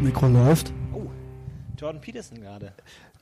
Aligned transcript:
Mikro 0.00 0.28
läuft. 0.28 0.72
Oh, 0.92 1.06
Jordan 1.78 2.00
Peterson 2.00 2.40
gerade. 2.40 2.72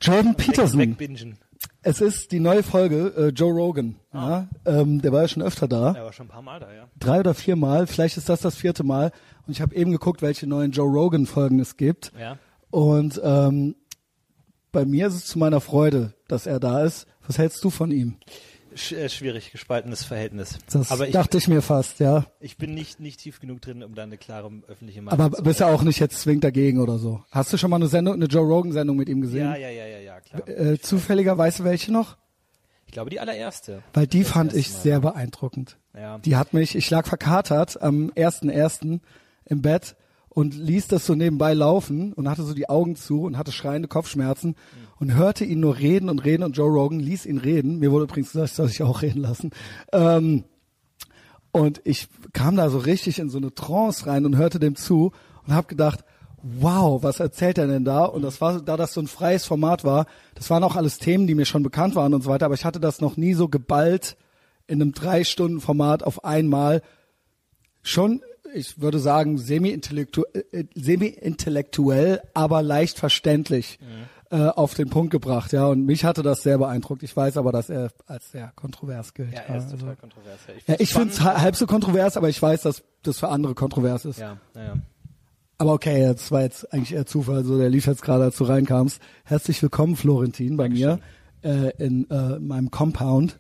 Jordan 0.01 0.35
Peterson. 0.35 0.81
Wegbingen. 0.81 1.39
Es 1.83 2.01
ist 2.01 2.33
die 2.33 2.41
neue 2.41 2.63
Folge 2.63 3.13
äh, 3.17 3.29
Joe 3.29 3.53
Rogan. 3.53 3.97
Ja, 4.13 4.49
ähm, 4.65 5.01
der 5.01 5.13
war 5.13 5.23
ja 5.23 5.29
schon 5.29 5.43
öfter 5.43 5.69
da. 5.69 5.93
Er 5.93 6.05
war 6.05 6.13
schon 6.13 6.27
ein 6.27 6.31
paar 6.31 6.43
Mal 6.43 6.61
da, 6.61 6.73
ja. 6.73 6.89
Drei 6.99 7.21
oder 7.21 7.35
vier 7.35 7.57
Mal. 7.57 7.87
Vielleicht 7.87 8.17
ist 8.17 8.29
das 8.29 8.41
das 8.41 8.57
vierte 8.57 8.83
Mal. 8.85 9.13
Und 9.47 9.53
ich 9.53 9.61
habe 9.61 9.75
eben 9.75 9.93
geguckt, 9.93 10.21
welche 10.21 10.47
neuen 10.47 10.73
Joe 10.73 10.91
Rogan 10.91 11.27
Folgen 11.27 11.61
es 11.61 11.77
gibt. 11.77 12.13
Ja. 12.19 12.39
Und 12.71 13.21
ähm, 13.23 13.77
bei 14.73 14.85
mir 14.85 15.07
ist 15.07 15.15
es 15.15 15.27
zu 15.27 15.39
meiner 15.39 15.61
Freude, 15.61 16.15
dass 16.27 16.47
er 16.47 16.59
da 16.59 16.83
ist. 16.83 17.07
Was 17.27 17.39
hältst 17.39 17.63
du 17.63 17.71
von 17.71 17.91
ihm? 17.93 18.17
Äh, 18.75 19.09
schwierig 19.09 19.53
gespaltenes 19.53 20.05
Verhältnis. 20.05 20.59
Das 20.71 20.91
aber 20.91 21.07
ich, 21.07 21.13
dachte 21.13 21.39
ich 21.39 21.47
mir 21.47 21.63
fast, 21.63 22.01
ja. 22.01 22.27
ich 22.41 22.57
bin 22.57 22.75
nicht, 22.75 22.99
nicht 22.99 23.21
tief 23.21 23.41
genug 23.41 23.61
drin, 23.61 23.85
um 23.85 23.95
da 23.95 24.03
eine 24.03 24.19
klare 24.19 24.51
öffentliche 24.67 25.01
Meinung 25.01 25.21
Aber 25.21 25.37
zu 25.37 25.43
bist 25.45 25.61
ja 25.61 25.69
auch 25.69 25.83
nicht 25.83 26.01
jetzt 26.01 26.21
zwingend 26.21 26.45
dagegen 26.45 26.81
oder 26.81 26.99
so. 26.99 27.23
Hast 27.31 27.53
du 27.53 27.57
schon 27.57 27.71
mal 27.71 27.77
eine 27.77 27.87
Sendung, 27.87 28.15
eine 28.15 28.27
Joe 28.27 28.45
Rogan 28.45 28.73
Sendung 28.73 28.97
mit 28.97 29.09
ihm 29.09 29.21
gesehen? 29.21 29.47
Ja, 29.47 29.57
ja, 29.57 29.71
ja, 29.71 29.87
ja, 29.87 29.99
ja, 29.99 30.21
klar. 30.21 30.49
Äh, 30.49 30.79
zufälliger, 30.81 31.39
weißt 31.39 31.61
du 31.61 31.65
welche 31.65 31.93
noch? 31.93 32.17
Ich 32.87 32.93
glaube, 32.93 33.11
die 33.11 33.21
allererste. 33.21 33.83
Weil 33.93 34.07
die 34.07 34.23
Das 34.23 34.33
fand 34.33 34.55
ich 34.55 34.71
sehr 34.71 35.01
beeindruckend. 35.01 35.79
Ja. 35.95 36.19
Die 36.19 36.37
hat 36.37 36.53
mich, 36.53 36.75
ich 36.75 36.91
lag 36.91 37.07
verkatert 37.07 37.81
am 37.81 38.11
1.1. 38.17 39.01
im 39.47 39.63
Bett 39.63 39.97
und 40.35 40.55
ließ 40.57 40.89
das 40.89 41.07
so 41.07 41.15
nebenbei 41.15 41.55
laufen 41.55 42.13
und 42.13 42.29
hatte 42.29 42.43
so 42.43 42.55
die 42.55 42.69
Augen 42.69 42.97
zu 42.97 43.23
und 43.23 43.39
hatte 43.39 43.53
schreiende 43.53 43.87
Kopfschmerzen 43.87 44.57
und 44.99 45.15
hörte 45.15 45.45
ihn 45.45 45.61
nur 45.61 45.79
reden 45.79 46.09
und 46.09 46.25
reden 46.25 46.43
und 46.43 46.57
Joe 46.57 46.69
Rogan 46.69 46.99
ließ 46.99 47.25
ihn 47.27 47.39
reden. 47.39 47.79
Mir 47.79 47.93
wurde 47.93 48.05
übrigens 48.05 48.33
gesagt, 48.33 48.51
ich 48.51 48.57
soll 48.57 48.69
sich 48.69 48.83
auch 48.83 49.03
reden 49.03 49.23
lassen. 49.23 49.51
Ähm, 49.93 50.45
und 51.53 51.81
ich 51.85 52.09
kam 52.33 52.57
da 52.57 52.69
so 52.69 52.79
richtig 52.79 53.21
in 53.21 53.31
so 53.31 53.39
eine 53.39 53.55
Trance 53.55 54.07
rein 54.09 54.27
und 54.27 54.37
hörte 54.37 54.59
dem 54.59 54.75
zu 54.75 55.13
und 55.47 55.55
habe 55.55 55.69
gedacht, 55.69 56.05
wow, 56.43 57.01
was 57.01 57.21
erzählt 57.21 57.57
er 57.59 57.69
denn 57.69 57.85
da? 57.85 58.05
Und 58.05 58.23
das 58.23 58.41
war, 58.41 58.61
da 58.61 58.77
das 58.77 58.93
so 58.93 59.01
ein 59.01 59.07
freies 59.07 59.45
Format 59.45 59.85
war, 59.85 60.07
das 60.35 60.51
waren 60.51 60.65
auch 60.65 60.75
alles 60.75 60.99
Themen, 60.99 61.29
die 61.29 61.37
mir 61.37 61.47
schon 61.47 61.63
bekannt 61.63 61.95
waren 61.95 62.13
und 62.13 62.25
so 62.25 62.31
weiter, 62.31 62.47
aber 62.47 62.55
ich 62.55 62.65
hatte 62.65 62.81
das 62.81 63.01
noch 63.01 63.17
nie 63.17 63.35
so 63.35 63.49
geballt 63.49 64.17
in 64.67 64.83
einem 64.83 64.93
drei 64.93 65.23
Stunden 65.23 65.61
Format 65.61 66.03
auf 66.03 66.25
einmal 66.25 66.83
schon, 67.83 68.21
ich 68.55 68.81
würde 68.81 68.99
sagen, 68.99 69.37
äh, 69.37 70.65
semi-intellektuell, 70.75 72.21
aber 72.35 72.63
leicht 72.63 72.99
verständlich 72.99 73.79
Mhm. 73.81 74.37
äh, 74.39 74.49
auf 74.49 74.75
den 74.75 74.89
Punkt 74.91 75.11
gebracht, 75.13 75.53
ja. 75.53 75.67
Und 75.67 75.85
mich 75.87 76.05
hatte 76.05 76.23
das 76.23 76.43
sehr 76.43 76.59
beeindruckt. 76.59 77.03
Ich 77.03 77.17
weiß 77.17 77.37
aber, 77.37 77.53
dass 77.53 77.69
er 77.71 77.91
als 78.07 78.33
sehr 78.33 78.53
kontrovers 78.57 79.15
gilt. 79.15 79.33
Ja, 79.33 79.41
er 79.41 79.57
ist 79.57 79.65
also- 79.65 79.77
total 79.79 79.97
kontrovers. 79.97 80.39
Ja, 80.67 80.75
ja, 80.75 80.81
ich 80.81 80.93
finde 80.93 81.11
es 81.11 81.21
halb 81.21 81.57
so 81.57 81.67
kontrovers, 81.67 82.17
aber 82.17 82.29
ich 82.29 82.41
weiß, 82.41 82.63
dass 82.63 82.83
das 83.03 83.19
für 83.19 83.29
andere 83.29 83.55
kontrovers 83.55 84.05
ist. 84.05 84.19
Ja, 84.19 84.39
naja. 84.55 84.77
Aber 85.59 85.75
okay, 85.75 86.13
das 86.13 86.33
war 86.33 86.43
jetzt 86.43 86.73
eigentlich 86.73 86.93
eher 86.95 87.07
Zufall, 87.07 87.45
so 87.45 87.57
der 87.59 87.71
lief 87.71 87.87
jetzt 87.87 88.03
gerade, 88.03 88.25
als 88.25 88.37
du 88.37 88.45
reinkamst. 88.45 89.01
Herzlich 89.25 89.63
willkommen, 89.63 89.95
Florentin, 89.95 90.57
bei 90.57 90.69
mir 90.69 90.99
äh, 91.43 91.71
in 91.79 92.11
äh, 92.11 92.39
meinem 92.41 92.71
Compound. 92.73 93.39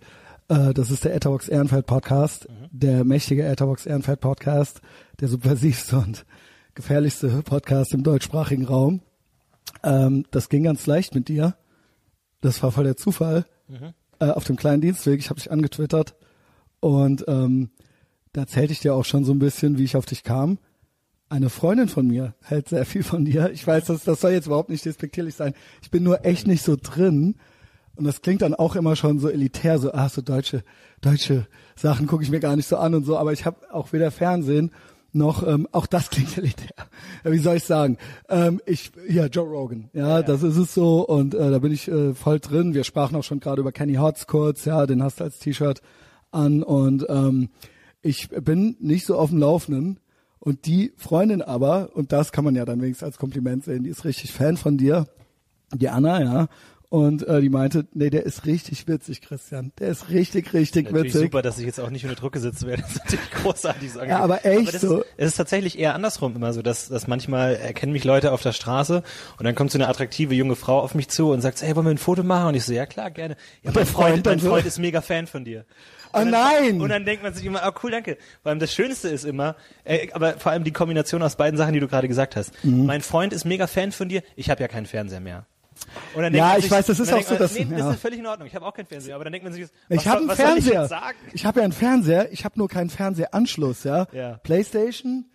Äh, 0.48 0.74
das 0.74 0.90
ist 0.92 1.04
der 1.04 1.14
Etherbox 1.14 1.48
Ehrenfeld 1.48 1.86
Podcast, 1.86 2.46
der 2.70 3.02
mächtige 3.04 3.44
Etherbox 3.44 3.86
Ehrenfeld 3.86 4.20
Podcast, 4.20 4.80
der 5.20 5.28
subversivste 5.28 5.98
und 5.98 6.26
gefährlichste 6.74 7.28
Podcast 7.42 7.94
im 7.94 8.02
deutschsprachigen 8.02 8.66
Raum. 8.66 9.00
Ähm, 9.82 10.24
das 10.30 10.48
ging 10.48 10.64
ganz 10.64 10.86
leicht 10.86 11.14
mit 11.14 11.28
dir. 11.28 11.56
Das 12.40 12.62
war 12.62 12.72
voll 12.72 12.84
der 12.84 12.96
Zufall. 12.96 13.46
Äh, 14.18 14.30
auf 14.30 14.44
dem 14.44 14.56
kleinen 14.56 14.80
Dienstweg, 14.80 15.18
ich 15.18 15.30
habe 15.30 15.40
dich 15.40 15.50
angetwittert 15.50 16.14
und 16.80 17.24
ähm, 17.28 17.70
da 18.32 18.42
erzählte 18.42 18.72
ich 18.72 18.80
dir 18.80 18.94
auch 18.94 19.04
schon 19.04 19.24
so 19.24 19.32
ein 19.32 19.38
bisschen, 19.38 19.78
wie 19.78 19.84
ich 19.84 19.96
auf 19.96 20.06
dich 20.06 20.24
kam. 20.24 20.58
Eine 21.28 21.50
Freundin 21.50 21.88
von 21.88 22.06
mir 22.06 22.34
hält 22.42 22.68
sehr 22.68 22.84
viel 22.84 23.02
von 23.02 23.24
dir. 23.24 23.50
Ich 23.52 23.66
weiß, 23.66 23.86
das, 23.86 24.04
das 24.04 24.20
soll 24.20 24.32
jetzt 24.32 24.46
überhaupt 24.46 24.70
nicht 24.70 24.84
despektierlich 24.84 25.34
sein. 25.34 25.54
Ich 25.82 25.90
bin 25.90 26.02
nur 26.02 26.24
echt 26.24 26.46
nicht 26.46 26.62
so 26.62 26.76
drin. 26.80 27.36
Und 27.96 28.04
das 28.04 28.22
klingt 28.22 28.42
dann 28.42 28.54
auch 28.54 28.76
immer 28.76 28.96
schon 28.96 29.20
so 29.20 29.28
elitär, 29.28 29.78
so, 29.78 29.92
ah, 29.92 30.08
so 30.08 30.20
deutsche, 30.20 30.64
deutsche 31.00 31.46
Sachen 31.76 32.06
gucke 32.06 32.24
ich 32.24 32.30
mir 32.30 32.40
gar 32.40 32.56
nicht 32.56 32.66
so 32.66 32.76
an 32.76 32.94
und 32.94 33.04
so. 33.04 33.16
Aber 33.16 33.32
ich 33.32 33.46
habe 33.46 33.72
auch 33.72 33.92
weder 33.92 34.10
Fernsehen 34.10 34.72
noch, 35.14 35.46
ähm, 35.46 35.68
auch 35.72 35.86
das 35.86 36.10
klingt 36.10 36.36
elitär. 36.36 36.74
Ja, 37.24 37.32
wie 37.32 37.38
soll 37.38 37.56
ich 37.56 37.64
sagen? 37.64 37.98
Ähm, 38.28 38.60
ich, 38.66 38.92
ja, 39.08 39.26
Joe 39.26 39.48
Rogan, 39.48 39.90
ja, 39.92 40.22
das 40.22 40.42
ist 40.42 40.56
es 40.56 40.74
so. 40.74 41.06
Und 41.06 41.34
äh, 41.34 41.50
da 41.50 41.58
bin 41.58 41.72
ich 41.72 41.88
äh, 41.88 42.14
voll 42.14 42.40
drin. 42.40 42.74
Wir 42.74 42.84
sprachen 42.84 43.16
auch 43.16 43.24
schon 43.24 43.40
gerade 43.40 43.60
über 43.60 43.72
Kenny 43.72 43.94
Hotz 43.94 44.26
kurz, 44.26 44.64
ja, 44.64 44.86
den 44.86 45.02
hast 45.02 45.20
du 45.20 45.24
als 45.24 45.38
T-Shirt 45.38 45.80
an. 46.30 46.62
Und 46.62 47.06
ähm, 47.08 47.50
ich 48.02 48.28
bin 48.28 48.76
nicht 48.80 49.06
so 49.06 49.16
auf 49.18 49.30
dem 49.30 49.38
Laufenden. 49.38 50.00
Und 50.38 50.66
die 50.66 50.92
Freundin 50.98 51.40
aber, 51.40 51.90
und 51.94 52.12
das 52.12 52.30
kann 52.30 52.44
man 52.44 52.54
ja 52.54 52.66
dann 52.66 52.82
wenigstens 52.82 53.06
als 53.06 53.16
Kompliment 53.16 53.64
sehen, 53.64 53.82
die 53.82 53.88
ist 53.88 54.04
richtig 54.04 54.32
Fan 54.32 54.58
von 54.58 54.76
dir, 54.76 55.06
die 55.72 55.88
Anna, 55.88 56.22
ja. 56.22 56.48
Und 56.94 57.26
äh, 57.26 57.40
die 57.40 57.48
meinte, 57.48 57.86
nee, 57.92 58.08
der 58.08 58.22
ist 58.24 58.46
richtig 58.46 58.86
witzig, 58.86 59.20
Christian. 59.20 59.72
Der 59.80 59.88
ist 59.88 60.10
richtig, 60.10 60.52
richtig 60.52 60.84
Natürlich 60.84 61.06
witzig. 61.06 61.22
super, 61.22 61.42
dass 61.42 61.58
ich 61.58 61.66
jetzt 61.66 61.80
auch 61.80 61.90
nicht 61.90 62.04
unter 62.04 62.14
Druck 62.14 62.34
gesetzt 62.34 62.64
werde. 62.64 62.82
Das 62.84 62.92
ist 62.92 63.04
natürlich 63.04 63.30
großartig. 63.32 63.92
So 63.92 64.02
Ja, 64.04 64.20
aber 64.20 64.46
echt 64.46 64.74
das 64.74 64.82
so. 64.82 65.00
Ist, 65.00 65.06
es 65.16 65.26
ist 65.30 65.36
tatsächlich 65.36 65.76
eher 65.76 65.96
andersrum 65.96 66.36
immer 66.36 66.52
so, 66.52 66.62
dass, 66.62 66.88
dass 66.88 67.08
manchmal 67.08 67.56
erkennen 67.56 67.92
mich 67.92 68.04
Leute 68.04 68.30
auf 68.30 68.42
der 68.42 68.52
Straße 68.52 69.02
und 69.38 69.44
dann 69.44 69.56
kommt 69.56 69.72
so 69.72 69.78
eine 69.78 69.88
attraktive 69.88 70.36
junge 70.36 70.54
Frau 70.54 70.78
auf 70.78 70.94
mich 70.94 71.08
zu 71.08 71.32
und 71.32 71.40
sagt, 71.40 71.62
hey, 71.62 71.74
wollen 71.74 71.86
wir 71.86 71.90
ein 71.90 71.98
Foto 71.98 72.22
machen? 72.22 72.50
Und 72.50 72.54
ich 72.54 72.64
so, 72.64 72.72
ja 72.72 72.86
klar, 72.86 73.10
gerne. 73.10 73.34
Ja, 73.64 73.72
mein 73.74 73.86
Freund 73.86 74.24
mein 74.24 74.38
Freund 74.38 74.64
ist 74.64 74.78
mega 74.78 75.00
Fan 75.00 75.26
von 75.26 75.44
dir. 75.44 75.64
Oh 76.12 76.20
Und 76.20 76.30
dann, 76.30 76.30
nein! 76.30 76.80
Und 76.80 76.90
dann 76.90 77.04
denkt 77.04 77.24
man 77.24 77.34
sich 77.34 77.44
immer, 77.44 77.62
oh 77.66 77.72
cool, 77.82 77.90
danke. 77.90 78.18
Vor 78.44 78.50
allem 78.50 78.60
das 78.60 78.72
Schönste 78.72 79.08
ist 79.08 79.24
immer, 79.24 79.56
äh, 79.82 80.12
aber 80.12 80.34
vor 80.34 80.52
allem 80.52 80.62
die 80.62 80.72
Kombination 80.72 81.24
aus 81.24 81.34
beiden 81.34 81.56
Sachen, 81.58 81.72
die 81.72 81.80
du 81.80 81.88
gerade 81.88 82.06
gesagt 82.06 82.36
hast. 82.36 82.52
Mhm. 82.64 82.86
Mein 82.86 83.00
Freund 83.00 83.32
ist 83.32 83.44
mega 83.44 83.66
Fan 83.66 83.90
von 83.90 84.08
dir, 84.08 84.22
ich 84.36 84.48
habe 84.48 84.62
ja 84.62 84.68
keinen 84.68 84.86
Fernseher 84.86 85.18
mehr. 85.18 85.46
Ja, 86.32 86.56
ich 86.56 86.62
sich, 86.64 86.70
weiß, 86.70 86.86
das 86.86 87.00
ist 87.00 87.12
auch 87.12 87.22
so, 87.22 87.30
man, 87.30 87.38
dass- 87.38 87.54
nee, 87.54 87.66
das 87.68 87.78
ja. 87.78 87.90
ist 87.92 88.00
völlig 88.00 88.18
in 88.20 88.26
Ordnung. 88.26 88.46
Ich 88.48 88.54
habe 88.54 88.64
auch 88.66 88.74
keinen 88.74 88.86
Fernseher, 88.86 89.14
aber 89.14 89.24
dann 89.24 89.32
denkt 89.32 89.44
man 89.44 89.52
sich, 89.52 89.62
was 89.62 89.70
Ich 89.88 90.06
habe 90.08 90.20
einen 90.20 90.30
ich 90.30 90.36
Fernseher. 90.36 90.86
sagen? 90.88 91.16
Ich 91.32 91.44
habe 91.46 91.60
ja 91.60 91.64
einen 91.64 91.72
Fernseher. 91.72 92.32
Ich 92.32 92.44
habe 92.44 92.58
nur 92.58 92.68
keinen 92.68 92.90
Fernsehanschluss, 92.90 93.84
ja. 93.84 94.06
Ja. 94.12 94.38
PlayStation, 94.42 95.26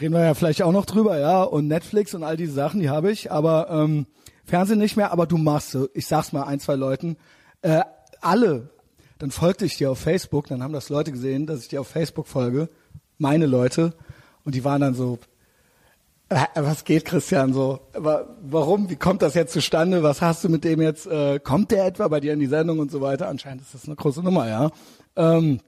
reden 0.00 0.14
wir 0.14 0.24
ja 0.24 0.34
vielleicht 0.34 0.62
auch 0.62 0.72
noch 0.72 0.86
drüber, 0.86 1.18
ja. 1.18 1.42
Und 1.42 1.68
Netflix 1.68 2.14
und 2.14 2.22
all 2.24 2.36
diese 2.36 2.52
Sachen, 2.52 2.80
die 2.80 2.90
habe 2.90 3.10
ich. 3.10 3.30
Aber 3.30 3.68
ähm, 3.70 4.06
Fernsehen 4.44 4.78
nicht 4.78 4.96
mehr. 4.96 5.12
Aber 5.12 5.26
du 5.26 5.36
machst 5.38 5.70
so. 5.72 5.88
Ich 5.94 6.06
sag's 6.06 6.32
mal 6.32 6.44
ein, 6.44 6.60
zwei 6.60 6.74
Leuten. 6.74 7.16
Äh, 7.62 7.82
alle. 8.20 8.70
Dann 9.18 9.30
folgte 9.30 9.64
ich 9.64 9.76
dir 9.76 9.90
auf 9.90 9.98
Facebook. 9.98 10.46
Dann 10.46 10.62
haben 10.62 10.72
das 10.72 10.88
Leute 10.88 11.12
gesehen, 11.12 11.46
dass 11.46 11.60
ich 11.60 11.68
dir 11.68 11.80
auf 11.80 11.88
Facebook 11.88 12.26
folge. 12.26 12.68
Meine 13.18 13.46
Leute. 13.46 13.94
Und 14.44 14.54
die 14.54 14.64
waren 14.64 14.80
dann 14.80 14.94
so, 14.94 15.18
was 16.54 16.84
geht, 16.84 17.04
Christian, 17.04 17.52
so? 17.52 17.80
Wa- 17.94 18.26
Warum? 18.42 18.90
Wie 18.90 18.96
kommt 18.96 19.22
das 19.22 19.34
jetzt 19.34 19.52
zustande? 19.52 20.02
Was 20.02 20.20
hast 20.20 20.44
du 20.44 20.48
mit 20.48 20.64
dem 20.64 20.80
jetzt? 20.82 21.06
Äh, 21.06 21.38
kommt 21.40 21.70
der 21.70 21.86
etwa 21.86 22.08
bei 22.08 22.20
dir 22.20 22.32
in 22.34 22.38
die 22.40 22.46
Sendung 22.46 22.78
und 22.80 22.90
so 22.90 23.00
weiter? 23.00 23.28
Anscheinend 23.28 23.62
ist 23.62 23.74
das 23.74 23.86
eine 23.86 23.96
große 23.96 24.22
Nummer, 24.22 24.46
ja. 24.48 24.70
Ähm, 25.16 25.60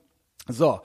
so, 0.48 0.80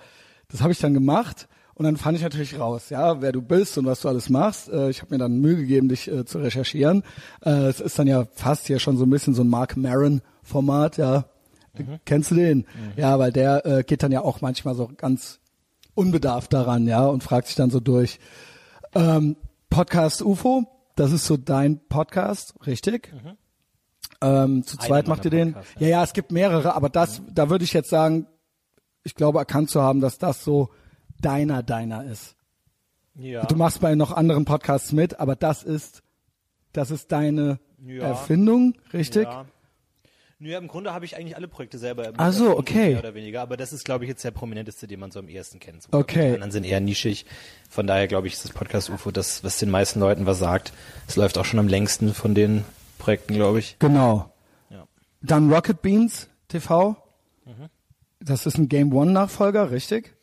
das 0.50 0.62
habe 0.62 0.72
ich 0.72 0.80
dann 0.80 0.94
gemacht 0.94 1.48
und 1.74 1.84
dann 1.84 1.98
fand 1.98 2.18
ich 2.18 2.24
natürlich 2.24 2.58
raus, 2.58 2.90
ja, 2.90 3.22
wer 3.22 3.34
du 3.34 3.42
bist 3.42 3.78
und 3.78 3.86
was 3.86 4.00
du 4.02 4.08
alles 4.08 4.30
machst. 4.30 4.70
Äh, 4.70 4.90
ich 4.90 5.02
habe 5.02 5.14
mir 5.14 5.18
dann 5.20 5.40
Mühe 5.40 5.58
gegeben, 5.58 5.90
dich 5.90 6.10
äh, 6.10 6.24
zu 6.26 6.38
recherchieren. 6.40 7.04
Äh, 7.44 7.50
es 7.68 7.82
ist 7.82 8.00
dann 8.00 8.08
ja 8.08 8.26
fast 8.34 8.68
hier 8.68 8.80
schon 8.80 8.98
so 8.98 9.06
ein 9.06 9.10
bisschen 9.10 9.34
so 9.34 9.44
ein 9.44 9.50
Mark 9.50 9.76
Maron 9.76 10.22
Format, 10.42 10.98
ja. 10.98 11.26
Kennst 12.06 12.32
du 12.32 12.36
den? 12.36 12.66
Ja, 12.96 13.20
weil 13.20 13.34
der 13.34 13.66
äh, 13.66 13.84
geht 13.84 14.02
dann 14.04 14.14
ja 14.14 14.22
auch 14.22 14.40
manchmal 14.40 14.76
so 14.76 14.90
ganz 14.96 15.40
unbedarft 15.96 16.54
daran, 16.54 16.88
ja, 16.88 17.06
und 17.06 17.22
fragt 17.24 17.48
sich 17.48 17.58
dann 17.58 17.70
so 17.70 17.82
durch. 17.82 18.20
Ähm, 18.94 19.36
Podcast 19.76 20.22
UFO, 20.22 20.64
das 20.96 21.12
ist 21.12 21.26
so 21.26 21.36
dein 21.36 21.86
Podcast, 21.90 22.54
richtig? 22.66 23.14
Ähm, 24.22 24.64
zu 24.64 24.78
Einer 24.78 24.88
zweit 24.88 25.08
macht 25.10 25.26
ihr 25.26 25.32
den? 25.32 25.52
Podcasts, 25.52 25.82
Ja, 25.82 25.88
ja, 25.90 26.04
es 26.06 26.14
gibt 26.14 26.32
mehrere, 26.32 26.76
aber 26.76 26.88
das, 26.88 27.22
da 27.30 27.50
würde 27.50 27.66
ich 27.66 27.74
jetzt 27.74 27.90
sagen, 27.90 28.26
ich 29.04 29.16
glaube 29.16 29.40
erkannt 29.40 29.70
zu 29.70 29.82
haben, 29.82 30.00
dass 30.00 30.18
das 30.18 30.46
so 30.46 30.70
deiner, 31.20 31.62
deiner 31.62 32.06
ist. 32.06 32.38
Ja. 33.16 33.44
Du 33.48 33.58
machst 33.58 33.82
bei 33.82 33.96
noch 33.96 34.14
anderen 34.14 34.46
Podcasts 34.46 34.94
mit, 34.94 35.20
aber 35.20 35.36
das 35.36 35.62
ist, 35.64 36.04
das 36.72 36.90
ist 36.90 37.12
deine 37.12 37.60
Ja. 37.86 38.04
Erfindung, 38.06 38.76
richtig? 38.94 39.24
Ja. 39.26 39.46
Nö, 40.38 40.54
im 40.56 40.68
Grunde 40.68 40.94
habe 40.94 41.06
ich 41.06 41.16
eigentlich 41.16 41.38
alle 41.38 41.48
Projekte 41.48 41.78
selber. 41.78 42.12
Ach 42.18 42.34
so, 42.34 42.58
okay. 42.58 42.90
Mehr 42.90 43.00
oder 43.00 43.14
weniger. 43.14 43.42
Aber 43.42 43.56
das 43.56 43.72
ist, 43.72 43.86
glaube 43.86 44.04
ich, 44.04 44.10
jetzt 44.10 44.24
der 44.24 44.32
prominenteste, 44.32 44.86
den 44.86 45.00
man 45.00 45.12
so 45.12 45.20
am 45.20 45.30
ehesten 45.30 45.60
kennt. 45.60 45.84
So, 45.84 45.90
Okay. 45.94 46.28
Die 46.30 46.34
anderen 46.34 46.52
sind 46.52 46.66
eher 46.66 46.82
nischig. 46.82 47.26
Von 47.70 47.88
daher, 47.88 48.08
glaube 48.08 48.28
ich, 48.28 48.34
ist 48.34 48.44
das 48.44 48.52
Podcast 48.52 48.90
UFO 48.90 49.12
das, 49.12 49.46
was 49.46 49.58
den 49.60 49.72
meisten 49.72 50.02
Leuten 50.02 50.26
was 50.26 50.40
sagt. 50.40 50.74
Es 51.08 51.16
läuft 51.16 51.38
auch 51.38 51.46
schon 51.46 51.60
am 51.60 51.70
längsten 51.70 52.14
von 52.14 52.36
den 52.36 52.66
Projekten, 53.00 53.34
glaube 53.36 53.60
ich. 53.60 53.80
Genau. 53.80 54.30
Ja. 54.70 54.86
Dann 55.22 55.52
Rocket 55.54 55.82
Beans 55.82 56.28
TV. 56.50 56.98
Mhm. 57.46 57.70
Das 58.20 58.46
ist 58.46 58.58
ein 58.58 58.68
Game 58.68 58.94
One 58.94 59.12
Nachfolger, 59.12 59.72
richtig? 59.72 60.16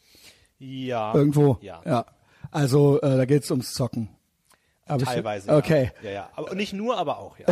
Ja. 0.58 1.14
Irgendwo. 1.14 1.58
Ja. 1.62 1.80
ja. 1.86 2.04
Also 2.50 3.00
äh, 3.00 3.16
da 3.16 3.24
geht's 3.24 3.50
ums 3.50 3.72
Zocken. 3.72 4.10
Ich- 4.96 5.04
Teilweise. 5.04 5.50
Okay. 5.54 5.90
Ja. 6.02 6.08
ja, 6.08 6.14
ja. 6.14 6.28
Aber 6.34 6.54
nicht 6.54 6.72
nur, 6.72 6.98
aber 6.98 7.18
auch, 7.18 7.36
ja. 7.38 7.46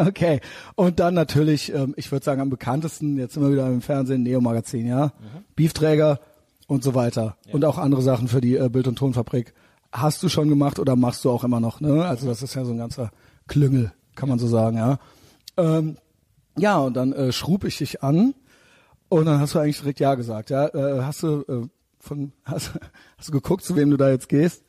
okay. 0.06 0.40
Und 0.74 1.00
dann 1.00 1.14
natürlich, 1.14 1.72
ähm, 1.74 1.94
ich 1.96 2.12
würde 2.12 2.24
sagen, 2.24 2.40
am 2.40 2.50
bekanntesten, 2.50 3.16
jetzt 3.18 3.36
immer 3.36 3.50
wieder 3.50 3.66
im 3.66 3.80
Fernsehen, 3.80 4.22
Neo 4.22 4.40
Magazin, 4.40 4.86
ja. 4.86 5.12
Beefträger 5.56 6.20
und 6.66 6.82
so 6.84 6.94
weiter. 6.94 7.36
Und 7.52 7.64
auch 7.64 7.78
andere 7.78 8.02
Sachen 8.02 8.28
für 8.28 8.40
die 8.40 8.56
äh, 8.56 8.68
Bild- 8.68 8.86
und 8.86 8.96
Tonfabrik. 8.96 9.54
hast 9.92 10.22
du 10.22 10.28
schon 10.28 10.48
gemacht 10.48 10.78
oder 10.78 10.94
machst 10.96 11.24
du 11.24 11.30
auch 11.30 11.44
immer 11.44 11.60
noch, 11.60 11.80
ne? 11.80 12.04
Also 12.04 12.26
das 12.26 12.42
ist 12.42 12.54
ja 12.54 12.64
so 12.64 12.72
ein 12.72 12.78
ganzer 12.78 13.10
Klüngel, 13.48 13.92
kann 14.14 14.28
man 14.28 14.38
so 14.38 14.46
sagen, 14.46 14.76
ja. 14.76 14.98
Ähm, 15.56 15.96
ja, 16.56 16.78
und 16.78 16.94
dann 16.94 17.12
äh, 17.12 17.32
schrub 17.32 17.64
ich 17.64 17.78
dich 17.78 18.02
an 18.02 18.34
und 19.08 19.24
dann 19.26 19.40
hast 19.40 19.54
du 19.54 19.58
eigentlich 19.58 19.78
direkt 19.78 20.00
Ja 20.00 20.14
gesagt, 20.16 20.50
ja. 20.50 20.66
Äh, 20.68 21.02
hast 21.02 21.22
du 21.22 21.42
äh, 21.48 21.68
von 21.98 22.32
hast, 22.44 22.72
hast 23.18 23.28
du 23.28 23.32
geguckt, 23.32 23.64
zu 23.64 23.74
wem 23.76 23.90
du 23.90 23.96
da 23.96 24.10
jetzt 24.10 24.28
gehst? 24.28 24.63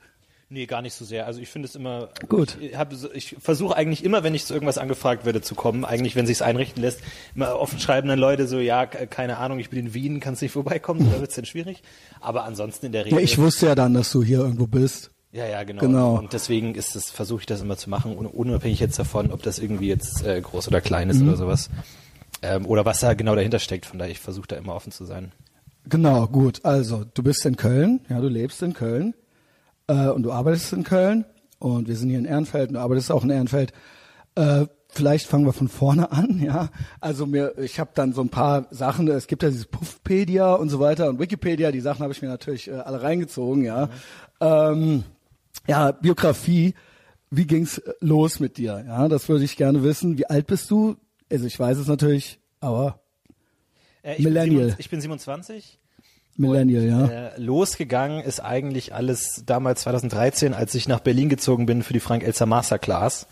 Nee, 0.55 0.67
gar 0.67 0.81
nicht 0.81 0.93
so 0.93 1.03
sehr. 1.03 1.27
Also 1.27 1.41
ich 1.41 1.49
finde 1.49 1.67
es 1.67 1.75
immer 1.75 2.07
Gut. 2.29 2.57
Ich, 2.61 2.77
hab 2.77 2.93
ich 3.13 3.35
versuche 3.41 3.75
eigentlich 3.75 4.05
immer, 4.05 4.23
wenn 4.23 4.33
ich 4.33 4.45
zu 4.45 4.53
irgendwas 4.53 4.77
angefragt 4.77 5.25
werde, 5.25 5.41
zu 5.41 5.53
kommen. 5.53 5.83
Eigentlich, 5.83 6.15
wenn 6.15 6.25
sich's 6.25 6.41
einrichten 6.41 6.81
lässt, 6.81 7.01
immer 7.35 7.59
offen 7.59 7.77
schreiben 7.77 8.07
dann 8.07 8.19
Leute 8.19 8.47
so, 8.47 8.57
ja, 8.59 8.85
ke- 8.85 9.05
keine 9.07 9.35
Ahnung, 9.37 9.59
ich 9.59 9.69
bin 9.69 9.79
in 9.79 9.93
Wien, 9.93 10.21
kannst 10.21 10.41
nicht 10.41 10.53
vorbeikommen, 10.53 11.11
da 11.11 11.19
wird's 11.19 11.35
dann 11.35 11.43
schwierig. 11.43 11.83
Aber 12.21 12.45
ansonsten 12.45 12.85
in 12.85 12.93
der 12.93 13.03
Regel. 13.03 13.19
Ich 13.19 13.37
wusste 13.37 13.65
ja 13.65 13.75
dann, 13.75 13.93
dass 13.93 14.13
du 14.13 14.23
hier 14.23 14.37
irgendwo 14.39 14.65
bist. 14.65 15.11
Ja, 15.33 15.45
ja, 15.45 15.63
genau. 15.63 15.81
Genau. 15.81 16.15
Und 16.19 16.31
deswegen 16.31 16.73
ist 16.75 16.95
es, 16.95 17.11
versuche 17.11 17.41
ich 17.41 17.45
das 17.47 17.59
immer 17.61 17.75
zu 17.75 17.89
machen, 17.89 18.15
un- 18.15 18.25
unabhängig 18.25 18.79
jetzt 18.79 18.97
davon, 18.97 19.31
ob 19.33 19.43
das 19.43 19.59
irgendwie 19.59 19.89
jetzt 19.89 20.23
äh, 20.25 20.39
groß 20.39 20.69
oder 20.69 20.79
klein 20.79 21.09
Mhm. 21.09 21.13
ist 21.15 21.21
oder 21.21 21.35
sowas. 21.35 21.69
Ähm, 22.41 22.65
oder 22.65 22.85
was 22.85 23.01
da 23.01 23.13
genau 23.13 23.35
dahinter 23.35 23.59
steckt. 23.59 23.85
Von 23.85 23.99
daher, 23.99 24.13
ich 24.13 24.19
versuche 24.21 24.47
da 24.47 24.55
immer 24.55 24.73
offen 24.73 24.93
zu 24.93 25.03
sein. 25.03 25.33
Genau, 25.89 26.27
gut. 26.27 26.63
Also, 26.63 27.03
du 27.13 27.23
bist 27.23 27.45
in 27.45 27.57
Köln, 27.57 27.99
ja, 28.09 28.21
du 28.21 28.29
lebst 28.29 28.61
in 28.63 28.73
Köln 28.73 29.13
äh, 29.87 30.09
und 30.09 30.23
du 30.23 30.31
arbeitest 30.31 30.73
in 30.73 30.83
Köln 30.83 31.25
und 31.59 31.87
wir 31.87 31.95
sind 31.95 32.09
hier 32.09 32.19
in 32.19 32.25
Ehrenfeld 32.25 32.69
und 32.69 32.75
du 32.75 32.79
arbeitest 32.79 33.11
auch 33.11 33.23
in 33.23 33.29
Ehrenfeld. 33.29 33.73
Äh, 34.35 34.65
vielleicht 34.89 35.27
fangen 35.27 35.45
wir 35.45 35.53
von 35.53 35.67
vorne 35.67 36.11
an, 36.13 36.41
ja. 36.43 36.69
Also 37.01 37.25
mir, 37.25 37.57
ich 37.57 37.79
habe 37.79 37.91
dann 37.93 38.13
so 38.13 38.21
ein 38.21 38.29
paar 38.29 38.67
Sachen. 38.71 39.07
Es 39.07 39.27
gibt 39.27 39.43
ja 39.43 39.49
dieses 39.49 39.65
Puffpedia 39.65 40.53
und 40.53 40.69
so 40.69 40.79
weiter 40.79 41.09
und 41.09 41.19
Wikipedia. 41.19 41.71
Die 41.71 41.81
Sachen 41.81 42.01
habe 42.03 42.13
ich 42.13 42.21
mir 42.21 42.27
natürlich 42.29 42.67
äh, 42.67 42.73
alle 42.73 43.01
reingezogen, 43.01 43.63
ja. 43.63 43.89
Ähm, 44.39 45.03
ja, 45.67 45.91
Biografie. 45.91 46.73
Wie 47.31 47.45
ging's 47.47 47.81
los 47.99 48.39
mit 48.39 48.57
dir? 48.57 48.83
Ja, 48.87 49.07
das 49.07 49.27
würde 49.29 49.43
ich 49.43 49.57
gerne 49.57 49.83
wissen. 49.83 50.17
Wie 50.17 50.27
alt 50.27 50.47
bist 50.47 50.69
du? 50.71 50.95
Also 51.31 51.45
ich 51.47 51.59
weiß 51.59 51.77
es 51.79 51.87
natürlich, 51.87 52.39
aber 52.59 53.01
Äh, 54.03 54.15
ich 54.17 54.23
Millennial. 54.23 54.67
Bin 54.67 54.75
27, 54.77 54.79
ich 54.79 54.89
bin 54.89 55.01
27. 55.01 55.79
Millennial, 56.37 56.83
ja. 56.83 57.05
Äh, 57.05 57.31
losgegangen 57.37 58.21
ist 58.21 58.41
eigentlich 58.41 58.93
alles 58.93 59.43
damals 59.45 59.81
2013, 59.81 60.53
als 60.53 60.75
ich 60.75 60.87
nach 60.87 60.99
Berlin 60.99 61.29
gezogen 61.29 61.65
bin 61.65 61.81
für 61.81 61.93
die 61.93 62.01
Frank 62.01 62.23
Elster 62.23 62.45
Masterclass, 62.45 63.27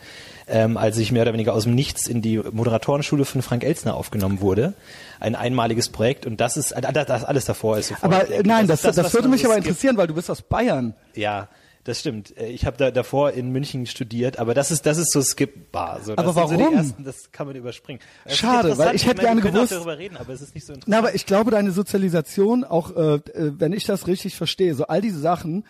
ähm, 0.47 0.77
als 0.77 0.97
ich 0.97 1.11
mehr 1.11 1.23
oder 1.23 1.33
weniger 1.33 1.53
aus 1.53 1.63
dem 1.63 1.75
Nichts 1.75 2.07
in 2.07 2.21
die 2.21 2.37
Moderatorenschule 2.37 3.25
von 3.25 3.41
Frank 3.41 3.65
Elstner 3.65 3.95
aufgenommen 3.95 4.39
wurde. 4.39 4.73
Ein 5.19 5.35
einmaliges 5.35 5.89
Projekt 5.89 6.25
und 6.25 6.39
das 6.39 6.55
ist, 6.55 6.71
äh, 6.71 6.81
das, 6.81 7.05
das 7.07 7.23
alles 7.25 7.43
davor 7.43 7.77
ist 7.77 7.89
sofort. 7.89 8.05
Aber 8.05 8.29
äh, 8.29 8.41
nein, 8.43 8.67
das, 8.67 8.83
das, 8.83 8.95
was 8.95 9.13
würde 9.13 9.27
man 9.27 9.37
mich 9.37 9.45
aber 9.45 9.57
interessieren, 9.57 9.97
weil 9.97 10.07
du 10.07 10.13
bist 10.13 10.29
aus 10.29 10.41
Bayern. 10.41 10.93
Ja, 11.13 11.49
das 11.85 11.99
stimmt. 11.99 12.35
Äh, 12.37 12.47
Ich 12.49 12.65
habe 12.65 12.77
da 12.77 12.91
davor 12.91 13.31
in 13.31 13.51
München 13.51 13.85
studiert, 13.85 14.39
aber 14.39 14.53
das 14.53 14.71
ist 14.71 14.85
das 14.85 14.97
ist 14.97 15.11
so 15.11 15.21
skippbar. 15.21 15.99
So, 16.03 16.13
Aber 16.13 16.33
Sind 16.33 16.47
so 16.49 16.55
die 16.55 16.61
warum? 16.63 16.75
ersten, 16.75 17.03
das 17.03 17.31
kann 17.31 17.47
man 17.47 17.55
überspringen. 17.55 17.99
Das 18.25 18.37
Schade, 18.37 18.77
weil 18.77 18.95
ich 18.95 19.05
hätte 19.05 19.23
meine, 19.23 19.41
gerne 19.41 19.51
gewusst- 19.55 19.73
auch 19.73 19.77
darüber 19.77 19.97
reden, 19.97 20.17
aber 20.17 20.31
es 20.33 20.41
ist 20.41 20.55
nicht 20.55 20.65
so 20.65 20.73
interessant. 20.73 20.87
Na, 20.91 20.99
aber 20.99 21.15
ich 21.15 21.25
glaube, 21.25 21.51
deine 21.51 21.71
Sozialisation, 21.71 22.63
auch 22.63 22.95
äh, 22.95 23.15
äh, 23.15 23.19
wenn 23.57 23.73
ich 23.73 23.85
das 23.85 24.07
richtig 24.07 24.35
verstehe, 24.35 24.75
so 24.75 24.85
all 24.87 25.01
diese 25.01 25.19
Sachen, 25.19 25.65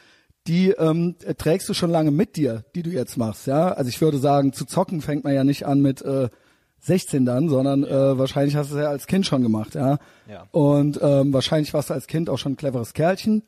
die 0.48 0.72
ähm, 0.72 1.16
äh, 1.26 1.36
trägst 1.36 1.70
du 1.70 1.74
schon 1.74 1.90
lange 1.90 2.12
mit 2.12 2.36
dir, 2.36 2.66
die 2.76 2.84
du 2.84 2.90
jetzt 2.90 3.18
machst, 3.18 3.48
ja. 3.48 3.70
Also 3.72 3.90
ich 3.90 4.02
würde 4.02 4.18
sagen, 4.18 4.52
zu 4.54 4.66
zocken 4.66 5.02
fängt 5.02 5.24
man 5.24 5.34
ja 5.34 5.44
nicht 5.44 5.66
an 5.66 5.80
mit 5.82 6.02
äh, 6.02 6.30
16 6.82 7.26
dann, 7.26 7.48
sondern 7.48 7.86
äh, 7.86 8.18
wahrscheinlich 8.18 8.56
hast 8.58 8.70
du 8.72 8.76
es 8.76 8.82
ja 8.82 8.90
als 8.90 9.08
Kind 9.08 9.26
schon 9.26 9.42
gemacht, 9.42 9.74
ja. 9.76 10.00
Ja. 10.30 10.48
Und 10.52 11.00
ähm, 11.02 11.32
wahrscheinlich 11.34 11.74
warst 11.74 11.90
du 11.90 11.94
als 11.94 12.08
Kind 12.08 12.30
auch 12.30 12.38
schon 12.38 12.54
ein 12.54 12.58
cleveres 12.58 12.94
Kerlchen. 12.94 13.44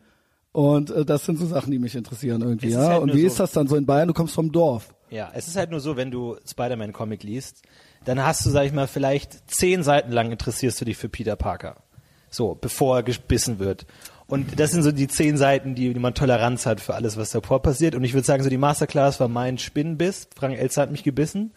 Und 0.56 0.90
äh, 0.90 1.04
das 1.04 1.26
sind 1.26 1.38
so 1.38 1.46
Sachen, 1.46 1.70
die 1.72 1.80
mich 1.80 1.96
interessieren 1.96 2.42
irgendwie, 2.42 2.70
ja. 2.70 2.88
halt 2.88 3.02
Und 3.02 3.14
wie 3.14 3.22
so- 3.22 3.28
ist 3.28 3.40
das 3.42 3.52
dann 3.52 3.68
so 3.68 3.76
in 3.76 3.86
Bayern? 3.86 4.08
Du 4.08 4.14
kommst 4.14 4.34
vom 4.34 4.54
Dorf. 4.54 4.96
Ja, 5.10 5.30
es 5.34 5.50
ist 5.50 5.58
halt 5.58 5.70
nur 5.70 5.82
so, 5.82 5.98
wenn 5.98 6.12
du 6.12 6.38
Spider-Man-Comic 6.50 7.24
liest, 7.24 7.62
dann 8.06 8.24
hast 8.26 8.46
du, 8.46 8.50
sag 8.50 8.66
ich 8.66 8.72
mal, 8.72 8.88
vielleicht 8.88 9.52
zehn 9.52 9.84
Seiten 9.84 10.14
lang 10.14 10.32
interessierst 10.32 10.80
du 10.80 10.86
dich 10.86 10.96
für 10.96 11.10
Peter 11.10 11.36
Parker. 11.36 11.76
So, 12.30 12.56
bevor 12.60 12.98
er 12.98 13.04
gebissen 13.04 13.60
wird. 13.60 13.86
Und 14.28 14.58
das 14.60 14.72
sind 14.72 14.84
so 14.84 14.92
die 14.94 15.08
zehn 15.10 15.36
Seiten, 15.38 15.76
die, 15.76 15.94
die 15.94 16.00
man 16.00 16.14
Toleranz 16.14 16.66
hat 16.66 16.80
für 16.80 16.96
alles, 16.96 17.18
was 17.18 17.32
davor 17.32 17.62
passiert. 17.62 17.94
Und 17.94 18.04
ich 18.06 18.14
würde 18.14 18.26
sagen, 18.26 18.42
so 18.42 18.50
die 18.50 18.58
Masterclass 18.58 19.20
war 19.20 19.28
mein 19.28 19.58
Spinnenbiss. 19.58 20.30
Frank 20.36 20.58
Elster 20.58 20.84
hat 20.84 20.92
mich 20.92 21.04
gebissen. 21.04 21.52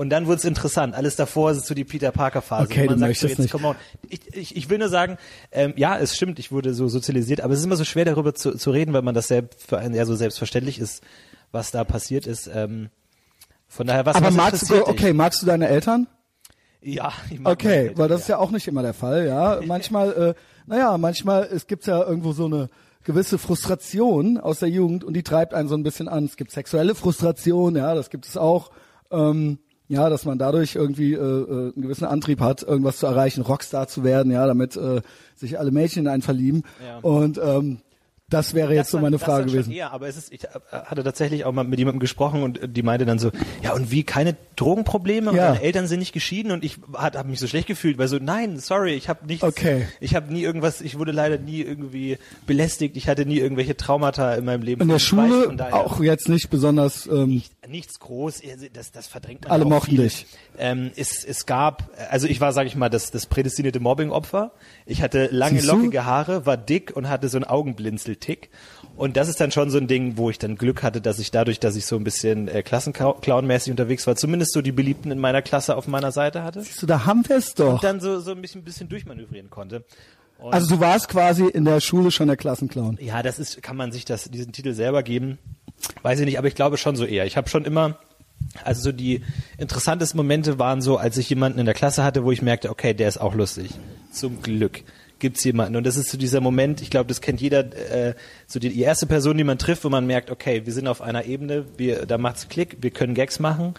Und 0.00 0.08
dann 0.08 0.26
wurde 0.26 0.36
es 0.36 0.46
interessant. 0.46 0.94
Alles 0.94 1.16
davor 1.16 1.50
ist 1.50 1.66
so 1.66 1.74
die 1.74 1.84
Peter 1.84 2.10
Parker 2.10 2.40
Phase. 2.40 2.64
Okay, 2.64 2.86
man 2.86 2.94
du 2.94 3.00
sagt 3.00 3.16
so, 3.18 3.26
nicht. 3.26 3.38
jetzt, 3.38 3.52
come 3.52 3.68
on. 3.68 3.76
Ich, 4.08 4.34
ich, 4.34 4.56
ich 4.56 4.70
will 4.70 4.78
nur 4.78 4.88
sagen, 4.88 5.18
ähm, 5.52 5.74
ja, 5.76 5.98
es 5.98 6.16
stimmt, 6.16 6.38
ich 6.38 6.50
wurde 6.50 6.72
so 6.72 6.88
sozialisiert, 6.88 7.42
aber 7.42 7.52
es 7.52 7.58
ist 7.58 7.66
immer 7.66 7.76
so 7.76 7.84
schwer 7.84 8.06
darüber 8.06 8.34
zu, 8.34 8.56
zu 8.56 8.70
reden, 8.70 8.94
weil 8.94 9.02
man 9.02 9.14
das 9.14 9.28
selbst 9.28 9.62
für 9.62 9.76
einen 9.76 9.94
ja 9.94 10.06
so 10.06 10.14
selbstverständlich 10.16 10.78
ist, 10.78 11.02
was 11.52 11.70
da 11.70 11.84
passiert 11.84 12.26
ist. 12.26 12.46
Ähm, 12.50 12.88
von 13.68 13.86
daher, 13.86 14.06
was, 14.06 14.16
Aber 14.16 14.28
was 14.28 14.34
magst 14.34 14.70
du, 14.70 14.88
okay, 14.88 15.12
magst 15.12 15.42
du 15.42 15.46
deine 15.46 15.68
Eltern? 15.68 16.06
Ja, 16.80 17.12
ich 17.28 17.38
mag 17.38 17.52
Okay, 17.52 17.68
Eltern, 17.68 17.98
weil 17.98 18.08
das 18.08 18.22
ist 18.22 18.28
ja 18.28 18.38
auch 18.38 18.52
nicht 18.52 18.68
immer 18.68 18.80
der 18.80 18.94
Fall, 18.94 19.26
ja. 19.26 19.60
Manchmal, 19.66 20.12
äh, 20.12 20.34
naja, 20.64 20.96
manchmal, 20.96 21.42
es 21.42 21.66
gibt 21.66 21.86
ja 21.86 22.02
irgendwo 22.02 22.32
so 22.32 22.46
eine 22.46 22.70
gewisse 23.04 23.36
Frustration 23.36 24.38
aus 24.38 24.60
der 24.60 24.70
Jugend 24.70 25.04
und 25.04 25.12
die 25.12 25.24
treibt 25.24 25.52
einen 25.52 25.68
so 25.68 25.74
ein 25.74 25.82
bisschen 25.82 26.08
an. 26.08 26.24
Es 26.24 26.38
gibt 26.38 26.52
sexuelle 26.52 26.94
Frustration, 26.94 27.76
ja, 27.76 27.94
das 27.94 28.08
gibt 28.08 28.24
es 28.24 28.38
auch. 28.38 28.70
Ähm, 29.10 29.58
ja, 29.90 30.08
dass 30.08 30.24
man 30.24 30.38
dadurch 30.38 30.76
irgendwie 30.76 31.14
äh, 31.14 31.16
äh, 31.16 31.72
einen 31.74 31.82
gewissen 31.82 32.04
Antrieb 32.04 32.40
hat, 32.40 32.62
irgendwas 32.62 32.98
zu 32.98 33.06
erreichen, 33.06 33.42
Rockstar 33.42 33.88
zu 33.88 34.04
werden, 34.04 34.30
ja, 34.30 34.46
damit 34.46 34.76
äh, 34.76 35.02
sich 35.34 35.58
alle 35.58 35.72
Mädchen 35.72 36.04
in 36.04 36.08
einen 36.08 36.22
verlieben. 36.22 36.62
Ja. 36.86 36.98
Und 36.98 37.40
ähm, 37.42 37.78
das 38.30 38.54
wäre 38.54 38.74
jetzt 38.74 38.90
so 38.90 38.96
dann- 38.96 39.02
meine 39.02 39.16
das 39.18 39.22
Frage 39.24 39.46
gewesen. 39.46 39.72
Eher, 39.72 39.92
aber 39.92 40.08
es 40.08 40.16
ist, 40.16 40.32
ich 40.32 40.44
äh, 40.44 40.48
hatte 40.72 41.04
tatsächlich 41.04 41.44
auch 41.44 41.52
mal 41.52 41.64
mit 41.64 41.78
jemandem 41.78 42.00
gesprochen 42.00 42.42
und 42.42 42.60
die 42.76 42.82
meinte 42.82 43.04
dann 43.04 43.18
so, 43.18 43.30
ja 43.62 43.72
und 43.74 43.90
wie 43.90 44.02
keine 44.04 44.36
Drogenprobleme 44.56 45.34
Ja. 45.34 45.50
meine 45.50 45.62
Eltern 45.62 45.86
sind 45.86 45.98
nicht 45.98 46.12
geschieden 46.12 46.52
und 46.52 46.64
ich 46.64 46.78
habe 46.94 47.28
mich 47.28 47.40
so 47.40 47.46
schlecht 47.46 47.66
gefühlt, 47.66 47.98
weil 47.98 48.08
so 48.08 48.18
nein, 48.20 48.58
sorry, 48.58 48.94
ich 48.94 49.08
habe 49.08 49.26
nichts, 49.26 49.42
Okay. 49.44 49.86
ich 50.00 50.14
habe 50.14 50.32
nie 50.32 50.42
irgendwas, 50.42 50.80
ich 50.80 50.98
wurde 50.98 51.12
leider 51.12 51.38
nie 51.38 51.60
irgendwie 51.60 52.18
belästigt, 52.46 52.96
ich 52.96 53.08
hatte 53.08 53.26
nie 53.26 53.38
irgendwelche 53.38 53.76
Traumata 53.76 54.34
in 54.34 54.44
meinem 54.44 54.62
Leben. 54.62 54.80
In 54.82 54.88
der 54.88 54.98
Schule 54.98 55.48
auch 55.72 56.00
jetzt 56.00 56.28
nicht 56.28 56.50
besonders 56.50 57.06
ähm, 57.06 57.42
nichts 57.68 57.98
groß, 58.00 58.42
das, 58.72 58.92
das 58.92 59.06
verdrängt 59.06 59.42
man 59.42 59.52
Alle 59.52 59.64
auch 59.64 59.68
mochten 59.68 59.96
dich. 59.96 60.26
Ähm, 60.58 60.90
es, 60.96 61.24
es 61.24 61.46
gab, 61.46 61.90
also 62.10 62.26
ich 62.26 62.40
war, 62.40 62.52
sage 62.52 62.68
ich 62.68 62.76
mal, 62.76 62.88
das, 62.90 63.10
das 63.10 63.26
prädestinierte 63.26 63.80
Mobbing-Opfer. 63.80 64.52
Ich 64.86 65.02
hatte 65.02 65.28
lange, 65.32 65.60
lockige 65.62 66.04
Haare, 66.04 66.46
war 66.46 66.56
dick 66.56 66.94
und 66.94 67.08
hatte 67.08 67.28
so 67.28 67.38
einen 67.38 67.44
Augenblinzeltick. 68.20 68.50
Und 68.96 69.16
das 69.16 69.28
ist 69.28 69.40
dann 69.40 69.50
schon 69.50 69.70
so 69.70 69.78
ein 69.78 69.86
Ding, 69.86 70.16
wo 70.16 70.30
ich 70.30 70.38
dann 70.38 70.56
Glück 70.56 70.82
hatte, 70.82 71.00
dass 71.00 71.18
ich 71.18 71.30
dadurch, 71.30 71.58
dass 71.58 71.74
ich 71.76 71.86
so 71.86 71.96
ein 71.96 72.04
bisschen 72.04 72.48
äh, 72.48 72.62
Klassenclown-mäßig 72.66 73.70
unterwegs 73.70 74.06
war, 74.06 74.16
zumindest 74.16 74.52
so 74.52 74.60
die 74.62 74.72
Beliebten 74.72 75.10
in 75.10 75.18
meiner 75.18 75.42
Klasse 75.42 75.76
auf 75.76 75.88
meiner 75.88 76.12
Seite 76.12 76.42
hatte. 76.42 76.62
so, 76.62 76.86
da 76.86 77.06
haben 77.06 77.26
wir 77.28 77.36
es 77.36 77.54
doch. 77.54 77.74
Und 77.74 77.84
dann 77.84 78.00
so, 78.00 78.20
so 78.20 78.32
ein 78.32 78.42
bisschen, 78.42 78.62
bisschen 78.62 78.88
durchmanövrieren 78.88 79.48
konnte. 79.48 79.84
Und 80.38 80.52
Also 80.52 80.74
du 80.74 80.80
warst 80.80 81.08
quasi 81.08 81.46
in 81.46 81.64
der 81.64 81.80
Schule 81.80 82.10
schon 82.10 82.28
der 82.28 82.36
Klassenclown. 82.36 82.98
ja, 83.00 83.22
das 83.22 83.38
ist, 83.38 83.62
kann 83.62 83.76
man 83.76 83.92
sich 83.92 84.04
das, 84.04 84.24
diesen 84.30 84.52
Titel 84.52 84.72
selber 84.74 85.02
geben? 85.02 85.38
Weiß 86.02 86.18
ich 86.20 86.26
nicht, 86.26 86.38
aber 86.38 86.48
ich 86.48 86.54
glaube 86.54 86.76
schon 86.76 86.96
so 86.96 87.04
eher. 87.06 87.24
Ich 87.26 87.36
habe 87.38 87.48
schon 87.48 87.64
immer, 87.64 87.98
also 88.64 88.82
so 88.82 88.92
die 88.92 89.22
interessantesten 89.56 90.16
Momente 90.18 90.58
waren 90.58 90.82
so, 90.82 90.98
als 90.98 91.16
ich 91.16 91.30
jemanden 91.30 91.58
in 91.58 91.64
der 91.66 91.74
Klasse 91.74 92.04
hatte, 92.04 92.24
wo 92.24 92.32
ich 92.32 92.42
merkte, 92.42 92.68
okay, 92.70 92.92
der 92.92 93.08
ist 93.08 93.18
auch 93.18 93.34
lustig. 93.34 93.70
Zum 94.12 94.42
Glück 94.42 94.82
gibt's 95.20 95.44
jemanden. 95.44 95.76
Und 95.76 95.86
das 95.86 95.96
ist 95.96 96.10
so 96.10 96.18
dieser 96.18 96.40
Moment, 96.40 96.82
ich 96.82 96.90
glaube, 96.90 97.06
das 97.06 97.20
kennt 97.20 97.40
jeder, 97.40 97.60
äh, 97.60 98.14
so 98.46 98.58
die, 98.58 98.70
die 98.70 98.80
erste 98.80 99.06
Person, 99.06 99.36
die 99.38 99.44
man 99.44 99.58
trifft, 99.58 99.84
wo 99.84 99.88
man 99.88 100.06
merkt, 100.06 100.30
okay, 100.30 100.62
wir 100.64 100.72
sind 100.72 100.88
auf 100.88 101.00
einer 101.00 101.24
Ebene, 101.26 101.64
wir, 101.76 102.06
da 102.06 102.18
macht's 102.18 102.48
Klick, 102.48 102.78
wir 102.80 102.90
können 102.90 103.14
Gags 103.14 103.38
machen. 103.38 103.74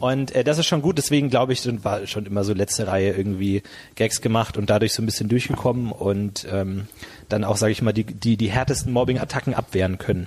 Und 0.00 0.34
äh, 0.34 0.42
das 0.42 0.58
ist 0.58 0.66
schon 0.66 0.82
gut, 0.82 0.98
deswegen 0.98 1.30
glaube 1.30 1.52
ich, 1.52 1.60
sind- 1.60 1.84
war 1.84 2.06
schon 2.06 2.26
immer 2.26 2.42
so 2.42 2.52
letzte 2.52 2.86
Reihe 2.88 3.12
irgendwie 3.12 3.62
Gags 3.94 4.20
gemacht 4.20 4.56
und 4.56 4.68
dadurch 4.70 4.92
so 4.94 5.02
ein 5.02 5.06
bisschen 5.06 5.28
durchgekommen 5.28 5.92
und 5.92 6.46
ähm, 6.50 6.86
dann 7.28 7.44
auch, 7.44 7.56
sage 7.56 7.72
ich 7.72 7.82
mal, 7.82 7.92
die, 7.92 8.04
die, 8.04 8.36
die 8.36 8.50
härtesten 8.50 8.92
Mobbing-Attacken 8.92 9.54
abwehren 9.54 9.98
können. 9.98 10.26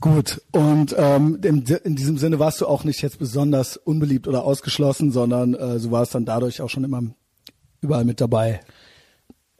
Gut, 0.00 0.42
und 0.52 0.94
ähm, 0.98 1.38
in, 1.42 1.62
in 1.84 1.96
diesem 1.96 2.18
Sinne 2.18 2.38
warst 2.38 2.60
du 2.60 2.66
auch 2.66 2.84
nicht 2.84 3.00
jetzt 3.02 3.18
besonders 3.18 3.76
unbeliebt 3.78 4.28
oder 4.28 4.44
ausgeschlossen, 4.44 5.10
sondern 5.10 5.54
äh, 5.54 5.78
du 5.80 5.90
warst 5.90 6.14
dann 6.14 6.26
dadurch 6.26 6.60
auch 6.60 6.68
schon 6.68 6.84
immer 6.84 7.02
überall 7.80 8.04
mit 8.04 8.20
dabei. 8.20 8.60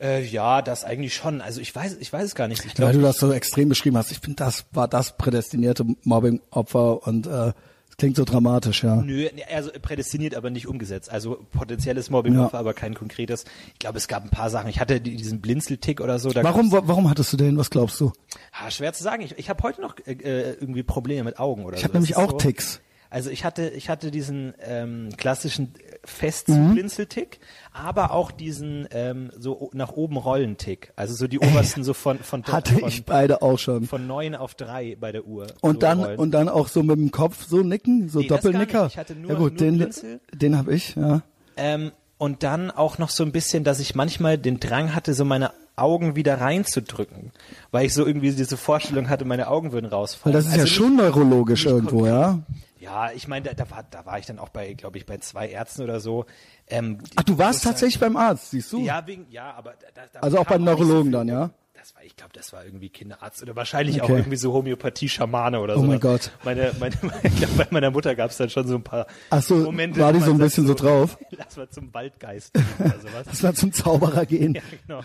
Äh, 0.00 0.22
ja, 0.24 0.60
das 0.62 0.84
eigentlich 0.84 1.14
schon. 1.14 1.40
Also 1.40 1.60
ich 1.60 1.74
weiß, 1.74 1.96
ich 2.00 2.12
weiß 2.12 2.24
es 2.24 2.34
gar 2.34 2.48
nicht. 2.48 2.60
Ich 2.64 2.72
Weil 2.72 2.74
glaube, 2.74 2.92
du 2.94 3.00
das 3.00 3.16
so 3.18 3.32
extrem 3.32 3.68
beschrieben 3.70 3.96
hast. 3.96 4.10
Ich 4.12 4.18
finde, 4.18 4.36
das 4.36 4.66
war 4.72 4.88
das 4.88 5.16
prädestinierte 5.16 5.86
Mobbing-Opfer 6.04 7.06
und 7.06 7.26
äh, 7.26 7.52
es 7.88 7.96
klingt 7.96 8.16
so 8.16 8.24
dramatisch, 8.24 8.82
ja. 8.84 8.96
Nö, 8.96 9.26
nee, 9.34 9.44
also 9.54 9.70
prädestiniert, 9.80 10.34
aber 10.34 10.50
nicht 10.50 10.66
umgesetzt. 10.66 11.10
Also 11.10 11.46
potenzielles 11.50 12.10
Mobbing-Opfer, 12.10 12.54
Ja. 12.56 12.60
aber 12.60 12.74
kein 12.74 12.92
konkretes. 12.94 13.44
Ich 13.72 13.78
glaube, 13.78 13.96
es 13.96 14.06
gab 14.06 14.22
ein 14.22 14.28
paar 14.30 14.50
Sachen. 14.50 14.68
Ich 14.68 14.80
hatte 14.80 15.00
die- 15.00 15.16
diesen 15.16 15.40
Blinzeltick 15.40 16.02
oder 16.02 16.18
so. 16.18 16.28
Da 16.30 16.44
Warum, 16.44 16.72
wa- 16.72 16.82
warum 16.84 17.08
hattest 17.08 17.32
du 17.32 17.38
den? 17.38 17.56
Was 17.56 17.70
glaubst 17.70 17.98
du? 18.00 18.12
Ah, 18.52 18.70
schwer 18.70 18.92
zu 18.92 19.02
sagen. 19.02 19.22
Ich, 19.22 19.38
ich 19.38 19.48
habe 19.48 19.62
heute 19.62 19.80
noch 19.80 19.96
äh, 20.04 20.12
äh, 20.12 20.56
irgendwie 20.60 20.82
Probleme 20.82 21.24
mit 21.24 21.38
Augen 21.38 21.64
oder 21.64 21.76
Ich 21.76 21.80
so. 21.80 21.84
habe 21.84 21.94
nämlich 21.94 22.16
auch 22.16 22.32
so, 22.32 22.36
Ticks. 22.36 22.80
Also 23.08 23.30
ich 23.30 23.44
hatte, 23.44 23.68
ich 23.70 23.88
hatte 23.88 24.10
diesen 24.10 24.52
ähm, 24.60 25.08
klassischen 25.16 25.72
Festzublinzeltick, 26.06 27.38
aber 27.72 28.12
auch 28.12 28.30
diesen 28.30 28.86
ähm, 28.90 29.30
so 29.38 29.70
nach 29.74 29.92
oben 29.92 30.16
Rollentick. 30.16 30.92
Also 30.96 31.14
so 31.14 31.26
die 31.26 31.38
obersten 31.38 31.84
so 31.84 31.94
von 31.94 32.18
von 32.18 32.42
Hatte 32.44 32.74
von, 32.74 32.88
ich 32.88 33.04
beide 33.04 33.42
auch 33.42 33.58
schon. 33.58 33.84
von 33.84 34.06
neun 34.06 34.34
auf 34.34 34.54
drei 34.54 34.96
bei 34.98 35.12
der 35.12 35.26
Uhr. 35.26 35.46
Und 35.60 35.74
so 35.74 35.78
dann 35.80 36.00
rollen. 36.00 36.18
und 36.18 36.30
dann 36.32 36.48
auch 36.48 36.68
so 36.68 36.82
mit 36.82 36.96
dem 36.96 37.10
Kopf 37.10 37.44
so 37.46 37.58
nicken, 37.58 38.08
so 38.08 38.20
Nee, 38.20 38.26
Doppelnicker. 38.28 38.86
Ich 38.86 38.98
hatte 38.98 39.14
nur- 39.14 39.30
ja 39.30 39.36
gut, 39.36 39.52
nur 39.52 39.58
den 39.58 39.76
Blinzel. 39.78 40.20
den 40.34 40.56
habe 40.56 40.74
ich, 40.74 40.94
ja. 40.96 41.22
Ähm, 41.56 41.92
und 42.18 42.42
dann 42.42 42.70
auch 42.70 42.98
noch 42.98 43.10
so 43.10 43.22
ein 43.24 43.32
bisschen, 43.32 43.62
dass 43.64 43.78
ich 43.78 43.94
manchmal 43.94 44.38
den 44.38 44.58
Drang 44.58 44.94
hatte, 44.94 45.12
so 45.12 45.24
meine 45.24 45.50
Augen 45.78 46.16
wieder 46.16 46.40
reinzudrücken, 46.40 47.32
weil 47.70 47.84
ich 47.84 47.92
so 47.92 48.06
irgendwie 48.06 48.30
diese 48.32 48.56
Vorstellung 48.56 49.10
hatte, 49.10 49.26
meine 49.26 49.48
Augen 49.48 49.72
würden 49.72 49.90
Weil 49.90 49.98
rausfallen. 49.98 50.32
das 50.34 50.46
ist 50.46 50.54
ja 50.54 50.62
Also 50.62 50.72
schon 50.72 50.96
neurologisch 50.96 51.66
irgendwo, 51.66 52.06
ja. 52.06 52.38
Ja, 52.86 53.10
ich 53.12 53.26
meine, 53.26 53.46
da, 53.48 53.54
da, 53.54 53.68
war, 53.70 53.82
da 53.90 54.06
war 54.06 54.18
ich 54.18 54.26
dann 54.26 54.38
auch 54.38 54.48
bei, 54.48 54.72
glaube 54.74 54.96
ich, 54.96 55.06
bei 55.06 55.18
zwei 55.18 55.48
Ärzten 55.48 55.82
oder 55.82 55.98
so. 55.98 56.24
Ähm, 56.68 56.98
Ach, 57.16 57.24
du 57.24 57.36
warst 57.36 57.64
tatsächlich 57.64 57.98
beim 57.98 58.16
Arzt, 58.16 58.50
siehst 58.52 58.72
du? 58.72 58.80
Ja, 58.84 59.04
wegen, 59.08 59.26
ja, 59.28 59.52
aber 59.54 59.74
da, 59.94 60.02
da, 60.12 60.20
Also 60.20 60.38
auch 60.38 60.46
beim 60.46 60.60
so 60.60 60.64
Neurologen 60.66 61.10
dann, 61.10 61.26
ja? 61.26 61.50
Das 61.74 61.94
war, 61.96 62.04
ich 62.04 62.14
glaube, 62.16 62.32
das 62.32 62.52
war 62.52 62.64
irgendwie 62.64 62.88
Kinderarzt 62.88 63.42
oder 63.42 63.54
wahrscheinlich 63.56 64.00
auch 64.02 64.04
Okay. 64.08 64.18
irgendwie 64.18 64.36
so 64.36 64.52
Homöopathie-Schamane 64.52 65.60
oder 65.60 65.76
Oh 65.76 65.80
so. 65.80 65.86
mein 65.86 66.00
Gott. 66.00 66.30
Meine, 66.44 66.72
meine, 66.80 66.94
ich 67.24 67.36
glaube, 67.36 67.54
bei 67.56 67.66
meiner 67.70 67.90
Mutter 67.90 68.14
gab 68.14 68.30
es 68.30 68.36
dann 68.36 68.50
schon 68.50 68.66
so 68.68 68.76
ein 68.76 68.82
paar 68.84 69.06
Ach 69.30 69.42
so, 69.42 69.56
Momente. 69.56 69.98
war 70.00 70.12
die 70.12 70.20
so 70.20 70.30
ein 70.30 70.38
bisschen 70.38 70.66
so 70.66 70.74
drauf? 70.74 71.18
Lass 71.30 71.56
mal 71.56 71.68
zum 71.68 71.92
Waldgeist 71.92 72.52
oder 72.78 72.98
sowas. 73.00 73.26
Das 73.30 73.42
war 73.42 73.54
zum 73.54 73.72
Zauberer 73.72 74.26
gehen. 74.26 74.54
ja, 74.54 74.62
genau. 74.86 75.00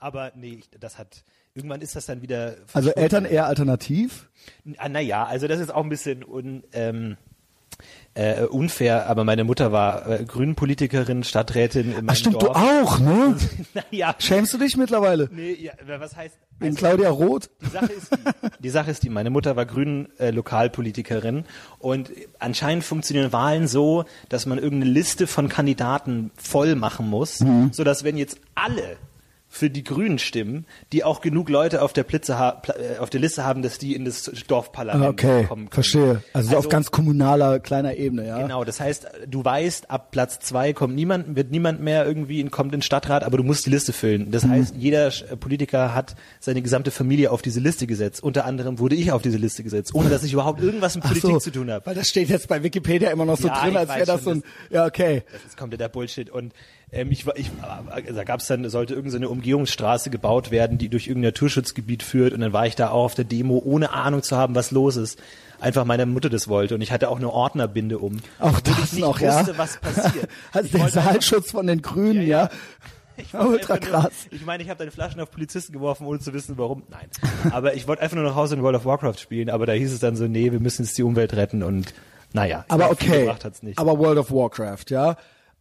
Aber 0.00 0.32
nee, 0.34 0.60
ich, 0.60 0.70
das 0.80 0.98
hat, 0.98 1.24
irgendwann 1.58 1.80
ist 1.82 1.94
das 1.96 2.06
dann 2.06 2.22
wieder 2.22 2.54
Also. 2.72 2.90
Eltern 2.92 3.24
eher 3.26 3.46
alternativ? 3.46 4.28
Ah, 4.78 4.88
naja, 4.88 5.24
also 5.26 5.46
das 5.48 5.60
ist 5.60 5.74
auch 5.74 5.82
ein 5.82 5.88
bisschen 5.90 6.24
un, 6.24 6.62
ähm, 6.72 7.16
äh, 8.14 8.44
unfair, 8.44 9.06
aber 9.06 9.22
meine 9.24 9.44
Mutter 9.44 9.70
war 9.70 10.08
äh, 10.08 10.24
Grünenpolitikerin, 10.24 11.22
Stadträtin 11.22 11.90
in 11.90 11.92
meinem 11.96 12.08
Ach 12.10 12.16
stimmt, 12.16 12.42
Dorf. 12.42 12.54
du 12.56 12.58
auch, 12.58 12.98
ne? 12.98 13.36
naja, 13.92 14.14
Schämst 14.18 14.52
du 14.54 14.58
dich 14.58 14.76
mittlerweile? 14.76 15.28
nee, 15.32 15.52
ja, 15.54 15.72
was 15.98 16.16
heißt... 16.16 16.34
In 16.60 16.66
also- 16.68 16.78
Claudia 16.78 17.10
Roth? 17.10 17.50
Die 17.62 17.66
Sache 17.70 17.92
ist 17.92 18.10
die, 18.12 18.62
die 18.64 18.70
Sache 18.70 18.90
ist 18.90 19.02
die, 19.04 19.10
meine 19.10 19.30
Mutter 19.30 19.54
war 19.54 19.64
grünen 19.66 20.08
äh, 20.18 20.30
Lokalpolitikerin 20.30 21.44
und 21.78 22.10
anscheinend 22.40 22.82
funktionieren 22.82 23.32
Wahlen 23.32 23.68
so, 23.68 24.04
dass 24.28 24.44
man 24.46 24.58
irgendeine 24.58 24.90
Liste 24.92 25.28
von 25.28 25.48
Kandidaten 25.48 26.32
voll 26.36 26.74
machen 26.74 27.08
muss, 27.08 27.38
Mhm. 27.40 27.70
so 27.72 27.84
dass 27.84 28.02
wenn 28.02 28.16
jetzt 28.16 28.38
alle 28.56 28.96
für 29.50 29.70
die 29.70 29.82
Grünen 29.82 30.18
stimmen, 30.18 30.66
die 30.92 31.04
auch 31.04 31.22
genug 31.22 31.48
Leute 31.48 31.80
auf 31.80 31.94
der, 31.94 32.04
ha 32.28 32.60
äh, 32.68 32.98
auf 32.98 33.08
der 33.08 33.20
Liste 33.20 33.44
haben, 33.44 33.62
dass 33.62 33.78
die 33.78 33.94
in 33.94 34.04
das 34.04 34.30
Dorfparlament 34.46 35.04
Ah, 35.04 35.08
Okay, 35.08 35.44
kommen 35.46 35.62
können. 35.64 35.72
verstehe. 35.72 36.22
Also, 36.34 36.50
so 36.50 36.56
auf 36.58 36.68
ganz 36.68 36.90
kommunaler, 36.90 37.58
kleiner 37.58 37.94
Ebene, 37.96 38.26
ja? 38.26 38.42
Genau, 38.42 38.64
das 38.64 38.78
heißt, 38.78 39.06
du 39.26 39.42
weißt, 39.44 39.90
ab 39.90 40.10
Platz 40.10 40.38
zwei 40.40 40.74
kommt 40.74 40.94
niemand, 40.94 41.34
wird 41.34 41.50
niemand 41.50 41.80
mehr 41.80 42.04
irgendwie 42.06 42.40
in, 42.40 42.50
kommt 42.50 42.74
in 42.74 42.80
den 42.80 42.82
Stadtrat, 42.82 43.24
aber 43.24 43.38
du 43.38 43.42
musst 43.42 43.64
die 43.64 43.70
Liste 43.70 43.94
füllen. 43.94 44.30
Das 44.30 44.44
heißt, 44.46 44.74
jeder 44.76 45.06
äh, 45.08 45.36
Politiker 45.36 45.94
hat 45.94 46.14
seine 46.40 46.60
gesamte 46.60 46.90
Familie 46.90 47.30
auf 47.30 47.40
diese 47.40 47.60
Liste 47.60 47.86
gesetzt. 47.86 48.22
Unter 48.22 48.44
anderem 48.44 48.78
wurde 48.78 48.96
ich 48.96 49.12
auf 49.12 49.22
diese 49.22 49.38
Liste 49.38 49.62
gesetzt, 49.64 49.94
ohne 49.94 50.10
dass 50.10 50.24
ich 50.24 50.32
überhaupt 50.34 50.60
irgendwas 50.62 50.94
mit 50.94 51.04
Politik 51.04 51.30
so, 51.30 51.38
zu 51.38 51.50
tun 51.52 51.70
habe. 51.70 51.86
Weil 51.86 51.94
das 51.94 52.08
steht 52.08 52.28
jetzt 52.28 52.48
bei 52.48 52.62
Wikipedia 52.62 53.10
immer 53.10 53.24
noch 53.24 53.38
so 53.38 53.48
Ja, 53.48 53.64
drin, 53.64 53.76
als 53.78 53.88
wäre 53.88 54.04
das 54.06 54.24
so 54.24 54.30
ein, 54.30 54.42
ja, 54.70 54.84
okay. 54.84 55.22
Das 55.32 55.42
ist 55.44 55.56
kompletter 55.56 55.88
Bullshit. 55.88 56.28
Und 56.28 56.52
ähm, 56.92 57.10
ich, 57.10 57.26
war- 57.26 57.36
ich, 57.36 57.50
äh, 58.06 58.12
da 58.12 58.24
gab's 58.24 58.46
dann, 58.46 58.68
sollte 58.70 58.94
irgendeine 58.94 59.26
so 59.26 59.32
Umgehungsstraße 59.32 60.10
gebaut 60.10 60.50
werden, 60.50 60.78
die 60.78 60.88
durch 60.88 61.06
irgendein 61.08 61.28
Naturschutzgebiet 61.30 62.02
führt. 62.02 62.32
Und 62.32 62.40
dann 62.40 62.52
war 62.52 62.66
ich 62.66 62.76
da 62.76 62.90
auch 62.90 63.04
auf 63.04 63.14
der 63.14 63.24
Demo, 63.24 63.60
ohne 63.64 63.92
Ahnung 63.92 64.22
zu 64.22 64.36
haben, 64.36 64.54
was 64.54 64.70
los 64.70 64.96
ist. 64.96 65.18
Einfach 65.60 65.84
meine 65.84 66.06
Mutter 66.06 66.30
das 66.30 66.46
wollte. 66.48 66.74
Und 66.76 66.80
ich 66.82 66.92
hatte 66.92 67.08
auch 67.08 67.16
eine 67.18 67.30
Ordnerbinde 67.30 67.98
um. 67.98 68.18
Auch 68.38 68.60
das 68.60 68.78
ich 68.84 68.92
nicht 68.92 69.00
noch, 69.00 69.20
wusste, 69.20 69.24
ja. 69.52 69.58
was 69.58 69.76
passiert. 69.78 70.28
Also 70.52 70.68
der 70.70 70.84
einfach- 70.84 71.04
Saalschutz 71.04 71.50
von 71.50 71.66
den 71.66 71.82
Grünen, 71.82 72.22
Ja, 72.26 72.44
ja. 72.44 72.50
Ich 73.20 73.34
Ultra 73.34 73.74
nur- 73.74 73.80
krass. 73.82 74.12
Ich 74.30 74.46
meine, 74.46 74.62
ich 74.62 74.68
habe 74.70 74.78
deine 74.78 74.92
Flaschen 74.92 75.20
auf 75.20 75.32
Polizisten 75.32 75.72
geworfen, 75.72 76.06
ohne 76.06 76.20
zu 76.20 76.32
wissen, 76.32 76.56
warum. 76.56 76.84
Nein. 76.88 77.08
Aber 77.50 77.74
ich 77.74 77.88
wollte 77.88 78.00
einfach 78.00 78.14
nur 78.14 78.24
nach 78.24 78.36
Hause 78.36 78.54
in 78.54 78.62
World 78.62 78.76
of 78.76 78.84
Warcraft 78.84 79.16
spielen, 79.18 79.50
aber 79.50 79.66
da 79.66 79.72
hieß 79.72 79.92
es 79.92 79.98
dann 79.98 80.14
so, 80.14 80.28
nee, 80.28 80.52
wir 80.52 80.60
müssen 80.60 80.84
jetzt 80.84 80.96
die 80.96 81.02
Umwelt 81.02 81.34
retten 81.34 81.64
und 81.64 81.92
naja. 82.32 82.64
Aber 82.68 82.92
okay. 82.92 83.28
Aber 83.74 83.98
World 83.98 84.18
of 84.18 84.30
Warcraft, 84.30 84.84
ja. 84.90 85.16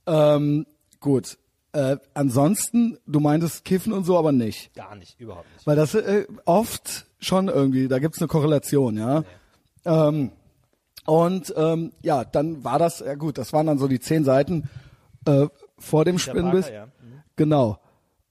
Ähm, 0.05 0.67
gut. 1.07 1.37
Äh, 1.73 1.97
ansonsten, 2.13 2.97
du 3.07 3.19
meintest 3.19 3.65
Kiffen 3.65 3.93
und 3.93 4.03
so, 4.05 4.17
aber 4.17 4.31
nicht. 4.31 4.73
Gar 4.75 4.95
nicht, 4.95 5.19
überhaupt 5.19 5.47
nicht. 5.53 5.65
Weil 5.65 5.75
das 5.75 5.95
äh, 5.95 6.25
oft 6.45 7.05
schon 7.19 7.47
irgendwie, 7.47 7.87
da 7.87 7.99
gibt's 7.99 8.19
eine 8.19 8.27
Korrelation, 8.27 8.97
ja. 8.97 9.23
Ähm, 9.85 10.31
und 11.05 11.53
ähm, 11.57 11.93
ja, 12.03 12.25
dann 12.25 12.63
war 12.63 12.77
das, 12.77 12.99
ja 12.99 13.15
gut, 13.15 13.37
das 13.37 13.53
waren 13.53 13.65
dann 13.67 13.79
so 13.79 13.87
die 13.87 13.99
zehn 13.99 14.23
Seiten 14.25 14.69
äh, 15.25 15.47
vor 15.79 16.03
dem 16.05 16.19
Spinnbiss. 16.19 16.69
Ja. 16.69 16.85
Mhm. 16.85 17.21
Genau. 17.37 17.79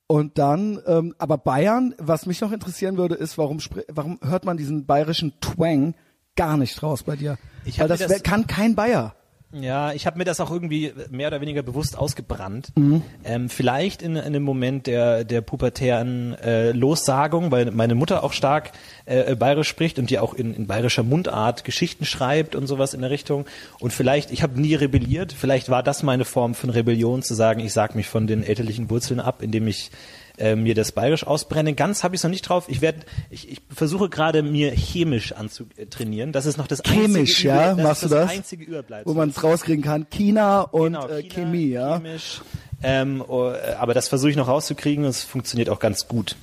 Und 0.06 0.38
dann, 0.38 0.80
ähm, 0.87 1.14
aber 1.18 1.38
Bayern, 1.38 1.95
was 1.99 2.26
mich 2.26 2.40
noch 2.40 2.52
interessieren 2.52 2.97
würde, 2.97 3.16
ist, 3.16 3.38
warum, 3.38 3.59
warum 3.88 4.21
hört 4.23 4.45
man 4.45 4.56
diesen 4.56 4.87
bayerischen 4.87 5.33
Twang 5.40 5.95
gar 6.37 6.56
nicht 6.56 6.80
raus 6.83 7.02
bei 7.02 7.16
dir? 7.16 7.38
Ich 7.64 7.80
Weil 7.80 7.88
das, 7.88 8.00
das- 8.06 8.23
kann 8.23 8.47
kein 8.47 8.76
Bayer. 8.76 9.15
Ja, 9.53 9.93
ich 9.93 10.07
habe 10.07 10.19
mir 10.19 10.25
das 10.25 10.41
auch 10.41 10.50
irgendwie 10.50 10.93
mehr 11.09 11.29
oder 11.29 11.41
weniger 11.41 11.62
bewusst 11.62 11.97
ausgebrannt. 11.97 12.73
Mhm. 12.75 13.03
Ähm, 13.25 13.49
vielleicht 13.49 14.03
in, 14.03 14.17
in 14.17 14.23
einem 14.23 14.43
Moment 14.43 14.87
der, 14.87 15.25
der 15.25 15.41
pubertären 15.41 16.35
äh, 16.35 16.73
Lossagung, 16.73 17.53
weil 17.53 17.71
meine 17.71 17.95
Mutter 17.95 18.25
auch 18.25 18.33
stark 18.33 18.73
äh, 19.05 19.37
bayerisch 19.37 19.69
spricht 19.69 19.99
und 19.99 20.11
die 20.11 20.19
auch 20.19 20.35
in, 20.35 20.53
in 20.53 20.67
bayerischer 20.67 21.05
Mundart 21.05 21.65
Geschichten 21.65 22.05
schreibt 22.05 22.57
und 22.57 22.67
sowas 22.67 22.93
in 22.93 23.03
der 23.03 23.11
Richtung. 23.11 23.47
Und 23.79 23.93
vielleicht, 23.93 24.33
ich 24.33 24.43
habe 24.43 24.61
nie 24.61 24.75
rebelliert, 24.75 25.33
vielleicht 25.33 25.69
war 25.69 25.83
das 25.83 26.03
meine 26.03 26.25
Form 26.25 26.55
von 26.55 26.71
Rebellion, 26.71 27.23
zu 27.23 27.35
sagen, 27.35 27.61
ich 27.61 27.73
sag 27.73 27.95
mich 27.95 28.09
von 28.09 28.26
den 28.26 28.43
elterlichen 28.43 28.91
Wurzeln 28.91 29.21
ab, 29.21 29.43
indem 29.43 29.69
ich 29.69 29.91
äh, 30.38 30.57
mir 30.57 30.75
das 30.75 30.93
bayerisch 30.93 31.26
ausbrenne. 31.26 31.75
Ganz 31.75 32.05
habe 32.05 32.14
ich 32.14 32.23
noch 32.23 32.31
nicht 32.31 32.43
drauf. 32.43 32.64
Ich 32.69 32.81
werde, 32.81 33.00
ich, 33.31 33.50
ich 33.50 33.61
versuche 33.71 34.09
gerade 34.09 34.43
mir 34.43 34.71
chemisch 34.73 35.33
anzutrainieren. 35.33 36.33
Das 36.33 36.47
ist 36.47 36.57
noch 36.57 36.66
das 36.66 36.83
Chemisch, 36.83 37.31
einzige, 37.31 37.49
ja, 37.49 37.75
das 37.75 37.83
machst 37.85 38.02
ist 38.02 38.11
du 38.11 38.14
das 38.14 38.26
das? 38.26 38.37
einzige 38.37 38.64
Überbleibsel. 38.64 39.12
Wo 39.12 39.16
man 39.16 39.31
es 39.31 39.43
rauskriegen 39.43 39.85
kann. 39.85 40.09
China 40.11 40.62
und 40.62 40.93
Genau, 40.93 41.09
äh, 41.09 41.23
China, 41.23 41.35
Chemie, 41.35 41.69
ja. 41.69 41.97
Chemisch. 41.99 42.43
Ähm, 42.83 43.25
oh, 43.26 43.50
äh, 43.50 43.75
aber 43.78 43.95
das 43.95 44.09
versuche 44.09 44.31
ich 44.31 44.37
noch 44.37 44.49
rauszukriegen. 44.49 45.05
Es 45.05 45.23
funktioniert 45.23 45.71
auch 45.71 45.78
ganz 45.78 46.09
gut. 46.09 46.37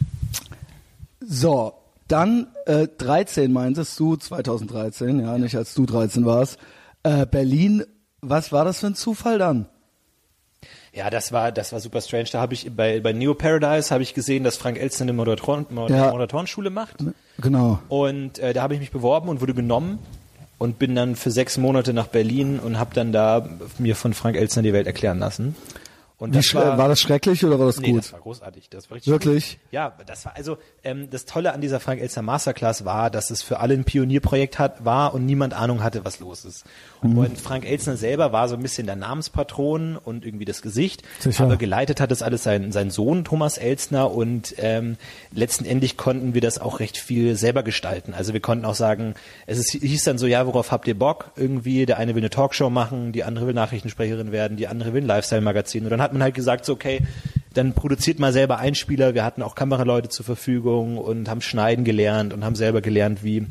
So, 1.20 1.74
dann 2.08 2.48
äh, 2.66 2.88
13 2.98 3.52
meintest 3.52 4.00
du, 4.00 4.16
2013, 4.16 5.20
ja, 5.20 5.38
nicht 5.38 5.56
als 5.56 5.74
du 5.74 5.86
13 5.86 6.26
warst. 6.26 6.58
Äh, 7.04 7.26
Berlin, 7.26 7.84
was 8.22 8.52
war 8.52 8.66
das 8.66 8.80
für 8.80 8.88
ein 8.88 8.96
Zufall 8.96 9.38
dann? 9.38 9.68
Ja, 10.94 11.10
das 11.10 11.32
war 11.32 11.52
das 11.52 11.74
war 11.74 11.80
super 11.80 12.02
strange. 12.02 12.28
Da 12.32 12.40
habe 12.40 12.54
ich 12.54 12.70
bei 12.76 13.00
bei 13.00 13.14
Neo 13.14 13.34
Paradise 13.34 13.92
habe 13.92 14.04
ich 14.04 14.14
gesehen, 14.14 14.44
dass 14.44 14.58
Frank 14.58 14.78
Elstner 14.78 15.06
eine 15.06 15.14
Moderatoren. 15.14 15.66
Moderatorenschule 16.12 16.70
macht. 16.70 17.02
Genau. 17.40 17.80
Und 17.90 18.38
äh, 18.38 18.54
da 18.54 18.62
habe 18.62 18.76
ich 18.76 18.80
mich 18.80 18.92
beworben 18.92 19.28
und 19.28 19.42
wurde 19.42 19.56
genommen 19.56 19.98
und 20.60 20.78
bin 20.78 20.94
dann 20.94 21.16
für 21.16 21.32
sechs 21.32 21.58
Monate 21.58 21.94
nach 21.94 22.08
Berlin 22.08 22.60
und 22.60 22.78
habe 22.78 22.94
dann 22.94 23.12
da 23.12 23.50
mir 23.80 23.96
von 23.96 24.14
Frank 24.14 24.36
Elstner 24.38 24.62
die 24.62 24.72
Welt 24.72 24.86
erklären 24.86 25.18
lassen. 25.18 25.56
Und 26.18 26.36
das 26.36 26.54
war, 26.54 26.78
war 26.78 26.88
das 26.88 27.02
schrecklich 27.02 27.44
oder 27.44 27.60
war 27.60 27.66
das 27.66 27.80
Nee, 27.80 27.92
gut? 27.92 28.00
das 28.00 28.14
war 28.14 28.20
großartig. 28.22 28.70
Das 28.70 28.90
war 28.90 28.96
richtig 28.96 29.12
Wirklich? 29.12 29.60
Gut. 29.60 29.72
Ja, 29.72 29.94
das 30.06 30.26
war 30.26 30.36
also 30.36 30.58
ähm, 30.84 31.10
das 31.10 31.26
Tolle 31.26 31.54
an 31.54 31.60
dieser 31.60 31.80
Frank 31.80 32.00
Elster 32.00 32.22
Masterclass 32.22 32.86
war, 32.86 33.10
dass 33.10 33.30
es 33.30 33.42
für 33.42 33.60
alle 33.60 33.74
ein 33.74 33.84
Pionierprojekt 33.84 34.60
hat, 34.60 34.86
war 34.86 35.14
und 35.14 35.26
niemand 35.26 35.54
Ahnung 35.54 35.84
hatte, 35.84 36.06
was 36.06 36.20
los 36.20 36.46
ist. 36.46 36.66
Mhm. 37.02 37.18
Und 37.18 37.40
Frank 37.40 37.66
Elstner 37.66 37.98
selber 37.98 38.32
war 38.32 38.48
so 38.48 38.56
ein 38.56 38.62
bisschen 38.62 38.86
der 38.86 38.96
Namenspatron 38.96 39.98
und 39.98 40.24
irgendwie 40.26 40.46
das 40.46 40.62
Gesicht, 40.62 41.04
Sicher. 41.20 41.44
aber 41.44 41.58
geleitet 41.58 42.00
hat 42.00 42.12
das 42.12 42.22
alles 42.22 42.44
sein, 42.44 42.72
sein 42.72 42.90
Sohn 42.92 43.26
Thomas 43.26 43.58
Elstner 43.58 44.12
und 44.12 44.56
ähm, 44.60 44.98
letztendlich 45.32 45.98
konnten 45.98 46.34
wir 46.34 46.42
das 46.42 46.60
auch 46.60 46.80
recht 46.80 46.98
viel 46.98 47.36
selber 47.36 47.64
gestalten. 47.64 48.14
Also 48.14 48.34
wir 48.34 48.40
konnten 48.40 48.66
auch 48.66 48.76
sagen, 48.76 49.16
es 49.48 49.58
ist, 49.58 49.72
hieß 49.72 50.04
dann 50.04 50.18
so, 50.18 50.28
ja, 50.28 50.46
worauf 50.46 50.72
habt 50.72 50.88
ihr 50.88 50.98
Bock? 50.98 51.32
Irgendwie, 51.36 51.86
der 51.86 51.98
eine 51.98 52.16
will 52.16 52.22
eine 52.22 52.30
Talkshow 52.30 52.70
machen, 52.70 53.12
die 53.12 53.24
andere 53.24 53.48
will 53.48 53.54
Nachrichtensprecherin 53.54 54.32
werden, 54.32 54.58
die 54.58 54.68
andere 54.68 54.94
will 54.94 55.02
ein 55.02 55.08
Lifestyle-Magazin. 55.08 55.84
Und 55.84 55.90
dann 55.90 56.02
hat 56.04 56.14
man 56.14 56.22
halt 56.22 56.36
gesagt, 56.36 56.66
so, 56.66 56.74
okay, 56.74 57.02
dann 57.54 57.74
produziert 57.74 58.20
mal 58.20 58.34
selber 58.34 58.60
Einspieler. 58.60 59.14
Wir 59.14 59.24
hatten 59.24 59.42
auch 59.42 59.56
Kameraleute 59.56 60.10
zur 60.10 60.26
Verfügung 60.26 60.98
und 60.98 61.30
haben 61.30 61.42
schneiden 61.42 61.86
gelernt 61.86 62.34
und 62.34 62.44
haben 62.44 62.56
selber 62.56 62.82
gelernt, 62.82 63.24
wie 63.24 63.48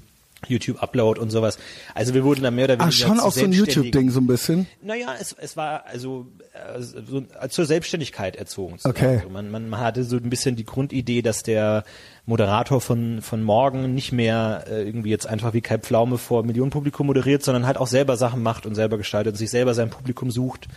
YouTube 0.48 0.82
Upload 0.82 1.20
und 1.20 1.30
sowas. 1.30 1.58
Also 1.94 2.14
wir 2.14 2.24
wurden 2.24 2.42
dann 2.42 2.54
mehr 2.54 2.64
oder 2.64 2.74
weniger 2.74 2.88
Ach, 2.88 2.92
schon 2.92 3.20
auch 3.20 3.32
so 3.32 3.44
ein 3.44 3.52
YouTube-Ding 3.52 4.10
so 4.10 4.20
ein 4.20 4.26
bisschen? 4.26 4.66
naja, 4.82 5.14
es, 5.20 5.34
es 5.38 5.56
war 5.56 5.86
also 5.86 6.26
äh, 6.52 6.80
so, 6.80 7.22
zur 7.48 7.66
Selbstständigkeit 7.66 8.36
erzogen. 8.36 8.76
Okay. 8.84 9.18
Also 9.18 9.28
man, 9.28 9.50
man, 9.50 9.78
hatte 9.78 10.04
so 10.04 10.16
ein 10.16 10.30
bisschen 10.30 10.56
die 10.56 10.64
Grundidee, 10.64 11.22
dass 11.22 11.42
der 11.42 11.84
Moderator 12.26 12.80
von, 12.80 13.20
von 13.22 13.42
morgen 13.42 13.94
nicht 13.94 14.12
mehr 14.12 14.64
äh, 14.68 14.82
irgendwie 14.82 15.10
jetzt 15.10 15.26
einfach 15.26 15.54
wie 15.54 15.60
Kai 15.60 15.78
Pflaume 15.78 16.18
vor 16.18 16.44
Millionenpublikum 16.44 17.06
moderiert, 17.06 17.42
sondern 17.42 17.66
halt 17.66 17.78
auch 17.78 17.86
selber 17.88 18.16
Sachen 18.16 18.42
macht 18.42 18.66
und 18.66 18.74
selber 18.74 18.98
gestaltet 18.98 19.32
und 19.32 19.38
sich 19.38 19.50
selber 19.50 19.74
sein 19.74 19.90
Publikum 19.90 20.30
sucht 20.30 20.68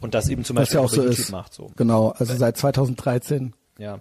und 0.00 0.14
das 0.14 0.28
eben 0.28 0.44
zum 0.44 0.56
Beispiel 0.56 0.78
ja 0.78 0.84
auch 0.84 0.88
so 0.88 1.02
YouTube 1.02 1.18
ist. 1.18 1.30
macht. 1.30 1.54
So. 1.54 1.70
Genau, 1.76 2.10
also 2.10 2.34
seit 2.34 2.56
2013 2.56 3.54
Ja. 3.78 4.00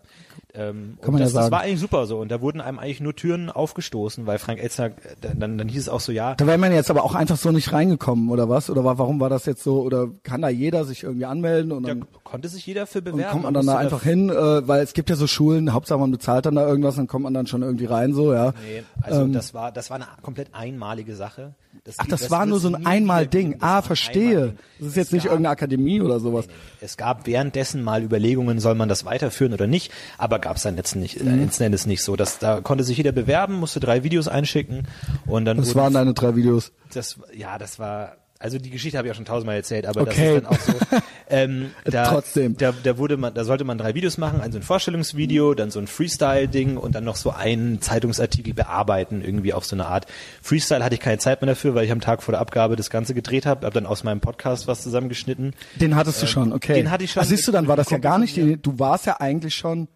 Ähm, 0.56 0.98
Kann 1.02 1.10
und 1.10 1.12
man 1.14 1.20
ja 1.20 1.26
das, 1.26 1.34
das 1.34 1.44
sagen. 1.44 1.52
war 1.52 1.62
eigentlich 1.62 1.80
super 1.80 2.08
so. 2.08 2.18
Und 2.18 2.32
da 2.32 2.42
wurden 2.42 2.62
einem 2.62 2.80
eigentlich 2.80 3.00
nur 3.00 3.16
Türen 3.16 3.52
aufgestoßen, 3.52 4.26
weil 4.26 4.40
Frank 4.40 4.60
Elzner, 4.60 4.90
dann, 5.22 5.40
dann, 5.40 5.58
dann 5.60 5.68
hieß 5.68 5.82
es 5.84 5.90
auch 5.90 6.00
so, 6.00 6.12
ja, 6.12 6.34
Da 6.34 6.48
wäre 6.48 6.58
man 6.58 6.72
jetzt 6.74 6.90
aber 6.90 7.04
auch 7.04 7.14
einfach 7.14 7.38
so 7.38 7.52
nicht 7.52 7.72
reingekommen, 7.74 8.30
oder 8.32 8.50
was? 8.50 8.72
Oder 8.72 8.84
wa- 8.84 8.98
warum 8.98 9.20
war 9.20 9.30
das 9.30 9.46
jetzt 9.46 9.64
so? 9.64 9.82
Oder 9.82 10.08
kann 10.24 10.42
da 10.42 10.50
jeder 10.50 10.84
sich 10.84 11.04
irgendwie 11.04 11.26
anmelden 11.26 11.72
und 11.72 11.84
da 11.84 11.90
dann 11.90 12.08
konnte 12.24 12.48
sich 12.50 12.66
jeder 12.66 12.88
für 12.88 13.00
und 13.00 13.06
bewerben. 13.06 13.32
kommt 13.32 13.44
man 13.44 13.54
dann 13.54 13.68
da 13.68 13.78
einfach 13.78 14.02
hin? 14.02 14.30
Äh, 14.30 14.68
weil 14.68 14.82
es 14.82 14.94
gibt 14.94 15.12
ja 15.12 15.16
so 15.16 15.28
Schulen, 15.28 15.72
Hauptsache 15.74 16.00
man 16.00 16.10
bezahlt 16.10 16.48
dann 16.48 16.56
da 16.56 16.68
irgendwas, 16.68 16.96
dann 16.96 17.06
kommt 17.08 17.24
man 17.24 17.36
dann 17.36 17.46
schon 17.46 17.62
irgendwie 17.62 17.86
rein, 17.86 18.14
so, 18.16 18.34
ja. 18.34 18.54
Nee, 18.68 18.84
also 19.04 19.28
das 19.28 19.54
war 19.54 19.72
das 19.72 19.92
war 19.92 19.98
eine 19.98 20.08
komplett 20.24 20.50
einmalige 20.54 21.16
Sache. 21.16 21.54
Das. 21.84 21.96
Ach, 22.00 22.06
das, 22.08 22.22
das 22.22 22.32
war 22.32 22.46
nur 22.46 22.60
so 22.60 22.68
ein 22.70 22.86
Einmal-Ding. 22.86 23.58
Ah, 23.62 23.82
verstehe. 23.82 24.56
Das 24.80 24.90
ist 24.90 24.96
jetzt 24.96 25.08
Es 25.08 25.12
nicht 25.14 25.24
gab- 25.24 25.32
irgendeine 25.34 25.54
Akademie 25.54 26.02
oder 26.02 26.20
sowas. 26.20 26.48
Es 26.82 26.98
gab 26.98 27.26
währenddessen 27.28 27.82
mal 27.84 28.04
Überlegungen, 28.04 28.60
soll 28.60 28.76
man 28.76 28.90
das 28.90 29.06
weiterführen 29.06 29.54
oder 29.54 29.68
nicht, 29.68 29.92
aber 30.18 30.40
gab 30.40 30.58
es 30.58 30.64
dann 30.64 30.76
letzten, 30.76 31.00
nicht, 31.00 31.24
Mhm. 31.24 31.40
letzten 31.42 31.64
Endes 31.64 31.86
nicht 31.86 32.04
so. 32.04 32.16
Das, 32.16 32.40
da 32.40 32.62
konnte 32.62 32.84
sich 32.84 32.98
jeder 32.98 33.12
bewerben, 33.12 33.56
musste 33.56 33.80
drei 33.80 34.04
Videos 34.04 34.28
einschicken 34.28 34.88
und 35.26 35.46
dann 35.46 35.58
Das 35.58 35.68
wurden 35.70 35.78
waren 35.78 35.94
deine 35.94 36.14
drei 36.14 36.36
Videos. 36.36 36.72
das, 36.94 37.20
ja, 37.36 37.58
das 37.58 37.80
war, 37.80 38.18
also 38.40 38.58
die 38.60 38.70
Geschichte 38.70 38.98
habe 38.98 39.08
ich 39.08 39.12
auch 39.12 39.16
schon 39.16 39.26
tausendmal 39.26 39.56
erzählt, 39.56 39.86
aber 39.86 40.02
Okay. 40.02 40.42
das 40.44 40.58
ist 40.60 40.70
dann 40.70 40.78
auch 40.78 40.92
so. 40.92 40.98
Ähm, 41.30 41.72
da, 41.84 42.06
Trotzdem. 42.06 42.56
Da, 42.56 42.72
da 42.72 42.98
wurde 42.98 43.18
man, 43.18 43.34
da 43.34 43.44
sollte 43.44 43.66
man 43.66 43.78
drei 43.78 43.94
Videos 43.96 44.18
machen, 44.18 44.40
ein 44.40 44.54
so 44.54 44.60
ein 44.60 44.64
Vorstellungsvideo, 44.64 45.56
dann 45.56 45.72
so 45.72 45.80
ein 45.80 45.88
Freestyle-Ding 45.88 46.78
und 46.78 46.96
dann 46.96 47.04
noch 47.04 47.18
so 47.18 47.32
einen 47.32 47.82
Zeitungsartikel 47.82 48.54
bearbeiten, 48.54 49.22
irgendwie 49.22 49.52
auf 49.52 49.66
so 49.66 49.76
eine 49.76 49.88
Art. 49.88 50.06
Freestyle 50.42 50.82
hatte 50.86 50.96
ich 50.96 51.02
keine 51.02 51.18
Zeit 51.18 51.42
mehr 51.42 51.48
dafür, 51.50 51.76
weil 51.76 51.84
ich 51.84 51.92
am 51.92 52.00
Tag 52.00 52.24
vor 52.24 52.32
der 52.32 52.40
Abgabe 52.40 52.78
das 52.78 52.90
Ganze 52.90 53.14
gedreht 53.14 53.46
habe, 53.46 53.66
habe 53.66 53.74
dann 53.74 53.86
aus 53.86 54.06
meinem 54.06 54.22
Podcast 54.22 54.68
was 54.68 54.84
zusammengeschnitten. 54.84 55.54
Den 55.76 55.98
hattest 55.98 56.22
du 56.22 56.28
schon, 56.28 56.54
okay. 56.54 56.72
Ähm, 56.78 56.86
den 56.86 56.92
hatte 56.92 57.04
ich 57.04 57.12
schon. 57.12 57.24
Ach, 57.24 57.28
siehst 57.28 57.46
du, 57.46 57.52
dann 57.52 57.68
war 57.68 57.76
das 57.76 57.90
ja 57.90 57.98
gar 57.98 58.20
nicht, 58.20 58.38
die, 58.38 58.56
du 58.56 58.80
warst 58.80 59.06
ja 59.06 59.20
eigentlich 59.20 59.54
schon 59.56 59.90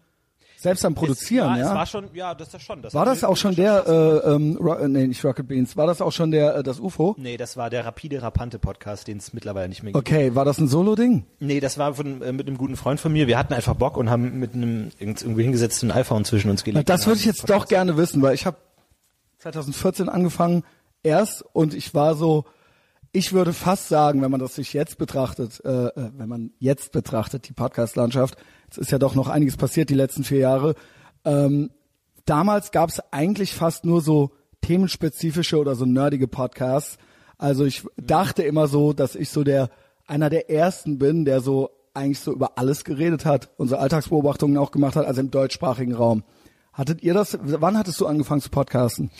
selbst 0.62 0.84
am 0.84 0.94
Produzieren, 0.94 1.46
es 1.46 1.50
war, 1.50 1.58
ja. 1.58 1.68
Es 1.68 1.74
war 1.74 1.86
schon, 1.86 2.04
ja, 2.14 2.34
das 2.34 2.54
ist 2.54 2.62
schon. 2.62 2.82
Das 2.82 2.94
war 2.94 3.04
das 3.04 3.24
auch 3.24 3.36
schon 3.36 3.54
der, 3.54 3.86
äh, 3.86 4.30
ähm, 4.34 4.56
Ro 4.60 4.74
äh, 4.74 4.88
nee, 4.88 5.06
nicht 5.08 5.24
Rocket 5.24 5.46
Beans, 5.48 5.76
war 5.76 5.86
das 5.86 6.00
auch 6.00 6.12
schon 6.12 6.30
der, 6.30 6.56
äh, 6.56 6.62
das 6.62 6.80
UFO? 6.80 7.14
Nee, 7.18 7.36
das 7.36 7.56
war 7.56 7.68
der 7.70 7.84
rapide 7.84 8.22
Rapante 8.22 8.58
Podcast, 8.58 9.08
den 9.08 9.18
es 9.18 9.32
mittlerweile 9.32 9.68
nicht 9.68 9.82
mehr 9.82 9.92
gibt. 9.92 10.06
Okay, 10.08 10.34
war 10.34 10.44
das 10.44 10.58
ein 10.58 10.68
Solo-Ding? 10.68 11.24
Nee, 11.40 11.60
das 11.60 11.78
war 11.78 11.94
von, 11.94 12.22
äh, 12.22 12.32
mit 12.32 12.46
einem 12.46 12.56
guten 12.58 12.76
Freund 12.76 13.00
von 13.00 13.12
mir. 13.12 13.26
Wir 13.26 13.38
hatten 13.38 13.52
einfach 13.54 13.74
Bock 13.74 13.96
und 13.96 14.08
haben 14.10 14.38
mit 14.38 14.54
einem 14.54 14.90
irgend- 14.98 15.22
irgendwie 15.22 15.42
hingesetzt 15.42 15.82
ein 15.82 15.90
iPhone 15.90 16.24
zwischen 16.24 16.50
uns 16.50 16.62
Na, 16.62 16.64
gelegt. 16.72 16.88
das 16.88 17.02
und 17.02 17.06
würde 17.08 17.20
ich 17.20 17.26
jetzt 17.26 17.40
Podcast 17.46 17.62
doch 17.64 17.68
gerne 17.68 17.96
wissen, 17.96 18.22
weil 18.22 18.34
ich 18.34 18.46
habe 18.46 18.56
2014 19.38 20.08
angefangen 20.08 20.62
erst 21.02 21.44
und 21.52 21.74
ich 21.74 21.94
war 21.94 22.14
so, 22.14 22.44
ich 23.12 23.32
würde 23.32 23.52
fast 23.52 23.88
sagen, 23.88 24.22
wenn 24.22 24.30
man 24.30 24.40
das 24.40 24.54
sich 24.54 24.72
jetzt 24.72 24.96
betrachtet, 24.96 25.62
äh, 25.64 25.86
äh, 25.86 26.10
wenn 26.16 26.28
man 26.28 26.50
jetzt 26.58 26.92
betrachtet, 26.92 27.48
die 27.48 27.52
Podcast-Landschaft, 27.52 28.36
es 28.70 28.78
ist 28.78 28.90
ja 28.90 28.98
doch 28.98 29.14
noch 29.14 29.28
einiges 29.28 29.56
passiert 29.56 29.90
die 29.90 29.94
letzten 29.94 30.24
vier 30.24 30.38
Jahre. 30.38 30.74
Ähm, 31.24 31.70
damals 32.24 32.72
gab 32.72 32.88
es 32.88 33.00
eigentlich 33.12 33.52
fast 33.52 33.84
nur 33.84 34.00
so 34.00 34.30
themenspezifische 34.62 35.58
oder 35.58 35.74
so 35.74 35.84
nerdige 35.84 36.26
Podcasts. 36.26 36.96
Also 37.36 37.66
ich 37.66 37.84
dachte 37.96 38.44
immer 38.44 38.66
so, 38.66 38.94
dass 38.94 39.14
ich 39.14 39.28
so 39.28 39.44
der 39.44 39.68
einer 40.06 40.30
der 40.30 40.50
ersten 40.50 40.98
bin, 40.98 41.24
der 41.24 41.40
so 41.40 41.70
eigentlich 41.94 42.20
so 42.20 42.32
über 42.32 42.56
alles 42.56 42.84
geredet 42.84 43.26
hat 43.26 43.50
so 43.58 43.76
Alltagsbeobachtungen 43.76 44.56
auch 44.56 44.70
gemacht 44.70 44.96
hat, 44.96 45.06
also 45.06 45.20
im 45.20 45.30
deutschsprachigen 45.30 45.94
Raum. 45.94 46.24
Hattet 46.72 47.02
ihr 47.02 47.12
das? 47.12 47.38
Wann 47.42 47.76
hattest 47.76 48.00
du 48.00 48.06
angefangen 48.06 48.40
zu 48.40 48.48
podcasten? 48.48 49.10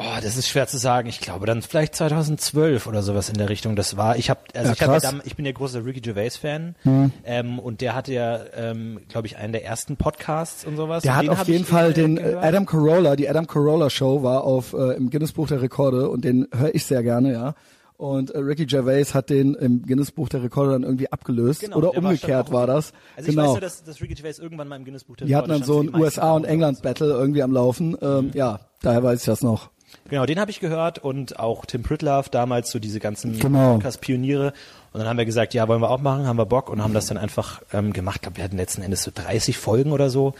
Oh, 0.00 0.20
das 0.22 0.36
ist 0.36 0.48
schwer 0.48 0.66
zu 0.68 0.78
sagen. 0.78 1.08
Ich 1.08 1.20
glaube 1.20 1.46
dann 1.46 1.60
vielleicht 1.62 1.94
2012 1.96 2.86
oder 2.86 3.02
sowas 3.02 3.28
in 3.28 3.36
der 3.36 3.48
Richtung. 3.48 3.74
Das 3.76 3.96
war, 3.96 4.16
ich 4.16 4.30
habe, 4.30 4.40
also 4.54 4.68
Ja, 4.68 4.72
ich, 4.74 4.82
hab 4.82 5.02
ja 5.02 5.20
ich 5.24 5.36
bin 5.36 5.44
ja 5.44 5.52
großer 5.52 5.84
Ricky 5.84 6.00
Gervais 6.00 6.36
Fan 6.36 6.76
ähm, 7.24 7.58
und 7.58 7.80
der 7.80 7.94
hatte 7.94 8.12
ja, 8.12 8.38
ähm, 8.56 9.00
glaube 9.08 9.26
ich, 9.26 9.36
einen 9.36 9.52
der 9.52 9.64
ersten 9.64 9.96
Podcasts 9.96 10.64
und 10.64 10.76
sowas. 10.76 11.02
Der 11.02 11.12
Und 11.12 11.18
hat 11.18 11.28
auf 11.30 11.48
jeden 11.48 11.62
ich, 11.62 11.68
Fall 11.68 11.92
den 11.92 12.16
äh, 12.16 12.22
gehört. 12.22 12.44
Adam 12.44 12.66
Carolla, 12.66 13.16
die 13.16 13.28
Adam 13.28 13.46
Carolla 13.46 13.90
Show 13.90 14.22
war 14.22 14.44
auf 14.44 14.72
äh, 14.72 14.92
im 14.96 15.10
Guinness 15.10 15.32
Buch 15.32 15.48
der 15.48 15.60
Rekorde 15.62 16.08
und 16.08 16.24
den 16.24 16.46
höre 16.56 16.74
ich 16.74 16.84
sehr 16.86 17.02
gerne, 17.02 17.32
ja. 17.32 17.54
Und 17.96 18.30
äh, 18.30 18.38
Ricky 18.38 18.66
Gervais 18.66 19.06
hat 19.12 19.28
den 19.28 19.54
im 19.56 19.82
Guinness 19.82 20.12
Buch 20.12 20.28
der 20.28 20.40
Rekorde 20.44 20.70
dann 20.70 20.84
irgendwie 20.84 21.10
abgelöst 21.10 21.62
Genau, 21.62 21.78
oder 21.78 21.90
der 21.90 22.02
war 22.04 22.10
umgekehrt 22.10 22.46
auch- 22.48 22.52
war 22.52 22.66
das. 22.68 22.92
Also 23.16 23.30
ich 23.30 23.34
genau. 23.34 23.46
weiß 23.48 23.52
nur, 23.54 23.60
dass, 23.60 23.82
dass 23.82 24.00
Ricky 24.00 24.14
Gervais 24.14 24.38
irgendwann 24.38 24.68
mal 24.68 24.76
im 24.76 24.84
Guinness 24.84 25.02
Buch 25.02 25.16
der 25.16 25.26
die 25.26 25.34
hatten 25.34 25.48
dann 25.48 25.62
Rekorde 25.62 25.88
so 25.88 25.96
ein 25.96 26.00
USA 26.00 26.22
und 26.34 26.42
Downloads. 26.42 26.52
England 26.52 26.82
Battle 26.82 27.08
irgendwie 27.08 27.42
am 27.42 27.50
Laufen. 27.52 27.96
Ähm, 28.00 28.26
Mhm. 28.26 28.30
Ja, 28.34 28.60
daher 28.82 29.02
weiß 29.02 29.18
ich 29.18 29.26
das 29.26 29.42
noch. 29.42 29.70
Genau, 30.08 30.26
den 30.26 30.40
habe 30.40 30.50
ich 30.50 30.60
gehört 30.60 30.98
und 30.98 31.38
auch 31.38 31.66
Tim 31.66 31.82
Pritlove 31.82 32.30
damals, 32.30 32.70
so 32.70 32.78
diese 32.78 32.98
ganzen 33.00 33.38
Genau. 33.38 33.74
Podcast-Pioniere. 33.74 34.52
Und 34.92 35.00
dann 35.00 35.08
haben 35.08 35.18
wir 35.18 35.26
gesagt, 35.26 35.52
ja, 35.54 35.68
wollen 35.68 35.82
wir 35.82 35.90
auch 35.90 36.00
machen, 36.00 36.26
haben 36.26 36.38
wir 36.38 36.46
Bock 36.46 36.70
und 36.70 36.82
haben 36.82 36.94
das 36.94 37.06
dann 37.06 37.18
einfach 37.18 37.60
ähm, 37.72 37.92
gemacht. 37.92 38.16
Ich 38.16 38.22
glaube, 38.22 38.38
wir 38.38 38.44
hatten 38.44 38.56
letzten 38.56 38.82
Endes 38.82 39.02
so 39.02 39.10
30 39.14 39.58
Folgen 39.58 39.92
oder 39.92 40.08
so 40.08 40.34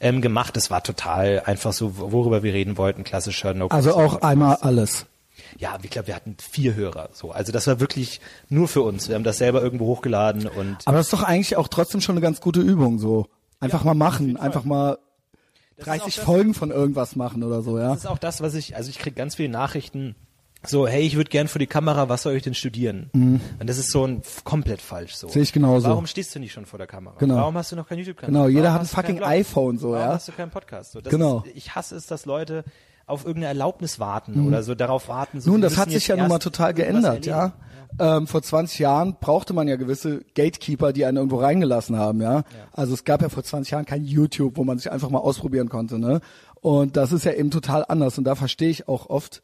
ähm, 0.00 0.20
gemacht. 0.20 0.56
Das 0.56 0.70
war 0.70 0.82
total 0.82 1.42
einfach 1.46 1.72
so, 1.72 1.96
worüber 1.98 2.42
wir 2.42 2.52
reden 2.52 2.76
wollten, 2.76 3.04
klassischer 3.04 3.54
no 3.54 3.68
Also 3.68 3.94
auch 3.94 4.22
einmal 4.22 4.56
alles. 4.56 5.06
Ja, 5.58 5.78
ich 5.82 5.90
glaube, 5.90 6.08
wir 6.08 6.16
hatten 6.16 6.36
vier 6.40 6.74
Hörer. 6.74 7.10
So, 7.12 7.30
also 7.30 7.52
das 7.52 7.66
war 7.66 7.78
wirklich 7.78 8.20
nur 8.48 8.68
für 8.68 8.82
uns. 8.82 9.08
Wir 9.08 9.14
haben 9.14 9.24
das 9.24 9.38
selber 9.38 9.62
irgendwo 9.62 9.86
hochgeladen 9.86 10.46
und 10.48 10.78
Aber 10.84 10.96
das 10.96 11.06
ist 11.06 11.12
doch 11.12 11.22
eigentlich 11.22 11.56
auch 11.56 11.68
trotzdem 11.68 12.00
schon 12.00 12.14
eine 12.14 12.20
ganz 12.22 12.40
gute 12.40 12.60
Übung 12.60 12.98
so. 12.98 13.26
Einfach 13.60 13.84
mal 13.84 13.94
machen, 13.94 14.36
einfach 14.36 14.64
mal 14.64 14.98
30 15.78 16.16
das- 16.16 16.24
Folgen 16.24 16.54
von 16.54 16.70
irgendwas 16.70 17.16
machen 17.16 17.42
oder 17.42 17.62
so, 17.62 17.78
ja. 17.78 17.88
Das 17.90 17.98
ist 18.04 18.06
auch 18.06 18.18
das, 18.18 18.40
was 18.40 18.54
ich, 18.54 18.76
also 18.76 18.90
ich 18.90 18.98
krieg 18.98 19.16
ganz 19.16 19.34
viele 19.36 19.48
Nachrichten, 19.48 20.14
so, 20.64 20.86
hey, 20.86 21.02
ich 21.02 21.16
würde 21.16 21.28
gern 21.28 21.48
vor 21.48 21.58
die 21.58 21.66
Kamera, 21.66 22.08
was 22.08 22.22
soll 22.22 22.34
ich 22.34 22.44
denn 22.44 22.54
studieren? 22.54 23.10
Und 23.12 23.40
das 23.68 23.78
ist 23.78 23.90
so 23.90 24.06
ein 24.06 24.22
komplett 24.44 24.80
falsch 24.80 25.14
so. 25.16 25.26
Mhm. 25.26 25.32
Sehe 25.32 25.42
ich 25.42 25.52
genauso. 25.52 25.88
Warum 25.88 26.06
stehst 26.06 26.32
du 26.36 26.38
nicht 26.38 26.52
schon 26.52 26.66
vor 26.66 26.78
der 26.78 26.86
Kamera? 26.86 27.16
Genau. 27.18 27.34
Warum 27.34 27.56
hast 27.56 27.72
du 27.72 27.76
noch 27.76 27.88
kein 27.88 27.98
YouTube-Kanal? 27.98 28.30
Genau, 28.30 28.46
jeder 28.48 28.72
Warum 28.72 28.74
hat 28.74 28.82
ein 28.82 29.04
keinen 29.04 29.16
fucking 29.18 29.28
iPhone 29.28 29.78
so, 29.78 29.90
Warum 29.90 30.00
ja. 30.06 30.14
hast 30.14 30.28
du 30.28 30.32
keinen 30.32 30.50
Podcast? 30.52 30.92
So, 30.92 31.00
Genau. 31.02 31.42
Ist, 31.46 31.56
ich 31.56 31.74
hasse 31.74 31.96
es, 31.96 32.06
dass 32.06 32.26
Leute 32.26 32.62
auf 33.06 33.24
irgendeine 33.24 33.48
Erlaubnis 33.48 33.98
warten 33.98 34.46
oder 34.46 34.62
so 34.62 34.74
darauf 34.74 35.08
warten. 35.08 35.40
So, 35.40 35.50
Mhm. 35.50 35.54
Nun, 35.54 35.62
das 35.62 35.76
hat 35.76 35.90
sich 35.90 36.08
ja 36.08 36.16
nun 36.16 36.28
mal 36.28 36.38
total 36.38 36.74
geändert, 36.74 37.26
ja. 37.26 37.38
erleben. 37.38 37.54
Ähm, 37.98 38.26
vor 38.26 38.42
20 38.42 38.78
Jahren 38.78 39.16
brauchte 39.20 39.52
man 39.52 39.68
ja 39.68 39.76
gewisse 39.76 40.22
Gatekeeper, 40.34 40.94
die 40.94 41.04
einen 41.04 41.18
irgendwo 41.18 41.36
reingelassen 41.36 41.96
haben, 41.96 42.22
ja? 42.22 42.42
Also 42.72 42.94
es 42.94 43.04
gab 43.04 43.20
ja 43.20 43.28
vor 43.28 43.42
20 43.42 43.70
Jahren 43.72 43.84
kein 43.84 44.04
YouTube, 44.04 44.56
wo 44.56 44.64
man 44.64 44.78
sich 44.78 44.90
einfach 44.90 45.10
mal 45.10 45.18
ausprobieren 45.18 45.68
konnte, 45.68 45.98
ne? 45.98 46.20
Und 46.62 46.96
das 46.96 47.12
ist 47.12 47.24
ja 47.24 47.32
eben 47.32 47.50
total 47.50 47.84
anders 47.86 48.16
und 48.16 48.24
da 48.24 48.34
verstehe 48.34 48.70
ich 48.70 48.88
auch 48.88 49.10
oft 49.10 49.42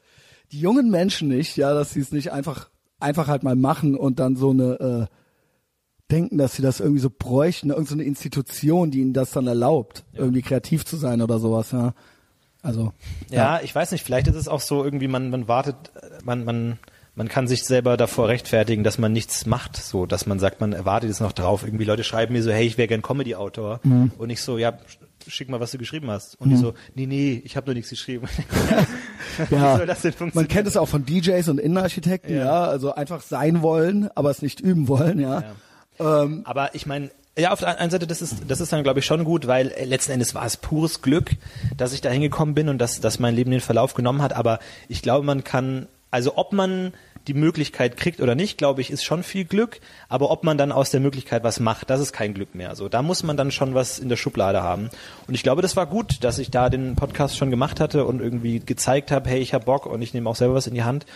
die 0.51 0.61
jungen 0.61 0.91
Menschen 0.91 1.29
nicht, 1.29 1.59
ja, 1.59 1.75
dass 1.75 1.93
sie 1.93 2.01
es 2.01 2.11
nicht 2.11 2.33
einfach 2.33 2.71
einfach 3.01 3.29
halt 3.29 3.43
mal 3.43 3.57
machen 3.57 3.95
und 3.95 4.19
dann 4.19 4.37
so 4.37 4.51
eine 4.51 5.09
äh, 5.11 5.15
denken, 6.11 6.39
dass 6.39 6.55
sie 6.55 6.63
das 6.63 6.81
irgendwie 6.81 7.01
so 7.01 7.11
bräuchten, 7.11 7.71
irgendeine 7.71 8.03
so 8.03 8.09
Institution, 8.09 8.91
die 8.91 9.01
ihnen 9.01 9.13
das 9.13 9.33
dann 9.33 9.47
erlaubt, 9.47 10.05
irgendwie 10.15 10.43
kreativ 10.43 10.85
zu 10.85 10.97
sein 10.97 11.21
oder 11.21 11.39
sowas, 11.39 11.73
ja. 11.73 11.93
Also 12.69 12.93
Ja, 13.31 13.61
ich 13.63 13.75
weiß 13.75 13.93
nicht, 13.93 14.05
vielleicht 14.05 14.27
ist 14.29 14.37
es 14.37 14.47
auch 14.49 14.61
so 14.61 14.85
irgendwie, 14.85 15.09
man, 15.09 15.31
man 15.31 15.49
wartet, 15.49 15.77
äh, 15.97 16.07
man, 16.25 16.45
man, 16.45 16.79
man 17.15 17.29
kann 17.29 17.49
sich 17.49 17.65
selber 17.65 17.97
davor 17.97 18.29
rechtfertigen, 18.29 18.85
dass 18.85 18.99
man 18.99 19.13
nichts 19.13 19.47
macht, 19.47 19.77
so, 19.77 20.07
dass 20.07 20.27
man 20.27 20.39
sagt, 20.39 20.61
man 20.61 20.73
erwartet 20.73 21.11
jetzt 21.11 21.21
noch 21.21 21.33
drauf. 21.33 21.65
Irgendwie 21.65 21.85
Leute 21.85 22.05
schreiben 22.05 22.35
mir 22.35 22.43
so, 22.43 22.53
hey, 22.53 22.67
ich 22.67 22.79
wäre 22.79 22.87
gern 22.89 23.03
Comedy-Autor. 23.03 23.81
Mhm. 23.83 24.13
Und 24.19 24.31
ich 24.31 24.41
so, 24.43 24.57
ja, 24.59 24.71
sch- 24.71 24.77
schick 25.31 25.49
mal, 25.49 25.59
was 25.61 25.73
du 25.73 25.79
geschrieben 25.79 26.11
hast. 26.11 26.41
Und 26.41 26.51
die 26.51 26.57
so, 26.57 26.75
nee, 26.95 27.07
nee, 27.07 27.43
ich 27.45 27.57
habe 27.57 27.69
noch 27.69 27.75
nichts 27.75 27.91
geschrieben. 27.91 28.29
Ja, 29.51 29.75
Wie 29.75 29.77
soll 29.79 29.87
das 29.87 30.03
denn 30.03 30.15
man 30.35 30.49
kennt 30.49 30.67
es 30.67 30.77
auch 30.77 30.89
von 30.89 31.05
DJs 31.07 31.49
und 31.49 31.59
Innenarchitekten, 31.61 32.35
ja. 32.37 32.45
Ja. 32.45 32.65
also 32.65 32.93
einfach 32.95 33.23
sein 33.23 33.63
wollen, 33.63 34.09
aber 34.17 34.31
es 34.31 34.43
nicht 34.43 34.59
üben 34.61 34.89
wollen, 34.89 35.21
ja. 35.21 35.45
Ähm, 36.01 36.43
Aber 36.45 36.75
ich 36.75 36.87
meine, 36.87 37.11
ja, 37.39 37.53
auf 37.53 37.61
der 37.61 37.79
einen 37.79 37.91
Seite, 37.91 38.07
das 38.07 38.21
ist, 38.21 38.37
das 38.49 38.61
ist 38.61 38.73
dann, 38.73 38.83
glaube 38.83 38.99
ich, 38.99 39.07
schon 39.07 39.25
gut, 39.25 39.47
weil 39.47 39.73
letzten 39.85 40.13
Endes 40.13 40.35
war 40.35 40.45
es 40.45 40.57
pures 40.57 41.03
Glück, 41.03 41.33
dass 41.77 41.93
ich 41.93 42.01
da 42.01 42.11
hingekommen 42.11 42.55
bin 42.55 42.69
und 42.69 42.79
dass, 42.79 43.01
dass 43.01 43.19
mein 43.19 43.35
Leben 43.35 43.51
den 43.51 43.61
Verlauf 43.61 43.95
genommen 43.95 44.23
hat. 44.23 44.33
Aber 44.33 44.59
ich 44.89 45.03
glaube, 45.03 45.25
man 45.25 45.45
kann, 45.45 45.87
also 46.11 46.37
ob 46.37 46.53
man 46.53 46.93
die 47.29 47.35
Möglichkeit 47.35 47.97
kriegt 47.97 48.21
oder 48.21 48.35
nicht, 48.35 48.59
glaube 48.59 48.81
ich, 48.81 48.91
ist 48.91 49.05
schon 49.05 49.23
viel 49.23 49.45
Glück. 49.45 49.81
Aber 50.09 50.31
ob 50.31 50.45
man 50.45 50.59
dann 50.59 50.73
aus 50.73 50.91
der 50.91 51.01
Möglichkeit 51.01 51.45
was 51.45 51.61
macht, 51.61 51.91
das 51.91 52.01
ist 52.01 52.13
kein 52.13 52.35
Glück 52.35 52.55
mehr. 52.55 52.75
So, 52.75 52.89
da 52.89 53.03
muss 53.03 53.23
man 53.23 53.37
dann 53.37 53.51
schon 53.51 53.75
was 53.75 53.99
in 53.99 54.09
der 54.09 54.17
Schublade 54.17 54.63
haben. 54.63 54.91
Und 55.27 55.35
ich 55.35 55.43
glaube, 55.43 55.63
das 55.63 55.77
war 55.77 55.87
gut, 55.87 56.25
dass 56.25 56.39
ich 56.39 56.51
da 56.51 56.71
den 56.71 56.97
Podcast 56.97 57.37
schon 57.37 57.51
gemacht 57.51 57.81
hatte 57.81 58.07
und 58.07 58.21
irgendwie 58.21 58.61
gezeigt 58.61 59.11
habe, 59.11 59.29
hey, 59.29 59.41
ich 59.41 59.55
habe 59.55 59.67
Bock 59.67 59.87
und 59.87 60.01
ich 60.03 60.15
nehme 60.15 60.29
auch 60.29 60.37
selber 60.37 60.55
was 60.55 60.67
in 60.67 60.75
die 60.75 60.85
Hand. 60.85 61.07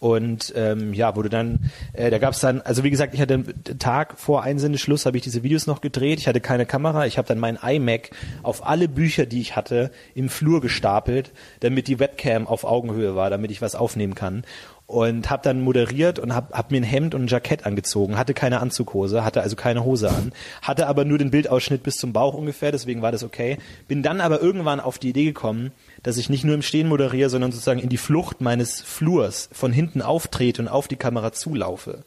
Und 0.00 0.52
ähm, 0.56 0.94
ja, 0.94 1.16
wurde 1.16 1.28
dann, 1.28 1.70
äh, 1.92 2.10
da 2.10 2.18
gab 2.18 2.32
es 2.32 2.40
dann, 2.40 2.60
also 2.60 2.84
wie 2.84 2.90
gesagt, 2.90 3.14
ich 3.14 3.20
hatte 3.20 3.34
einen 3.34 3.78
Tag 3.78 4.18
vor 4.18 4.42
Einsendeschluss, 4.42 5.06
habe 5.06 5.16
ich 5.16 5.24
diese 5.24 5.42
Videos 5.42 5.66
noch 5.66 5.80
gedreht. 5.80 6.20
Ich 6.20 6.28
hatte 6.28 6.40
keine 6.40 6.66
Kamera. 6.66 7.06
Ich 7.06 7.18
habe 7.18 7.26
dann 7.26 7.38
mein 7.38 7.58
iMac 7.60 8.10
auf 8.42 8.64
alle 8.64 8.88
Bücher, 8.88 9.26
die 9.26 9.40
ich 9.40 9.56
hatte, 9.56 9.90
im 10.14 10.28
Flur 10.28 10.60
gestapelt, 10.60 11.32
damit 11.60 11.88
die 11.88 11.98
Webcam 11.98 12.46
auf 12.46 12.64
Augenhöhe 12.64 13.16
war, 13.16 13.30
damit 13.30 13.50
ich 13.50 13.60
was 13.60 13.74
aufnehmen 13.74 14.14
kann. 14.14 14.44
Und 14.88 15.28
habe 15.28 15.42
dann 15.42 15.60
moderiert 15.60 16.18
und 16.18 16.34
habe 16.34 16.56
hab 16.56 16.70
mir 16.70 16.80
ein 16.80 16.82
Hemd 16.82 17.14
und 17.14 17.24
ein 17.24 17.28
Jackett 17.28 17.66
angezogen, 17.66 18.16
hatte 18.16 18.32
keine 18.32 18.60
Anzughose, 18.60 19.22
hatte 19.22 19.42
also 19.42 19.54
keine 19.54 19.84
Hose 19.84 20.08
an, 20.08 20.32
hatte 20.62 20.86
aber 20.86 21.04
nur 21.04 21.18
den 21.18 21.30
Bildausschnitt 21.30 21.82
bis 21.82 21.96
zum 21.96 22.14
Bauch 22.14 22.32
ungefähr, 22.32 22.72
deswegen 22.72 23.02
war 23.02 23.12
das 23.12 23.22
okay. 23.22 23.58
Bin 23.86 24.02
dann 24.02 24.22
aber 24.22 24.40
irgendwann 24.40 24.80
auf 24.80 24.98
die 24.98 25.10
Idee 25.10 25.26
gekommen, 25.26 25.72
dass 26.02 26.16
ich 26.16 26.30
nicht 26.30 26.42
nur 26.42 26.54
im 26.54 26.62
Stehen 26.62 26.88
moderiere, 26.88 27.28
sondern 27.28 27.52
sozusagen 27.52 27.80
in 27.80 27.90
die 27.90 27.98
Flucht 27.98 28.40
meines 28.40 28.80
Flurs 28.80 29.50
von 29.52 29.74
hinten 29.74 30.00
auftrete 30.00 30.62
und 30.62 30.68
auf 30.68 30.88
die 30.88 30.96
Kamera 30.96 31.32
zulaufe. 31.32 32.04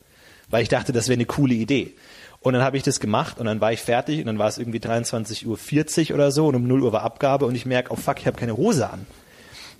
Weil 0.49 0.63
ich 0.63 0.69
dachte, 0.69 0.91
das 0.91 1.07
wäre 1.07 1.17
eine 1.17 1.25
coole 1.25 1.53
Idee. 1.53 1.93
Und 2.39 2.53
dann 2.53 2.63
habe 2.63 2.77
ich 2.77 2.83
das 2.83 2.99
gemacht 2.99 3.39
und 3.39 3.45
dann 3.45 3.61
war 3.61 3.71
ich 3.71 3.81
fertig 3.81 4.19
und 4.21 4.25
dann 4.25 4.39
war 4.39 4.47
es 4.47 4.57
irgendwie 4.57 4.79
23.40 4.79 6.09
Uhr 6.09 6.15
oder 6.15 6.31
so 6.31 6.47
und 6.47 6.55
um 6.55 6.67
0 6.67 6.81
Uhr 6.81 6.91
war 6.91 7.03
Abgabe 7.03 7.45
und 7.45 7.53
ich 7.53 7.67
merke, 7.67 7.91
oh 7.93 7.95
fuck, 7.95 8.19
ich 8.19 8.25
habe 8.25 8.39
keine 8.39 8.57
Hose 8.57 8.89
an. 8.89 9.05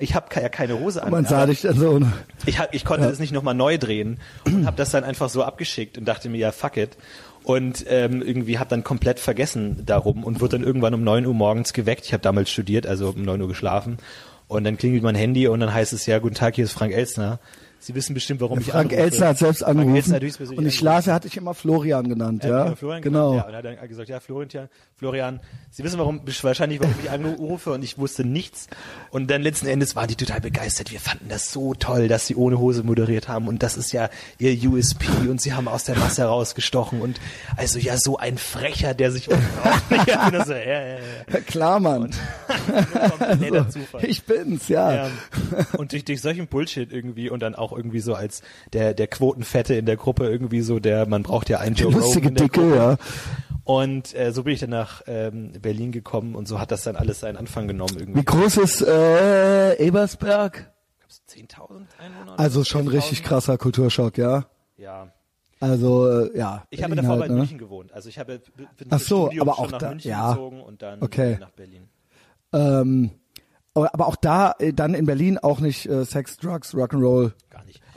Ich 0.01 0.15
habe 0.15 0.27
ja 0.33 0.49
keine 0.49 0.79
Hose 0.79 1.03
an. 1.03 1.11
Man 1.11 1.25
sah 1.25 1.45
dich 1.45 1.61
dann 1.61 1.77
so. 1.77 2.01
Ich, 2.45 2.59
hab, 2.59 2.73
ich 2.73 2.83
konnte 2.83 3.07
das 3.07 3.19
nicht 3.19 3.31
nochmal 3.31 3.53
neu 3.53 3.77
drehen 3.77 4.19
und 4.45 4.65
habe 4.65 4.75
das 4.75 4.89
dann 4.89 5.03
einfach 5.03 5.29
so 5.29 5.43
abgeschickt 5.43 5.97
und 5.97 6.05
dachte 6.05 6.27
mir, 6.27 6.39
ja, 6.39 6.51
fuck 6.51 6.77
it. 6.77 6.97
Und 7.43 7.85
ähm, 7.87 8.21
irgendwie 8.21 8.59
habe 8.59 8.69
dann 8.69 8.83
komplett 8.83 9.19
vergessen 9.19 9.83
darum 9.85 10.23
und 10.23 10.41
wurde 10.41 10.57
dann 10.57 10.65
irgendwann 10.65 10.93
um 10.93 11.03
9 11.03 11.25
Uhr 11.25 11.33
morgens 11.33 11.73
geweckt. 11.73 12.05
Ich 12.05 12.13
habe 12.13 12.21
damals 12.21 12.49
studiert, 12.49 12.87
also 12.87 13.09
um 13.09 13.23
9 13.23 13.41
Uhr 13.41 13.47
geschlafen. 13.47 13.97
Und 14.47 14.63
dann 14.63 14.77
klingelt 14.77 15.03
mein 15.03 15.15
Handy 15.15 15.47
und 15.47 15.59
dann 15.59 15.73
heißt 15.73 15.93
es, 15.93 16.05
ja, 16.07 16.19
guten 16.19 16.35
Tag, 16.35 16.55
hier 16.55 16.65
ist 16.65 16.73
Frank 16.73 16.93
Elsner. 16.93 17.39
Sie 17.81 17.95
wissen 17.95 18.13
bestimmt, 18.13 18.41
warum 18.41 18.59
ich 18.59 18.67
Frank 18.67 18.91
anrufe. 18.91 19.01
Elsner 19.01 19.27
hat 19.29 19.39
selbst 19.39 19.63
Frank 19.63 19.79
angerufen. 19.79 20.13
Hat 20.13 20.21
höchstpersönlich 20.21 20.59
und 20.59 20.65
ich 20.67 20.73
angerufen. 20.79 20.85
las, 20.85 21.07
er 21.07 21.13
hat 21.15 21.23
dich 21.23 21.35
immer 21.35 21.55
Florian 21.55 22.07
genannt, 22.07 22.43
hat 22.43 22.49
ja? 22.51 22.75
Florian 22.75 23.01
genau. 23.01 23.31
genannt, 23.31 23.41
Ja, 23.41 23.47
und 23.47 23.65
er 23.65 23.71
hat 23.71 23.79
dann 23.81 23.87
gesagt, 23.89 24.09
ja, 24.09 24.19
Florian, 24.19 24.69
Florian, 24.95 25.39
Sie 25.71 25.83
wissen 25.83 25.97
warum, 25.97 26.21
wahrscheinlich, 26.25 26.79
warum 26.79 26.93
ich 27.03 27.09
anrufe 27.09 27.71
und 27.71 27.83
ich 27.83 27.97
wusste 27.97 28.23
nichts. 28.23 28.67
Und 29.09 29.31
dann 29.31 29.41
letzten 29.41 29.67
Endes 29.67 29.95
waren 29.95 30.07
die 30.07 30.15
total 30.15 30.41
begeistert. 30.41 30.91
Wir 30.91 30.99
fanden 30.99 31.27
das 31.29 31.51
so 31.51 31.73
toll, 31.73 32.07
dass 32.07 32.27
Sie 32.27 32.35
ohne 32.35 32.59
Hose 32.59 32.83
moderiert 32.83 33.27
haben 33.27 33.47
und 33.47 33.63
das 33.63 33.77
ist 33.77 33.91
ja 33.91 34.09
Ihr 34.37 34.69
USP 34.69 35.07
und 35.27 35.41
Sie 35.41 35.53
haben 35.53 35.67
aus 35.67 35.85
der 35.85 35.97
Masse 35.97 36.23
rausgestochen 36.25 37.01
und 37.01 37.19
also 37.57 37.79
ja, 37.79 37.97
so 37.97 38.17
ein 38.17 38.37
Frecher, 38.37 38.93
der 38.93 39.11
sich 39.11 39.27
ja, 40.07 40.27
und 40.27 40.45
so, 40.45 40.53
ja, 40.53 40.59
ja, 40.59 40.81
ja. 40.81 40.97
Ja, 41.31 41.39
Klar, 41.39 41.79
Mann. 41.79 42.11
Kompletter 43.17 43.69
Zufall. 43.69 44.05
Ich 44.05 44.23
bin's, 44.23 44.67
ja. 44.67 44.93
Ja. 44.93 45.11
Und 45.77 45.93
durch, 45.93 46.05
durch 46.05 46.21
solchen 46.21 46.47
Bullshit 46.47 46.91
irgendwie 46.91 47.29
und 47.29 47.41
dann 47.41 47.55
auch 47.55 47.70
irgendwie 47.75 47.99
so 47.99 48.13
als 48.15 48.41
der, 48.73 48.93
der 48.93 49.07
Quotenfette 49.07 49.73
in 49.75 49.85
der 49.85 49.97
Gruppe 49.97 50.27
irgendwie 50.29 50.61
so 50.61 50.79
der, 50.79 51.07
man 51.07 51.23
braucht 51.23 51.49
ja 51.49 51.59
einen 51.59 51.75
Joe 51.75 51.91
lustige 51.91 52.27
Rogan 52.27 52.29
in 52.29 52.35
der 52.35 52.43
Dicke, 52.45 52.61
Gruppe. 52.61 52.75
ja. 52.75 52.97
Und 53.63 54.15
äh, 54.15 54.31
so 54.31 54.43
bin 54.43 54.53
ich 54.53 54.59
dann 54.59 54.71
nach 54.71 55.03
ähm, 55.07 55.51
Berlin 55.61 55.91
gekommen 55.91 56.35
und 56.35 56.47
so 56.47 56.59
hat 56.59 56.71
das 56.71 56.83
dann 56.83 56.95
alles 56.95 57.19
seinen 57.19 57.37
Anfang 57.37 57.67
genommen 57.67 57.95
irgendwie. 57.97 58.19
Wie 58.21 58.25
groß 58.25 58.57
ist 58.57 58.81
äh, 58.81 59.75
Ebersberg? 59.75 60.71
Gab's 60.99 61.21
10.000 61.29 61.85
Einwohner? 61.99 62.39
Also 62.39 62.63
schon 62.63 62.87
11.000? 62.87 62.91
richtig 62.93 63.23
krasser 63.23 63.57
Kulturschock, 63.57 64.17
ja. 64.17 64.45
Ja. 64.77 65.11
Also, 65.59 66.09
äh, 66.09 66.35
ja. 66.35 66.63
Ich 66.71 66.81
habe 66.83 66.95
davor 66.95 67.11
halt, 67.11 67.19
bei 67.21 67.27
ne? 67.27 67.35
München 67.35 67.59
gewohnt. 67.59 67.93
Also 67.93 68.09
ich 68.09 68.17
habe 68.17 68.41
bin 68.77 68.87
Ach 68.89 68.99
so, 68.99 69.25
Studium 69.27 69.47
aber 69.47 69.55
schon 69.57 69.65
auch 69.67 69.71
nach 69.71 69.77
da- 69.79 69.89
München 69.89 70.09
ja. 70.11 70.29
gezogen 70.31 70.61
und 70.61 70.81
dann 70.81 71.01
Okay. 71.03 71.37
nach 71.39 71.51
Berlin. 71.51 71.87
Ähm, 72.51 73.11
aber 73.75 73.93
aber 73.93 74.07
auch 74.07 74.15
da, 74.15 74.55
äh, 74.57 74.73
dann 74.73 74.95
in 74.95 75.05
Berlin 75.05 75.37
auch 75.37 75.59
nicht 75.59 75.85
äh, 75.85 76.03
Sex, 76.03 76.37
Drugs, 76.37 76.73
Rock'n'Roll. 76.73 77.33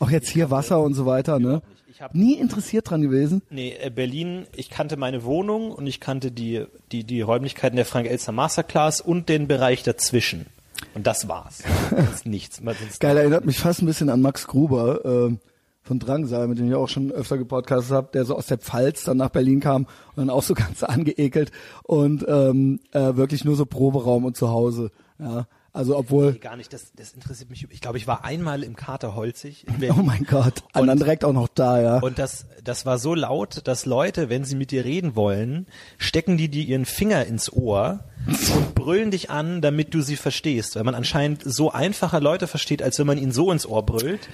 Auch 0.05 0.11
jetzt 0.11 0.29
hier 0.29 0.51
Wasser 0.51 0.81
und 0.81 0.93
so 0.95 1.07
weiter, 1.07 1.38
ne? 1.38 1.62
Ich 1.88 2.03
hab- 2.03 2.14
Nie 2.14 2.35
interessiert 2.35 2.90
dran 2.90 3.01
gewesen. 3.01 3.40
Nee, 3.51 3.75
äh, 3.81 3.88
Berlin, 3.88 4.47
ich 4.55 4.69
kannte 4.69 4.97
meine 4.99 5.25
Wohnung 5.25 5.71
und 5.73 5.87
ich 5.87 5.99
kannte 6.01 6.31
die, 6.31 6.64
die, 6.93 7.05
die 7.05 7.21
Räumlichkeiten 7.23 7.77
der 7.77 7.87
Frank 7.87 8.07
Elster 8.07 8.33
Masterclass 8.33 9.01
und 9.01 9.29
den 9.29 9.47
Bereich 9.49 9.83
dazwischen. 9.83 10.47
Und 10.95 11.07
das 11.07 11.27
war's. 11.29 11.62
Sonst 11.90 12.27
nichts. 12.27 12.61
Man- 12.61 12.75
sonst- 12.79 13.01
Geil, 13.01 13.17
erinnert 13.17 13.47
mich 13.47 13.59
fast 13.59 13.81
ein 13.81 13.87
bisschen 13.87 14.11
an 14.11 14.21
Max 14.21 14.47
Gruber 14.47 15.05
ähm, 15.05 15.38
von 15.83 15.99
Drangsal, 16.01 16.49
mit 16.49 16.59
dem 16.59 16.69
ich 16.69 16.75
auch 16.75 16.88
schon 16.88 17.11
öfter 17.12 17.38
gepodcastet 17.38 17.93
habe, 17.93 18.09
der 18.12 18.25
so 18.25 18.37
aus 18.37 18.47
der 18.47 18.59
Pfalz 18.59 19.05
dann 19.05 19.17
nach 19.17 19.31
Berlin 19.31 19.61
kam 19.61 19.85
und 19.85 20.17
dann 20.17 20.31
auch 20.31 20.43
so 20.43 20.53
ganz 20.55 20.83
angeekelt 20.83 21.51
und 21.85 22.27
ähm, 22.29 22.81
äh, 22.93 23.14
wirklich 23.17 23.45
nur 23.45 23.57
so 23.57 23.64
Proberaum 23.67 24.25
und 24.25 24.37
zu 24.37 24.51
Hause. 24.51 24.90
Ja, 25.19 25.47
also 25.75 25.99
obwohl, 25.99 26.33
Nee, 26.33 26.39
gar 26.39 26.57
nicht, 26.57 26.73
das, 26.73 26.93
das 26.95 27.13
interessiert 27.13 27.51
mich. 27.51 27.67
Ich 27.69 27.81
glaube, 27.81 27.99
ich 27.99 28.07
war 28.07 28.25
einmal 28.25 28.63
im 28.63 28.77
Kater 28.77 29.17
Holzig 29.17 29.67
oh 29.91 30.03
mein 30.03 30.23
Gott, 30.23 30.63
und 30.73 30.87
dann 30.87 30.99
direkt 30.99 31.25
auch 31.25 31.33
noch 31.33 31.49
da, 31.49 31.83
ja. 31.83 31.99
Und 31.99 32.21
das, 32.21 32.47
das 32.63 32.87
war 32.87 32.99
so 32.99 33.13
laut, 33.13 33.63
dass 33.67 33.85
Leute, 33.85 34.31
wenn 34.31 34.45
sie 34.45 34.55
mit 34.55 34.71
dir 34.71 34.85
reden 34.85 35.17
wollen, 35.17 35.67
stecken 35.99 36.37
die 36.37 36.49
dir 36.49 36.63
ihren 36.63 36.85
Finger 36.85 37.27
ins 37.27 37.53
Ohr 37.53 38.05
und 38.27 38.77
brüllen 38.77 39.11
dich 39.11 39.31
an, 39.31 39.63
damit 39.63 39.93
du 39.95 40.01
sie 40.01 40.15
verstehst. 40.15 40.77
Weil 40.77 40.85
man 40.85 40.95
anscheinend 40.95 41.43
so 41.45 41.73
einfacher 41.73 42.21
Leute 42.21 42.47
versteht, 42.47 42.81
als 42.81 43.01
wenn 43.01 43.09
man 43.09 43.19
ihnen 43.19 43.33
so 43.33 43.51
ins 43.51 43.67
Ohr 43.67 43.85
brüllt. 43.85 44.29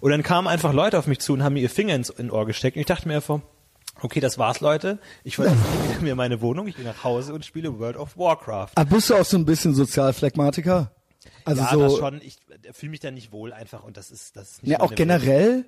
Und 0.00 0.12
dann 0.12 0.22
kamen 0.22 0.46
einfach 0.46 0.72
Leute 0.72 0.96
auf 0.96 1.08
mich 1.08 1.18
zu 1.18 1.32
und 1.32 1.42
haben 1.42 1.54
mir 1.54 1.60
ihr 1.60 1.70
Finger 1.70 1.96
ins, 1.96 2.10
in 2.10 2.30
Ohr 2.30 2.46
gesteckt. 2.46 2.76
Und 2.76 2.82
ich 2.82 2.86
dachte 2.86 3.08
mir 3.08 3.16
einfach, 3.16 3.40
okay, 4.02 4.20
das 4.20 4.38
war's, 4.38 4.60
Leute. 4.60 4.98
Ich 5.22 5.38
wieder 5.38 5.54
mir 6.00 6.14
meine 6.14 6.40
Wohnung, 6.40 6.66
ich 6.66 6.76
gehe 6.76 6.84
nach 6.84 7.04
Hause 7.04 7.34
und 7.34 7.44
spiele 7.44 7.78
World 7.78 7.96
of 7.96 8.16
Warcraft. 8.16 8.70
Ah, 8.74 8.84
bist 8.84 9.10
du 9.10 9.14
auch 9.14 9.24
so 9.24 9.36
ein 9.36 9.44
bisschen 9.44 9.74
Sozialphlegmatiker? 9.74 10.90
Also 11.44 11.62
ja, 11.62 11.70
so, 11.70 11.80
das 11.80 11.98
schon. 11.98 12.20
Ich 12.22 12.38
fühle 12.72 12.90
mich 12.90 13.00
da 13.00 13.10
nicht 13.10 13.32
wohl 13.32 13.52
einfach 13.52 13.84
und 13.84 13.96
das 13.96 14.10
ist 14.10 14.36
das 14.36 14.52
ist 14.52 14.62
nicht 14.62 14.72
ja, 14.72 14.80
auch 14.80 14.94
generell 14.94 15.56
Welt. 15.56 15.66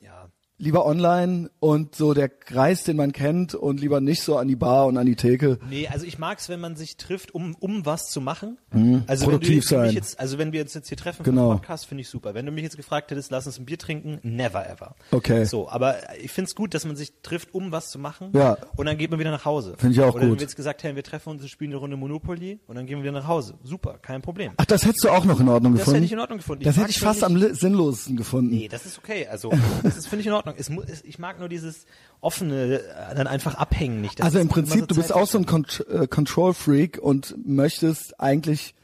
Ja. 0.00 0.28
Lieber 0.60 0.84
online 0.86 1.50
und 1.60 1.94
so 1.94 2.14
der 2.14 2.28
Kreis, 2.28 2.82
den 2.82 2.96
man 2.96 3.12
kennt 3.12 3.54
und 3.54 3.80
lieber 3.80 4.00
nicht 4.00 4.22
so 4.22 4.36
an 4.36 4.48
die 4.48 4.56
Bar 4.56 4.86
und 4.86 4.96
an 4.96 5.06
die 5.06 5.14
Theke. 5.14 5.58
Nee, 5.70 5.86
also 5.88 6.04
ich 6.04 6.18
mag's, 6.18 6.48
wenn 6.48 6.58
man 6.60 6.74
sich 6.74 6.96
trifft, 6.96 7.32
um, 7.32 7.54
um 7.60 7.86
was 7.86 8.06
zu 8.10 8.20
machen. 8.20 8.58
Also 9.06 9.26
produktiv 9.26 9.48
wenn 9.50 9.54
du, 9.54 9.60
wenn 9.60 9.62
sein. 9.78 9.86
mich 9.86 9.94
jetzt, 9.94 10.18
also 10.20 10.36
wenn 10.38 10.52
wir 10.52 10.62
uns 10.62 10.74
jetzt 10.74 10.88
hier 10.88 10.96
treffen 10.96 11.24
für 11.24 11.30
Genau. 11.30 11.50
einen 11.50 11.60
Podcast, 11.60 11.86
finde 11.86 12.02
ich 12.02 12.08
super. 12.08 12.34
Wenn 12.34 12.44
du 12.44 12.50
mich 12.52 12.64
jetzt 12.64 12.76
gefragt 12.76 13.10
hättest, 13.12 13.30
lass 13.30 13.46
uns 13.46 13.58
ein 13.58 13.66
Bier 13.66 13.78
trinken, 13.78 14.18
never 14.22 14.68
ever. 14.68 14.96
Okay. 15.12 15.44
So, 15.44 15.68
aber 15.68 15.96
ich 16.20 16.32
find's 16.32 16.54
gut, 16.56 16.74
dass 16.74 16.84
man 16.84 16.96
sich 16.96 17.12
trifft, 17.22 17.54
um 17.54 17.70
was 17.70 17.88
zu 17.90 17.98
machen. 18.00 18.30
Ja. 18.34 18.56
Und 18.76 18.86
dann 18.86 18.98
geht 18.98 19.10
man 19.10 19.20
wieder 19.20 19.30
nach 19.30 19.44
Hause. 19.44 19.74
Find 19.78 19.92
ich 19.94 20.00
auch 20.00 20.14
Oder 20.14 20.22
wenn 20.22 20.30
gut. 20.30 20.38
wir 20.40 20.42
jetzt 20.46 20.56
gesagt 20.56 20.82
hätten, 20.82 20.96
wir 20.96 21.04
treffen 21.04 21.30
uns 21.30 21.42
und 21.42 21.48
spielen 21.48 21.70
eine 21.70 21.78
Runde 21.78 21.96
Monopoly 21.96 22.58
und 22.66 22.74
dann 22.74 22.86
gehen 22.86 22.98
wir 22.98 23.04
wieder 23.04 23.12
nach 23.20 23.28
Hause. 23.28 23.54
Super, 23.62 23.98
kein 24.02 24.22
Problem. 24.22 24.52
Ach, 24.56 24.64
das 24.66 24.84
hättest 24.84 25.04
du 25.04 25.10
auch 25.10 25.24
noch 25.24 25.38
in 25.38 25.48
Ordnung 25.48 25.74
Das 25.74 25.80
gefunden? 25.82 25.96
hätte 25.98 26.06
ich 26.06 26.12
in 26.12 26.18
Ordnung 26.18 26.38
gefunden. 26.38 26.62
Ich 26.62 26.66
Das 26.66 26.74
hätte 26.74 26.82
mag 26.82 26.90
ich 26.90 26.98
fast 26.98 27.22
am 27.22 27.38
sinnlosesten 27.54 28.16
gefunden. 28.16 28.50
Nee, 28.56 28.66
das 28.68 28.84
ist 28.86 28.98
okay. 28.98 29.26
Also, 29.28 29.50
das 29.84 30.06
finde 30.08 30.22
ich 30.22 30.26
in 30.26 30.32
Ordnung. 30.32 30.47
Es, 30.56 30.70
mu- 30.70 30.82
es, 30.82 31.02
ich 31.04 31.18
mag 31.18 31.38
nur 31.38 31.48
dieses 31.48 31.84
offene, 32.20 32.80
äh, 32.80 33.14
dann 33.14 33.26
einfach 33.26 33.54
abhängen 33.56 34.00
nicht. 34.00 34.18
Das 34.20 34.26
Also 34.26 34.38
im 34.38 34.48
Prinzip, 34.48 34.88
du 34.88 34.94
bist 34.94 35.12
auch 35.12 35.26
so 35.26 35.38
ein 35.38 35.46
Cont 35.46 35.84
äh, 35.90 36.06
Control-Freak 36.06 36.98
und 36.98 37.34
möchtest 37.46 38.20
eigentlich 38.20 38.74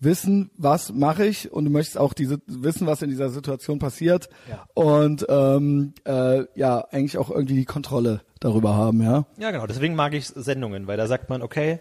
wissen, 0.00 0.50
was 0.56 0.92
mache 0.92 1.24
ich 1.26 1.52
und 1.52 1.64
du 1.66 1.70
möchtest 1.70 1.96
auch 1.96 2.12
diese 2.12 2.40
wissen, 2.46 2.86
was 2.88 3.02
in 3.02 3.10
dieser 3.10 3.28
Situation 3.30 3.78
passiert 3.78 4.28
Ja. 4.50 4.66
und 4.74 5.24
ähm, 5.28 5.94
äh, 6.04 6.44
ja, 6.56 6.80
eigentlich 6.90 7.18
auch 7.18 7.30
irgendwie 7.30 7.54
die 7.54 7.64
Kontrolle 7.64 8.22
darüber 8.40 8.74
haben, 8.74 9.00
ja. 9.00 9.24
Ja, 9.38 9.52
genau. 9.52 9.66
Deswegen 9.68 9.94
mag 9.94 10.12
ich 10.14 10.26
Sendungen, 10.26 10.88
weil 10.88 10.96
da 10.96 11.06
sagt 11.06 11.30
man, 11.30 11.40
okay, 11.40 11.78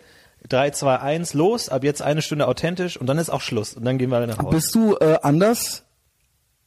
3, 0.50 0.70
2, 0.70 1.00
1, 1.00 1.34
los, 1.34 1.70
ab 1.70 1.84
jetzt 1.84 2.04
eine 2.04 2.22
Stunde 2.22 2.48
authentisch 2.48 2.96
und 2.96 3.08
dann 3.08 3.18
ist 3.18 3.32
auch 3.32 3.42
Schluss 3.42 3.74
und 3.74 3.86
dann 3.86 3.98
gehen 3.98 4.10
wir 4.12 4.26
nach 4.28 4.38
Hause. 4.38 4.50
Bist 4.56 4.76
du 4.76 4.96
äh, 4.98 5.18
anders 5.24 5.84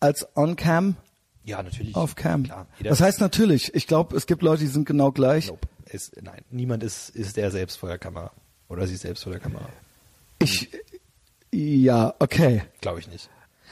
als 0.01 0.27
on-cam, 0.37 0.97
ja, 1.45 1.63
natürlich. 1.63 1.95
off-cam? 1.95 2.45
Klar. 2.45 2.67
Jeder 2.79 2.91
Das 2.91 3.01
heißt 3.01 3.21
natürlich, 3.21 3.75
ich 3.75 3.87
glaube, 3.87 4.17
es 4.17 4.27
gibt 4.27 4.43
Leute, 4.43 4.63
die 4.63 4.69
sind 4.69 4.87
genau 4.87 5.13
gleich. 5.13 5.49
nope. 5.49 5.69
ist, 5.91 6.21
nein, 6.23 6.41
niemand 6.51 6.83
ist, 6.83 7.11
ist 7.11 7.37
der 7.37 7.51
selbst 7.51 7.77
vor 7.77 7.89
der 7.89 7.99
Kamera. 7.99 8.33
Oder 8.69 8.87
sie 8.87 8.97
selbst 8.97 9.23
vor 9.23 9.33
der 9.33 9.41
Kamera. 9.41 9.69
Ich, 10.39 10.71
ja, 11.53 12.15
okay. 12.19 12.63
Glaube 12.81 12.99
ich 12.99 13.09
nicht. 13.09 13.29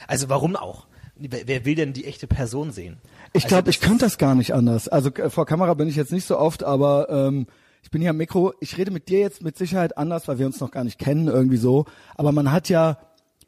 Also 0.07 0.29
warum 0.29 0.55
auch? 0.55 0.87
Wer, 1.15 1.65
will 1.65 1.75
denn 1.75 1.93
die 1.93 2.05
echte 2.05 2.27
Person 2.27 2.71
sehen? 2.71 2.97
Ich 3.33 3.43
Also 3.43 3.55
glaube, 3.55 3.69
ich 3.69 3.79
das 3.79 3.87
könnte 3.87 4.05
das 4.05 4.17
gar 4.17 4.35
nicht 4.35 4.53
anders. 4.53 4.87
Also 4.87 5.09
äh, 5.13 5.29
vor 5.29 5.45
Kamera 5.45 5.73
bin 5.73 5.87
ich 5.87 5.95
jetzt 5.95 6.11
nicht 6.11 6.25
so 6.25 6.37
oft, 6.37 6.63
aber 6.63 7.07
ähm, 7.09 7.47
ich 7.83 7.91
bin 7.91 8.01
hier 8.01 8.09
am 8.11 8.17
Mikro. 8.17 8.53
Ich 8.59 8.77
rede 8.77 8.91
mit 8.91 9.09
dir 9.09 9.19
jetzt 9.19 9.41
mit 9.43 9.57
Sicherheit 9.57 9.97
anders, 9.97 10.27
weil 10.27 10.39
wir 10.39 10.45
uns 10.45 10.59
noch 10.59 10.71
gar 10.71 10.83
nicht 10.83 10.99
kennen 10.99 11.27
irgendwie 11.27 11.57
so. 11.57 11.85
Aber 12.15 12.31
man 12.31 12.51
hat 12.51 12.69
ja, 12.69 12.97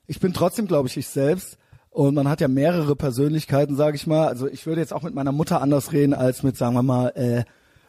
ich 0.07 0.19
bin 0.19 0.33
trotzdem, 0.33 0.67
glaube 0.67 0.87
ich, 0.87 0.97
ich 0.97 1.07
selbst. 1.07 1.57
Und 1.95 2.13
man 2.13 2.27
hat 2.27 2.41
ja 2.41 2.49
mehrere 2.49 2.93
Persönlichkeiten, 2.97 3.77
sage 3.77 3.95
ich 3.95 4.05
mal. 4.05 4.27
Also 4.27 4.49
ich 4.49 4.65
würde 4.65 4.81
jetzt 4.81 4.91
auch 4.91 5.03
mit 5.03 5.15
meiner 5.15 5.31
Mutter 5.31 5.61
anders 5.61 5.93
reden 5.93 6.13
als 6.13 6.43
mit, 6.43 6.57
sagen 6.57 6.73
wir 6.73 6.83
mal, 6.83 7.13
äh, 7.15 7.45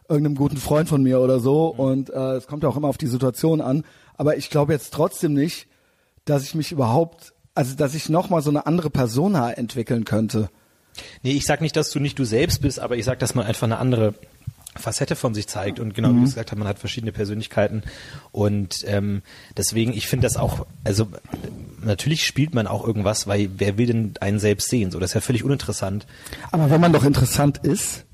irgendeinem 0.09 0.37
guten 0.37 0.59
Freund 0.59 0.89
von 0.89 1.03
mir 1.03 1.19
oder 1.19 1.41
so. 1.41 1.67
Und 1.67 2.11
äh, 2.11 2.37
es 2.37 2.47
kommt 2.47 2.63
ja 2.63 2.69
auch 2.69 2.77
immer 2.77 2.87
auf 2.87 2.99
die 2.99 3.09
Situation 3.09 3.61
an. 3.61 3.83
Aber 4.17 4.37
ich 4.37 4.49
glaube 4.49 4.73
jetzt 4.73 4.95
trotzdem 4.95 5.35
nicht, 5.35 5.67
dass 6.25 6.45
ich 6.45 6.55
mich 6.55 6.71
überhaupt, 6.71 7.35
also 7.57 7.75
dass 7.75 7.97
ich 7.97 8.09
noch 8.09 8.31
mal 8.31 8.43
so 8.43 8.51
eine 8.51 8.65
andere 8.67 8.91
Persona 8.91 9.51
entwickeln 9.51 10.05
könnte. 10.05 10.51
Nee, 11.25 11.33
ich 11.33 11.45
sag 11.45 11.61
nicht, 11.61 11.75
dass 11.75 11.91
du 11.91 11.99
nicht 11.99 12.17
du 12.17 12.23
selbst 12.23 12.63
bist, 12.63 12.79
aber 12.79 12.97
ich 12.97 13.05
sag, 13.05 13.19
dass 13.19 13.35
man 13.35 13.45
einfach 13.45 13.67
eine 13.67 13.79
andere 13.79 14.15
Facette 14.77 15.17
von 15.17 15.35
sich 15.35 15.47
zeigt 15.47 15.81
und 15.81 15.95
genau 15.95 16.11
wie 16.11 16.17
du 16.17 16.23
gesagt 16.23 16.51
hast, 16.51 16.59
man 16.59 16.69
hat 16.69 16.79
verschiedene 16.79 17.13
Persönlichkeiten 17.13 17.83
und 18.33 18.85
ähm, 18.87 19.23
deswegen, 19.57 19.93
ich 19.93 20.07
finde 20.07 20.27
das 20.27 20.37
auch, 20.37 20.67
also 20.85 21.09
natürlich 21.83 22.25
spielt 22.27 22.55
man 22.55 22.67
auch 22.67 22.87
irgendwas, 22.87 23.27
weil 23.27 23.51
wer 23.59 23.79
will 23.79 23.87
denn 23.87 24.15
einen 24.21 24.39
selbst 24.39 24.69
sehen? 24.69 24.91
So, 24.91 24.99
das 24.99 25.11
ist 25.11 25.15
ja 25.15 25.21
völlig 25.21 25.45
uninteressant. 25.45 26.07
Aber 26.53 26.71
wenn 26.71 26.81
man 26.81 26.93
doch 26.93 27.05
interessant 27.05 27.59
ist, 27.59 28.05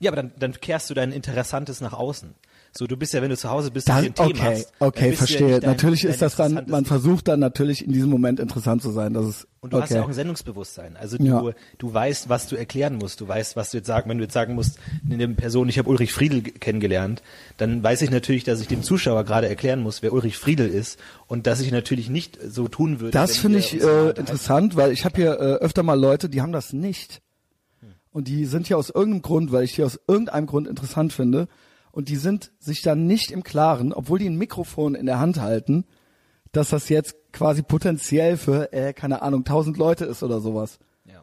Ja, 0.00 0.10
aber 0.10 0.16
dann, 0.22 0.32
dann 0.38 0.52
kehrst 0.60 0.90
du 0.90 0.94
dein 0.94 1.12
Interessantes 1.12 1.80
nach 1.80 1.92
außen. 1.92 2.34
So, 2.72 2.86
du 2.86 2.96
bist 2.96 3.12
ja, 3.14 3.22
wenn 3.22 3.30
du 3.30 3.36
zu 3.36 3.48
Hause 3.50 3.70
bist, 3.70 3.88
dann, 3.88 4.04
ein 4.04 4.14
Thema 4.14 4.28
okay, 4.28 4.40
hast, 4.42 4.72
okay, 4.78 5.10
ja 5.10 5.16
verstehe. 5.16 5.46
nicht 5.48 5.62
dein- 5.62 5.70
natürlich 5.70 6.02
dein 6.02 6.10
ist 6.12 6.22
das 6.22 6.36
dann, 6.36 6.64
man 6.68 6.84
versucht 6.84 7.26
dann 7.26 7.40
natürlich 7.40 7.84
in 7.84 7.92
diesem 7.92 8.10
Moment 8.10 8.38
interessant 8.40 8.82
zu 8.82 8.90
sein. 8.90 9.14
Das 9.14 9.26
ist 9.26 9.46
Und 9.60 9.72
du 9.72 9.78
okay. 9.78 9.84
hast 9.84 9.90
ja 9.94 10.02
auch 10.02 10.08
ein 10.08 10.14
Sendungsbewusstsein. 10.14 10.96
Also 10.96 11.16
du, 11.16 11.24
Ja. 11.24 11.42
du 11.78 11.92
weißt, 11.94 12.28
was 12.28 12.46
du 12.46 12.56
erklären 12.56 12.96
musst. 12.96 13.20
Du 13.20 13.26
weißt, 13.26 13.56
was 13.56 13.70
du 13.70 13.78
jetzt 13.78 13.86
sagen, 13.86 14.08
wenn 14.10 14.18
du 14.18 14.24
jetzt 14.24 14.34
sagen 14.34 14.54
musst, 14.54 14.78
in 15.08 15.18
der 15.18 15.28
Person, 15.28 15.68
ich 15.68 15.78
habe 15.78 15.88
Ulrich 15.88 16.12
Friedel 16.12 16.42
kennengelernt, 16.42 17.22
dann 17.56 17.82
weiß 17.82 18.02
ich 18.02 18.10
natürlich, 18.10 18.44
dass 18.44 18.60
ich 18.60 18.68
dem 18.68 18.82
Zuschauer 18.82 19.24
gerade 19.24 19.48
erklären 19.48 19.80
muss, 19.80 20.02
wer 20.02 20.12
Ulrich 20.12 20.36
Friedel 20.36 20.68
ist 20.68 20.98
und 21.26 21.46
dass 21.46 21.60
ich 21.60 21.72
natürlich 21.72 22.10
nicht 22.10 22.38
so 22.46 22.68
tun 22.68 23.00
würde. 23.00 23.12
Das 23.12 23.38
finde 23.38 23.58
ich 23.58 23.82
äh, 23.82 24.10
interessant, 24.10 24.76
weil 24.76 24.92
ich 24.92 25.04
habe 25.04 25.16
hier 25.16 25.32
äh, 25.32 25.54
öfter 25.64 25.82
mal 25.82 25.98
Leute, 25.98 26.28
die 26.28 26.42
haben 26.42 26.52
das 26.52 26.72
nicht. 26.72 27.22
Und 28.10 28.26
die 28.28 28.46
sind 28.46 28.66
hier 28.66 28.78
aus 28.78 28.90
irgendeinem 28.90 29.22
Grund, 29.22 29.52
weil 29.52 29.64
ich 29.64 29.74
die 29.74 29.84
aus 29.84 29.98
irgendeinem 30.08 30.46
Grund 30.46 30.66
interessant 30.66 31.12
finde. 31.12 31.46
Und 31.92 32.08
die 32.08 32.16
sind 32.16 32.52
sich 32.58 32.82
dann 32.82 33.06
nicht 33.06 33.30
im 33.30 33.42
Klaren, 33.42 33.92
obwohl 33.92 34.18
die 34.18 34.28
ein 34.28 34.36
Mikrofon 34.36 34.94
in 34.94 35.06
der 35.06 35.18
Hand 35.18 35.40
halten, 35.40 35.84
dass 36.52 36.70
das 36.70 36.88
jetzt 36.88 37.16
quasi 37.32 37.62
potenziell 37.62 38.36
für, 38.36 38.72
äh, 38.72 38.92
keine 38.92 39.22
Ahnung, 39.22 39.44
tausend 39.44 39.76
Leute 39.76 40.04
ist 40.04 40.22
oder 40.22 40.40
sowas. 40.40 40.78
Ja. 41.04 41.22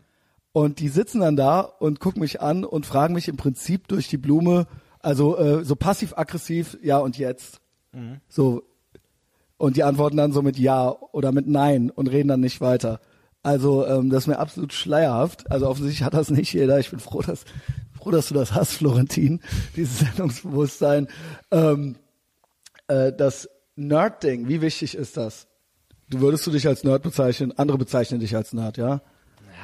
Und 0.52 0.80
die 0.80 0.90
sitzen 0.90 1.22
dann 1.22 1.36
da 1.36 1.62
und 1.62 2.00
gucken 2.00 2.22
mich 2.22 2.42
an 2.42 2.64
und 2.64 2.86
fragen 2.86 3.14
mich 3.14 3.28
im 3.28 3.38
Prinzip 3.38 3.88
durch 3.88 4.08
die 4.08 4.18
Blume, 4.18 4.68
also 5.00 5.38
äh, 5.38 5.64
so 5.64 5.76
passiv-aggressiv, 5.76 6.78
ja 6.82 6.98
und 7.00 7.18
jetzt. 7.18 7.62
So. 8.28 8.64
Und 9.58 9.78
die 9.78 9.84
antworten 9.84 10.18
dann 10.18 10.34
so 10.34 10.42
mit 10.42 10.58
Ja 10.58 10.90
oder 10.90 11.32
mit 11.32 11.48
Nein 11.48 11.90
und 11.90 12.08
reden 12.08 12.28
dann 12.28 12.42
nicht 12.42 12.60
weiter. 12.60 13.00
Also 13.42 13.86
ähm, 13.86 14.10
das 14.10 14.24
ist 14.24 14.28
mir 14.28 14.40
absolut 14.40 14.74
schleierhaft. 14.74 15.50
Also 15.50 15.68
offensichtlich 15.68 16.04
hat 16.04 16.14
das 16.14 16.30
nicht 16.30 16.52
jeder. 16.54 16.80
Ich 16.80 16.90
bin 16.90 17.00
froh, 17.00 17.22
dass 17.22 17.46
froh, 18.06 18.12
dass 18.12 18.28
du 18.28 18.36
das 18.36 18.54
hast, 18.54 18.74
Florentin, 18.74 19.42
dieses 19.76 20.00
Sendungsbewusstsein. 20.16 21.08
Ähm, 21.50 21.96
äh, 22.88 23.12
das 23.12 23.50
Nerd-Ding, 23.76 24.48
wie 24.48 24.62
wichtig 24.62 24.96
ist 24.96 25.18
das? 25.18 25.48
Du 26.08 26.20
würdest 26.20 26.46
du 26.46 26.52
dich 26.52 26.68
als 26.68 26.84
Nerd 26.84 27.02
bezeichnen, 27.02 27.52
andere 27.58 27.80
bezeichnen 27.80 28.20
dich 28.20 28.36
als 28.36 28.54
Nerd, 28.54 28.78
ja? 28.78 29.02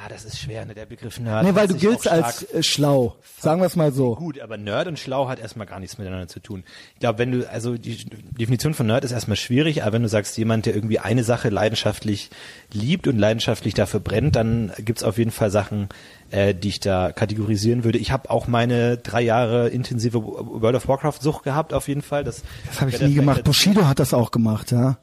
Ja, 0.02 0.08
das 0.08 0.24
ist 0.24 0.40
schwer, 0.40 0.64
ne? 0.64 0.74
Der 0.74 0.86
Begriff 0.86 1.20
Nerd. 1.20 1.44
Nee, 1.44 1.54
weil 1.54 1.68
du 1.68 1.74
giltst 1.76 2.08
als 2.08 2.42
äh, 2.52 2.64
schlau. 2.64 3.14
Sagen 3.38 3.60
wir 3.60 3.66
es 3.66 3.76
mal 3.76 3.92
so. 3.92 4.16
Gut, 4.16 4.40
aber 4.40 4.56
Nerd 4.56 4.88
und 4.88 4.98
schlau 4.98 5.28
hat 5.28 5.38
erstmal 5.38 5.66
gar 5.66 5.78
nichts 5.78 5.96
miteinander 5.96 6.26
zu 6.26 6.40
tun. 6.40 6.64
Ich 6.94 7.00
glaube, 7.00 7.20
wenn 7.20 7.30
du, 7.30 7.48
also 7.48 7.76
die 7.76 8.04
Definition 8.38 8.74
von 8.74 8.86
Nerd 8.86 9.04
ist 9.04 9.12
erstmal 9.12 9.36
schwierig, 9.36 9.82
aber 9.84 9.92
wenn 9.92 10.02
du 10.02 10.08
sagst, 10.08 10.36
jemand, 10.38 10.66
der 10.66 10.74
irgendwie 10.74 10.98
eine 10.98 11.22
Sache 11.22 11.50
leidenschaftlich 11.50 12.30
liebt 12.72 13.06
und 13.06 13.16
leidenschaftlich 13.16 13.74
dafür 13.74 14.00
brennt, 14.00 14.34
dann 14.34 14.72
gibt's 14.78 15.04
auf 15.04 15.18
jeden 15.18 15.30
Fall 15.30 15.52
Sachen, 15.52 15.88
äh, 16.30 16.52
die 16.52 16.70
ich 16.70 16.80
da 16.80 17.12
kategorisieren 17.12 17.84
würde. 17.84 17.98
Ich 17.98 18.10
habe 18.10 18.28
auch 18.28 18.48
meine 18.48 18.96
drei 18.96 19.22
Jahre 19.22 19.68
intensive 19.68 20.24
World 20.24 20.74
of 20.74 20.88
Warcraft-Sucht 20.88 21.44
gehabt, 21.44 21.72
auf 21.74 21.86
jeden 21.86 22.02
Fall. 22.02 22.24
Das, 22.24 22.42
Das 22.66 22.80
habe 22.80 22.90
ich 22.90 23.00
nie 23.00 23.14
gemacht. 23.14 23.44
Bushido 23.44 23.86
hat 23.86 24.00
das 24.00 24.14
auch 24.14 24.32
gemacht, 24.32 24.72
ja. 24.72 24.98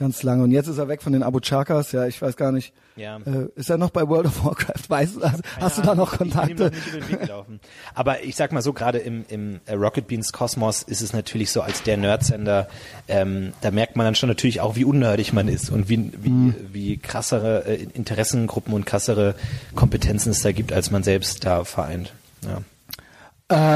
Ganz 0.00 0.22
lange. 0.22 0.42
Und 0.44 0.50
jetzt 0.50 0.66
ist 0.66 0.78
er 0.78 0.88
weg 0.88 1.02
von 1.02 1.12
den 1.12 1.22
Abu 1.22 1.40
Chakas, 1.40 1.92
ja, 1.92 2.06
ich 2.06 2.22
weiß 2.22 2.38
gar 2.38 2.52
nicht. 2.52 2.72
Ja. 2.96 3.18
Äh, 3.18 3.48
ist 3.54 3.68
er 3.68 3.76
noch 3.76 3.90
bei 3.90 4.08
World 4.08 4.24
of 4.28 4.42
Warcraft? 4.46 4.88
Weißt 4.88 5.16
du, 5.16 5.20
hast, 5.22 5.42
hast 5.60 5.76
du 5.78 5.82
da 5.82 5.94
noch 5.94 6.12
noch 6.12 6.18
Kontakte? 6.18 6.70
nicht 6.70 6.86
über 6.88 7.00
den 7.00 7.08
Weg 7.10 7.20
gelaufen. 7.20 7.60
Aber 7.94 8.24
ich 8.24 8.34
sag 8.34 8.50
mal 8.52 8.62
so, 8.62 8.72
gerade 8.72 8.96
im, 8.96 9.26
im 9.28 9.60
äh, 9.66 9.74
Rocket 9.74 10.08
Beans 10.08 10.32
Kosmos 10.32 10.82
ist 10.82 11.02
es 11.02 11.12
natürlich 11.12 11.52
so 11.52 11.60
als 11.60 11.82
der 11.82 11.98
Nerdsender, 11.98 12.66
ähm, 13.08 13.52
da 13.60 13.70
merkt 13.70 13.94
man 13.96 14.06
dann 14.06 14.14
schon 14.14 14.30
natürlich 14.30 14.62
auch, 14.62 14.74
wie 14.74 14.86
unnerdig 14.86 15.34
man 15.34 15.48
ist 15.48 15.68
und 15.68 15.90
wie, 15.90 16.10
wie, 16.16 16.30
Mhm. 16.30 16.54
wie 16.72 16.96
krassere 16.96 17.66
äh, 17.66 17.82
Interessengruppen 17.92 18.72
und 18.72 18.86
krassere 18.86 19.34
Kompetenzen 19.74 20.30
es 20.30 20.40
da 20.40 20.52
gibt, 20.52 20.72
als 20.72 20.90
man 20.90 21.02
selbst 21.02 21.44
da 21.44 21.64
vereint. 21.64 22.14
Ja. 22.42 22.62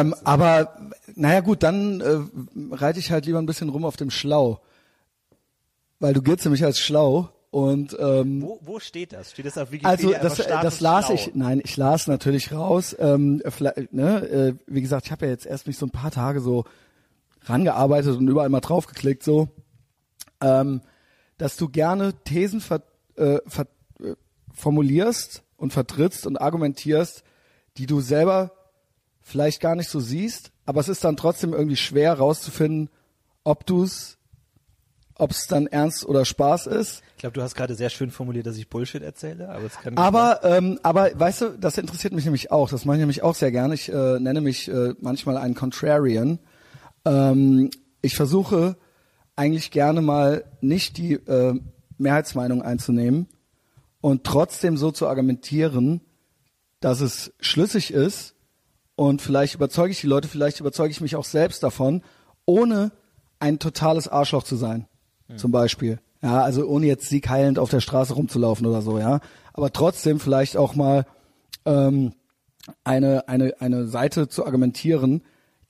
Ähm, 0.01 0.15
aber 0.25 0.75
naja 1.17 1.41
gut, 1.41 1.63
dann 1.63 2.01
äh, 2.01 2.75
reite 2.75 2.99
ich 2.99 3.11
halt 3.11 3.27
lieber 3.27 3.41
ein 3.41 3.47
bisschen 3.47 3.69
rum 3.69 3.85
auf 3.85 3.99
dem 3.99 4.11
Schlau. 4.11 4.61
Weil 6.05 6.13
du 6.13 6.21
giltst 6.21 6.45
nämlich 6.45 6.63
als 6.63 6.79
schlau 6.79 7.31
und 7.51 7.97
ähm, 7.99 8.43
Wo, 8.43 8.61
wo 8.61 8.79
steht 8.79 9.15
das? 9.15 9.31
Steht 9.31 9.47
das 9.47 9.57
auf 9.57 9.73
Wikipedia? 9.73 9.89
Also 9.89 10.13
das, 10.13 10.39
äh, 10.39 10.51
das 10.51 10.81
las 10.81 11.07
schlau? 11.07 11.15
ich, 11.15 11.35
nein, 11.35 11.63
ich 11.65 11.79
las 11.79 12.09
natürlich 12.09 12.53
raus. 12.53 12.95
Ähm, 12.99 13.43
ne, 13.91 14.19
äh, 14.29 14.55
wie 14.67 14.83
gesagt, 14.83 15.07
ich 15.07 15.13
habe 15.13 15.25
ja 15.25 15.33
jetzt 15.33 15.47
erst 15.47 15.67
mich 15.67 15.79
so 15.79 15.87
ein 15.87 15.91
paar 15.91 16.11
Tage 16.11 16.43
so 16.43 16.65
rangearbeitet 17.45 18.19
und 18.19 18.29
überall 18.29 18.51
mal 18.51 18.61
draufgeklickt 18.61 19.23
so, 19.23 19.49
ähm, 20.43 20.83
dass 21.39 21.57
du 21.57 21.71
gerne 21.71 22.13
Thesen 22.25 22.61
ver, 22.61 22.83
äh, 23.17 23.39
ver, 23.47 23.67
äh, 23.99 24.13
formulierst 24.53 25.43
und 25.57 25.73
vertrittst 25.73 26.27
und 26.27 26.37
argumentierst, 26.37 27.25
die 27.79 27.87
du 27.87 28.03
selber 28.03 28.51
vielleicht 29.23 29.63
gar 29.63 29.75
nicht 29.75 29.89
so 29.89 30.01
siehst, 30.01 30.53
aber 30.67 30.83
es 30.83 30.91
ist 30.91 31.03
dann 31.03 31.17
trotzdem 31.17 31.55
irgendwie 31.55 31.77
schwer 31.77 32.13
rauszufinden, 32.13 32.91
ob 33.43 33.65
du's, 33.65 34.19
ob 35.17 35.31
es 35.31 35.47
dann 35.47 35.67
ernst 35.67 36.05
oder 36.07 36.25
Spaß 36.25 36.67
ist. 36.67 37.03
Ich 37.17 37.21
glaube, 37.21 37.35
du 37.35 37.43
hast 37.43 37.55
gerade 37.55 37.75
sehr 37.75 37.91
schön 37.91 38.11
formuliert, 38.11 38.47
dass 38.47 38.57
ich 38.57 38.69
Bullshit 38.69 39.03
erzähle, 39.03 39.49
aber 39.49 39.65
es 39.65 39.79
kann 39.79 39.97
Aber, 39.97 40.41
ähm, 40.43 40.79
aber 40.83 41.11
weißt 41.15 41.41
du, 41.41 41.49
das 41.59 41.79
interessiert 41.79 42.13
mich 42.13 42.25
nämlich 42.25 42.51
auch. 42.51 42.69
Das 42.69 42.85
mache 42.85 42.97
ich 42.97 43.01
nämlich 43.01 43.23
auch 43.23 43.35
sehr 43.35 43.53
gerne. 43.53 43.75
Ich 43.75 43.91
äh, 43.91 44.19
nenne 44.19 44.41
mich 44.41 44.69
äh, 44.69 44.95
manchmal 45.01 45.37
einen 45.37 45.55
Contrarian. 45.55 46.41
Ähm, 47.05 47.71
ich 48.03 48.17
versuche 48.17 48.77
eigentlich 49.37 49.71
gerne 49.71 50.01
mal 50.03 50.45
nicht 50.61 50.97
die 50.97 51.15
äh, 51.15 51.59
Mehrheitsmeinung 51.99 52.63
einzunehmen 52.63 53.29
und 54.01 54.25
trotzdem 54.25 54.77
so 54.77 54.91
zu 54.91 55.07
argumentieren, 55.09 56.01
dass 56.81 57.01
es 57.01 57.33
schlüssig 57.41 57.93
ist 57.93 58.35
und 58.97 59.23
vielleicht 59.23 59.55
überzeuge 59.55 59.93
ich 59.93 60.01
die 60.01 60.07
Leute, 60.07 60.29
vielleicht 60.29 60.61
überzeuge 60.61 60.91
ich 60.91 61.01
mich 61.01 61.17
auch 61.17 61.25
selbst 61.25 61.63
davon, 61.63 62.03
ohne 62.45 62.93
ein 63.39 63.59
totales 63.59 64.09
Arschloch 64.09 64.43
zu 64.43 64.57
sein, 64.57 64.87
zum 65.37 65.53
Beispiel. 65.53 65.99
Ja, 66.23 66.43
also 66.43 66.67
ohne 66.67 66.87
jetzt 66.87 67.09
siegheilend 67.09 67.59
auf 67.59 67.71
der 67.71 67.81
Straße 67.81 68.15
rumzulaufen 68.15 68.67
oder 68.67 68.81
so, 68.81 68.99
ja. 68.99 69.21
Aber 69.53 69.73
trotzdem 69.73 70.21
vielleicht 70.21 70.57
auch 70.57 70.75
mal 70.75 71.05
ähm, 71.67 72.13
eine, 72.83 73.29
eine, 73.29 73.55
eine 73.61 73.87
Seite 73.87 74.29
zu 74.29 74.47
argumentieren, 74.47 75.23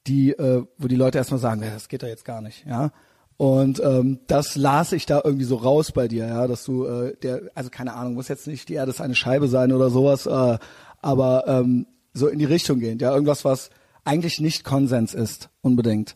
die, 0.06 0.30
äh, 0.30 0.64
wo 0.78 0.88
die 0.88 0.96
Leute 0.96 1.18
erstmal 1.18 1.40
sagen, 1.40 1.62
das 1.62 1.88
geht 1.88 2.02
doch 2.02 2.08
jetzt 2.08 2.24
gar 2.24 2.40
nicht, 2.40 2.66
ja. 2.66 2.92
Und 3.36 3.82
ähm, 3.82 4.20
das 4.28 4.54
las 4.54 4.92
ich 4.92 5.06
da 5.06 5.20
irgendwie 5.24 5.44
so 5.44 5.56
raus 5.56 5.90
bei 5.90 6.06
dir, 6.06 6.26
ja, 6.26 6.46
dass 6.46 6.64
du 6.64 6.86
äh, 6.86 7.16
der, 7.16 7.42
also 7.54 7.68
keine 7.68 7.94
Ahnung, 7.94 8.14
muss 8.14 8.28
jetzt 8.28 8.46
nicht 8.46 8.68
die 8.68 8.74
Erde 8.74 8.90
ist 8.90 9.00
eine 9.00 9.16
Scheibe 9.16 9.48
sein 9.48 9.72
oder 9.72 9.90
sowas, 9.90 10.26
äh, 10.26 10.58
aber 11.02 11.44
ähm, 11.48 11.86
so 12.12 12.28
in 12.28 12.38
die 12.38 12.44
Richtung 12.44 12.78
gehend, 12.78 13.02
ja, 13.02 13.12
irgendwas, 13.12 13.44
was 13.44 13.70
eigentlich 14.04 14.40
nicht 14.40 14.62
Konsens 14.62 15.14
ist, 15.14 15.48
unbedingt. 15.62 16.14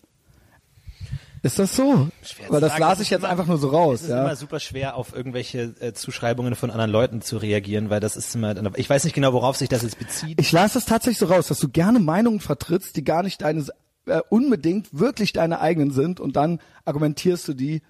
Ist 1.48 1.58
das 1.58 1.76
so? 1.76 2.08
Schwer 2.22 2.50
Weil 2.50 2.60
das 2.60 2.70
sagen. 2.72 2.80
las 2.82 2.98
ich 2.98 3.02
ist 3.02 3.10
jetzt 3.10 3.20
immer- 3.20 3.28
einfach 3.30 3.46
nur 3.46 3.58
so 3.58 3.68
raus, 3.68 3.96
Es 3.96 4.02
ist 4.04 4.08
ja. 4.10 4.22
immer 4.24 4.36
super 4.36 4.60
schwer, 4.60 4.96
auf 4.96 5.14
irgendwelche 5.14 5.74
äh, 5.80 5.92
Zuschreibungen 5.92 6.54
von 6.54 6.70
anderen 6.70 6.90
Leuten 6.90 7.20
zu 7.22 7.36
reagieren, 7.38 7.90
weil 7.90 8.00
das 8.00 8.16
ist 8.16 8.34
immer, 8.34 8.54
ich 8.76 8.88
weiß 8.88 9.04
nicht 9.04 9.14
genau, 9.14 9.32
worauf 9.32 9.56
sich 9.56 9.68
das 9.68 9.82
jetzt 9.82 9.98
bezieht. 9.98 10.40
Ich 10.40 10.52
las 10.52 10.74
das 10.74 10.84
tatsächlich 10.84 11.18
so 11.18 11.26
raus, 11.26 11.48
dass 11.48 11.58
du 11.58 11.68
gerne 11.68 11.98
Meinungen 12.00 12.40
vertrittst, 12.40 12.94
die 12.96 13.04
gar 13.04 13.22
nicht 13.22 13.40
deine, 13.42 13.66
äh, 14.06 14.20
unbedingt 14.30 14.88
wirklich 14.98 15.32
deine 15.32 15.60
eigenen 15.60 15.90
sind 15.90 16.20
und 16.20 16.36
dann 16.36 16.60
argumentierst 16.84 17.48
du 17.48 17.54
die. 17.54 17.82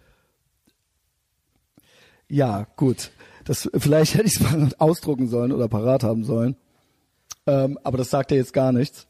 Ja, 2.29 2.67
gut. 2.77 3.11
Das, 3.45 3.69
vielleicht 3.77 4.15
hätte 4.15 4.27
ich 4.27 4.37
es 4.37 4.41
mal 4.41 4.69
ausdrucken 4.79 5.29
sollen 5.29 5.53
oder 5.53 5.69
parat 5.69 6.03
haben 6.05 6.25
sollen. 6.25 6.57
Ähm, 7.47 7.79
aber 7.83 7.99
das 7.99 8.11
sagt 8.11 8.31
ja 8.31 8.37
jetzt 8.37 8.53
gar 8.53 8.73
nichts. 8.73 9.08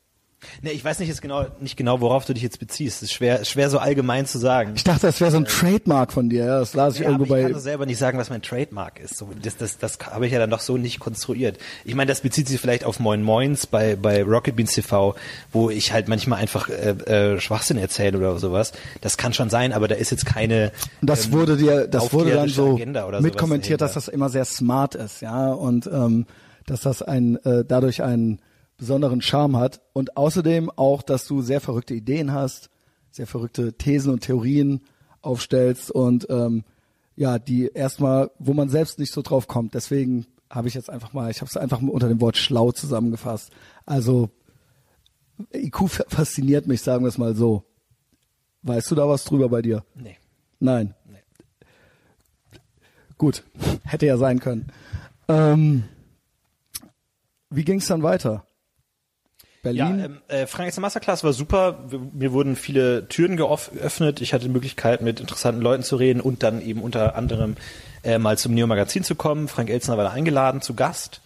Nee, 0.62 0.70
ich 0.70 0.84
weiß 0.84 1.00
nicht 1.00 1.08
jetzt 1.08 1.20
genau, 1.20 1.46
nicht 1.60 1.76
genau, 1.76 2.00
worauf 2.00 2.24
du 2.24 2.32
dich 2.32 2.42
jetzt 2.42 2.60
beziehst. 2.60 2.98
Es 2.98 3.02
ist 3.04 3.12
schwer, 3.12 3.44
schwer 3.44 3.70
so 3.70 3.78
allgemein 3.78 4.24
zu 4.24 4.38
sagen. 4.38 4.72
Ich 4.76 4.84
dachte, 4.84 5.06
das 5.06 5.20
wäre 5.20 5.32
so 5.32 5.38
ein 5.38 5.46
Trademark 5.46 6.12
von 6.12 6.28
dir. 6.28 6.44
Ja, 6.44 6.58
das 6.60 6.74
las 6.74 6.94
ich 6.94 7.00
Ja, 7.00 7.06
irgendwo 7.06 7.24
ich 7.24 7.30
kann 7.30 7.48
bei. 7.48 7.52
doch 7.52 7.60
selber 7.60 7.86
nicht 7.86 7.98
sagen, 7.98 8.18
was 8.18 8.30
mein 8.30 8.42
Trademark 8.42 9.00
ist. 9.00 9.16
So, 9.16 9.30
das, 9.42 9.56
das, 9.56 9.78
das 9.78 9.98
habe 9.98 10.26
ich 10.26 10.32
ja 10.32 10.38
dann 10.38 10.50
doch 10.50 10.60
so 10.60 10.76
nicht 10.76 11.00
konstruiert. 11.00 11.58
Ich 11.84 11.94
meine, 11.94 12.08
das 12.08 12.20
bezieht 12.20 12.46
sich 12.46 12.60
vielleicht 12.60 12.84
auf 12.84 13.00
Moin 13.00 13.22
Moins 13.22 13.66
bei, 13.66 13.96
bei 13.96 14.22
Rocket 14.22 14.54
Beans 14.54 14.72
TV, 14.72 15.16
wo 15.52 15.70
ich 15.70 15.92
halt 15.92 16.08
manchmal 16.08 16.40
einfach 16.40 16.68
äh, 16.68 16.90
äh, 16.90 17.40
Schwachsinn 17.40 17.76
erzähle 17.76 18.18
oder 18.18 18.38
sowas. 18.38 18.72
Das 19.00 19.16
kann 19.16 19.32
schon 19.32 19.50
sein, 19.50 19.72
aber 19.72 19.88
da 19.88 19.96
ist 19.96 20.10
jetzt 20.10 20.24
keine 20.26 20.70
Und 21.00 21.10
das 21.10 21.26
ähm, 21.26 21.32
wurde 21.32 21.56
dir, 21.56 21.88
das 21.88 22.12
wurde 22.12 22.32
dann 22.32 22.48
so 22.48 22.78
mitkommentiert, 23.20 23.80
sowas 23.80 23.94
dass 23.94 24.04
das 24.04 24.12
immer 24.12 24.28
sehr 24.28 24.44
smart 24.44 24.94
ist, 24.94 25.20
ja, 25.20 25.52
und 25.52 25.86
ähm, 25.88 26.26
dass 26.66 26.82
das 26.82 27.02
ein 27.02 27.36
äh, 27.44 27.64
dadurch 27.66 28.02
einen 28.02 28.40
besonderen 28.78 29.20
Charme 29.20 29.58
hat 29.58 29.82
und 29.92 30.16
außerdem 30.16 30.70
auch, 30.70 31.02
dass 31.02 31.26
du 31.26 31.42
sehr 31.42 31.60
verrückte 31.60 31.94
Ideen 31.94 32.32
hast, 32.32 32.70
sehr 33.10 33.26
verrückte 33.26 33.74
Thesen 33.74 34.12
und 34.12 34.20
Theorien 34.20 34.80
aufstellst 35.20 35.90
und 35.90 36.26
ähm, 36.30 36.64
ja, 37.16 37.38
die 37.40 37.66
erstmal, 37.74 38.30
wo 38.38 38.54
man 38.54 38.68
selbst 38.68 39.00
nicht 39.00 39.12
so 39.12 39.22
drauf 39.22 39.48
kommt. 39.48 39.74
Deswegen 39.74 40.26
habe 40.48 40.68
ich 40.68 40.74
jetzt 40.74 40.88
einfach 40.88 41.12
mal, 41.12 41.30
ich 41.30 41.40
habe 41.40 41.48
es 41.48 41.56
einfach 41.56 41.80
mal 41.80 41.90
unter 41.90 42.08
dem 42.08 42.20
Wort 42.20 42.36
schlau 42.36 42.70
zusammengefasst. 42.70 43.50
Also 43.84 44.30
IQ 45.52 45.88
fasziniert 45.88 46.68
mich, 46.68 46.80
sagen 46.80 47.04
wir 47.04 47.08
es 47.08 47.18
mal 47.18 47.34
so. 47.34 47.64
Weißt 48.62 48.90
du 48.90 48.94
da 48.94 49.08
was 49.08 49.24
drüber 49.24 49.48
bei 49.48 49.62
dir? 49.62 49.84
Nee. 49.94 50.16
Nein. 50.60 50.94
Nee. 51.06 51.22
Gut, 53.16 53.42
hätte 53.84 54.06
ja 54.06 54.16
sein 54.16 54.38
können. 54.38 54.68
Ähm, 55.26 55.84
wie 57.50 57.64
ging 57.64 57.78
es 57.78 57.86
dann 57.86 58.02
weiter? 58.02 58.47
Ja, 59.64 59.88
Berlin? 59.88 60.04
ähm, 60.04 60.18
äh, 60.28 60.46
Frank 60.46 60.66
Extra 60.66 60.80
Masterclass 60.80 61.24
war 61.24 61.32
super. 61.32 61.84
Mir 62.12 62.32
wurden 62.32 62.56
viele 62.56 63.08
Türen 63.08 63.36
geöffnet. 63.36 64.20
Ich 64.20 64.32
hatte 64.32 64.44
die 64.44 64.50
Möglichkeit, 64.50 65.02
mit 65.02 65.20
interessanten 65.20 65.60
Leuten 65.60 65.82
zu 65.82 65.96
reden 65.96 66.20
und 66.20 66.42
dann 66.42 66.62
eben 66.62 66.80
unter 66.80 67.16
anderem 67.16 67.56
äh, 68.04 68.18
mal 68.18 68.38
zum 68.38 68.54
Neo 68.54 68.66
Magazin 68.66 69.02
zu 69.02 69.14
kommen. 69.14 69.48
Frank 69.48 69.70
Elzner 69.70 69.96
war 69.96 70.04
da 70.04 70.10
eingeladen 70.10 70.60
zu 70.60 70.74
Gast. 70.74 71.20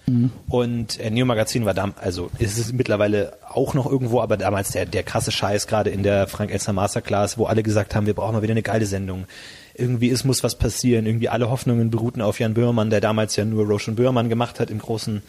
Und 0.49 0.99
äh, 0.99 1.11
Neo 1.11 1.27
Magazin 1.27 1.65
war 1.65 1.75
da, 1.75 1.93
also 2.01 2.31
ist 2.39 2.59
es 2.59 2.73
mittlerweile 2.73 3.35
auch 3.49 3.75
noch 3.75 3.91
irgendwo, 3.91 4.21
aber 4.21 4.37
damals 4.37 4.71
der, 4.71 4.87
der 4.87 5.03
krasse 5.03 5.31
Scheiß, 5.31 5.67
gerade 5.67 5.91
in 5.91 6.03
der 6.03 6.27
Frank 6.27 6.51
Elzner 6.51 6.73
Masterclass, 6.73 7.37
wo 7.39 7.45
alle 7.45 7.63
gesagt 7.63 7.95
haben, 7.95 8.07
wir 8.07 8.15
brauchen 8.15 8.35
mal 8.35 8.43
wieder 8.43 8.53
eine 8.53 8.63
geile 8.63 8.87
Sendung. 8.87 9.27
Irgendwie, 9.75 10.11
es 10.11 10.25
muss 10.25 10.43
was 10.43 10.57
passieren. 10.57 11.07
Irgendwie 11.07 11.29
alle 11.29 11.51
Hoffnungen 11.51 11.91
beruhten 11.91 12.23
auf 12.23 12.41
Jan 12.41 12.55
Böhmermann, 12.55 12.91
der 12.91 13.01
damals 13.01 13.37
ja 13.37 13.45
nur 13.45 13.67
Roshan 13.67 13.95
Böhmermann 13.95 14.29
gemacht 14.29 14.61
hat 14.61 14.71
im 14.71 14.79
großen 14.79 15.23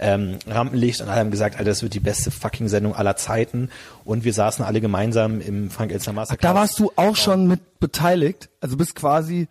ähm, 0.00 0.38
Rampenlicht 0.46 1.00
und 1.00 1.08
alle 1.08 1.20
haben 1.20 1.30
gesagt, 1.30 1.56
Alter, 1.56 1.70
das 1.70 1.82
wird 1.82 1.94
die 1.94 2.00
beste 2.00 2.30
fucking 2.30 2.68
Sendung 2.68 2.94
aller 2.94 3.16
Zeiten. 3.16 3.70
Und 4.04 4.24
wir 4.24 4.32
saßen 4.32 4.64
alle 4.64 4.80
gemeinsam 4.80 5.40
im 5.40 5.70
Frank 5.70 5.92
Elster 5.92 6.12
Masterclass. 6.12 6.52
Da 6.52 6.58
warst 6.58 6.78
du 6.78 6.90
auch 6.96 7.16
schon 7.16 7.46
mit 7.46 7.80
beteiligt, 7.80 8.48
also 8.60 8.76
bist 8.76 8.94
quasi 8.94 9.48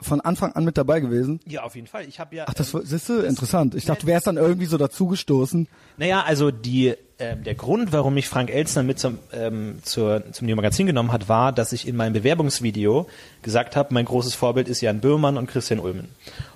von 0.00 0.20
Anfang 0.20 0.52
an 0.52 0.64
mit 0.64 0.78
dabei 0.78 1.00
gewesen. 1.00 1.40
Ja, 1.44 1.64
auf 1.64 1.74
jeden 1.74 1.86
Fall. 1.88 2.04
Ich 2.06 2.20
habe 2.20 2.36
ja. 2.36 2.44
Ach, 2.48 2.54
das 2.54 2.70
siehst 2.70 3.08
du, 3.08 3.20
interessant. 3.20 3.74
Ich 3.74 3.84
dachte, 3.84 4.02
du 4.02 4.06
wärst 4.06 4.26
dann 4.26 4.36
irgendwie 4.36 4.66
so 4.66 4.78
dazugestoßen. 4.78 5.66
Naja, 5.96 6.22
also 6.22 6.52
die, 6.52 6.94
ähm, 7.18 7.42
der 7.42 7.56
Grund, 7.56 7.92
warum 7.92 8.14
mich 8.14 8.28
Frank 8.28 8.50
Elstner 8.50 8.84
mit 8.84 9.00
zum, 9.00 9.18
ähm, 9.32 9.80
zur, 9.82 10.22
zum 10.32 10.46
Neo 10.46 10.54
Magazin 10.54 10.86
genommen 10.86 11.10
hat, 11.10 11.28
war, 11.28 11.52
dass 11.52 11.72
ich 11.72 11.88
in 11.88 11.96
meinem 11.96 12.12
Bewerbungsvideo 12.12 13.08
gesagt 13.42 13.74
habe, 13.74 13.92
mein 13.92 14.04
großes 14.04 14.34
Vorbild 14.34 14.68
ist 14.68 14.80
Jan 14.80 15.00
Böhmermann 15.00 15.36
und 15.36 15.48
Christian 15.48 15.80
Ulmen. 15.80 16.08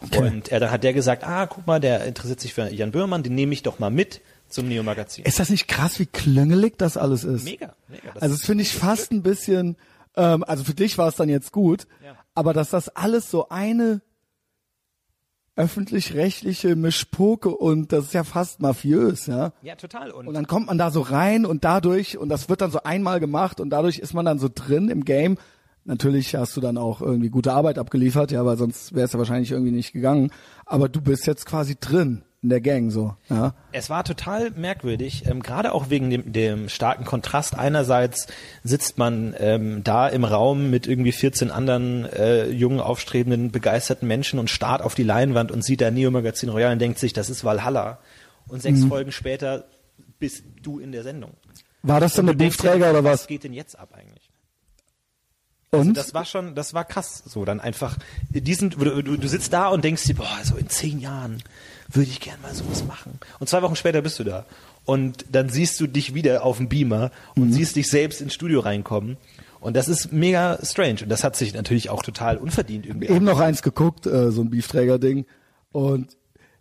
Okay. 0.05 0.19
Und 0.19 0.53
er, 0.53 0.61
dann 0.61 0.71
hat 0.71 0.85
der 0.85 0.93
gesagt, 0.93 1.25
ah, 1.25 1.47
guck 1.47 1.67
mal, 1.67 1.81
der 1.81 2.05
interessiert 2.05 2.41
sich 2.41 2.55
für 2.55 2.73
Jan 2.73 2.93
Böhmermann, 2.93 3.25
den 3.25 3.35
nehme 3.35 3.53
ich 3.55 3.65
doch 3.65 3.81
mal 3.81 3.91
mit 3.91 4.21
zum 4.49 4.69
Neo 4.69 4.85
Magazin. 4.85 5.25
Ist 5.25 5.41
das 5.41 5.51
nicht 5.51 5.67
krass, 5.67 5.99
wie 5.99 6.07
klöngelig 6.07 6.79
das 6.79 6.97
alles 6.97 7.25
ist? 7.25 7.45
Mega, 7.45 7.75
mega. 7.89 8.13
Das 8.15 8.23
Also 8.23 8.37
das 8.37 8.45
finde 8.45 8.63
ich 8.63 8.73
fast 8.73 9.11
ein 9.11 9.23
bisschen, 9.23 9.77
ähm, 10.17 10.45
also 10.45 10.63
für 10.63 10.75
dich 10.75 10.97
war 10.97 11.09
es 11.09 11.17
dann 11.17 11.29
jetzt 11.29 11.51
gut, 11.51 11.89
Ja. 12.05 12.15
Aber 12.35 12.53
dass 12.53 12.71
das 12.71 12.89
alles 12.89 13.31
so 13.31 13.49
eine 13.49 14.03
öffentlich-rechtliche 15.55 16.77
Mischpoke 16.77 17.51
und 17.51 17.93
das 17.93 18.07
ist 18.07 18.15
ja 18.15 18.25
fast 18.25 18.61
mafiös, 18.61 19.27
ja. 19.27 19.53
ja, 19.63 19.75
total. 19.75 20.11
Und, 20.11 20.27
Und 20.27 20.35
dann 20.35 20.47
kommt 20.47 20.67
man 20.69 20.79
da 20.79 20.91
so 20.91 21.03
rein 21.03 21.45
und 21.45 21.65
dadurch, 21.65 22.17
und 22.17 22.31
das 22.31 22.49
wird 22.49 22.63
dann 22.63 22.71
so 22.71 22.83
einmal 22.83 23.21
gemacht 23.21 23.61
und 23.61 23.71
dadurch 23.71 23.99
ist 23.99 24.15
man 24.15 24.25
dann 24.25 24.39
so 24.39 24.49
drin 24.53 24.89
im 24.89 25.05
Game. 25.05 25.37
Natürlich 25.85 26.35
hast 26.35 26.57
du 26.57 26.61
dann 26.61 26.79
auch 26.79 27.03
irgendwie 27.03 27.29
gute 27.29 27.53
Arbeit 27.53 27.79
abgeliefert, 27.79 28.31
ja, 28.31 28.47
weil 28.47 28.57
sonst 28.57 28.95
wäre 28.95 29.05
es 29.05 29.13
ja 29.13 29.19
wahrscheinlich 29.19 29.51
irgendwie 29.51 29.73
nicht 29.73 29.93
gegangen. 29.93 30.31
Aber 30.65 30.89
du 30.89 31.01
bist 31.03 31.27
jetzt 31.27 31.45
quasi 31.45 31.77
drin 31.79 32.23
in 32.43 32.49
der 32.49 32.61
Gang 32.61 32.91
so, 32.91 33.15
ja. 33.31 33.55
Es 33.71 33.89
war 33.89 34.03
total 34.03 34.51
merkwürdig, 34.51 35.25
ähm, 35.27 35.43
gerade 35.43 35.73
auch 35.73 35.91
wegen 35.91 36.11
dem, 36.11 36.33
dem 36.33 36.69
starken 36.69 37.05
Kontrast. 37.05 37.57
Einerseits 37.57 38.27
sitzt 38.65 38.99
man 38.99 39.35
ähm, 39.39 39.85
da 39.85 40.09
im 40.09 40.25
Raum 40.25 40.69
mit 40.69 40.89
irgendwie 40.89 41.13
14 41.13 41.51
anderen 41.53 42.05
äh, 42.07 42.49
jungen, 42.49 42.81
aufstrebenden, 42.81 43.53
begeisterten 43.53 44.09
Menschen 44.09 44.41
und 44.41 44.51
starrt 44.51 44.83
auf 44.83 44.97
die 44.97 45.05
Leinwand 45.05 45.53
und 45.53 45.63
sieht 45.65 45.81
da 45.81 45.91
Neo 45.93 46.11
Magazin 46.11 46.49
Royal 46.49 46.73
und 46.73 46.81
denkt 46.81 46.99
sich, 46.99 47.13
das 47.13 47.31
ist 47.31 47.45
Valhalla. 47.45 47.99
Und 48.49 48.61
sechs 48.61 48.81
Mhm. 48.81 48.89
Folgen 48.89 49.13
später 49.13 49.65
bist 50.19 50.43
du 50.63 50.81
in 50.81 50.91
der 50.91 51.05
Sendung. 51.05 51.35
War 51.85 52.01
das 52.01 52.15
dann 52.15 52.29
Und 52.29 52.39
der 52.41 52.45
Beefträger 52.47 52.91
oder 52.91 53.05
Was 53.05 53.21
was? 53.23 53.27
geht 53.29 53.45
denn 53.45 53.53
jetzt 53.53 53.79
ab 53.79 53.91
eigentlich? 53.97 54.31
Also 55.71 55.89
Und? 55.89 55.97
das 55.97 56.13
war 56.13 56.25
schon, 56.25 56.55
das 56.55 56.75
war 56.75 56.85
krass. 56.85 57.23
So 57.25 57.45
dann 57.45 57.61
einfach, 57.61 57.97
diesen, 58.31 58.71
du, 58.71 59.01
du, 59.03 59.17
du 59.17 59.29
sitzt 59.29 59.53
da 59.53 59.69
und 59.69 59.85
denkst 59.85 60.05
dir, 60.05 60.15
boah, 60.17 60.29
so 60.43 60.57
in 60.57 60.69
zehn 60.69 60.99
Jahren 61.01 61.43
würde 61.93 62.09
ich 62.11 62.21
gern 62.21 62.41
mal 62.43 62.55
sowas 62.55 62.85
machen. 62.85 63.19
Und 63.39 63.49
zwei 63.49 63.63
Wochen 63.63 63.77
später 63.77 64.03
bist 64.03 64.19
du 64.19 64.25
da. 64.25 64.47
Und 64.85 65.25
dann 65.31 65.49
siehst 65.49 65.79
du 65.81 65.87
dich 65.87 66.15
wieder 66.15 66.45
auf 66.45 66.57
dem 66.57 66.69
Beamer 66.69 67.11
und 67.37 67.49
Mhm. 67.49 67.53
siehst 67.53 67.77
dich 67.77 67.89
selbst 67.89 68.21
ins 68.21 68.35
Studio 68.35 68.61
reinkommen. 68.61 69.17
Und 69.61 69.77
das 69.77 69.89
ist 69.89 70.13
mega 70.13 70.59
strange. 70.65 71.01
Und 71.05 71.09
das 71.09 71.23
hat 71.23 71.37
sich 71.37 71.55
natürlich 71.55 71.89
auch 71.91 72.03
total 72.03 72.37
unverdient 72.39 72.85
irgendwie. 72.87 73.09
eben 73.09 73.25
noch 73.25 73.39
eins 73.39 73.63
geguckt, 73.63 74.07
äh, 74.07 74.33
so 74.33 74.41
ein 74.43 74.51
Beefträger-Ding. 74.51 75.25
Und 75.71 76.17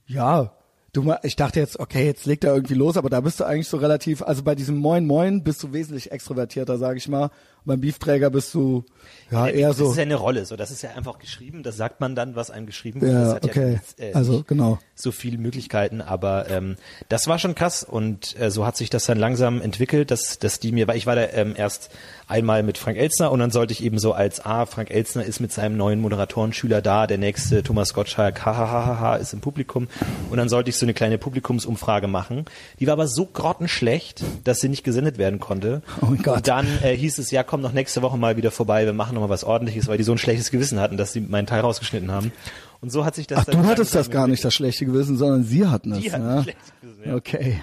ja, 0.06 0.54
du 0.94 1.02
mal, 1.02 1.20
ich 1.24 1.36
dachte 1.36 1.60
jetzt, 1.60 1.80
okay, 1.80 2.06
jetzt 2.06 2.26
legt 2.28 2.44
er 2.44 2.54
irgendwie 2.54 2.76
los, 2.76 2.98
aber 2.98 3.10
da 3.10 3.22
bist 3.22 3.40
du 3.40 3.44
eigentlich 3.46 3.68
so 3.70 3.78
relativ, 3.78 4.22
also 4.22 4.44
bei 4.44 4.54
diesem 4.54 4.78
Moin 4.78 5.08
Moin 5.08 5.44
bist 5.44 5.64
du 5.64 5.74
wesentlich 5.74 6.12
extrovertierter, 6.12 6.78
sag 6.78 6.98
ich 6.98 7.08
mal. 7.08 7.32
Und 7.64 7.68
beim 7.68 7.82
Beefträger 7.82 8.30
bist 8.30 8.54
du 8.54 8.86
ja 9.30 9.48
eher 9.48 9.70
das 9.70 9.78
so. 9.78 9.92
ist 9.92 9.98
ja 9.98 10.04
eine 10.04 10.16
Rolle. 10.16 10.46
So, 10.46 10.56
das 10.56 10.72
ist 10.72 10.82
ja 10.82 10.92
einfach 10.92 11.20
geschrieben. 11.20 11.64
Das 11.64 11.78
sagt 11.78 12.02
man 12.02 12.16
dann, 12.16 12.36
was 12.36 12.50
einem 12.50 12.66
geschrieben 12.66 13.02
wird. 13.02 13.14
Ja, 13.14 13.24
das 13.24 13.34
hat 13.36 13.46
okay. 13.46 13.80
ja 13.98 14.06
äh, 14.06 14.14
Also, 14.14 14.44
genau. 14.46 14.80
so 14.96 15.12
viele 15.12 15.38
Möglichkeiten, 15.38 16.02
aber 16.02 16.50
ähm, 16.50 16.76
das 17.08 17.28
war 17.28 17.40
schon 17.40 17.56
krass 17.56 17.84
und 17.84 18.40
äh, 18.40 18.52
so 18.52 18.66
hat 18.66 18.78
sich 18.78 18.90
das 18.90 19.06
dann 19.06 19.18
langsam 19.20 19.62
entwickelt, 19.62 20.12
dass, 20.12 20.40
dass 20.40 20.60
die 20.60 20.72
mir, 20.72 20.88
weil 20.88 20.98
ich 20.98 21.06
war 21.06 21.16
da 21.16 21.28
ähm, 21.30 21.54
erst 21.56 21.92
einmal 22.28 22.64
mit 22.64 22.78
Frank 22.78 22.98
Elzner 22.98 23.32
und 23.32 23.40
dann 23.40 23.52
sollte 23.52 23.74
ich 23.74 23.84
eben 23.84 24.00
so 24.00 24.14
als, 24.14 24.44
ah, 24.44 24.66
Frank 24.66 24.90
Elzner 24.90 25.24
ist 25.24 25.40
mit 25.40 25.52
seinem 25.52 25.78
neuen 25.78 26.00
Moderatorenschüler 26.02 26.82
da, 26.82 27.06
der 27.08 27.18
nächste 27.18 27.62
Thomas 27.64 27.94
Gottschalk, 27.94 28.46
hahaha, 28.46 29.18
ist 29.18 29.34
im 29.34 29.42
Publikum 29.42 29.88
und 30.30 30.38
dann 30.38 30.50
sollte 30.50 30.70
ich 30.70 30.78
so 30.78 30.86
eine 30.86 30.94
kleine 30.94 31.18
Publikumsumfrage 31.18 32.08
machen. 32.08 32.46
Die 32.80 32.88
war 32.88 32.94
aber 32.94 33.08
so 33.08 33.26
grottenschlecht, 33.26 34.24
dass 34.44 34.60
sie 34.60 34.70
nicht 34.70 34.84
gesendet 34.84 35.18
werden 35.18 35.40
konnte. 35.40 35.82
Oh 36.02 36.08
mein 36.08 36.22
Gott. 36.22 36.38
Und 36.38 36.48
dann 36.48 36.68
äh, 36.84 36.96
hieß 36.96 37.18
es, 37.20 37.32
ja, 37.32 37.44
komm 37.52 37.60
noch 37.60 37.74
nächste 37.74 38.02
Woche 38.02 38.18
mal 38.18 38.38
wieder 38.38 38.50
vorbei, 38.50 38.86
wir 38.86 38.94
machen 38.94 39.14
noch 39.14 39.22
mal 39.22 39.30
was 39.30 39.44
ordentliches, 39.44 39.90
weil 39.90 39.98
die 39.98 40.06
so 40.06 40.14
ein 40.14 40.18
schlechtes 40.18 40.52
Gewissen 40.52 40.80
hatten, 40.80 40.96
dass 40.96 41.12
sie 41.12 41.20
meinen 41.20 41.48
Teil 41.48 41.60
rausgeschnitten 41.60 42.10
haben. 42.10 42.32
Und 42.80 42.94
so 42.94 43.04
hat 43.04 43.14
sich 43.14 43.28
das 43.28 43.40
Ach, 43.40 43.44
dann 43.44 43.62
du 43.62 43.68
hattest 43.68 43.94
das 43.94 44.10
gar 44.10 44.26
nicht, 44.30 44.42
das 44.46 44.54
schlechte 44.54 44.86
Gewissen, 44.86 45.18
sondern 45.18 45.44
sie 45.44 45.68
hatten 45.68 45.92
es. 45.92 46.00
Die 46.00 46.14
hatten 46.14 46.24
ja? 46.24 46.44
schlechtes 46.44 46.72
Gewissen, 46.80 47.04
ja. 47.10 47.16
Okay. 47.16 47.62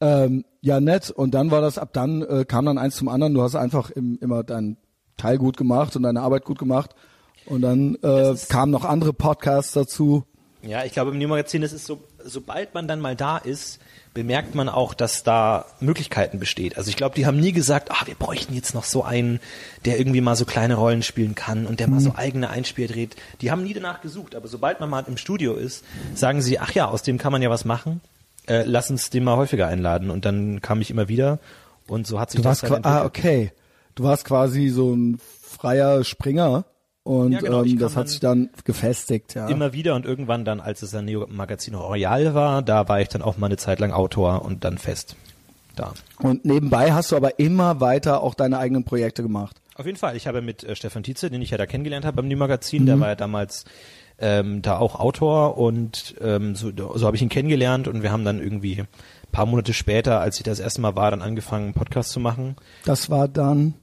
Ähm, 0.00 0.46
ja, 0.62 0.80
nett. 0.80 1.10
Und 1.10 1.34
dann 1.34 1.50
war 1.50 1.60
das, 1.60 1.76
ab 1.76 1.90
dann 1.92 2.22
äh, 2.22 2.46
kam 2.46 2.64
dann 2.64 2.78
eins 2.78 2.96
zum 2.96 3.08
anderen. 3.08 3.34
Du 3.34 3.42
hast 3.42 3.54
einfach 3.54 3.90
im, 3.90 4.18
immer 4.22 4.44
deinen 4.44 4.78
Teil 5.18 5.36
gut 5.36 5.58
gemacht 5.58 5.94
und 5.94 6.04
deine 6.04 6.22
Arbeit 6.22 6.46
gut 6.46 6.58
gemacht. 6.58 6.94
Und 7.44 7.60
dann 7.60 7.96
äh, 7.96 8.34
kamen 8.48 8.72
noch 8.72 8.86
andere 8.86 9.12
Podcasts 9.12 9.74
dazu. 9.74 10.24
Ja, 10.62 10.84
ich 10.84 10.92
glaube 10.92 11.10
im 11.10 11.18
New 11.18 11.28
Magazin 11.28 11.62
ist 11.62 11.72
es 11.72 11.84
so, 11.84 12.02
sobald 12.24 12.72
man 12.72 12.88
dann 12.88 13.00
mal 13.00 13.14
da 13.14 13.36
ist, 13.36 13.78
bemerkt 14.14 14.54
man 14.54 14.68
auch, 14.68 14.94
dass 14.94 15.22
da 15.22 15.64
Möglichkeiten 15.80 16.38
besteht. 16.38 16.76
Also 16.76 16.90
ich 16.90 16.96
glaube, 16.96 17.14
die 17.14 17.26
haben 17.26 17.40
nie 17.40 17.52
gesagt, 17.52 17.90
ah, 17.90 18.06
wir 18.06 18.14
bräuchten 18.14 18.54
jetzt 18.54 18.74
noch 18.74 18.84
so 18.84 19.02
einen, 19.02 19.40
der 19.84 19.98
irgendwie 19.98 20.20
mal 20.20 20.36
so 20.36 20.44
kleine 20.44 20.74
Rollen 20.74 21.02
spielen 21.02 21.34
kann 21.34 21.66
und 21.66 21.80
der 21.80 21.88
mal 21.88 22.00
so 22.00 22.14
eigene 22.14 22.50
Einspiel 22.50 22.88
dreht. 22.88 23.16
Die 23.40 23.50
haben 23.50 23.62
nie 23.62 23.72
danach 23.72 24.02
gesucht, 24.02 24.34
aber 24.34 24.48
sobald 24.48 24.80
man 24.80 24.90
mal 24.90 25.04
im 25.06 25.16
Studio 25.16 25.54
ist, 25.54 25.84
sagen 26.14 26.42
sie, 26.42 26.58
ach 26.58 26.72
ja, 26.72 26.88
aus 26.88 27.02
dem 27.02 27.16
kann 27.16 27.32
man 27.32 27.40
ja 27.40 27.50
was 27.50 27.64
machen. 27.64 28.00
Äh, 28.46 28.64
lass 28.66 28.90
uns 28.90 29.10
den 29.10 29.24
mal 29.24 29.36
häufiger 29.36 29.66
einladen. 29.66 30.10
Und 30.10 30.24
dann 30.24 30.60
kam 30.60 30.80
ich 30.80 30.90
immer 30.90 31.08
wieder 31.08 31.38
und 31.86 32.06
so 32.06 32.20
hat 32.20 32.30
sich 32.30 32.40
Du 32.40 32.44
das 32.44 32.62
warst 32.62 32.84
ah, 32.84 33.04
okay. 33.04 33.52
Du 33.94 34.04
warst 34.04 34.24
quasi 34.24 34.68
so 34.68 34.94
ein 34.94 35.18
freier 35.42 36.04
Springer 36.04 36.64
und 37.04 37.32
Ja, 37.32 37.40
genau, 37.40 37.64
ähm, 37.64 37.78
das 37.78 37.96
hat 37.96 38.08
sich 38.08 38.20
dann 38.20 38.50
gefestigt, 38.64 39.34
ja. 39.34 39.48
Immer 39.48 39.72
wieder 39.72 39.94
und 39.94 40.06
irgendwann 40.06 40.44
dann, 40.44 40.60
als 40.60 40.82
es 40.82 40.94
ein 40.94 41.04
Neo 41.04 41.26
Magazin 41.28 41.74
Royal 41.74 42.34
war, 42.34 42.62
da 42.62 42.88
war 42.88 43.00
ich 43.00 43.08
dann 43.08 43.22
auch 43.22 43.38
mal 43.38 43.46
eine 43.46 43.56
Zeit 43.56 43.80
lang 43.80 43.92
Autor 43.92 44.44
und 44.44 44.64
dann 44.64 44.78
fest 44.78 45.16
da. 45.74 45.94
Und 46.18 46.44
nebenbei 46.44 46.92
hast 46.92 47.12
du 47.12 47.16
aber 47.16 47.38
immer 47.38 47.80
weiter 47.80 48.22
auch 48.22 48.34
deine 48.34 48.58
eigenen 48.58 48.84
Projekte 48.84 49.22
gemacht. 49.22 49.56
Auf 49.74 49.86
jeden 49.86 49.98
Fall. 49.98 50.16
Ich 50.16 50.26
habe 50.26 50.42
mit 50.42 50.64
äh, 50.64 50.76
Stefan 50.76 51.02
Tietze, 51.02 51.30
den 51.30 51.42
ich 51.42 51.50
ja 51.50 51.58
da 51.58 51.66
kennengelernt 51.66 52.04
habe 52.04 52.16
beim 52.16 52.28
New 52.28 52.36
Magazin, 52.36 52.86
der 52.86 53.00
war 53.00 53.08
ja 53.08 53.14
damals 53.14 53.64
ähm, 54.18 54.62
da 54.62 54.78
auch 54.78 55.00
Autor 55.00 55.58
und 55.58 56.14
ähm, 56.20 56.54
so, 56.54 56.70
so 56.70 57.06
habe 57.06 57.16
ich 57.16 57.22
ihn 57.22 57.28
kennengelernt 57.28 57.88
und 57.88 58.02
wir 58.02 58.12
haben 58.12 58.24
dann 58.24 58.38
irgendwie 58.40 58.80
ein 58.80 58.88
paar 59.32 59.46
Monate 59.46 59.72
später, 59.72 60.20
als 60.20 60.36
ich 60.36 60.44
das 60.44 60.60
erste 60.60 60.80
Mal 60.80 60.94
war, 60.94 61.10
dann 61.10 61.22
angefangen, 61.22 61.64
einen 61.64 61.74
Podcast 61.74 62.10
zu 62.10 62.20
machen. 62.20 62.56
Das 62.84 63.10
war 63.10 63.26
dann, 63.26 63.74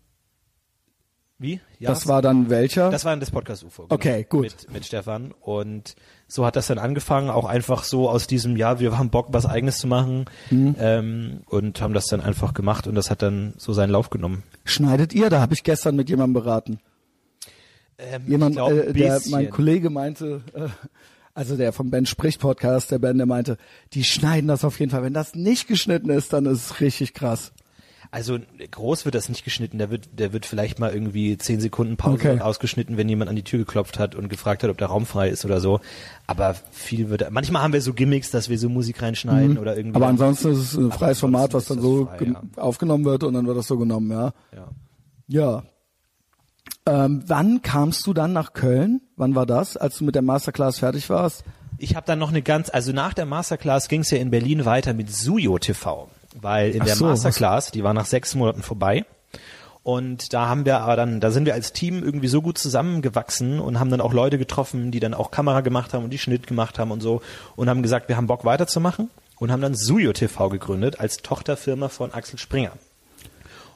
Wie? 1.42 1.62
Ja, 1.80 1.90
das 1.90 2.06
war 2.08 2.22
dann 2.22 2.50
welcher? 2.50 2.90
das 2.92 3.06
war 3.06 3.14
dann 3.14 3.22
das 3.22 3.32
Podcast 3.32 3.64
UFO. 3.64 3.84
Genau, 3.84 3.96
Okay, 3.96 4.26
gut. 4.28 4.44
Mit, 4.44 4.72
mit 4.74 4.86
Stefan. 4.86 5.34
Und 5.40 5.96
so 6.28 6.46
hat 6.46 6.58
das 6.58 6.68
dann 6.68 6.78
angefangen, 6.78 7.30
auch 7.30 7.46
einfach 7.46 7.84
so 7.86 8.10
aus 8.10 8.28
diesem, 8.28 8.58
ja, 8.58 8.80
wir 8.82 8.98
haben 8.98 9.10
Bock, 9.10 9.28
was 9.32 9.46
eigenes 9.46 9.78
zu 9.80 9.88
machen 9.88 10.26
Mhm. 10.50 10.76
ähm, 10.78 11.40
und 11.48 11.80
haben 11.82 11.94
das 11.94 12.08
dann 12.08 12.20
einfach 12.20 12.54
gemacht 12.54 12.88
und 12.88 12.96
das 12.96 13.10
hat 13.10 13.22
dann 13.22 13.54
so 13.58 13.72
seinen 13.72 13.90
Lauf 13.92 14.10
genommen. 14.10 14.44
Schneidet 14.66 15.14
ihr? 15.14 15.30
Da 15.30 15.40
habe 15.40 15.54
ich 15.54 15.64
gestern 15.64 15.96
mit 15.96 16.10
jemandem 16.10 16.34
beraten. 16.44 16.80
Ähm, 17.98 18.24
Jemand, 18.28 18.56
glaub, 18.56 18.72
äh, 18.72 18.94
der, 18.94 19.22
mein 19.30 19.50
Kollege 19.50 19.90
meinte, 19.90 20.42
äh, 20.54 20.68
also 21.34 21.56
der 21.58 21.72
vom 21.74 21.90
Ben 21.90 22.06
spricht 22.06 22.42
Podcast, 22.42 22.92
der 22.92 23.00
Ben, 23.00 23.18
der 23.18 23.26
meinte, 23.28 23.58
die 23.94 24.04
schneiden 24.04 24.48
das 24.50 24.64
auf 24.66 24.80
jeden 24.80 24.92
Fall. 24.92 25.04
Wenn 25.04 25.14
das 25.14 25.36
nicht 25.36 25.68
geschnitten 25.68 26.10
ist, 26.10 26.34
dann 26.34 26.46
ist 26.46 26.66
es 26.72 26.80
richtig 26.82 27.14
krass. 27.14 27.52
Also 28.12 28.40
groß 28.72 29.06
wird 29.06 29.14
das 29.14 29.30
nicht 29.30 29.44
geschnitten, 29.44 29.78
der 29.78 29.92
wird, 29.92 30.10
der 30.18 30.34
wird 30.34 30.48
vielleicht 30.48 30.80
mal 30.80 30.92
irgendwie 30.92 31.38
zehn 31.38 31.60
Sekunden 31.60 31.96
Pause 31.96 32.16
Okay. 32.16 32.40
ausgeschnitten, 32.42 32.98
wenn 32.98 33.08
jemand 33.08 33.30
an 33.30 33.36
die 33.36 33.44
Tür 33.44 33.60
geklopft 33.60 34.00
hat 34.00 34.16
und 34.16 34.30
gefragt 34.30 34.64
hat, 34.64 34.72
ob 34.72 34.80
der 34.80 34.88
Raum 34.88 35.06
frei 35.06 35.30
ist 35.30 35.46
oder 35.46 35.60
so. 35.60 35.80
Aber 36.26 36.56
viel 36.72 37.10
wird, 37.10 37.30
manchmal 37.30 37.62
haben 37.62 37.74
wir 37.74 37.82
so 37.82 37.94
Gimmicks, 37.94 38.32
dass 38.32 38.50
wir 38.50 38.58
so 38.58 38.68
Musik 38.68 39.02
reinschneiden 39.04 39.60
oder 39.60 39.78
irgendwie. 39.78 39.98
Mhm. 39.98 40.04
Aber 40.04 40.08
ansonsten 40.08 40.54
ist 40.54 40.58
es 40.58 40.76
ein 40.76 40.92
freies 40.92 41.20
Format, 41.20 41.54
was 41.54 41.66
dann 41.66 41.82
so 41.82 42.06
frei, 42.06 42.26
ja. 42.26 42.42
aufgenommen 42.56 43.06
wird 43.06 43.24
und 43.24 43.36
dann 43.36 43.46
wird 43.46 43.58
das 43.58 43.68
so 43.68 43.78
genommen, 43.78 44.10
ja. 44.12 44.34
ja. 44.56 44.70
Ja. 45.28 45.64
Ähm, 46.88 47.24
wann 47.28 47.62
kamst 47.62 48.08
du 48.08 48.14
dann 48.14 48.34
nach 48.34 48.54
Köln? 48.54 49.02
Wann 49.16 49.36
war 49.36 49.46
das, 49.46 49.78
als 49.78 50.00
du 50.00 50.04
mit 50.04 50.16
der 50.16 50.24
Masterclass 50.24 50.80
fertig 50.80 51.10
warst? 51.12 51.44
Ich 51.78 51.96
habe 51.96 52.08
dann 52.08 52.18
noch 52.18 52.30
eine 52.30 52.42
ganz, 52.42 52.70
also 52.70 52.92
nach 52.92 53.14
der 53.14 53.26
Masterclass 53.28 53.88
ging 53.88 54.02
es 54.02 54.10
ja 54.10 54.18
in 54.18 54.32
Berlin 54.32 54.66
weiter 54.66 54.94
mit 54.94 55.12
Suyo 55.12 55.60
TV, 55.60 56.10
weil 56.40 56.72
in 56.76 56.82
Ach 56.82 56.86
der 56.86 56.96
so, 56.96 57.06
was- 57.06 57.24
Masterclass, 57.24 57.72
die 57.72 57.84
war 57.84 57.94
nach 57.94 58.06
sechs 58.06 58.36
Monaten 58.36 58.62
vorbei. 58.62 59.06
Und 59.82 60.34
da 60.34 60.48
haben 60.48 60.66
wir 60.66 60.82
aber 60.82 60.96
dann, 60.98 61.20
da 61.20 61.32
sind 61.32 61.46
wir 61.46 61.54
als 61.54 61.74
Team 61.74 62.04
irgendwie 62.04 62.28
so 62.28 62.42
gut 62.42 62.58
zusammengewachsen 62.58 63.60
und 63.60 63.80
haben 63.80 63.90
dann 63.90 64.02
auch 64.02 64.14
Leute 64.14 64.38
getroffen, 64.38 64.92
die 64.92 65.00
dann 65.00 65.14
auch 65.14 65.32
Kamera 65.32 65.62
gemacht 65.62 65.94
haben 65.94 66.04
und 66.04 66.10
die 66.12 66.18
Schnitt 66.20 66.46
gemacht 66.48 66.78
haben 66.78 66.92
und 66.92 67.02
so 67.02 67.22
und 67.56 67.70
haben 67.70 67.82
gesagt, 67.82 68.10
wir 68.10 68.18
haben 68.18 68.28
Bock 68.28 68.46
weiterzumachen 68.46 69.10
und 69.38 69.52
haben 69.52 69.62
dann 69.62 69.74
Suyo 69.76 70.12
TV 70.14 70.50
gegründet 70.50 71.00
als 71.00 71.18
Tochterfirma 71.18 71.88
von 71.90 72.12
Axel 72.14 72.38
Springer. 72.38 72.74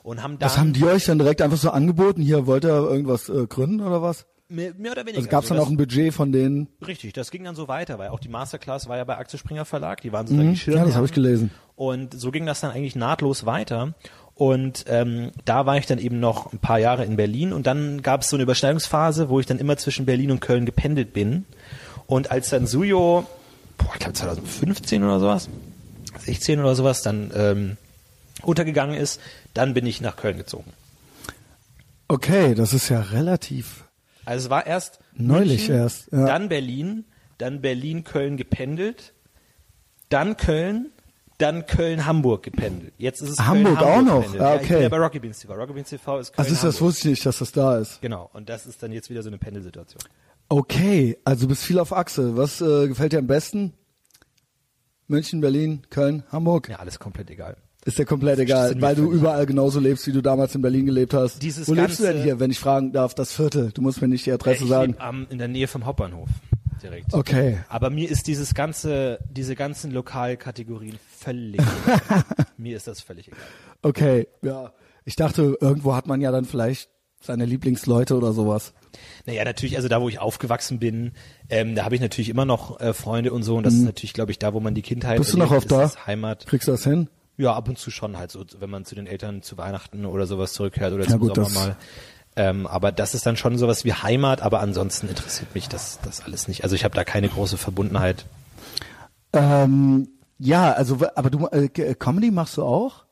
Und 0.03 0.21
haben 0.21 0.37
dann 0.37 0.49
Was 0.49 0.57
haben 0.57 0.73
die 0.73 0.83
euch 0.83 1.05
dann 1.05 1.17
direkt 1.17 1.41
einfach 1.41 1.57
so 1.57 1.71
angeboten? 1.71 2.21
Hier 2.21 2.45
wollt 2.45 2.65
ihr 2.65 2.69
irgendwas 2.71 3.29
äh, 3.29 3.47
gründen 3.47 3.79
oder 3.81 4.01
was? 4.01 4.25
Mehr, 4.53 4.73
mehr 4.77 4.91
oder 4.91 5.01
weniger. 5.01 5.17
Also 5.17 5.29
gab 5.29 5.43
es 5.43 5.49
dann 5.49 5.57
das- 5.57 5.65
auch 5.65 5.69
ein 5.71 5.77
Budget 5.77 6.13
von 6.13 6.31
denen? 6.31 6.67
Richtig, 6.85 7.13
das 7.13 7.31
ging 7.31 7.43
dann 7.43 7.55
so 7.55 7.67
weiter, 7.67 7.97
weil 7.97 8.09
auch 8.09 8.19
die 8.19 8.29
Masterclass 8.29 8.87
war 8.87 8.97
ja 8.97 9.03
bei 9.03 9.17
Axel 9.17 9.39
Springer 9.39 9.65
Verlag, 9.65 10.01
die 10.01 10.11
waren 10.13 10.25
die 10.27 10.33
Mhm. 10.33 10.53
Ja, 10.67 10.85
das 10.85 10.95
habe 10.95 11.05
ich 11.07 11.11
gelesen. 11.11 11.49
Und 11.75 12.13
so 12.19 12.29
ging 12.29 12.45
das 12.45 12.59
dann 12.59 12.71
eigentlich 12.71 12.95
nahtlos 12.95 13.45
weiter. 13.47 13.93
Und 14.35 14.85
ähm, 14.87 15.31
da 15.45 15.65
war 15.65 15.77
ich 15.77 15.85
dann 15.87 15.97
eben 15.99 16.19
noch 16.19 16.53
ein 16.53 16.59
paar 16.59 16.77
Jahre 16.79 17.03
in 17.05 17.15
Berlin 17.15 17.51
und 17.53 17.65
dann 17.67 18.01
gab 18.01 18.21
es 18.21 18.29
so 18.29 18.35
eine 18.35 18.43
Überschneidungsphase, 18.43 19.29
wo 19.29 19.39
ich 19.39 19.45
dann 19.45 19.59
immer 19.59 19.77
zwischen 19.77 20.05
Berlin 20.05 20.31
und 20.31 20.39
Köln 20.39 20.65
gependelt 20.65 21.13
bin. 21.13 21.45
Und 22.07 22.29
als 22.31 22.49
dann 22.49 22.65
Sujo, 22.67 23.25
boah, 23.77 23.89
ich 23.93 23.99
glaube 23.99 24.13
2015 24.13 25.03
oder 25.03 25.19
sowas, 25.19 25.49
16 26.19 26.59
oder 26.59 26.75
sowas, 26.75 27.01
dann 27.01 27.31
ähm, 27.35 27.77
untergegangen 28.43 28.95
ist, 28.95 29.19
dann 29.53 29.73
bin 29.73 29.85
ich 29.85 29.99
nach 30.01 30.15
Köln 30.15 30.37
gezogen. 30.37 30.71
Okay, 32.07 32.53
das 32.55 32.73
ist 32.73 32.89
ja 32.89 33.01
relativ. 33.01 33.82
Also 34.25 34.45
es 34.45 34.49
war 34.49 34.65
erst 34.65 34.99
Neulich 35.15 35.67
München, 35.67 35.75
erst, 35.75 36.11
ja. 36.11 36.25
dann 36.25 36.49
Berlin, 36.49 37.05
dann 37.37 37.61
Berlin, 37.61 38.03
Köln 38.03 38.37
gependelt, 38.37 39.13
dann 40.09 40.37
Köln, 40.37 40.91
dann 41.39 41.65
Köln, 41.65 42.05
Hamburg 42.05 42.43
gependelt. 42.43 42.93
Jetzt 42.97 43.21
ist 43.21 43.29
es 43.31 43.39
Hamburg 43.39 43.77
Köln, 43.77 43.87
auch 43.89 43.95
Hamburg 43.95 44.05
noch? 44.07 44.21
gependelt. 44.21 44.41
Ah, 44.41 44.49
Ja, 44.55 44.55
ich 44.61 44.67
bin 44.67 44.75
okay. 44.77 44.83
ja 44.83 44.89
bei 44.89 44.97
Rocky 44.97 45.19
Beans 45.19 45.39
TV. 45.39 45.53
Rocky 45.53 45.73
Beans 45.73 45.89
TV 45.89 46.19
ist 46.19 46.31
Köln, 46.33 46.45
Also 46.45 46.53
ist 46.53 46.63
das 46.63 46.79
wusste 46.81 46.99
ich 47.09 47.11
nicht, 47.11 47.25
dass 47.25 47.39
das 47.39 47.51
da 47.51 47.77
ist. 47.77 48.01
Genau. 48.01 48.29
Und 48.33 48.49
das 48.49 48.65
ist 48.65 48.81
dann 48.81 48.91
jetzt 48.91 49.09
wieder 49.09 49.23
so 49.23 49.29
eine 49.29 49.37
Pendelsituation. 49.37 50.01
Okay, 50.49 51.17
also 51.25 51.41
du 51.41 51.47
bist 51.49 51.63
viel 51.63 51.79
auf 51.79 51.91
Achse. 51.91 52.37
Was 52.37 52.61
äh, 52.61 52.87
gefällt 52.87 53.13
dir 53.13 53.19
am 53.19 53.27
besten? 53.27 53.73
München, 55.07 55.41
Berlin, 55.41 55.81
Köln, 55.89 56.23
Hamburg? 56.31 56.69
Ja, 56.69 56.77
alles 56.77 56.99
komplett 56.99 57.29
egal. 57.29 57.57
Ist 57.85 57.97
dir 57.99 58.05
komplett 58.05 58.39
egal, 58.39 58.79
weil 58.81 58.95
du 58.95 59.11
überall 59.11 59.45
genauso 59.45 59.79
lebst, 59.79 60.07
wie 60.07 60.13
du 60.13 60.21
damals 60.21 60.55
in 60.55 60.61
Berlin 60.61 60.85
gelebt 60.85 61.13
hast. 61.13 61.41
Dieses 61.41 61.67
Wo 61.67 61.73
lebst 61.73 61.99
du 61.99 62.03
denn 62.03 62.23
hier, 62.23 62.39
wenn 62.39 62.49
ich 62.49 62.59
fragen 62.59 62.93
darf? 62.93 63.13
Das 63.13 63.33
Viertel. 63.33 63.71
Du 63.73 63.81
musst 63.81 64.01
mir 64.01 64.07
nicht 64.07 64.25
die 64.25 64.31
Adresse 64.31 64.63
ich 64.63 64.69
sagen. 64.69 64.93
lebe 64.93 65.01
am, 65.03 65.27
in 65.29 65.37
der 65.37 65.49
Nähe 65.49 65.67
vom 65.67 65.85
Hauptbahnhof 65.85 66.29
direkt. 66.81 67.13
Okay. 67.13 67.59
Aber 67.69 67.89
mir 67.89 68.09
ist 68.09 68.27
dieses 68.27 68.53
ganze, 68.53 69.19
diese 69.29 69.55
ganzen 69.55 69.91
Lokalkategorien 69.91 70.97
völlig 71.17 71.61
egal. 71.85 72.23
Mir 72.57 72.77
ist 72.77 72.87
das 72.87 73.01
völlig 73.01 73.27
egal. 73.27 73.39
Okay, 73.81 74.27
ja. 74.41 74.73
Ich 75.05 75.15
dachte, 75.15 75.57
irgendwo 75.59 75.95
hat 75.95 76.07
man 76.07 76.21
ja 76.21 76.31
dann 76.31 76.45
vielleicht 76.45 76.89
seine 77.21 77.45
Lieblingsleute 77.45 78.15
oder 78.15 78.33
sowas. 78.33 78.73
Naja, 79.25 79.43
natürlich, 79.45 79.77
also 79.77 79.87
da, 79.87 80.01
wo 80.01 80.09
ich 80.09 80.19
aufgewachsen 80.19 80.79
bin, 80.79 81.13
ähm, 81.49 81.73
da 81.75 81.85
habe 81.85 81.95
ich 81.95 82.01
natürlich 82.01 82.29
immer 82.29 82.45
noch 82.45 82.79
äh, 82.79 82.93
Freunde 82.93 83.31
und 83.33 83.43
so. 83.43 83.55
Und 83.57 83.65
das 83.65 83.73
ist 83.73 83.83
natürlich, 83.83 84.13
glaube 84.13 84.31
ich, 84.31 84.39
da, 84.39 84.53
wo 84.53 84.59
man 84.59 84.75
die 84.75 84.81
Kindheit 84.81 85.17
Mhm. 85.17 85.21
Bist 85.21 85.33
du 85.33 85.37
noch 85.37 85.51
oft 85.51 85.71
da? 85.71 85.91
Heimat. 86.05 86.45
Kriegst 86.45 86.67
du 86.67 86.71
das 86.71 86.83
hin? 86.83 87.09
Ja, 87.37 87.53
ab 87.53 87.67
und 87.67 87.79
zu 87.79 87.89
schon 87.89 88.17
halt 88.17 88.31
so, 88.31 88.45
wenn 88.59 88.69
man 88.69 88.85
zu 88.85 88.93
den 88.95 89.07
Eltern 89.07 89.41
zu 89.41 89.57
Weihnachten 89.57 90.05
oder 90.05 90.27
sowas 90.27 90.53
zurückkehrt 90.53 90.93
oder 90.93 91.05
Ja, 91.05 91.11
zum 91.11 91.19
gut, 91.19 91.35
Sommer 91.35 91.49
mal. 91.49 91.75
Ähm, 92.35 92.65
aber 92.67 92.91
das 92.91 93.13
ist 93.13 93.25
dann 93.25 93.37
schon 93.37 93.57
sowas 93.57 93.85
wie 93.85 93.93
Heimat, 93.93 94.41
aber 94.41 94.59
ansonsten 94.59 95.07
interessiert 95.07 95.53
mich 95.53 95.67
das, 95.69 95.99
das 96.03 96.21
alles 96.25 96.47
nicht. 96.47 96.63
Also 96.63 96.75
ich 96.75 96.83
habe 96.83 96.95
da 96.95 97.03
keine 97.03 97.29
große 97.29 97.57
Verbundenheit. 97.57 98.25
Ähm, 99.33 100.07
ja, 100.39 100.71
also, 100.73 100.97
aber 101.15 101.29
du, 101.29 101.47
äh, 101.47 101.69
G- 101.69 101.95
Comedy 101.95 102.31
machst 102.31 102.57
du 102.57 102.63
auch? 102.63 103.05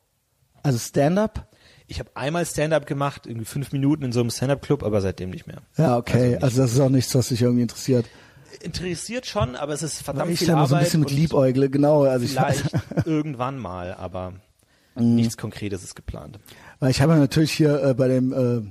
Also 0.63 0.77
Stand-up? 0.77 1.47
Ich 1.87 1.99
habe 1.99 2.09
einmal 2.15 2.45
Stand-up 2.45 2.85
gemacht, 2.85 3.25
irgendwie 3.25 3.45
fünf 3.45 3.71
Minuten 3.71 4.03
in 4.03 4.11
so 4.11 4.21
einem 4.21 4.29
Stand-up-Club, 4.29 4.83
aber 4.83 5.01
seitdem 5.01 5.29
nicht 5.31 5.45
mehr. 5.47 5.57
Ja, 5.77 5.97
okay. 5.97 6.31
nicht. 6.31 6.43
Also, 6.43 6.61
das 6.61 6.73
ist 6.73 6.79
auch 6.79 6.89
nichts, 6.89 7.13
was 7.15 7.29
dich 7.29 7.41
irgendwie 7.41 7.63
interessiert. 7.63 8.05
Interessiert 8.61 9.25
schon, 9.25 9.55
aber 9.55 9.73
es 9.73 9.83
ist 9.83 10.01
verdammt 10.01 10.31
ich 10.31 10.39
viel 10.39 10.47
da 10.47 10.55
mal 10.55 10.67
so 10.67 10.75
ein 10.75 10.79
Arbeit 10.79 10.85
bisschen 10.87 10.99
mit 11.01 11.11
Liebäugle, 11.11 11.69
genau. 11.69 12.03
Also 12.03 12.25
ich, 12.25 12.31
vielleicht 12.31 12.65
irgendwann 13.05 13.57
mal, 13.57 13.93
aber 13.93 14.33
Mhm. 14.95 15.15
nichts 15.15 15.37
Konkretes 15.37 15.83
ist 15.83 15.95
geplant. 15.95 16.39
weil 16.81 16.91
ich 16.91 17.01
habe 17.01 17.13
ja 17.13 17.19
natürlich 17.19 17.53
hier 17.53 17.81
äh, 17.81 17.93
bei 17.93 18.09
dem 18.09 18.33
äh, 18.33 18.61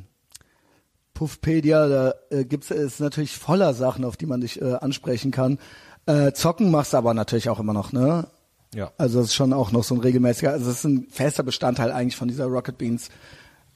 Puffpedia, 1.15 1.89
da 1.89 2.15
äh, 2.31 2.45
gibt's 2.45 2.71
ist 2.71 3.01
natürlich 3.01 3.37
voller 3.37 3.75
Sachen, 3.75 4.05
auf 4.05 4.17
die 4.17 4.27
man 4.27 4.41
dich 4.41 4.61
äh, 4.61 4.75
ansprechen 4.75 5.31
kann. 5.31 5.59
Äh, 6.07 6.33
zocken 6.33 6.71
machst 6.71 6.93
du 6.93 6.97
aber 6.99 7.15
natürlich 7.15 7.49
auch 7.51 7.59
immer 7.61 7.73
noch, 7.73 7.93
ne? 7.93 8.27
Ja. 8.75 8.93
Also 8.99 9.19
das 9.19 9.29
ist 9.29 9.35
schon 9.35 9.53
auch 9.53 9.73
noch 9.73 9.83
so 9.83 9.95
ein 9.95 10.01
regelmäßiger, 10.01 10.53
also 10.53 10.67
das 10.67 10.77
ist 10.79 10.85
ein 10.85 11.07
fester 11.11 11.43
Bestandteil 11.43 11.91
eigentlich 11.91 12.17
von 12.17 12.29
dieser 12.29 12.45
Rocket 12.47 12.79
Beans 12.79 13.09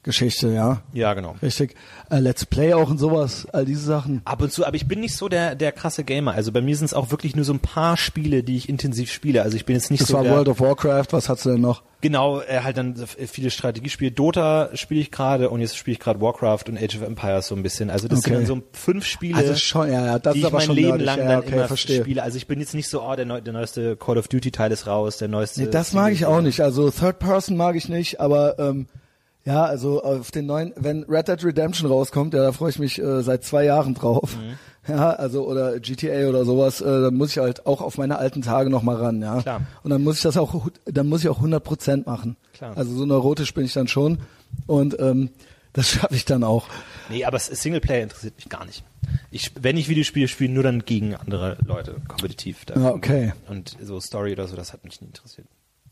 Geschichte, 0.05 0.49
ja. 0.53 0.81
Ja, 0.93 1.13
genau. 1.15 1.35
Richtig. 1.41 1.75
Äh, 2.09 2.19
Let's 2.19 2.45
Play 2.45 2.73
auch 2.73 2.89
und 2.89 2.97
sowas, 2.99 3.45
all 3.51 3.65
diese 3.65 3.81
Sachen. 3.83 4.21
Ab 4.23 4.41
und 4.41 4.51
zu, 4.53 4.65
aber 4.65 4.75
ich 4.75 4.87
bin 4.87 4.99
nicht 5.01 5.17
so 5.17 5.27
der, 5.27 5.55
der 5.55 5.71
krasse 5.73 6.03
Gamer. 6.05 6.33
Also 6.33 6.51
bei 6.53 6.61
mir 6.61 6.77
sind 6.77 6.85
es 6.85 6.93
auch 6.93 7.11
wirklich 7.11 7.35
nur 7.35 7.43
so 7.43 7.51
ein 7.53 7.59
paar 7.59 7.97
Spiele, 7.97 8.43
die 8.43 8.55
ich 8.55 8.69
intensiv 8.69 9.11
spiele. 9.11 9.41
Also 9.41 9.57
ich 9.57 9.65
bin 9.65 9.75
jetzt 9.75 9.91
nicht 9.91 10.01
Das 10.01 10.09
so 10.09 10.13
war 10.13 10.23
der, 10.23 10.31
World 10.33 10.47
of 10.47 10.59
Warcraft, 10.61 11.07
was 11.11 11.27
hast 11.27 11.43
du 11.45 11.49
denn 11.49 11.61
noch? 11.61 11.83
Genau, 12.01 12.39
äh, 12.41 12.59
halt 12.61 12.77
dann 12.77 12.95
viele 13.17 13.49
Strategiespiele. 13.49 14.11
Dota 14.11 14.69
spiele 14.75 15.01
ich 15.01 15.09
gerade 15.09 15.49
und 15.49 15.61
jetzt 15.61 15.75
spiele 15.75 15.93
ich 15.93 15.99
gerade 15.99 16.21
Warcraft 16.21 16.65
und 16.69 16.77
Age 16.77 16.97
of 16.97 17.01
Empires 17.01 17.47
so 17.47 17.55
ein 17.55 17.63
bisschen. 17.63 17.89
Also 17.89 18.07
das 18.07 18.19
Okay. 18.19 18.29
sind 18.29 18.37
dann 18.37 18.45
so 18.45 18.61
fünf 18.73 19.05
Spiele, 19.05 19.37
Also 19.37 19.55
schon, 19.55 19.91
ja, 19.91 20.05
ja, 20.05 20.19
das 20.19 20.33
die 20.33 20.39
ist 20.41 20.43
ich 20.45 20.45
aber 20.51 20.57
mein 20.59 20.65
schon 20.67 20.75
Leben 20.75 20.87
nerdig. 20.89 21.05
lang 21.07 21.17
ja, 21.19 21.27
dann 21.27 21.39
okay, 21.39 21.53
immer 21.55 21.67
verstehe. 21.67 22.01
spiele. 22.01 22.21
Also 22.21 22.37
ich 22.37 22.45
bin 22.45 22.59
jetzt 22.59 22.75
nicht 22.75 22.87
so, 22.89 23.01
oh, 23.01 23.15
der, 23.15 23.25
neu, 23.25 23.41
der 23.41 23.53
neueste 23.53 23.95
Call 23.95 24.19
of 24.19 24.27
Duty 24.27 24.51
Teil 24.51 24.71
ist 24.71 24.85
raus, 24.85 25.17
der 25.17 25.29
neueste. 25.29 25.63
Nee, 25.63 25.69
das 25.71 25.93
mag 25.93 26.13
ich 26.13 26.27
auch 26.27 26.41
nicht. 26.41 26.61
Also 26.61 26.91
Third 26.91 27.17
Person 27.17 27.57
mag 27.57 27.75
ich 27.75 27.89
nicht, 27.89 28.19
aber 28.19 28.59
ähm, 28.59 28.85
ja, 29.45 29.63
also 29.63 30.03
auf 30.03 30.31
den 30.31 30.47
neuen, 30.47 30.73
wenn 30.75 31.03
Red 31.03 31.27
Dead 31.27 31.43
Redemption 31.43 31.89
rauskommt, 31.89 32.33
ja, 32.33 32.41
da 32.41 32.51
freue 32.51 32.71
ich 32.71 32.79
mich 32.79 32.99
äh, 32.99 33.21
seit 33.21 33.43
zwei 33.43 33.63
Jahren 33.65 33.93
drauf. 33.93 34.35
Mhm. 34.35 34.53
Ja, 34.87 35.13
also 35.13 35.47
oder 35.47 35.79
GTA 35.79 36.29
oder 36.29 36.45
sowas, 36.45 36.79
äh, 36.79 36.85
dann 36.85 37.15
muss 37.15 37.31
ich 37.31 37.39
halt 37.39 37.65
auch 37.65 37.81
auf 37.81 37.97
meine 37.97 38.19
alten 38.19 38.43
Tage 38.43 38.69
noch 38.69 38.83
mal 38.83 38.95
ran, 38.95 39.19
ja. 39.19 39.41
Klar. 39.41 39.61
Und 39.81 39.89
dann 39.89 40.03
muss 40.03 40.17
ich 40.17 40.21
das 40.21 40.37
auch, 40.37 40.67
dann 40.85 41.07
muss 41.07 41.23
ich 41.23 41.29
auch 41.29 41.37
100 41.37 41.63
Prozent 41.63 42.05
machen. 42.05 42.37
Klar. 42.53 42.77
Also 42.77 42.93
so 42.93 43.03
neurotisch 43.03 43.51
bin 43.55 43.65
ich 43.65 43.73
dann 43.73 43.87
schon 43.87 44.19
und 44.67 44.95
ähm, 44.99 45.31
das 45.73 45.89
schaffe 45.89 46.13
ich 46.13 46.25
dann 46.25 46.43
auch. 46.43 46.67
Nee, 47.09 47.25
aber 47.25 47.39
Singleplayer 47.39 48.03
interessiert 48.03 48.35
mich 48.35 48.47
gar 48.47 48.63
nicht. 48.63 48.83
Ich, 49.31 49.53
wenn 49.59 49.75
ich 49.75 49.89
Videospiele 49.89 50.27
spiele, 50.27 50.53
nur 50.53 50.61
dann 50.61 50.85
gegen 50.85 51.15
andere 51.15 51.57
Leute, 51.65 51.95
kompetitiv. 52.07 52.65
Ja, 52.75 52.91
okay. 52.91 53.33
Und 53.47 53.75
so 53.81 53.99
Story 53.99 54.33
oder 54.33 54.47
so, 54.47 54.55
das 54.55 54.71
hat 54.71 54.83
mich 54.83 55.01
nie 55.01 55.07
interessiert. 55.07 55.47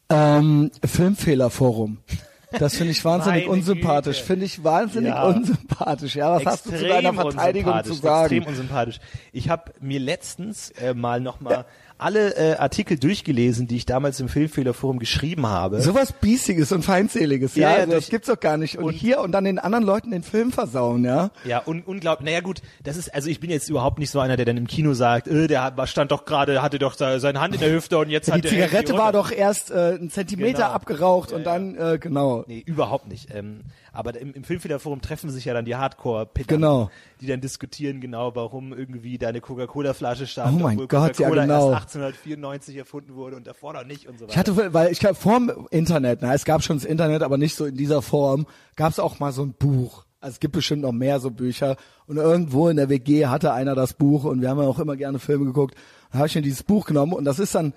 Ähm, 0.10 0.70
Filmfehlerforum. 0.86 1.98
Das 2.60 2.76
finde 2.76 2.92
ich 2.92 3.04
wahnsinnig 3.04 3.48
unsympathisch. 3.48 4.22
Finde 4.22 4.46
ich 4.46 4.64
wahnsinnig 4.64 5.10
Ja. 5.12 5.24
unsympathisch. 5.24 6.16
Ja, 6.16 6.36
was 6.36 6.46
hast 6.46 6.66
du 6.68 6.78
zu 6.78 6.88
deiner 6.88 7.14
Verteidigung 7.14 7.84
zu 7.84 7.94
sagen? 7.94 8.36
Extrem 8.36 8.48
unsympathisch. 8.52 9.00
Ich 9.32 9.50
habe 9.50 9.72
mir 9.80 10.00
letztens 10.00 10.72
äh, 10.72 10.94
mal 10.94 11.20
nochmal 11.20 11.66
alle 11.98 12.36
äh, 12.36 12.56
Artikel 12.58 12.98
durchgelesen, 13.00 13.68
die 13.68 13.78
ich 13.78 13.86
damals 13.86 14.20
im 14.20 14.28
Filmfehlerforum 14.30 15.00
geschrieben 15.00 15.48
habe. 15.48 15.82
Sowas 15.82 16.12
Biestiges 16.14 16.72
und 16.72 16.84
Feindseliges, 16.84 17.56
ja, 17.56 17.70
Ja, 17.70 17.76
ja, 17.76 17.82
also 17.84 17.92
das 17.94 18.10
gibt's 18.10 18.28
doch 18.28 18.40
gar 18.40 18.58
nicht. 18.58 18.78
Und, 18.78 18.86
und- 18.86 18.94
hier 18.94 19.20
und 19.22 19.32
dann 19.32 19.44
den 19.46 19.60
anderen 19.60 19.86
Leuten 19.86 20.12
den 20.12 20.24
Film 20.24 20.52
versauen, 20.52 21.04
ja. 21.06 21.32
Ja, 21.46 21.62
un 21.66 21.82
unglaublich. 21.86 22.26
Naja 22.26 22.42
gut, 22.42 22.62
das 22.84 22.98
ist, 22.98 23.14
also 23.14 23.30
ich 23.30 23.40
bin 23.40 23.50
jetzt 23.50 23.70
überhaupt 23.70 24.00
nicht 24.00 24.12
so 24.12 24.20
einer, 24.20 24.36
der 24.38 24.46
dann 24.46 24.58
im 24.58 24.68
Kino 24.68 24.94
sagt, 24.94 25.28
äh, 25.28 25.48
der 25.48 25.74
stand 25.86 26.12
doch 26.12 26.26
gerade, 26.26 26.62
hatte 26.62 26.80
doch 26.80 26.94
se- 26.96 27.20
seine 27.20 27.40
Hand 27.42 27.54
in 27.56 27.62
der 27.62 27.72
Hüfte 27.72 27.98
und 27.98 28.10
jetzt 28.10 28.28
Die 28.28 28.32
hat 28.34 28.44
der 28.44 28.52
Zigarette 28.52 28.92
die 28.94 28.98
war 28.98 29.12
doch 29.12 29.32
erst 29.32 29.72
äh, 29.72 29.96
ein 29.96 30.10
Zentimeter 30.10 30.54
Genau. 30.64 30.70
abgeraucht 30.72 31.32
Ja, 31.32 31.38
und 31.38 31.44
dann, 31.46 31.76
äh, 31.76 31.98
genau. 32.00 32.44
Nee, 32.48 32.64
überhaupt 32.66 33.08
nicht. 33.08 33.34
Ähm, 33.34 33.62
aber 33.92 34.20
im, 34.20 34.34
im 34.34 34.44
Filmfehlerforum 34.44 35.02
treffen 35.02 35.30
sich 35.30 35.46
ja 35.46 35.54
dann 35.54 35.66
die 35.66 35.76
Hardcore-Pedanten, 35.76 36.62
Genau. 36.62 36.90
die 37.22 37.28
dann 37.28 37.42
diskutieren 37.42 38.02
genau, 38.02 38.36
warum 38.36 38.74
irgendwie 38.74 39.18
deine 39.18 39.40
Coca-Cola-Flasche 39.42 40.28
stand, 40.28 40.56
Oh 40.60 40.64
mein 40.64 40.74
obwohl 40.80 40.88
Gott, 40.88 41.20
ja, 41.20 41.30
genau. 41.30 41.72
erst 41.72 41.83
1894 41.84 42.76
erfunden 42.78 43.16
wurde 43.16 43.36
und 43.36 43.48
davor 43.48 43.74
noch 43.74 43.86
nicht 43.86 44.08
und 44.08 44.20
so 44.20 44.26
weiter. 44.26 44.32
Ich 44.34 44.38
hatte, 44.38 44.74
weil 44.74 44.92
ich 44.92 45.00
glaube, 45.00 45.16
vorm 45.16 45.68
Internet, 45.72 46.20
na, 46.22 46.34
es 46.34 46.46
gab 46.46 46.64
schon 46.64 46.78
das 46.78 46.86
Internet, 46.86 47.24
aber 47.24 47.38
nicht 47.38 47.56
so 47.56 47.66
in 47.66 47.76
dieser 47.76 48.02
Form, 48.02 48.46
gab's 48.76 49.00
auch 49.00 49.20
mal 49.20 49.32
so 49.32 49.44
ein 49.44 49.54
Buch. 49.54 50.06
Also 50.20 50.36
es 50.36 50.40
gibt 50.40 50.54
bestimmt 50.54 50.84
noch 50.84 50.94
mehr 50.94 51.20
so 51.20 51.32
Bücher. 51.32 51.76
Und 52.08 52.18
irgendwo 52.18 52.70
in 52.70 52.78
der 52.78 52.90
WG 52.90 53.26
hatte 53.28 53.52
einer 53.54 53.76
das 53.76 53.94
Buch 53.94 54.24
und 54.24 54.42
wir 54.42 54.50
haben 54.50 54.62
ja 54.62 54.68
auch 54.68 54.80
immer 54.80 54.96
gerne 54.96 55.20
Filme 55.20 55.46
geguckt. 55.46 55.76
Dann 56.12 56.20
habe 56.20 56.28
ich 56.28 56.36
mir 56.36 56.42
dieses 56.42 56.64
Buch 56.64 56.86
genommen 56.86 57.14
und 57.14 57.26
das 57.26 57.40
ist 57.40 57.56
dann 57.56 57.74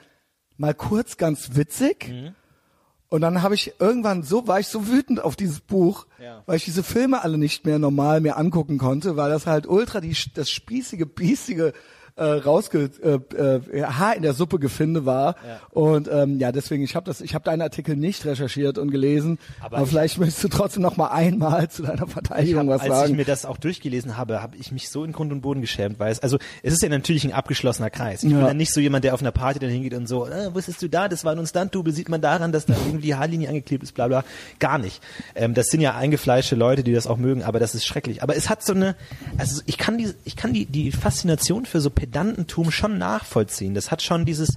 mal 0.56 0.74
kurz 0.74 1.16
ganz 1.16 1.56
witzig. 1.56 2.08
Mhm. 2.08 2.34
Und 3.08 3.20
dann 3.20 3.42
habe 3.42 3.54
ich 3.54 3.74
irgendwann 3.78 4.22
so, 4.22 4.48
war 4.48 4.58
ich 4.58 4.66
so 4.66 4.88
wütend 4.88 5.22
auf 5.22 5.36
dieses 5.36 5.60
Buch, 5.60 6.06
Ja. 6.20 6.42
weil 6.46 6.56
ich 6.56 6.64
diese 6.64 6.82
Filme 6.82 7.22
alle 7.22 7.38
nicht 7.38 7.64
mehr 7.64 7.78
normal 7.78 8.20
mir 8.20 8.36
angucken 8.36 8.78
konnte, 8.78 9.16
weil 9.16 9.30
das 9.30 9.46
halt 9.46 9.66
ultra 9.68 10.00
die, 10.00 10.16
das 10.34 10.50
spießige, 10.50 11.06
biestige 11.14 11.72
äh, 12.16 12.24
rausge 12.24 12.90
äh, 13.02 13.78
äh, 13.78 13.82
Haar 13.84 14.16
in 14.16 14.22
der 14.22 14.32
Suppe 14.32 14.58
gefinde 14.58 15.04
war 15.04 15.36
Ja. 15.46 15.60
und 15.70 16.08
ähm, 16.10 16.38
ja 16.38 16.50
deswegen 16.50 16.82
ich 16.82 16.96
habe 16.96 17.04
das 17.06 17.20
ich 17.20 17.34
habe 17.34 17.44
deinen 17.44 17.60
Artikel 17.62 17.94
nicht 17.94 18.24
recherchiert 18.24 18.78
und 18.78 18.90
gelesen 18.90 19.38
Aber 19.60 19.76
aber, 19.76 19.84
ich- 19.84 19.90
vielleicht 19.90 20.18
möchtest 20.18 20.42
du 20.44 20.48
trotzdem 20.48 20.82
noch 20.82 20.96
mal 20.96 21.08
einmal 21.08 21.68
zu 21.68 21.82
deiner 21.82 22.06
ich 22.06 22.12
Verteidigung 22.12 22.70
hab, 22.70 22.76
was 22.76 22.80
als 22.82 22.90
ich 22.90 22.96
sagen 23.00 23.16
mir 23.16 23.24
das 23.26 23.44
auch 23.44 23.58
durchgelesen 23.58 24.16
habe, 24.16 24.40
habe 24.42 24.56
ich 24.56 24.72
mich 24.72 24.88
so 24.88 25.04
in 25.04 25.12
Grund 25.12 25.30
und 25.30 25.42
Boden 25.42 25.60
geschämt, 25.60 25.98
weil 25.98 26.10
es, 26.10 26.20
also 26.20 26.38
es 26.62 26.72
ist 26.72 26.82
ja 26.82 26.88
natürlich 26.88 27.24
ein 27.24 27.32
abgeschlossener 27.32 27.90
Kreis. 27.90 28.22
Ich 28.22 28.30
bin 28.30 28.38
Ja. 28.40 28.46
dann 28.46 28.56
nicht 28.56 28.72
so 28.72 28.80
jemand, 28.80 29.04
der 29.04 29.12
auf 29.12 29.20
einer 29.20 29.30
Party 29.32 29.58
dann 29.58 29.68
hingeht 29.70 29.92
und 29.92 30.08
so, 30.08 30.26
äh, 30.26 30.54
wusstest 30.54 30.80
du 30.82 30.88
da, 30.88 31.08
das 31.08 31.24
war 31.24 31.34
nur 31.34 31.44
ein 31.44 31.46
Stunt-Double, 31.46 31.92
sieht 31.92 32.08
man 32.08 32.20
daran, 32.22 32.50
dass 32.52 32.64
da 32.66 32.74
irgendwie 32.74 33.02
die 33.08 33.14
Haarlinie 33.14 33.48
angeklebt 33.48 33.82
ist, 33.82 33.92
bla 33.92 34.08
bla. 34.08 34.24
Gar 34.58 34.78
nicht. 34.78 35.02
Ähm, 35.34 35.52
das 35.52 35.66
sind 35.68 35.82
ja 35.82 35.94
eingefleischte 35.94 36.56
Leute, 36.56 36.82
die 36.82 36.92
das 36.94 37.06
auch 37.06 37.18
mögen, 37.18 37.42
aber 37.42 37.60
das 37.60 37.74
ist 37.74 37.84
schrecklich. 37.84 38.22
Aber 38.22 38.34
es 38.36 38.48
hat 38.48 38.64
so 38.64 38.72
eine, 38.72 38.96
also 39.36 39.60
ich 39.66 39.76
kann 39.76 39.98
die, 39.98 40.08
ich 40.24 40.34
kann 40.36 40.54
die, 40.54 40.64
die 40.64 40.92
Faszination 40.92 41.66
für 41.66 41.80
so 41.80 41.90
Pedantentum 42.06 42.70
schon 42.70 42.98
nachvollziehen. 42.98 43.74
Das 43.74 43.90
hat 43.90 44.02
schon 44.02 44.24
dieses 44.24 44.56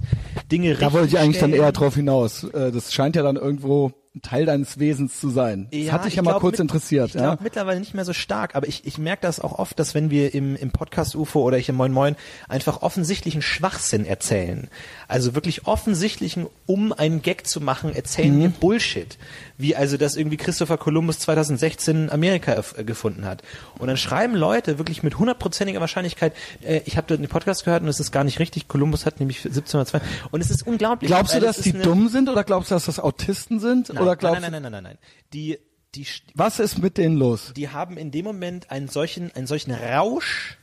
Dinge 0.50 0.74
da 0.74 0.92
wollte 0.92 1.08
ich 1.08 1.18
eigentlich 1.18 1.40
dann 1.40 1.52
eher 1.52 1.72
drauf 1.72 1.94
hinaus 1.94 2.44
äh, 2.44 2.70
das 2.72 2.92
scheint 2.92 3.16
ja 3.16 3.22
dann 3.22 3.36
irgendwo 3.36 3.92
ein 4.14 4.22
Teil 4.22 4.44
deines 4.44 4.80
Wesens 4.80 5.20
zu 5.20 5.30
sein. 5.30 5.68
Das 5.70 5.92
hat 5.92 6.04
dich 6.04 6.12
ich 6.12 6.16
ja 6.16 6.22
mal 6.22 6.32
glaub, 6.32 6.40
kurz 6.40 6.54
mit, 6.54 6.62
interessiert. 6.62 7.10
Ich 7.10 7.14
ja? 7.14 7.20
glaube 7.20 7.44
mittlerweile 7.44 7.78
nicht 7.78 7.94
mehr 7.94 8.04
so 8.04 8.12
stark, 8.12 8.56
aber 8.56 8.66
ich, 8.66 8.84
ich 8.84 8.98
merke 8.98 9.22
das 9.22 9.38
auch 9.38 9.58
oft, 9.58 9.78
dass 9.78 9.94
wenn 9.94 10.10
wir 10.10 10.34
im, 10.34 10.56
im 10.56 10.72
Podcast 10.72 11.14
UFO 11.14 11.42
oder 11.42 11.58
ich 11.58 11.68
im 11.68 11.76
Moin 11.76 11.92
Moin 11.92 12.16
einfach 12.48 12.82
offensichtlichen 12.82 13.40
Schwachsinn 13.40 14.04
erzählen, 14.04 14.68
also 15.10 15.34
wirklich 15.34 15.66
offensichtlichen, 15.66 16.46
um 16.66 16.92
einen 16.92 17.20
Gag 17.22 17.46
zu 17.46 17.60
machen, 17.60 17.94
erzählen 17.94 18.36
Mhm. 18.36 18.40
wir 18.42 18.48
Bullshit. 18.50 19.18
Wie 19.58 19.74
also, 19.76 19.96
dass 19.96 20.16
irgendwie 20.16 20.36
Christopher 20.36 20.78
Columbus 20.78 21.18
2016 21.18 22.10
Amerika 22.10 22.62
äh, 22.76 22.84
gefunden 22.84 23.24
hat. 23.24 23.42
Und 23.78 23.88
dann 23.88 23.96
schreiben 23.96 24.34
Leute 24.34 24.78
wirklich 24.78 25.02
mit 25.02 25.18
hundertprozentiger 25.18 25.80
Wahrscheinlichkeit, 25.80 26.32
äh, 26.62 26.80
ich 26.84 26.96
habe 26.96 27.06
dort 27.08 27.20
den 27.20 27.28
Podcast 27.28 27.64
gehört 27.64 27.82
und 27.82 27.88
es 27.88 28.00
ist 28.00 28.12
gar 28.12 28.24
nicht 28.24 28.38
richtig, 28.38 28.68
Columbus 28.68 29.04
hat 29.04 29.20
nämlich 29.20 29.38
1702 29.44 30.00
und 30.30 30.40
es 30.40 30.50
ist 30.50 30.66
unglaublich. 30.66 31.08
Glaubst 31.10 31.32
du, 31.34 31.38
weil 31.38 31.46
dass 31.46 31.58
die 31.60 31.72
dumm 31.72 32.08
sind 32.08 32.28
oder 32.28 32.44
glaubst 32.44 32.70
du, 32.70 32.74
dass 32.76 32.86
das 32.86 32.98
Autisten 33.00 33.60
sind? 33.60 33.88
Nein, 33.88 34.02
oder 34.02 34.16
glaubst 34.16 34.40
nein, 34.40 34.52
nein, 34.52 34.62
nein, 34.62 34.72
nein, 34.72 34.84
nein, 34.84 34.94
nein. 34.94 34.98
Die, 35.32 35.58
die, 35.94 36.06
was 36.34 36.60
ist 36.60 36.78
mit 36.78 36.96
denen 36.98 37.16
los? 37.16 37.52
die 37.56 37.68
haben 37.68 37.96
in 37.96 38.12
dem 38.12 38.24
Moment 38.24 38.70
einen 38.70 38.88
solchen, 38.88 39.34
einen 39.34 39.48
solchen 39.48 39.72
Rausch 39.72 40.56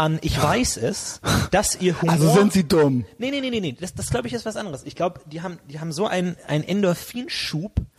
an 0.00 0.18
ich 0.22 0.42
weiß 0.42 0.78
es, 0.78 1.20
dass 1.50 1.78
ihr 1.78 2.00
Humor. 2.00 2.14
Also 2.14 2.32
sind 2.32 2.54
sie 2.54 2.66
dumm. 2.66 3.04
Nee, 3.18 3.30
nee, 3.30 3.42
nee, 3.42 3.50
nee, 3.50 3.60
nee. 3.60 3.76
Das, 3.78 3.94
das 3.94 4.08
glaube 4.08 4.28
ich 4.28 4.32
ist 4.32 4.46
was 4.46 4.56
anderes. 4.56 4.82
Ich 4.84 4.96
glaube, 4.96 5.20
die 5.26 5.42
haben, 5.42 5.58
die 5.68 5.78
haben 5.78 5.92
so 5.92 6.06
einen, 6.06 6.36
einen 6.48 6.64
Endorphinschub, 6.64 7.72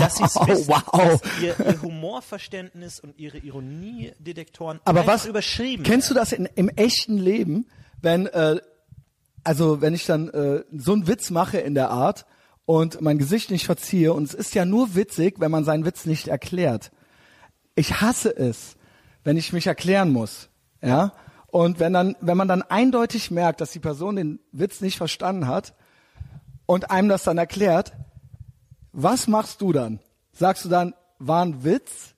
dass 0.00 0.16
sie 0.16 0.24
es 0.24 0.36
wissen, 0.36 0.68
Wow. 0.68 1.20
dass 1.20 1.42
ihr, 1.42 1.56
ihr 1.58 1.82
Humorverständnis 1.82 3.00
und 3.00 3.18
ihre 3.18 3.38
Ironiedetektoren 3.38 4.78
Aber 4.84 5.08
was 5.08 5.26
überschrieben 5.26 5.82
kennst 5.82 6.08
du 6.08 6.14
das 6.14 6.32
in, 6.32 6.46
im 6.54 6.68
echten 6.68 7.18
Leben, 7.18 7.66
wenn 8.00 8.26
äh, 8.26 8.60
also 9.42 9.80
wenn 9.80 9.94
ich 9.94 10.06
dann 10.06 10.28
äh, 10.28 10.62
so 10.72 10.92
einen 10.92 11.08
Witz 11.08 11.30
mache 11.30 11.58
in 11.58 11.74
der 11.74 11.90
Art 11.90 12.26
und 12.64 13.00
mein 13.00 13.18
Gesicht 13.18 13.50
nicht 13.50 13.66
verziehe 13.66 14.12
und 14.12 14.22
es 14.24 14.34
ist 14.34 14.54
ja 14.54 14.64
nur 14.64 14.94
witzig, 14.94 15.40
wenn 15.40 15.50
man 15.50 15.64
seinen 15.64 15.84
Witz 15.84 16.06
nicht 16.06 16.28
erklärt. 16.28 16.92
Ich 17.74 18.00
hasse 18.00 18.36
es, 18.36 18.76
wenn 19.24 19.36
ich 19.36 19.52
mich 19.52 19.66
erklären 19.66 20.12
muss, 20.12 20.48
ja? 20.80 21.12
Und 21.50 21.80
wenn 21.80 21.92
dann 21.92 22.16
wenn 22.20 22.36
man 22.36 22.48
dann 22.48 22.62
eindeutig 22.62 23.30
merkt, 23.30 23.60
dass 23.60 23.72
die 23.72 23.80
Person 23.80 24.16
den 24.16 24.40
Witz 24.52 24.80
nicht 24.80 24.96
verstanden 24.96 25.46
hat 25.48 25.74
und 26.66 26.90
einem 26.90 27.08
das 27.08 27.24
dann 27.24 27.38
erklärt, 27.38 27.92
was 28.92 29.26
machst 29.26 29.60
du 29.60 29.72
dann? 29.72 30.00
Sagst 30.32 30.64
du 30.64 30.68
dann 30.68 30.94
war 31.18 31.44
ein 31.44 31.64
Witz? 31.64 32.14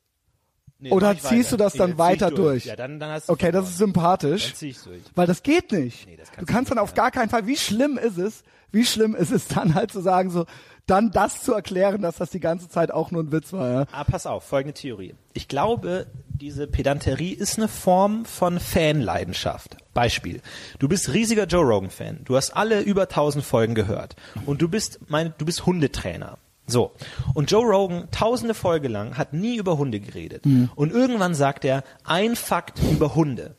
Nee, 0.78 0.90
Oder 0.90 1.12
ich 1.12 1.22
ziehst 1.22 1.52
weiter. 1.52 1.56
du 1.56 1.56
das 1.64 1.74
Nee, 1.74 1.78
dann 1.78 1.90
ich 1.92 1.98
weiter 1.98 2.30
durch? 2.30 2.64
Ja, 2.64 2.74
dann, 2.74 2.98
dann 2.98 3.10
hast 3.12 3.28
du 3.28 3.32
Okay, 3.32 3.52
das 3.52 3.68
ist 3.68 3.78
sympathisch. 3.78 4.46
Dann 4.48 4.54
zieh 4.56 4.68
ich's 4.70 4.82
durch. 4.82 5.00
Weil 5.14 5.28
das 5.28 5.42
geht 5.44 5.70
nicht. 5.70 6.06
Nee, 6.08 6.16
das 6.16 6.28
du 6.28 6.34
kannst 6.34 6.48
du 6.50 6.52
kannst 6.52 6.70
dann 6.72 6.78
auf 6.78 6.94
gar 6.94 7.12
keinen 7.12 7.28
Fall, 7.28 7.46
wie 7.46 7.56
schlimm 7.56 7.98
ist 7.98 8.18
es, 8.18 8.42
wie 8.72 8.84
schlimm 8.84 9.14
ist 9.14 9.30
es 9.30 9.46
dann 9.46 9.74
halt 9.74 9.92
zu 9.92 10.00
sagen, 10.00 10.30
so, 10.30 10.44
dann 10.86 11.12
das 11.12 11.42
zu 11.42 11.54
erklären, 11.54 12.02
dass 12.02 12.16
das 12.16 12.30
die 12.30 12.40
ganze 12.40 12.68
Zeit 12.68 12.90
auch 12.90 13.12
nur 13.12 13.22
ein 13.22 13.30
Witz 13.30 13.52
war, 13.52 13.70
ja. 13.72 13.84
Ah, 13.92 14.02
pass 14.02 14.26
auf, 14.26 14.42
folgende 14.44 14.74
Theorie. 14.74 15.14
Ich 15.34 15.46
glaube, 15.46 16.06
diese 16.42 16.66
Pedanterie 16.66 17.34
ist 17.34 17.56
eine 17.56 17.68
Form 17.68 18.24
von 18.24 18.58
Fanleidenschaft. 18.58 19.76
Beispiel. 19.94 20.40
Du 20.80 20.88
bist 20.88 21.12
riesiger 21.12 21.46
Joe 21.46 21.62
Rogan-Fan. 21.62 22.22
Du 22.24 22.34
hast 22.34 22.50
alle 22.56 22.80
über 22.80 23.02
1000 23.02 23.44
Folgen 23.44 23.76
gehört. 23.76 24.16
Und 24.44 24.60
du 24.60 24.66
bist, 24.66 24.98
mein, 25.06 25.34
du 25.38 25.44
bist 25.44 25.66
Hundetrainer. 25.66 26.38
So. 26.66 26.90
Und 27.34 27.52
Joe 27.52 27.64
Rogan, 27.64 28.08
tausende 28.10 28.54
Folge 28.54 28.88
lang, 28.88 29.16
hat 29.16 29.32
nie 29.32 29.56
über 29.56 29.78
Hunde 29.78 30.00
geredet. 30.00 30.44
Und 30.74 30.90
irgendwann 30.90 31.36
sagt 31.36 31.64
er, 31.64 31.84
ein 32.02 32.34
Fakt 32.34 32.80
über 32.90 33.14
Hunde. 33.14 33.54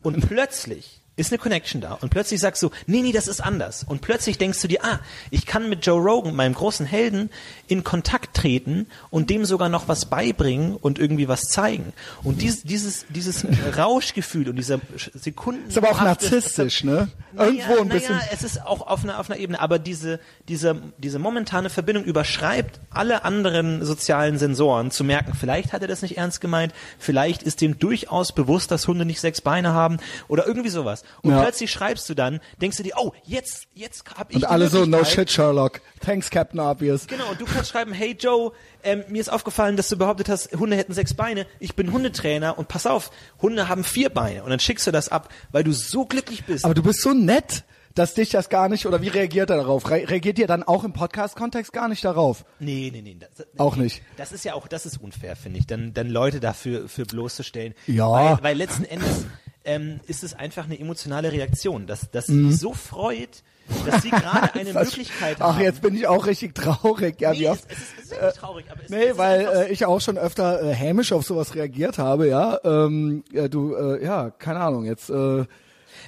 Und 0.00 0.26
plötzlich 0.26 1.01
ist 1.14 1.30
eine 1.30 1.38
Connection 1.38 1.82
da. 1.82 1.94
Und 2.00 2.08
plötzlich 2.08 2.40
sagst 2.40 2.62
du, 2.62 2.70
nee, 2.86 3.02
nee, 3.02 3.12
das 3.12 3.28
ist 3.28 3.40
anders. 3.40 3.84
Und 3.84 4.00
plötzlich 4.00 4.38
denkst 4.38 4.62
du 4.62 4.68
dir, 4.68 4.82
ah, 4.82 5.00
ich 5.30 5.44
kann 5.44 5.68
mit 5.68 5.84
Joe 5.84 6.00
Rogan, 6.00 6.34
meinem 6.34 6.54
großen 6.54 6.86
Helden, 6.86 7.28
in 7.68 7.84
Kontakt 7.84 8.34
treten 8.34 8.86
und 9.10 9.28
dem 9.28 9.44
sogar 9.44 9.68
noch 9.68 9.88
was 9.88 10.06
beibringen 10.06 10.74
und 10.74 10.98
irgendwie 10.98 11.28
was 11.28 11.42
zeigen. 11.48 11.92
Und 12.22 12.40
dieses, 12.40 12.62
dieses, 12.62 13.04
dieses 13.10 13.46
Rauschgefühl 13.76 14.48
und 14.48 14.56
dieser 14.56 14.80
Sekunden. 15.14 15.68
Ist 15.68 15.76
aber 15.76 15.90
auch 15.90 16.00
narzisstisch, 16.00 16.82
ne? 16.82 17.08
Irgendwo 17.36 17.78
ein 17.78 17.88
bisschen. 17.88 18.16
Naja, 18.16 18.28
es 18.32 18.42
ist 18.42 18.64
auch 18.64 18.86
auf 18.86 19.04
einer, 19.04 19.18
auf 19.18 19.30
einer 19.30 19.38
Ebene, 19.38 19.60
aber 19.60 19.78
diese, 19.78 20.18
diese, 20.48 20.80
diese 20.96 21.18
momentane 21.18 21.68
Verbindung 21.68 22.04
überschreibt 22.04 22.80
alle 22.90 23.24
anderen 23.24 23.84
sozialen 23.84 24.38
Sensoren, 24.38 24.90
zu 24.90 25.04
merken, 25.04 25.34
vielleicht 25.38 25.72
hat 25.72 25.82
er 25.82 25.88
das 25.88 26.02
nicht 26.02 26.16
ernst 26.16 26.40
gemeint, 26.40 26.72
vielleicht 26.98 27.42
ist 27.42 27.60
dem 27.60 27.78
durchaus 27.78 28.32
bewusst, 28.32 28.70
dass 28.70 28.88
Hunde 28.88 29.04
nicht 29.04 29.20
sechs 29.20 29.40
Beine 29.40 29.72
haben 29.72 29.98
oder 30.28 30.46
irgendwie 30.46 30.70
sowas. 30.70 31.01
Und 31.22 31.30
Ja. 31.30 31.42
plötzlich 31.42 31.70
schreibst 31.70 32.08
du 32.08 32.14
dann, 32.14 32.40
denkst 32.60 32.76
du 32.76 32.82
dir, 32.82 32.94
oh, 32.96 33.12
jetzt, 33.24 33.66
jetzt 33.74 34.04
hab 34.16 34.30
ich 34.30 34.36
Und 34.36 34.44
alle 34.44 34.68
so, 34.68 34.84
no 34.86 35.04
shit, 35.04 35.30
Sherlock. 35.30 35.80
Thanks, 36.00 36.30
Captain 36.30 36.60
Obvious. 36.60 37.06
Genau, 37.06 37.30
und 37.30 37.40
du 37.40 37.44
kannst 37.44 37.70
schreiben, 37.70 37.92
hey 37.92 38.16
Joe, 38.18 38.52
ähm, 38.82 39.04
mir 39.08 39.20
ist 39.20 39.30
aufgefallen, 39.30 39.76
dass 39.76 39.88
du 39.88 39.96
behauptet 39.96 40.28
hast, 40.28 40.52
Hunde 40.52 40.76
hätten 40.76 40.92
sechs 40.94 41.14
Beine. 41.14 41.46
Ich 41.60 41.74
bin 41.76 41.92
Hundetrainer 41.92 42.58
und 42.58 42.68
pass 42.68 42.86
auf, 42.86 43.10
Hunde 43.40 43.68
haben 43.68 43.84
vier 43.84 44.10
Beine. 44.10 44.42
Und 44.44 44.50
dann 44.50 44.60
schickst 44.60 44.86
du 44.86 44.90
das 44.90 45.08
ab, 45.08 45.28
weil 45.52 45.64
du 45.64 45.72
so 45.72 46.04
glücklich 46.04 46.44
bist. 46.44 46.64
Aber 46.64 46.74
du 46.74 46.82
bist 46.82 47.00
so 47.02 47.12
nett, 47.12 47.64
dass 47.94 48.14
dich 48.14 48.30
das 48.30 48.48
gar 48.48 48.70
nicht, 48.70 48.86
oder 48.86 49.02
wie 49.02 49.08
reagiert 49.08 49.50
er 49.50 49.56
darauf? 49.58 49.90
Re 49.90 50.08
reagiert 50.08 50.38
ihr 50.38 50.46
dann 50.46 50.62
auch 50.62 50.82
im 50.82 50.94
Podcast-Kontext 50.94 51.74
gar 51.74 51.88
nicht 51.88 52.02
darauf? 52.02 52.46
Nee, 52.58 52.90
nee, 52.90 53.02
nee. 53.02 53.18
Das, 53.20 53.46
Auch 53.58 53.76
nicht. 53.76 54.00
Das 54.16 54.32
ist 54.32 54.46
ja 54.46 54.54
auch, 54.54 54.66
das 54.66 54.86
ist 54.86 54.96
unfair, 54.98 55.36
finde 55.36 55.58
ich, 55.58 55.66
dann, 55.66 55.92
dann 55.92 56.08
Leute 56.08 56.40
dafür 56.40 56.88
für 56.88 57.04
bloßzustellen. 57.04 57.74
Ja. 57.86 58.10
Weil, 58.10 58.38
weil 58.42 58.56
letzten 58.56 58.84
Endes 58.86 59.26
ähm, 59.64 60.00
ist 60.06 60.22
es 60.24 60.34
einfach 60.34 60.64
eine 60.64 60.78
emotionale 60.78 61.30
Reaktion, 61.32 61.86
dass, 61.86 62.10
dass 62.10 62.26
sie 62.26 62.50
sich 62.50 62.58
so 62.60 62.72
freut, 62.72 63.42
dass 63.86 64.02
sie 64.02 64.10
gerade 64.10 64.52
eine 64.58 64.72
Mhm. 64.72 64.80
Möglichkeit 64.80 65.36
Ach, 65.40 65.54
haben. 65.54 65.62
jetzt 65.62 65.82
bin 65.82 65.94
ich 65.94 66.06
auch 66.06 66.26
richtig 66.26 66.54
traurig. 66.54 67.20
Ja, 67.20 67.32
nee, 67.32 67.40
wie 67.40 67.44
es, 67.44 67.50
oft, 67.50 67.64
es, 67.70 67.78
ist, 67.78 67.82
es 67.98 68.04
ist 68.04 68.10
wirklich 68.12 68.34
traurig, 68.34 68.64
aber 68.70 68.80
es, 68.80 68.84
es 68.86 68.90
Nee, 68.90 69.04
ist 69.04 69.18
weil 69.18 69.40
äh, 69.40 69.72
ich 69.72 69.86
auch 69.86 70.00
schon 70.00 70.18
öfter 70.18 70.62
äh, 70.62 70.74
hämisch 70.74 71.12
auf 71.12 71.24
sowas 71.24 71.54
reagiert 71.54 71.98
habe, 71.98 72.28
ja. 72.28 72.58
Ähm, 72.64 73.22
ja 73.32 73.48
du, 73.48 73.74
äh, 73.74 74.04
ja, 74.04 74.30
keine 74.30 74.60
Ahnung, 74.60 74.84
jetzt, 74.84 75.10
äh, 75.10 75.44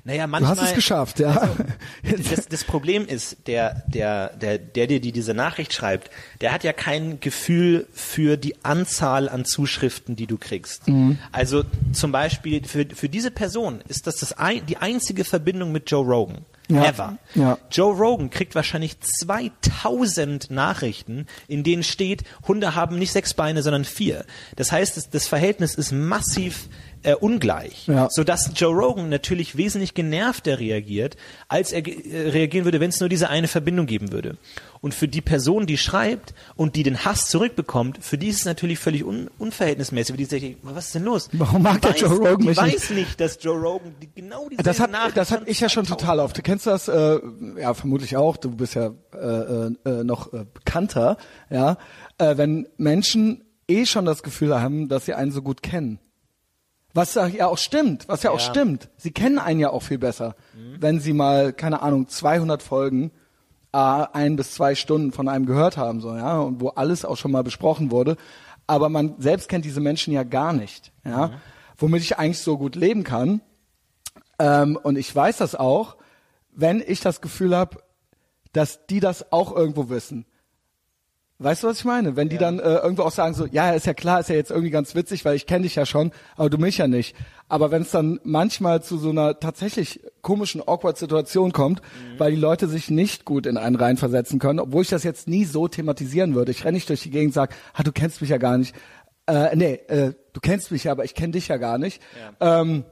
Naja, 0.04 0.24
du 0.24 0.30
manchmal, 0.30 0.56
hast 0.56 0.68
es 0.68 0.74
geschafft, 0.74 1.20
ja. 1.20 1.48
das, 2.30 2.46
das 2.48 2.64
Problem 2.64 3.06
ist, 3.06 3.46
der, 3.46 3.82
der, 3.86 4.28
der, 4.30 4.58
der 4.58 4.86
dir 4.86 5.00
die 5.00 5.12
diese 5.12 5.34
Nachricht 5.34 5.72
schreibt, 5.72 6.10
der 6.40 6.52
hat 6.52 6.64
ja 6.64 6.72
kein 6.72 7.20
Gefühl 7.20 7.86
für 7.92 8.36
die 8.36 8.64
Anzahl 8.64 9.28
an 9.28 9.44
Zuschriften, 9.44 10.16
die 10.16 10.26
du 10.26 10.38
kriegst. 10.38 10.88
Mhm. 10.88 11.18
Also 11.32 11.64
zum 11.92 12.12
Beispiel 12.12 12.64
für, 12.64 12.86
für 12.94 13.08
diese 13.08 13.30
Person 13.30 13.82
ist 13.88 14.06
das, 14.06 14.16
das 14.16 14.32
ein, 14.32 14.66
die 14.66 14.78
einzige 14.78 15.24
Verbindung 15.24 15.72
mit 15.72 15.90
Joe 15.90 16.04
Rogan. 16.04 16.44
Ja. 16.68 16.86
Ever. 16.86 17.18
Ja. 17.34 17.58
Joe 17.70 17.94
Rogan 17.94 18.30
kriegt 18.30 18.54
wahrscheinlich 18.54 18.96
2000 19.00 20.50
Nachrichten, 20.50 21.26
in 21.46 21.62
denen 21.62 21.82
steht, 21.82 22.24
Hunde 22.48 22.74
haben 22.74 22.98
nicht 22.98 23.12
sechs 23.12 23.34
Beine, 23.34 23.62
sondern 23.62 23.84
vier. 23.84 24.24
Das 24.56 24.72
heißt, 24.72 24.96
das, 24.96 25.10
das 25.10 25.26
Verhältnis 25.26 25.74
ist 25.74 25.92
massiv 25.92 26.68
äh, 27.04 27.14
ungleich, 27.14 27.86
Ja. 27.86 28.08
sodass 28.10 28.50
Joe 28.56 28.74
Rogan 28.74 29.08
natürlich 29.08 29.56
wesentlich 29.56 29.94
genervter 29.94 30.58
reagiert, 30.58 31.16
als 31.48 31.72
er 31.72 31.86
äh, 31.86 32.30
reagieren 32.30 32.64
würde, 32.64 32.80
wenn 32.80 32.90
es 32.90 33.00
nur 33.00 33.08
diese 33.08 33.30
eine 33.30 33.46
Verbindung 33.48 33.86
geben 33.86 34.10
würde. 34.12 34.36
Und 34.80 34.92
für 34.94 35.08
die 35.08 35.20
Person, 35.22 35.66
die 35.66 35.78
schreibt 35.78 36.34
und 36.56 36.76
die 36.76 36.82
den 36.82 37.04
Hass 37.04 37.28
zurückbekommt, 37.28 37.98
für 38.02 38.18
die 38.18 38.28
ist 38.28 38.40
es 38.40 38.44
natürlich 38.44 38.78
völlig 38.78 39.04
un 39.04 39.30
unverhältnismäßig. 39.38 40.16
Die 40.16 40.24
sagt, 40.24 40.44
was 40.62 40.86
ist 40.86 40.94
denn 40.96 41.04
los? 41.04 41.28
Warum 41.32 41.62
mag 41.62 41.80
der 41.80 41.92
Joe 41.96 42.10
Rogan 42.10 42.38
die 42.40 42.46
mich 42.48 42.60
nicht? 42.60 42.74
weiß 42.74 42.90
nicht, 42.90 43.20
dass 43.20 43.38
Joe 43.42 43.56
Rogan 43.56 43.94
die, 44.02 44.10
genau 44.14 44.48
diese 44.50 44.62
Das 44.62 44.80
hab, 44.80 44.90
Nachricht 44.90 45.16
das 45.16 45.28
von 45.30 45.42
ich 45.46 45.60
ja 45.60 45.68
schon 45.68 45.84
2000 45.86 46.00
total 46.00 46.20
oft. 46.20 46.36
Du 46.36 46.42
kennst 46.42 46.66
das, 46.66 46.88
äh, 46.88 47.18
ja 47.58 47.72
vermutlich 47.74 48.16
auch. 48.16 48.36
Du 48.36 48.50
bist 48.50 48.74
ja 48.74 48.90
äh, 49.14 49.16
äh, 49.16 49.70
äh, 49.84 50.04
noch 50.04 50.32
äh, 50.32 50.44
bekannter, 50.52 51.16
ja. 51.50 51.78
Äh, 52.18 52.36
wenn 52.36 52.68
Menschen 52.76 53.42
eh 53.68 53.86
schon 53.86 54.04
das 54.04 54.22
Gefühl 54.22 54.60
haben, 54.60 54.88
dass 54.88 55.06
sie 55.06 55.14
einen 55.14 55.32
so 55.32 55.40
gut 55.40 55.62
kennen. 55.62 55.98
Was 56.94 57.14
ja 57.14 57.46
auch 57.46 57.58
stimmt, 57.58 58.08
was 58.08 58.22
ja, 58.22 58.30
auch 58.30 58.38
Ja. 58.38 58.44
stimmt. 58.44 58.88
Sie 58.96 59.10
kennen 59.10 59.38
einen 59.38 59.60
ja 59.60 59.70
auch 59.70 59.82
viel 59.82 59.98
besser, 59.98 60.36
wenn 60.78 61.00
sie 61.00 61.12
mal 61.12 61.52
keine 61.52 61.82
Ahnung 61.82 62.08
200 62.08 62.62
Folgen 62.62 63.10
äh, 63.72 63.78
ein 63.78 64.36
bis 64.36 64.54
zwei 64.54 64.74
Stunden 64.76 65.10
von 65.12 65.28
einem 65.28 65.44
gehört 65.46 65.76
haben, 65.76 66.00
so 66.00 66.14
ja, 66.14 66.38
und 66.38 66.60
wo 66.60 66.68
alles 66.68 67.04
auch 67.04 67.16
schon 67.16 67.32
mal 67.32 67.42
besprochen 67.42 67.90
wurde. 67.90 68.16
Aber 68.66 68.88
man 68.88 69.16
selbst 69.18 69.48
kennt 69.48 69.64
diese 69.64 69.80
Menschen 69.80 70.14
ja 70.14 70.22
gar 70.22 70.52
nicht, 70.52 70.92
ja. 71.04 71.32
Womit 71.76 72.02
ich 72.02 72.16
eigentlich 72.18 72.38
so 72.38 72.56
gut 72.56 72.76
leben 72.76 73.02
kann, 73.02 73.40
ähm, 74.38 74.78
und 74.82 74.96
ich 74.96 75.14
weiß 75.14 75.38
das 75.38 75.54
auch, 75.54 75.96
wenn 76.52 76.82
ich 76.86 77.00
das 77.00 77.20
Gefühl 77.20 77.56
habe, 77.56 77.78
dass 78.52 78.86
die 78.86 79.00
das 79.00 79.32
auch 79.32 79.54
irgendwo 79.54 79.88
wissen. 79.88 80.26
Weißt 81.44 81.62
du, 81.62 81.66
was 81.66 81.80
ich 81.80 81.84
meine? 81.84 82.16
Wenn 82.16 82.30
die 82.30 82.38
dann 82.38 82.58
äh, 82.58 82.76
irgendwo 82.76 83.02
auch 83.02 83.10
sagen 83.10 83.34
so, 83.34 83.44
ja, 83.44 83.72
ist 83.72 83.86
ja 83.86 83.92
klar, 83.92 84.20
ist 84.20 84.30
ja 84.30 84.34
jetzt 84.34 84.50
irgendwie 84.50 84.70
ganz 84.70 84.94
witzig, 84.94 85.26
weil 85.26 85.36
ich 85.36 85.46
kenne 85.46 85.64
dich 85.64 85.74
ja 85.74 85.84
schon, 85.84 86.10
aber 86.36 86.48
du 86.48 86.56
mich 86.56 86.78
ja 86.78 86.88
nicht. 86.88 87.14
Aber 87.48 87.70
wenn 87.70 87.82
es 87.82 87.90
dann 87.90 88.18
manchmal 88.24 88.82
zu 88.82 88.96
so 88.96 89.10
einer 89.10 89.38
tatsächlich 89.38 90.00
komischen 90.22 90.66
Awkward-Situation 90.66 91.52
kommt, 91.52 91.82
weil 92.16 92.30
die 92.30 92.40
Leute 92.40 92.66
sich 92.66 92.88
nicht 92.88 93.26
gut 93.26 93.44
in 93.44 93.58
einen 93.58 93.76
reinversetzen 93.76 94.38
können, 94.38 94.58
obwohl 94.58 94.82
ich 94.82 94.88
das 94.88 95.04
jetzt 95.04 95.28
nie 95.28 95.44
so 95.44 95.68
thematisieren 95.68 96.34
würde. 96.34 96.50
Ich 96.50 96.64
renne 96.64 96.76
nicht 96.76 96.88
durch 96.88 97.02
die 97.02 97.10
Gegend 97.10 97.28
und 97.28 97.34
sage, 97.34 97.54
ah, 97.74 97.82
du 97.82 97.92
kennst 97.92 98.22
mich 98.22 98.30
ja 98.30 98.38
gar 98.38 98.56
nicht. 98.56 98.74
Äh, 99.26 99.54
nee, 99.54 99.74
äh, 99.88 100.14
du 100.32 100.40
kennst 100.40 100.72
mich 100.72 100.84
ja, 100.84 100.92
aber 100.92 101.04
ich 101.04 101.14
kenne 101.14 101.32
dich 101.32 101.48
ja 101.48 101.58
gar 101.58 101.76
nicht. 101.76 102.00
Ähm, 102.40 102.84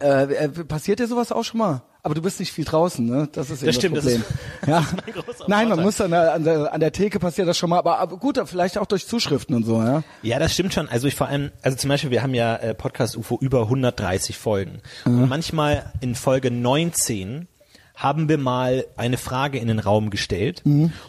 äh, 0.00 0.24
äh, 0.34 0.48
passiert 0.48 0.98
dir 0.98 1.06
sowas 1.06 1.30
auch 1.30 1.44
schon 1.44 1.58
mal? 1.58 1.82
Aber 2.06 2.14
du 2.14 2.22
bist 2.22 2.38
nicht 2.40 2.52
viel 2.52 2.64
draußen, 2.64 3.04
ne? 3.04 3.28
Das 3.32 3.50
ist 3.50 3.58
eben 3.62 3.66
Das 3.66 3.74
stimmt, 3.74 3.96
das 3.96 4.04
das 4.04 4.14
Problem. 4.14 4.24
ist- 4.62 4.66
ja. 4.68 4.80
das 4.80 5.06
ist 5.16 5.26
großer 5.26 5.44
Nein, 5.48 5.68
man 5.68 5.78
Vorteil. 5.80 5.84
muss 5.84 6.00
an 6.00 6.10
der, 6.12 6.32
an, 6.34 6.44
der, 6.44 6.72
an 6.72 6.80
der 6.80 6.92
Theke 6.92 7.18
passiert 7.18 7.48
das 7.48 7.58
schon 7.58 7.68
mal, 7.70 7.78
aber, 7.78 7.98
aber 7.98 8.16
gut, 8.16 8.40
vielleicht 8.46 8.78
auch 8.78 8.86
durch 8.86 9.06
Zuschriften 9.06 9.54
und 9.56 9.64
so, 9.64 9.82
ja. 9.82 10.02
Ja, 10.22 10.38
das 10.38 10.54
stimmt 10.54 10.72
schon. 10.72 10.88
Also 10.88 11.08
ich 11.08 11.14
vor 11.16 11.26
allem, 11.26 11.50
also 11.62 11.76
zum 11.76 11.88
Beispiel, 11.88 12.10
wir 12.10 12.22
haben 12.22 12.34
ja 12.34 12.56
äh, 12.56 12.74
Podcast 12.74 13.16
UFO 13.16 13.36
über 13.40 13.62
130 13.62 14.38
Folgen. 14.38 14.80
Und 15.04 15.28
manchmal 15.28 15.92
in 16.00 16.14
Folge 16.14 16.50
19 16.50 17.48
haben 17.96 18.28
wir 18.28 18.38
mal 18.38 18.84
eine 18.96 19.16
Frage 19.16 19.58
in 19.58 19.68
den 19.68 19.78
Raum 19.78 20.10
gestellt. 20.10 20.62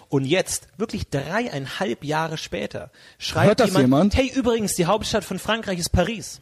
Und 0.09 0.25
jetzt, 0.25 0.67
wirklich 0.77 1.09
dreieinhalb 1.09 2.03
Jahre 2.03 2.37
später, 2.37 2.91
schreibt 3.19 3.59
jemand, 3.59 3.81
jemand? 3.83 4.15
hey, 4.17 4.31
übrigens, 4.33 4.73
die 4.75 4.85
Hauptstadt 4.85 5.23
von 5.23 5.37
Frankreich 5.37 5.79
ist 5.79 5.89
Paris. 5.91 6.41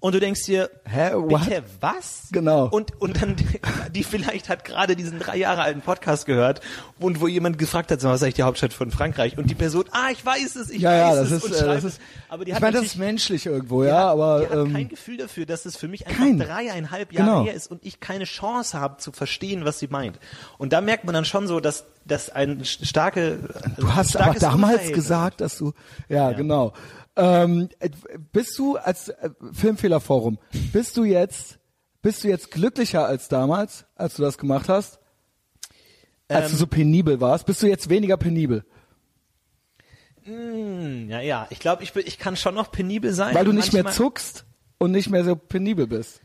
Und 0.00 0.14
du 0.14 0.20
denkst 0.20 0.44
dir, 0.44 0.70
Hä, 0.84 1.10
what? 1.14 1.44
bitte 1.46 1.64
was? 1.80 2.28
Genau. 2.30 2.66
Und, 2.68 3.00
und 3.00 3.20
dann, 3.20 3.34
die 3.92 4.04
vielleicht 4.04 4.48
hat 4.48 4.64
gerade 4.64 4.94
diesen 4.94 5.18
drei 5.18 5.36
Jahre 5.38 5.62
alten 5.62 5.80
Podcast 5.80 6.24
gehört 6.24 6.60
und 7.00 7.20
wo 7.20 7.26
jemand 7.26 7.58
gefragt 7.58 7.90
hat, 7.90 8.00
mal, 8.04 8.10
was 8.10 8.20
ist 8.20 8.22
eigentlich 8.22 8.34
die 8.34 8.42
Hauptstadt 8.44 8.72
von 8.72 8.92
Frankreich? 8.92 9.36
Und 9.38 9.50
die 9.50 9.56
Person, 9.56 9.86
ah, 9.90 10.10
ich 10.12 10.24
weiß 10.24 10.54
es, 10.54 10.70
ich 10.70 10.82
Ja, 10.82 10.90
weiß 10.90 10.98
ja, 11.16 11.22
es. 11.22 11.30
das 11.30 11.32
ist, 11.32 11.44
und 11.44 11.52
äh, 11.52 11.66
das 11.66 11.78
es. 11.78 11.84
ist, 11.94 12.00
aber 12.28 12.44
die 12.44 12.50
ich 12.50 12.54
hat 12.54 12.62
meine, 12.62 12.76
das 12.76 12.86
ist 12.86 12.96
menschlich 12.96 13.46
irgendwo, 13.46 13.82
ja, 13.82 13.96
hat, 13.96 14.04
aber, 14.10 14.40
die 14.40 14.46
hat 14.46 14.52
ähm, 14.66 14.72
kein 14.72 14.88
Gefühl 14.88 15.16
dafür, 15.16 15.46
dass 15.46 15.66
es 15.66 15.76
für 15.76 15.88
mich 15.88 16.06
einfach 16.06 16.20
kein. 16.22 16.38
dreieinhalb 16.38 17.12
Jahre 17.12 17.30
Genau. 17.30 17.44
her 17.44 17.54
ist 17.54 17.68
und 17.68 17.84
ich 17.84 17.98
keine 17.98 18.24
Chance 18.24 18.78
habe 18.78 18.98
zu 18.98 19.10
verstehen, 19.10 19.64
was 19.64 19.80
sie 19.80 19.88
meint. 19.88 20.20
Und 20.58 20.72
da 20.72 20.80
merkt 20.80 21.06
man 21.06 21.14
dann 21.14 21.24
schon 21.24 21.48
so, 21.48 21.58
dass, 21.58 21.84
dass 22.04 22.30
ein 22.30 22.64
starke, 22.64 23.38
Du 23.78 23.92
hast 23.94 24.16
aber 24.16 24.34
damals 24.38 24.92
gesagt, 24.92 25.40
dass 25.40 25.58
du, 25.58 25.72
ja, 26.08 26.30
genau. 26.30 26.72
Ähm, 27.18 27.68
äh, 27.80 27.90
bist 28.32 28.58
du 28.58 28.76
als 28.76 29.08
äh, 29.08 29.30
Filmfehlerforum, 29.52 30.38
bist 30.72 30.96
du 30.96 31.04
jetzt, 31.04 31.58
bist 32.00 32.22
du 32.24 32.28
jetzt 32.28 32.50
glücklicher 32.52 33.04
als 33.06 33.28
damals, 33.28 33.84
als 33.96 34.14
du 34.14 34.22
das 34.22 34.38
gemacht 34.38 34.68
hast? 34.68 35.00
Als 36.28 36.46
Ähm, 36.46 36.50
du 36.52 36.56
so 36.58 36.66
penibel 36.68 37.20
warst? 37.20 37.44
Bist 37.46 37.62
du 37.62 37.66
jetzt 37.66 37.88
weniger 37.88 38.16
penibel? 38.16 38.64
Hm, 40.24 41.08
ja, 41.08 41.20
ja, 41.20 41.46
ich 41.50 41.58
glaube, 41.58 41.82
ich, 41.82 41.92
bin- 41.92 42.04
ich 42.06 42.18
kann 42.18 42.36
schon 42.36 42.54
noch 42.54 42.70
penibel 42.70 43.12
sein. 43.12 43.34
Weil 43.34 43.44
du 43.44 43.50
und 43.50 43.56
nicht 43.56 43.72
mehr 43.72 43.86
zuckst 43.86 44.44
und 44.78 44.90
nicht 44.92 45.10
mehr 45.10 45.24
so 45.24 45.36
penibel 45.36 45.86
bist. 45.86 46.20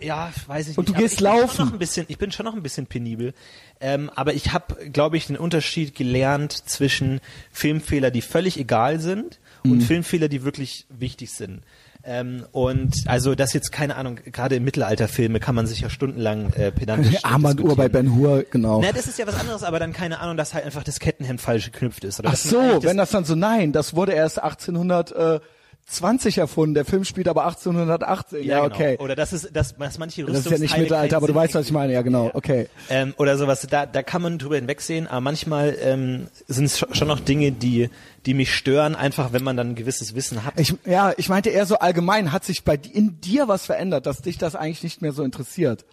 Ja, 0.00 0.32
weiß 0.46 0.68
ich 0.68 0.78
Und 0.78 0.88
nicht. 0.88 0.96
du 0.98 1.02
gehst 1.02 1.14
ich 1.14 1.18
Bin 1.18 1.26
laufen. 1.26 1.56
schon 1.56 1.66
noch 1.66 1.72
ein 1.74 1.78
bisschen, 1.78 2.06
ich 2.08 2.16
bin 2.18 2.32
schon 2.32 2.44
noch 2.44 2.54
ein 2.54 2.62
bisschen 2.62 2.86
penibel. 2.86 3.34
Ähm, 3.80 4.10
aber 4.14 4.32
ich 4.32 4.52
habe, 4.52 4.88
glaube 4.90 5.18
ich, 5.18 5.26
den 5.26 5.36
Unterschied 5.36 5.94
gelernt 5.94 6.52
zwischen 6.52 7.20
Filmfehler, 7.52 8.10
die 8.10 8.22
völlig 8.22 8.58
egal 8.58 8.98
sind 8.98 9.40
Mhm. 9.64 9.72
und 9.72 9.80
Filmfehler, 9.82 10.28
die 10.28 10.44
wirklich 10.44 10.86
wichtig 10.88 11.32
sind. 11.32 11.62
Ähm, 12.06 12.44
und 12.52 12.94
also 13.06 13.34
das 13.34 13.54
jetzt, 13.54 13.72
keine 13.72 13.96
Ahnung, 13.96 14.16
gerade 14.16 14.56
im 14.56 14.64
Mittelalterfilme 14.64 15.40
kann 15.40 15.54
man 15.54 15.66
sich 15.66 15.80
ja 15.80 15.88
stundenlang 15.88 16.52
äh, 16.52 16.70
pedantisch 16.70 17.16
Armbanduhr 17.24 17.76
bei. 17.76 17.88
Ben 17.88 18.14
Hur, 18.14 18.44
genau. 18.50 18.82
Na, 18.82 18.92
das 18.92 19.06
ist 19.06 19.18
ja 19.18 19.26
was 19.26 19.40
anderes, 19.40 19.62
aber 19.62 19.78
dann 19.78 19.94
keine 19.94 20.20
Ahnung, 20.20 20.36
dass 20.36 20.52
halt 20.52 20.66
einfach 20.66 20.84
das 20.84 21.00
Kettenhemd 21.00 21.40
falsch 21.40 21.72
geknüpft 21.72 22.04
ist. 22.04 22.20
Ach 22.24 22.36
so, 22.36 22.82
wenn 22.82 22.98
das 22.98 23.10
dann 23.10 23.24
so, 23.24 23.34
nein, 23.34 23.72
das 23.72 23.94
wurde 23.94 24.12
erst 24.12 24.42
1820 25.86 26.38
erfunden, 26.38 26.74
der 26.74 26.84
Film 26.84 27.04
spielt 27.04 27.28
aber 27.28 27.44
1818, 27.44 28.42
ja, 28.42 28.62
genau. 28.62 28.74
okay. 28.74 28.96
Oder 28.98 29.14
dass 29.14 29.32
es, 29.32 29.50
dass, 29.52 29.76
dass 29.76 29.98
manche 29.98 30.24
Das 30.24 30.38
ist 30.38 30.44
ja 30.46 30.52
nicht 30.52 30.62
Rüstungsteile 30.62 30.82
Mittelalter, 30.82 31.16
aber 31.18 31.26
du 31.26 31.34
weißt, 31.34 31.54
was 31.54 31.66
ich 31.66 31.72
meine, 31.72 31.92
ja 31.92 32.00
genau, 32.00 32.30
okay. 32.32 32.68
ähm, 32.88 33.12
oder 33.18 33.36
sowas. 33.36 33.66
Da, 33.70 33.84
da 33.84 34.02
kann 34.02 34.22
man 34.22 34.38
drüber 34.38 34.56
hinwegsehen, 34.56 35.06
aber 35.06 35.20
manchmal 35.20 35.76
ähm, 35.80 36.28
sind 36.48 36.64
es 36.64 36.78
schon 36.78 37.08
noch 37.08 37.20
Dinge, 37.20 37.52
die, 37.52 37.90
die 38.24 38.34
mich 38.34 38.54
stören, 38.54 38.94
einfach 38.94 39.32
wenn 39.34 39.44
man 39.44 39.56
dann 39.56 39.70
ein 39.70 39.74
gewisses 39.74 40.14
Wissen 40.14 40.44
hat. 40.44 40.58
Ich, 40.58 40.74
ja, 40.86 41.12
ich 41.18 41.28
meinte 41.28 41.50
eher 41.50 41.66
so 41.66 41.78
allgemein, 41.78 42.32
hat 42.32 42.44
sich 42.44 42.64
bei 42.64 42.76
in 42.92 43.20
dir 43.20 43.46
was 43.46 43.66
verändert, 43.66 44.06
dass 44.06 44.22
dich 44.22 44.38
das 44.38 44.56
eigentlich 44.56 44.82
nicht 44.82 45.02
mehr 45.02 45.12
so 45.12 45.22
interessiert? 45.22 45.84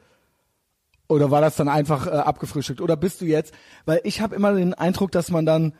Oder 1.09 1.29
war 1.29 1.41
das 1.41 1.57
dann 1.57 1.67
einfach 1.67 2.07
äh, 2.07 2.11
abgefrühstückt? 2.11 2.79
Oder 2.79 2.95
bist 2.95 3.19
du 3.19 3.25
jetzt, 3.25 3.53
weil 3.83 3.99
ich 4.05 4.21
habe 4.21 4.33
immer 4.33 4.53
den 4.53 4.73
Eindruck, 4.73 5.11
dass 5.11 5.29
man 5.29 5.45
dann, 5.45 5.73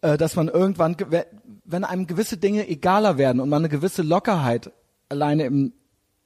dass 0.00 0.36
man 0.36 0.48
irgendwann, 0.48 0.96
ge- 0.96 1.08
we- 1.10 1.26
wenn 1.64 1.84
einem 1.84 2.06
gewisse 2.06 2.36
Dinge 2.36 2.68
egaler 2.68 3.18
werden 3.18 3.40
und 3.40 3.48
man 3.48 3.62
eine 3.62 3.68
gewisse 3.68 4.02
Lockerheit 4.02 4.70
alleine 5.08 5.44
im 5.44 5.72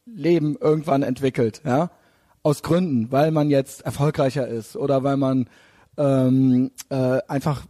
Leben 0.07 0.57
irgendwann 0.61 1.03
entwickelt, 1.03 1.63
ja, 1.65 1.91
aus 2.43 2.63
Gründen, 2.63 3.13
weil 3.13 3.31
man 3.31 3.51
jetzt 3.51 3.83
erfolgreicher 3.83 4.47
ist 4.49 4.77
oder 4.77 5.05
weil 5.05 5.17
man 5.17 5.49
ähm, 5.97 6.71
äh, 6.91 7.21
einfach 7.29 7.65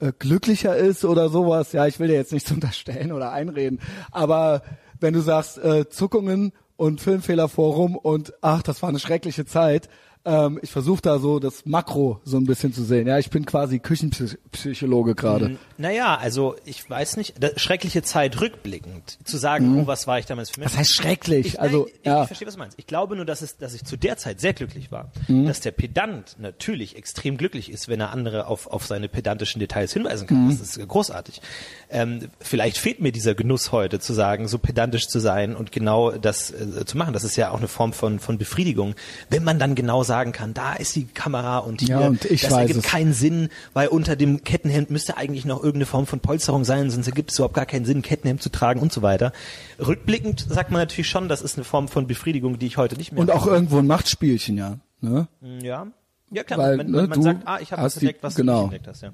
äh, 0.00 0.12
glücklicher 0.18 0.76
ist 0.76 1.04
oder 1.04 1.28
sowas. 1.30 1.72
Ja, 1.72 1.86
ich 1.86 1.98
will 1.98 2.08
dir 2.08 2.14
jetzt 2.14 2.32
nichts 2.32 2.50
unterstellen 2.52 3.12
oder 3.12 3.32
einreden, 3.32 3.80
aber 4.10 4.62
wenn 5.00 5.14
du 5.14 5.20
sagst 5.20 5.58
äh, 5.58 5.88
Zuckungen 5.88 6.52
und 6.76 7.00
Filmfehlerforum 7.00 7.96
und 7.96 8.34
ach, 8.42 8.62
das 8.62 8.82
war 8.82 8.88
eine 8.88 8.98
schreckliche 8.98 9.46
Zeit, 9.46 9.88
ähm, 10.28 10.58
ich 10.60 10.70
versuche 10.70 11.00
da 11.00 11.18
so 11.18 11.38
das 11.38 11.64
Makro 11.64 12.20
so 12.22 12.36
ein 12.36 12.44
bisschen 12.44 12.74
zu 12.74 12.84
sehen. 12.84 13.06
Ja, 13.08 13.18
ich 13.18 13.30
bin 13.30 13.46
quasi 13.46 13.78
Küchenpsychologe 13.78 15.14
gerade. 15.14 15.56
Naja, 15.78 16.16
also 16.16 16.54
ich 16.66 16.88
weiß 16.88 17.16
nicht, 17.16 17.42
da, 17.42 17.48
schreckliche 17.56 18.02
Zeit 18.02 18.38
rückblickend, 18.38 19.18
zu 19.24 19.38
sagen, 19.38 19.80
oh, 19.80 19.86
was 19.86 20.06
war 20.06 20.18
ich 20.18 20.26
damals 20.26 20.50
für 20.50 20.60
Mensch? 20.60 20.72
Was 20.72 20.78
heißt 20.78 20.94
schrecklich? 20.94 21.46
Ich, 21.46 21.60
also 21.60 21.84
nein, 21.84 21.94
ich, 21.94 22.06
ja, 22.06 22.22
ich 22.22 22.26
verstehe, 22.26 22.46
was 22.46 22.54
du 22.54 22.60
meinst. 22.60 22.78
Ich 22.78 22.86
glaube 22.86 23.16
nur, 23.16 23.24
dass, 23.24 23.40
es, 23.40 23.56
dass 23.56 23.72
ich 23.72 23.84
zu 23.84 23.96
der 23.96 24.18
Zeit 24.18 24.40
sehr 24.40 24.52
glücklich 24.52 24.92
war. 24.92 25.10
Mhm. 25.28 25.46
Dass 25.46 25.60
der 25.60 25.70
Pedant 25.70 26.36
natürlich 26.38 26.96
extrem 26.96 27.38
glücklich 27.38 27.70
ist, 27.70 27.88
wenn 27.88 28.00
er 28.00 28.10
andere 28.10 28.48
auf, 28.48 28.66
auf 28.66 28.84
seine 28.84 29.08
pedantischen 29.08 29.60
Details 29.60 29.94
hinweisen 29.94 30.26
kann. 30.26 30.44
Mhm. 30.44 30.50
Das 30.50 30.76
ist 30.76 30.88
großartig. 30.88 31.40
Ähm, 31.88 32.28
vielleicht 32.40 32.76
fehlt 32.76 33.00
mir 33.00 33.12
dieser 33.12 33.34
Genuss 33.34 33.72
heute, 33.72 33.98
zu 33.98 34.12
sagen, 34.12 34.46
so 34.46 34.58
pedantisch 34.58 35.08
zu 35.08 35.20
sein 35.20 35.56
und 35.56 35.72
genau 35.72 36.10
das 36.10 36.50
äh, 36.50 36.84
zu 36.84 36.98
machen. 36.98 37.14
Das 37.14 37.24
ist 37.24 37.36
ja 37.36 37.50
auch 37.50 37.58
eine 37.58 37.68
Form 37.68 37.94
von, 37.94 38.18
von 38.18 38.36
Befriedigung. 38.36 38.94
Wenn 39.30 39.42
man 39.42 39.58
dann 39.58 39.74
genau 39.74 40.02
sagen 40.18 40.32
kann, 40.32 40.52
da 40.52 40.72
ist 40.72 40.96
die 40.96 41.04
Kamera 41.04 41.58
und 41.58 41.80
hier, 41.80 42.00
Ja, 42.00 42.08
und 42.08 42.24
ich 42.24 42.42
das 42.42 42.52
ergibt 42.52 42.80
es. 42.80 42.84
keinen 42.84 43.12
Sinn, 43.12 43.50
weil 43.72 43.88
unter 43.88 44.16
dem 44.16 44.42
Kettenhemd 44.42 44.90
müsste 44.90 45.16
eigentlich 45.16 45.44
noch 45.44 45.58
irgendeine 45.58 45.86
Form 45.86 46.06
von 46.06 46.18
Polsterung 46.18 46.64
sein, 46.64 46.90
sonst 46.90 47.06
ergibt 47.06 47.30
es 47.30 47.38
überhaupt 47.38 47.54
gar 47.54 47.66
keinen 47.66 47.84
Sinn, 47.84 48.02
Kettenhemd 48.02 48.42
zu 48.42 48.50
tragen 48.50 48.80
und 48.80 48.92
so 48.92 49.02
weiter. 49.02 49.32
Rückblickend 49.78 50.44
sagt 50.48 50.72
man 50.72 50.80
natürlich 50.80 51.08
schon, 51.08 51.28
das 51.28 51.40
ist 51.40 51.56
eine 51.56 51.64
Form 51.64 51.86
von 51.86 52.08
Befriedigung, 52.08 52.58
die 52.58 52.66
ich 52.66 52.78
heute 52.78 52.96
nicht 52.96 53.12
mehr 53.12 53.20
und 53.20 53.30
auch 53.30 53.46
irgendwo 53.46 53.78
ein 53.78 53.86
Machtspielchen, 53.86 54.56
ja. 54.56 54.78
Ne? 55.00 55.28
Ja, 55.62 55.86
ja 56.32 56.42
klar, 56.42 56.58
Weil, 56.58 56.76
man, 56.78 56.90
ne, 56.90 57.06
man, 57.06 57.22
sagt, 57.22 57.42
ah, 57.46 57.58
ich 57.60 57.70
habe 57.70 57.82
entdeckt, 57.82 58.22
was 58.24 58.34
genau. 58.34 58.52
du 58.52 58.66
nicht 58.66 58.74
entdeckt 58.74 58.88
hast, 58.88 59.02
ja. 59.02 59.12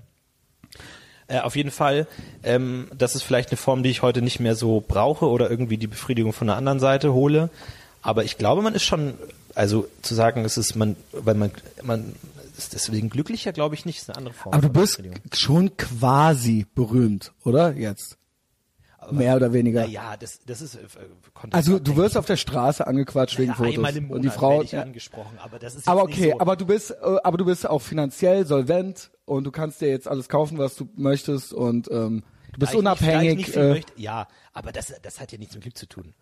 Äh, 1.27 1.41
auf 1.41 1.57
jeden 1.57 1.71
Fall, 1.71 2.07
ähm, 2.43 2.89
das 2.97 3.15
ist 3.15 3.23
vielleicht 3.23 3.51
eine 3.51 3.57
Form, 3.57 3.83
die 3.83 3.91
ich 3.91 4.03
heute 4.03 4.23
nicht 4.23 4.41
mehr 4.41 4.55
so 4.55 4.83
brauche 4.87 5.27
oder 5.27 5.51
irgendwie 5.51 5.77
die 5.79 5.87
Befriedigung 5.87 6.33
von 6.33 6.47
der 6.47 6.57
anderen 6.57 6.81
Seite 6.81 7.13
hole. 7.13 7.51
Aber 8.03 8.25
ich 8.25 8.37
glaube, 8.37 8.61
man 8.61 8.75
ist 8.75 8.85
schon, 8.85 9.15
also 9.55 9.89
zu 10.03 10.15
sagen, 10.15 10.45
es 10.45 10.57
ist 10.57 10.75
man, 10.75 10.97
weil 11.13 11.35
man, 11.35 11.51
man 11.83 12.15
ist 12.57 12.73
deswegen 12.73 13.11
glücklicher, 13.11 13.53
glaube 13.53 13.75
ich 13.75 13.85
nicht, 13.85 13.99
ist 13.99 14.11
eine 14.11 14.19
andere 14.19 14.35
Form. 14.35 14.55
Aber 14.55 14.69
du 14.69 14.81
bist 14.81 15.03
schon 15.33 15.77
quasi 15.77 16.67
berühmt, 16.75 17.33
oder? 17.45 17.73
Jetzt. 17.73 18.19
Mehr 19.11 19.37
oder 19.37 19.53
weniger. 19.53 19.83
Naja, 19.83 20.17
das, 20.19 20.41
das 20.47 20.63
ist 20.63 20.77
äh. 20.77 20.81
Also 21.51 21.79
du 21.79 21.97
wirst 21.97 22.17
auf 22.17 22.25
der 22.25 22.37
Straße 22.37 22.87
angequatscht 22.87 23.39
wegen 23.39 23.51
ja, 23.51 23.55
Fotos. 23.55 23.75
einmal 23.75 23.97
im 23.97 24.05
Monat 24.05 24.17
und 24.17 24.23
die 24.23 24.31
Frau, 24.31 24.63
ich 24.63 24.73
ja. 24.73 24.83
angesprochen, 24.83 25.39
aber 25.39 25.59
das 25.59 25.75
ist 25.75 25.87
aber 25.87 26.05
okay, 26.05 26.31
so. 26.31 26.41
aber 26.41 26.57
du 26.57 26.65
bist, 26.65 26.91
äh, 26.91 26.95
aber 27.23 27.37
du 27.37 27.45
bist 27.45 27.69
auch 27.69 27.81
finanziell 27.81 28.47
solvent 28.47 29.11
und 29.27 29.45
du 29.45 29.51
kannst 29.51 29.81
dir 29.81 29.89
jetzt 29.89 30.09
alles 30.09 30.29
kaufen, 30.29 30.57
was 30.57 30.77
du 30.77 30.89
möchtest 30.97 31.53
und 31.53 31.91
ähm, 31.91 32.23
du 32.53 32.61
bist 32.61 32.73
Da 32.73 32.79
unabhängig. 32.79 33.37
nicht 33.37 33.57
äh, 33.57 33.69
möchte, 33.71 33.93
ja, 33.97 34.27
aber 34.55 34.73
das, 34.73 34.95
das 35.03 35.21
hat 35.21 35.33
ja 35.33 35.39
nichts 35.39 35.55
mit 35.55 35.65
Glück 35.65 35.77
zu 35.77 35.87
tun. 35.87 36.15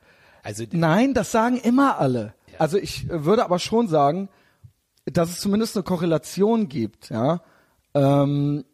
Also 0.42 0.64
Nein, 0.72 1.14
das 1.14 1.30
sagen 1.32 1.56
immer 1.56 1.98
alle. 1.98 2.34
Also 2.58 2.78
ich 2.78 3.08
äh, 3.10 3.24
würde 3.24 3.44
aber 3.44 3.58
schon 3.58 3.88
sagen, 3.88 4.28
dass 5.04 5.30
es 5.30 5.40
zumindest 5.40 5.76
eine 5.76 5.84
Korrelation 5.84 6.68
gibt, 6.68 7.10
ja, 7.10 7.40
ähm, 7.94 8.64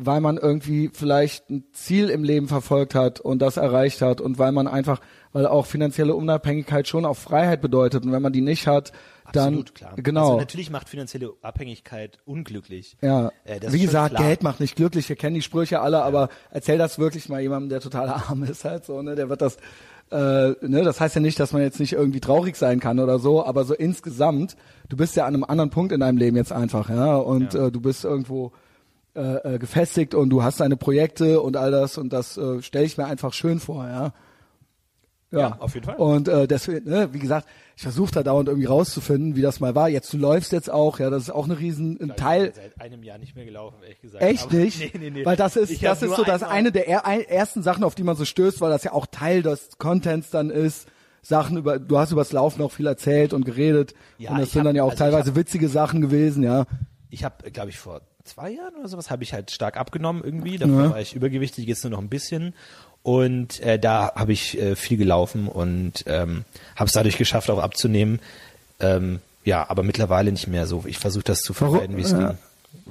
weil 0.00 0.20
man 0.20 0.38
irgendwie 0.38 0.90
vielleicht 0.92 1.50
ein 1.50 1.64
Ziel 1.72 2.08
im 2.08 2.22
Leben 2.22 2.46
verfolgt 2.46 2.94
hat 2.94 3.18
und 3.20 3.40
das 3.42 3.56
erreicht 3.56 4.00
hat 4.00 4.20
und 4.20 4.38
weil 4.38 4.52
man 4.52 4.68
einfach, 4.68 5.00
weil 5.32 5.46
auch 5.46 5.66
finanzielle 5.66 6.14
Unabhängigkeit 6.14 6.86
schon 6.86 7.04
auch 7.04 7.16
Freiheit 7.16 7.60
bedeutet 7.60 8.04
und 8.04 8.12
wenn 8.12 8.22
man 8.22 8.32
die 8.32 8.40
nicht 8.40 8.66
hat, 8.68 8.92
dann 9.32 9.48
Absolut, 9.48 9.74
klar. 9.74 9.92
genau. 9.96 10.24
Also 10.26 10.38
natürlich 10.38 10.70
macht 10.70 10.88
finanzielle 10.88 11.34
Abhängigkeit 11.42 12.18
unglücklich. 12.24 12.96
Ja, 13.02 13.30
Äh, 13.44 13.60
wie 13.72 13.80
gesagt, 13.80 14.14
klar. 14.14 14.26
Geld 14.26 14.42
macht 14.42 14.60
nicht 14.60 14.76
glücklich. 14.76 15.08
Wir 15.08 15.16
kennen 15.16 15.34
die 15.34 15.42
Sprüche 15.42 15.80
alle, 15.80 16.02
aber 16.02 16.28
erzähl 16.50 16.78
das 16.78 16.98
wirklich 16.98 17.28
mal 17.28 17.40
jemandem, 17.42 17.68
der 17.68 17.80
total 17.80 18.08
arm 18.08 18.44
ist, 18.44 18.64
halt 18.64 18.86
so, 18.86 19.02
ne? 19.02 19.16
Der 19.16 19.28
wird 19.28 19.42
das, 19.42 19.58
äh, 20.10 20.54
ne? 20.66 20.82
Das 20.84 21.00
heißt 21.00 21.14
ja 21.14 21.20
nicht, 21.20 21.38
dass 21.40 21.52
man 21.52 21.62
jetzt 21.62 21.80
nicht 21.80 21.92
irgendwie 21.92 22.20
traurig 22.20 22.56
sein 22.56 22.80
kann 22.80 22.98
oder 22.98 23.18
so, 23.18 23.44
aber 23.44 23.64
so 23.64 23.74
insgesamt, 23.74 24.56
du 24.88 24.96
bist 24.96 25.16
ja 25.16 25.26
an 25.26 25.34
einem 25.34 25.44
anderen 25.44 25.70
Punkt 25.70 25.92
in 25.92 26.00
deinem 26.00 26.18
Leben 26.18 26.36
jetzt 26.36 26.52
einfach, 26.52 26.90
ja, 26.90 27.16
und 27.16 27.54
Ja. 27.54 27.66
Äh, 27.66 27.72
du 27.72 27.80
bist 27.80 28.04
irgendwo 28.04 28.52
äh, 29.14 29.54
äh, 29.54 29.58
gefestigt 29.58 30.14
und 30.14 30.30
du 30.30 30.42
hast 30.42 30.60
deine 30.60 30.76
Projekte 30.76 31.40
und 31.40 31.56
all 31.56 31.70
das 31.70 31.98
und 31.98 32.12
das 32.12 32.36
äh, 32.36 32.62
stelle 32.62 32.84
ich 32.84 32.96
mir 32.96 33.06
einfach 33.06 33.32
schön 33.32 33.60
vor, 33.60 33.86
ja. 33.86 34.12
Ja, 35.30 35.56
auf 35.60 35.74
jeden 35.74 35.84
Fall. 35.86 35.96
Und 35.96 36.26
äh, 36.28 36.48
deswegen, 36.48 36.88
ne, 36.88 37.08
wie 37.12 37.18
gesagt, 37.18 37.46
ich 37.76 37.82
versuche 37.82 38.10
da 38.12 38.22
dauernd 38.22 38.48
irgendwie 38.48 38.66
rauszufinden, 38.66 39.36
wie 39.36 39.42
das 39.42 39.60
mal 39.60 39.74
war. 39.74 39.88
Jetzt, 39.88 40.12
du 40.12 40.16
läufst 40.16 40.52
jetzt 40.52 40.70
auch, 40.70 40.98
ja, 40.98 41.10
das 41.10 41.24
ist 41.24 41.30
auch 41.30 41.44
eine 41.44 41.58
riesen 41.58 42.00
ein 42.00 42.16
Teil. 42.16 42.52
seit 42.54 42.80
einem 42.80 43.02
Jahr 43.02 43.18
nicht 43.18 43.36
mehr 43.36 43.44
gelaufen, 43.44 43.76
ehrlich 43.82 44.00
gesagt. 44.00 44.22
Echt 44.24 44.44
Aber- 44.46 44.54
nicht? 44.56 44.80
Nee, 44.94 44.98
nee, 44.98 45.10
nee. 45.10 45.24
Weil 45.26 45.36
das 45.36 45.56
ist, 45.56 45.70
Ich 45.70 45.80
das 45.80 46.02
ist 46.02 46.16
so 46.16 46.24
das 46.24 46.42
eine 46.42 46.72
der 46.72 46.88
er, 46.88 47.04
ein, 47.06 47.20
ersten 47.20 47.62
Sachen, 47.62 47.84
auf 47.84 47.94
die 47.94 48.02
man 48.04 48.16
so 48.16 48.24
stößt, 48.24 48.60
weil 48.62 48.70
das 48.70 48.84
ja 48.84 48.92
auch 48.92 49.06
Teil 49.06 49.42
des 49.42 49.76
Contents 49.78 50.30
dann 50.30 50.50
ist. 50.50 50.88
Sachen 51.20 51.58
über, 51.58 51.78
du 51.78 51.98
hast 51.98 52.10
übers 52.12 52.32
Laufen 52.32 52.62
auch 52.62 52.72
viel 52.72 52.86
erzählt 52.86 53.34
und 53.34 53.44
geredet 53.44 53.92
Ja, 54.18 54.30
und 54.30 54.38
das 54.38 54.52
sind 54.52 54.60
hab- 54.60 54.66
dann 54.66 54.76
ja 54.76 54.82
auch 54.84 54.90
also 54.92 55.04
teilweise 55.04 55.30
hab- 55.32 55.36
witzige 55.36 55.68
Sachen 55.68 56.00
gewesen, 56.00 56.42
ja. 56.42 56.64
Ich 57.10 57.22
habe, 57.24 57.50
glaube 57.50 57.68
ich, 57.70 57.78
vor 57.78 58.00
zwei 58.24 58.50
Jahren 58.50 58.74
oder 58.76 58.88
sowas 58.88 59.10
habe 59.10 59.22
ich 59.24 59.32
halt 59.34 59.50
stark 59.50 59.76
abgenommen 59.76 60.22
irgendwie. 60.24 60.56
Davor 60.58 60.82
Ja. 60.84 60.90
war 60.90 61.00
ich 61.00 61.14
übergewichtig, 61.14 61.66
jetzt 61.66 61.82
nur 61.84 61.90
noch 61.90 61.98
ein 61.98 62.08
bisschen. 62.08 62.54
Und 63.08 63.60
äh, 63.60 63.78
da 63.78 64.12
habe 64.14 64.34
ich 64.34 64.60
äh, 64.60 64.76
viel 64.76 64.98
gelaufen 64.98 65.48
und 65.48 66.04
ähm, 66.06 66.44
habe 66.76 66.88
es 66.88 66.92
dadurch 66.92 67.16
geschafft, 67.16 67.48
auch 67.48 67.58
abzunehmen. 67.58 68.20
Ähm, 68.80 69.20
ja, 69.44 69.66
aber 69.70 69.82
mittlerweile 69.82 70.30
nicht 70.30 70.46
mehr 70.46 70.66
so. 70.66 70.84
Ich 70.86 70.98
versuche 70.98 71.24
das 71.24 71.40
zu 71.40 71.54
vermeiden, 71.54 71.96
wie 71.96 72.02
es 72.02 72.10
Ja. 72.10 72.34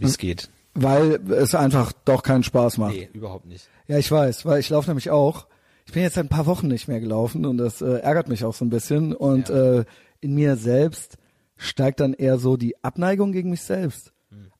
es 0.01 0.17
geht. 0.17 0.49
Weil 0.73 1.19
es 1.31 1.53
einfach 1.53 1.91
doch 2.05 2.23
keinen 2.23 2.41
Spaß 2.41 2.79
macht. 2.79 2.95
Nee, 2.95 3.09
überhaupt 3.13 3.45
nicht. 3.45 3.67
Ja, 3.87 3.99
ich 3.99 4.09
weiß, 4.11 4.43
weil 4.47 4.59
ich 4.59 4.69
laufe 4.71 4.89
nämlich 4.89 5.11
auch. 5.11 5.45
Ich 5.85 5.93
bin 5.93 6.01
jetzt 6.01 6.15
seit 6.15 6.25
ein 6.25 6.29
paar 6.29 6.47
Wochen 6.47 6.67
nicht 6.67 6.87
mehr 6.87 6.99
gelaufen 6.99 7.45
und 7.45 7.59
das 7.59 7.81
äh, 7.83 7.99
ärgert 7.99 8.27
mich 8.27 8.43
auch 8.43 8.55
so 8.55 8.65
ein 8.65 8.71
bisschen. 8.71 9.13
Und 9.13 9.51
äh, 9.51 9.85
in 10.19 10.33
mir 10.33 10.55
selbst 10.57 11.17
steigt 11.57 11.99
dann 11.99 12.13
eher 12.15 12.39
so 12.39 12.57
die 12.57 12.75
Abneigung 12.83 13.33
gegen 13.33 13.51
mich 13.51 13.61
selbst. 13.61 14.11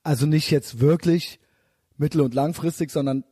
Also 0.04 0.24
nicht 0.26 0.52
jetzt 0.52 0.78
wirklich 0.78 1.40
mittel- 1.96 2.20
und 2.20 2.32
langfristig, 2.34 2.92
sondern 2.92 3.24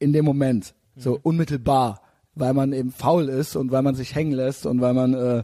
in 0.00 0.12
dem 0.12 0.24
Moment, 0.24 0.74
so 0.96 1.18
unmittelbar, 1.22 2.00
weil 2.34 2.54
man 2.54 2.72
eben 2.72 2.90
faul 2.90 3.28
ist 3.28 3.56
und 3.56 3.70
weil 3.70 3.82
man 3.82 3.94
sich 3.94 4.14
hängen 4.14 4.32
lässt 4.32 4.66
und 4.66 4.80
weil 4.80 4.94
man, 4.94 5.14
äh, 5.14 5.42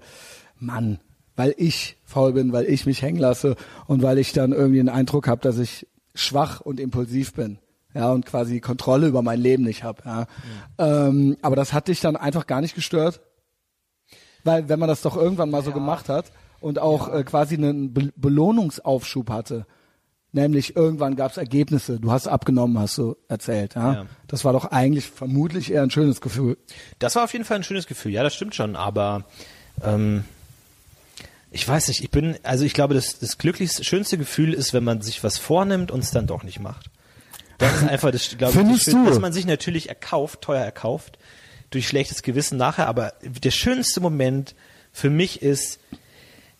Mann, 0.58 0.98
weil 1.36 1.54
ich 1.56 1.96
faul 2.04 2.32
bin, 2.32 2.52
weil 2.52 2.64
ich 2.64 2.86
mich 2.86 3.02
hängen 3.02 3.18
lasse 3.18 3.56
und 3.86 4.02
weil 4.02 4.18
ich 4.18 4.32
dann 4.32 4.52
irgendwie 4.52 4.78
den 4.78 4.88
Eindruck 4.88 5.28
habe, 5.28 5.40
dass 5.40 5.58
ich 5.58 5.86
schwach 6.14 6.60
und 6.60 6.80
impulsiv 6.80 7.32
bin. 7.34 7.58
Ja, 7.94 8.12
und 8.12 8.26
quasi 8.26 8.60
Kontrolle 8.60 9.08
über 9.08 9.22
mein 9.22 9.40
Leben 9.40 9.64
nicht 9.64 9.82
habe. 9.82 10.02
Ja. 10.04 10.26
Ähm, 10.78 11.36
aber 11.42 11.56
das 11.56 11.72
hat 11.72 11.88
dich 11.88 12.00
dann 12.00 12.16
einfach 12.16 12.46
gar 12.46 12.60
nicht 12.60 12.74
gestört? 12.74 13.20
Weil 14.44 14.68
wenn 14.68 14.78
man 14.78 14.88
das 14.88 15.02
doch 15.02 15.16
irgendwann 15.16 15.50
mal 15.50 15.64
so 15.64 15.72
gemacht 15.72 16.08
hat 16.08 16.32
und 16.60 16.78
auch 16.78 17.12
äh, 17.12 17.24
quasi 17.24 17.56
einen 17.56 17.94
Be 17.94 18.12
Belohnungsaufschub 18.14 19.30
hatte, 19.30 19.66
nämlich 20.32 20.76
irgendwann 20.76 21.16
gab 21.16 21.30
es 21.30 21.36
Ergebnisse, 21.36 21.98
du 21.98 22.10
hast 22.12 22.26
abgenommen, 22.26 22.78
hast 22.78 22.98
du 22.98 23.16
erzählt. 23.28 23.74
Ja? 23.74 23.92
Ja. 23.92 24.06
Das 24.26 24.44
war 24.44 24.52
doch 24.52 24.66
eigentlich 24.66 25.06
vermutlich 25.06 25.72
eher 25.72 25.82
ein 25.82 25.90
schönes 25.90 26.20
Gefühl. 26.20 26.58
Das 26.98 27.16
war 27.16 27.24
auf 27.24 27.32
jeden 27.32 27.44
Fall 27.44 27.58
ein 27.58 27.64
schönes 27.64 27.86
Gefühl. 27.86 28.12
Ja, 28.12 28.22
das 28.22 28.34
stimmt 28.34 28.54
schon. 28.54 28.76
Aber 28.76 29.24
ähm, 29.82 30.24
ich 31.50 31.66
weiß 31.66 31.88
nicht. 31.88 32.02
Ich 32.02 32.10
bin, 32.10 32.36
also 32.42 32.64
ich 32.64 32.74
glaube, 32.74 32.94
das, 32.94 33.18
das 33.18 33.38
glücklichste, 33.38 33.84
schönste 33.84 34.18
Gefühl 34.18 34.52
ist, 34.52 34.74
wenn 34.74 34.84
man 34.84 35.00
sich 35.00 35.24
was 35.24 35.38
vornimmt 35.38 35.90
und 35.90 36.00
es 36.00 36.10
dann 36.10 36.26
doch 36.26 36.42
nicht 36.42 36.60
macht. 36.60 36.90
Das 37.58 37.82
ist 37.82 37.88
einfach 37.88 38.10
das, 38.12 38.36
glaube 38.36 38.60
ich, 38.60 38.68
das 38.68 38.84
Schön, 38.84 39.04
dass 39.04 39.18
man 39.18 39.32
sich 39.32 39.46
natürlich 39.46 39.88
erkauft, 39.88 40.42
teuer 40.42 40.62
erkauft, 40.62 41.18
durch 41.70 41.88
schlechtes 41.88 42.22
Gewissen 42.22 42.56
nachher. 42.56 42.86
Aber 42.86 43.14
der 43.22 43.50
schönste 43.50 44.00
Moment 44.00 44.54
für 44.92 45.10
mich 45.10 45.42
ist, 45.42 45.80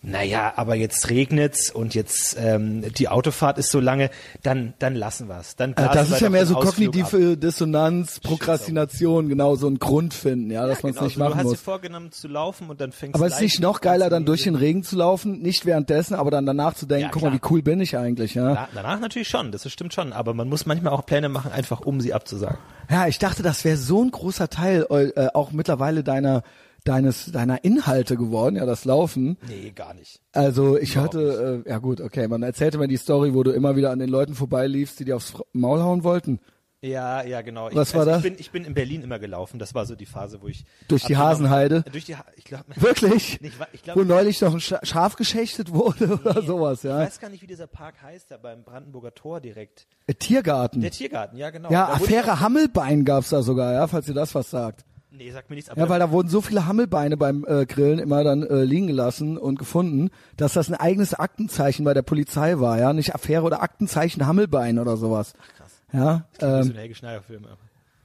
naja, 0.01 0.53
aber 0.55 0.77
jetzt 0.77 1.11
regnet's 1.11 1.71
und 1.71 1.95
jetzt 1.95 2.37
ähm, 2.39 2.85
die 2.95 3.09
Autofahrt 3.09 3.59
ist 3.59 3.71
so 3.71 3.81
lange, 3.81 4.11
dann 4.45 4.75
dann 4.79 4.95
lassen 4.95 5.29
wir's. 5.29 5.57
Dann 5.57 5.73
Äh, 5.73 5.89
das 5.93 6.11
ist 6.11 6.21
ja 6.21 6.31
mehr 6.31 6.47
so 6.47 6.55
kognitive 6.55 7.37
Dissonanz, 7.37 8.21
Prokrastination, 8.21 9.29
genau 9.29 9.57
so 9.57 9.67
ein 9.69 9.79
Grund 9.81 10.15
finden, 10.15 10.51
ja, 10.53 10.67
dass 10.67 10.83
man 10.83 10.91
es 10.91 10.97
Genau, 10.97 11.05
nicht 11.07 11.15
so, 11.15 11.21
du 11.21 11.25
machen 11.29 11.39
hast 11.39 11.45
dir 11.47 11.51
muss. 11.51 11.61
vorgenommen 11.61 12.13
zu 12.13 12.29
laufen 12.29 12.71
und 12.71 12.81
dann 12.81 12.93
fängst 12.93 13.17
Aber 13.17 13.25
du 13.27 13.31
es 13.33 13.39
ist 13.39 13.43
nicht 13.43 13.61
noch 13.61 13.81
geiler, 13.81 14.09
dann 14.09 14.25
durch 14.25 14.45
den 14.45 14.55
Regen 14.55 14.85
zu 14.85 14.95
laufen, 14.97 15.41
nicht 15.41 15.67
währenddessen, 15.67 16.15
aber 16.15 16.31
dann 16.31 16.47
danach 16.47 16.75
zu 16.75 16.87
denken, 16.87 17.07
Ja, 17.07 17.11
guck 17.13 17.23
mal, 17.23 17.33
wie 17.33 17.41
cool 17.51 17.63
bin 17.63 17.81
ich 17.81 17.97
eigentlich, 17.99 18.35
ja. 18.35 18.55
Da, 18.55 18.69
danach 18.75 19.01
natürlich 19.01 19.29
schon, 19.29 19.51
das 19.51 19.69
stimmt 19.71 19.95
schon, 19.95 20.13
aber 20.13 20.33
man 20.33 20.49
muss 20.49 20.65
manchmal 20.65 20.93
auch 20.93 21.05
Pläne 21.07 21.29
machen, 21.29 21.51
einfach 21.51 21.81
um 21.81 22.01
sie 22.01 22.15
abzusagen. 22.15 22.59
Ja, 22.89 23.07
ich 23.09 23.19
dachte, 23.19 23.43
das 23.43 23.65
wäre 23.65 23.77
so 23.77 24.03
ein 24.03 24.11
großer 24.13 24.49
Teil 24.49 24.87
äh, 24.91 25.29
auch 25.35 25.51
mittlerweile 25.53 26.03
deiner 26.05 26.43
deines 26.89 27.31
deiner 27.31 27.63
Inhalte 27.65 28.17
geworden, 28.17 28.57
ja, 28.57 28.67
das 28.67 28.85
Laufen. 28.85 29.37
Nee, 29.47 29.73
gar 29.75 29.95
nicht. 29.95 30.21
Also 30.33 30.77
ich 30.79 30.93
Überhaupt 30.93 31.15
hatte, 31.15 31.63
äh, 31.67 31.71
ja 31.71 31.79
gut, 31.79 32.01
okay, 32.01 32.27
man 32.29 32.43
erzählte 32.43 32.79
mir 32.79 32.89
die 32.89 32.97
Story, 32.97 33.35
wo 33.35 33.43
du 33.43 33.51
immer 33.53 33.77
wieder 33.77 33.91
an 33.91 33.99
den 33.99 34.09
Leuten 34.09 34.35
vorbeiliefst, 34.35 34.99
die 35.01 35.05
dir 35.05 35.17
aufs 35.17 35.35
Maul 35.53 35.81
hauen 35.83 36.03
wollten. 36.05 36.41
Ja, 36.81 37.25
ja, 37.25 37.43
genau. 37.43 37.69
Was 37.73 37.89
ich, 37.89 37.95
war 37.97 38.03
also 38.03 38.11
das? 38.13 38.19
Ich 38.19 38.23
bin, 38.23 38.35
ich 38.39 38.51
bin 38.53 38.65
in 38.65 38.73
Berlin 38.73 39.03
immer 39.03 39.19
gelaufen. 39.19 39.59
Das 39.59 39.75
war 39.75 39.85
so 39.85 39.97
die 39.97 40.07
Phase, 40.07 40.41
wo 40.43 40.47
ich 40.47 40.65
Durch 40.87 41.03
die 41.03 41.17
Hasenheide? 41.17 41.83
Durch 41.91 42.05
die, 42.05 42.15
Ha- 42.15 42.25
ich 42.37 42.45
glaube, 42.45 42.67
Wirklich? 42.77 43.41
Nee, 43.41 43.49
ich 43.49 43.55
ich 43.73 43.83
glaub- 43.83 43.97
wo 43.97 44.03
neulich 44.05 44.41
noch 44.41 44.55
ein 44.55 44.61
Scha 44.61 44.79
Schaf 44.85 45.17
geschächtet 45.17 45.73
wurde 45.75 46.21
oder 46.25 46.41
sowas, 46.43 46.85
Ich 46.85 46.91
ja. 46.91 46.99
weiß 46.99 47.19
gar 47.19 47.31
nicht, 47.31 47.43
wie 47.43 47.49
dieser 47.49 47.67
Park 47.67 48.01
heißt, 48.01 48.31
da 48.31 48.37
beim 48.37 48.63
Brandenburger 48.63 49.13
Tor 49.13 49.41
direkt. 49.41 49.89
Tiergarten. 50.21 50.81
Der 50.81 50.93
Tiergarten, 50.93 51.37
ja 51.37 51.51
genau. 51.51 51.69
ja, 51.73 51.89
Da 51.89 51.97
ich 51.97 52.03
Affäre 52.03 52.39
Hammelbein 52.39 53.05
gab's 53.05 53.31
da 53.31 53.43
sogar, 53.43 53.73
ja, 53.73 53.89
falls 53.89 54.07
ihr 54.07 54.15
das 54.15 54.33
was 54.37 54.49
sagt. 54.49 54.85
Nee, 55.11 55.31
sagt 55.31 55.49
mir 55.49 55.57
nichts. 55.57 55.71
Aber 55.71 55.81
Ja, 55.81 55.89
weil 55.89 55.99
da 55.99 56.11
wurden 56.11 56.29
so 56.29 56.41
viele 56.41 56.67
Hammelbeine 56.67 57.17
beim 57.17 57.45
äh, 57.49 57.65
Grillen 57.65 57.99
immer 57.99 58.25
dann 58.25 58.43
äh, 58.43 58.65
liegen 58.65 58.87
gelassen 58.87 59.39
und 59.39 59.59
gefunden, 59.59 60.11
dass 60.37 60.53
das 60.53 60.69
ein 60.69 60.75
eigenes 60.75 61.15
Aktenzeichen 61.15 61.85
bei 61.85 61.95
der 61.95 62.03
Polizei 62.03 62.59
war, 62.59 62.79
ja, 62.79 62.93
nicht 62.93 63.15
Affäre 63.15 63.43
oder 63.43 63.63
Aktenzeichen 63.63 64.27
Hammelbein 64.27 64.79
oder 64.79 64.97
sowas. 64.97 65.33
krass. 65.57 65.83
Ja, 65.93 66.27
so 66.39 66.47
ähm, 66.47 66.71
ein 66.71 66.75
Helge 66.75 66.95
Schneider 66.95 67.23
Film. 67.23 67.47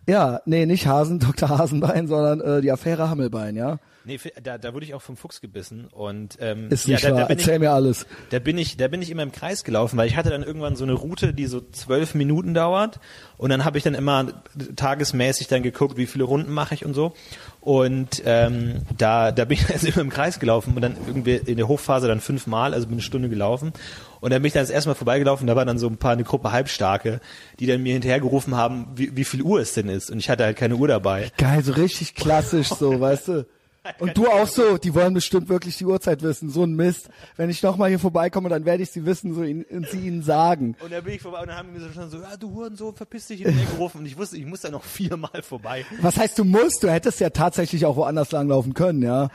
ja, 0.07 0.39
nee, 0.45 0.65
nicht 0.65 0.87
Hasen, 0.87 1.19
Dr. 1.19 1.49
Hasenbein, 1.49 2.07
sondern 2.07 2.39
äh, 2.39 2.61
die 2.61 2.71
Affäre 2.71 3.09
Hammelbein, 3.09 3.55
ja. 3.55 3.79
Nee, 4.05 4.19
da, 4.41 4.57
da 4.57 4.73
wurde 4.73 4.85
ich 4.85 4.93
auch 4.93 5.01
vom 5.01 5.15
Fuchs 5.15 5.39
gebissen 5.39 5.87
und 5.87 6.37
ähm, 6.41 6.69
Ist 6.69 6.87
ja, 6.87 6.95
nicht 6.95 7.05
da, 7.05 7.11
wahr. 7.11 7.19
da 7.21 7.25
bin 7.27 7.37
ich, 7.39 7.45
Erzähl 7.45 7.59
mir 7.59 7.71
alles. 7.71 8.05
Da 8.31 8.39
bin 8.39 8.57
ich, 8.57 8.75
da 8.75 8.89
bin 8.89 9.01
ich 9.01 9.09
immer 9.09 9.23
im 9.23 9.31
Kreis 9.31 9.63
gelaufen, 9.63 9.95
weil 9.97 10.07
ich 10.07 10.17
hatte 10.17 10.29
dann 10.29 10.43
irgendwann 10.43 10.75
so 10.75 10.83
eine 10.83 10.93
Route, 10.93 11.33
die 11.33 11.45
so 11.45 11.61
zwölf 11.71 12.13
Minuten 12.13 12.53
dauert. 12.53 12.99
Und 13.37 13.49
dann 13.49 13.63
habe 13.63 13.77
ich 13.77 13.83
dann 13.83 13.93
immer 13.93 14.27
tagesmäßig 14.75 15.47
dann 15.47 15.63
geguckt, 15.63 15.97
wie 15.97 16.05
viele 16.05 16.25
Runden 16.25 16.51
mache 16.51 16.73
ich 16.73 16.85
und 16.85 16.93
so. 16.93 17.13
Und 17.61 18.21
ähm, 18.25 18.81
da, 18.97 19.31
da 19.31 19.45
bin 19.45 19.57
ich 19.57 19.69
also 19.73 19.87
immer 19.87 20.01
im 20.01 20.09
Kreis 20.09 20.39
gelaufen 20.39 20.73
und 20.75 20.81
dann 20.81 20.97
irgendwie 21.07 21.35
in 21.35 21.55
der 21.55 21.69
Hochphase 21.69 22.07
dann 22.09 22.19
fünfmal, 22.19 22.73
also 22.73 22.87
bin 22.87 22.95
eine 22.95 23.01
Stunde 23.01 23.29
gelaufen. 23.29 23.71
Und 24.19 24.31
dann 24.31 24.41
bin 24.41 24.47
ich 24.47 24.53
dann 24.53 24.63
das 24.63 24.69
erste 24.69 24.89
Mal 24.89 24.95
vorbeigelaufen, 24.95 25.47
da 25.47 25.55
war 25.55 25.65
dann 25.65 25.77
so 25.77 25.87
ein 25.87 25.97
paar, 25.97 26.11
eine 26.13 26.23
Gruppe 26.23 26.51
Halbstarke, 26.51 27.21
die 27.59 27.67
dann 27.67 27.81
mir 27.83 27.93
hinterhergerufen 27.93 28.55
haben, 28.55 28.87
wie, 28.95 29.15
wie 29.15 29.23
viel 29.23 29.41
Uhr 29.41 29.61
es 29.61 29.73
denn 29.73 29.87
ist. 29.87 30.11
Und 30.11 30.19
ich 30.19 30.29
hatte 30.29 30.43
halt 30.43 30.57
keine 30.57 30.75
Uhr 30.75 30.87
dabei. 30.87 31.31
Geil, 31.37 31.63
so 31.63 31.73
richtig 31.73 32.15
klassisch 32.15 32.67
so, 32.67 32.99
weißt 32.99 33.27
du. 33.29 33.45
Und 33.99 34.17
du 34.17 34.27
auch 34.27 34.47
so, 34.47 34.77
die 34.77 34.93
wollen 34.95 35.13
bestimmt 35.13 35.49
wirklich 35.49 35.77
die 35.77 35.85
Uhrzeit 35.85 36.21
wissen, 36.21 36.49
so 36.49 36.63
ein 36.63 36.73
Mist. 36.75 37.09
Wenn 37.35 37.49
ich 37.49 37.61
noch 37.63 37.75
mal 37.77 37.89
hier 37.89 37.99
vorbeikomme, 37.99 38.49
dann 38.49 38.65
werde 38.65 38.83
ich 38.83 38.91
sie 38.91 39.05
wissen, 39.05 39.33
so 39.33 39.43
ihnen, 39.43 39.63
und 39.65 39.89
sie 39.89 40.07
ihnen 40.07 40.23
sagen. 40.23 40.75
Und 40.83 40.91
dann 40.91 41.03
bin 41.03 41.13
ich 41.15 41.21
vorbei 41.21 41.41
und 41.41 41.47
dann 41.47 41.57
haben 41.57 41.69
die 41.73 41.79
mir 41.79 41.85
so 41.87 41.91
schon 41.91 42.09
so, 42.09 42.17
ja, 42.21 42.37
du 42.37 42.51
Hurensohn, 42.53 42.95
verpiss 42.95 43.27
dich 43.27 43.41
hinterher 43.41 43.65
gerufen. 43.71 43.99
Und 43.99 44.05
ich 44.05 44.17
wusste, 44.17 44.37
ich 44.37 44.45
muss 44.45 44.61
da 44.61 44.69
noch 44.71 44.83
viermal 44.85 45.41
vorbei. 45.41 45.85
Was 46.01 46.17
heißt, 46.17 46.39
du 46.39 46.45
musst? 46.45 46.83
Du 46.83 46.89
hättest 46.91 47.19
ja 47.19 47.29
tatsächlich 47.29 47.85
auch 47.85 47.95
woanders 47.95 48.31
langlaufen 48.31 48.73
können, 48.73 49.01
ja. 49.01 49.29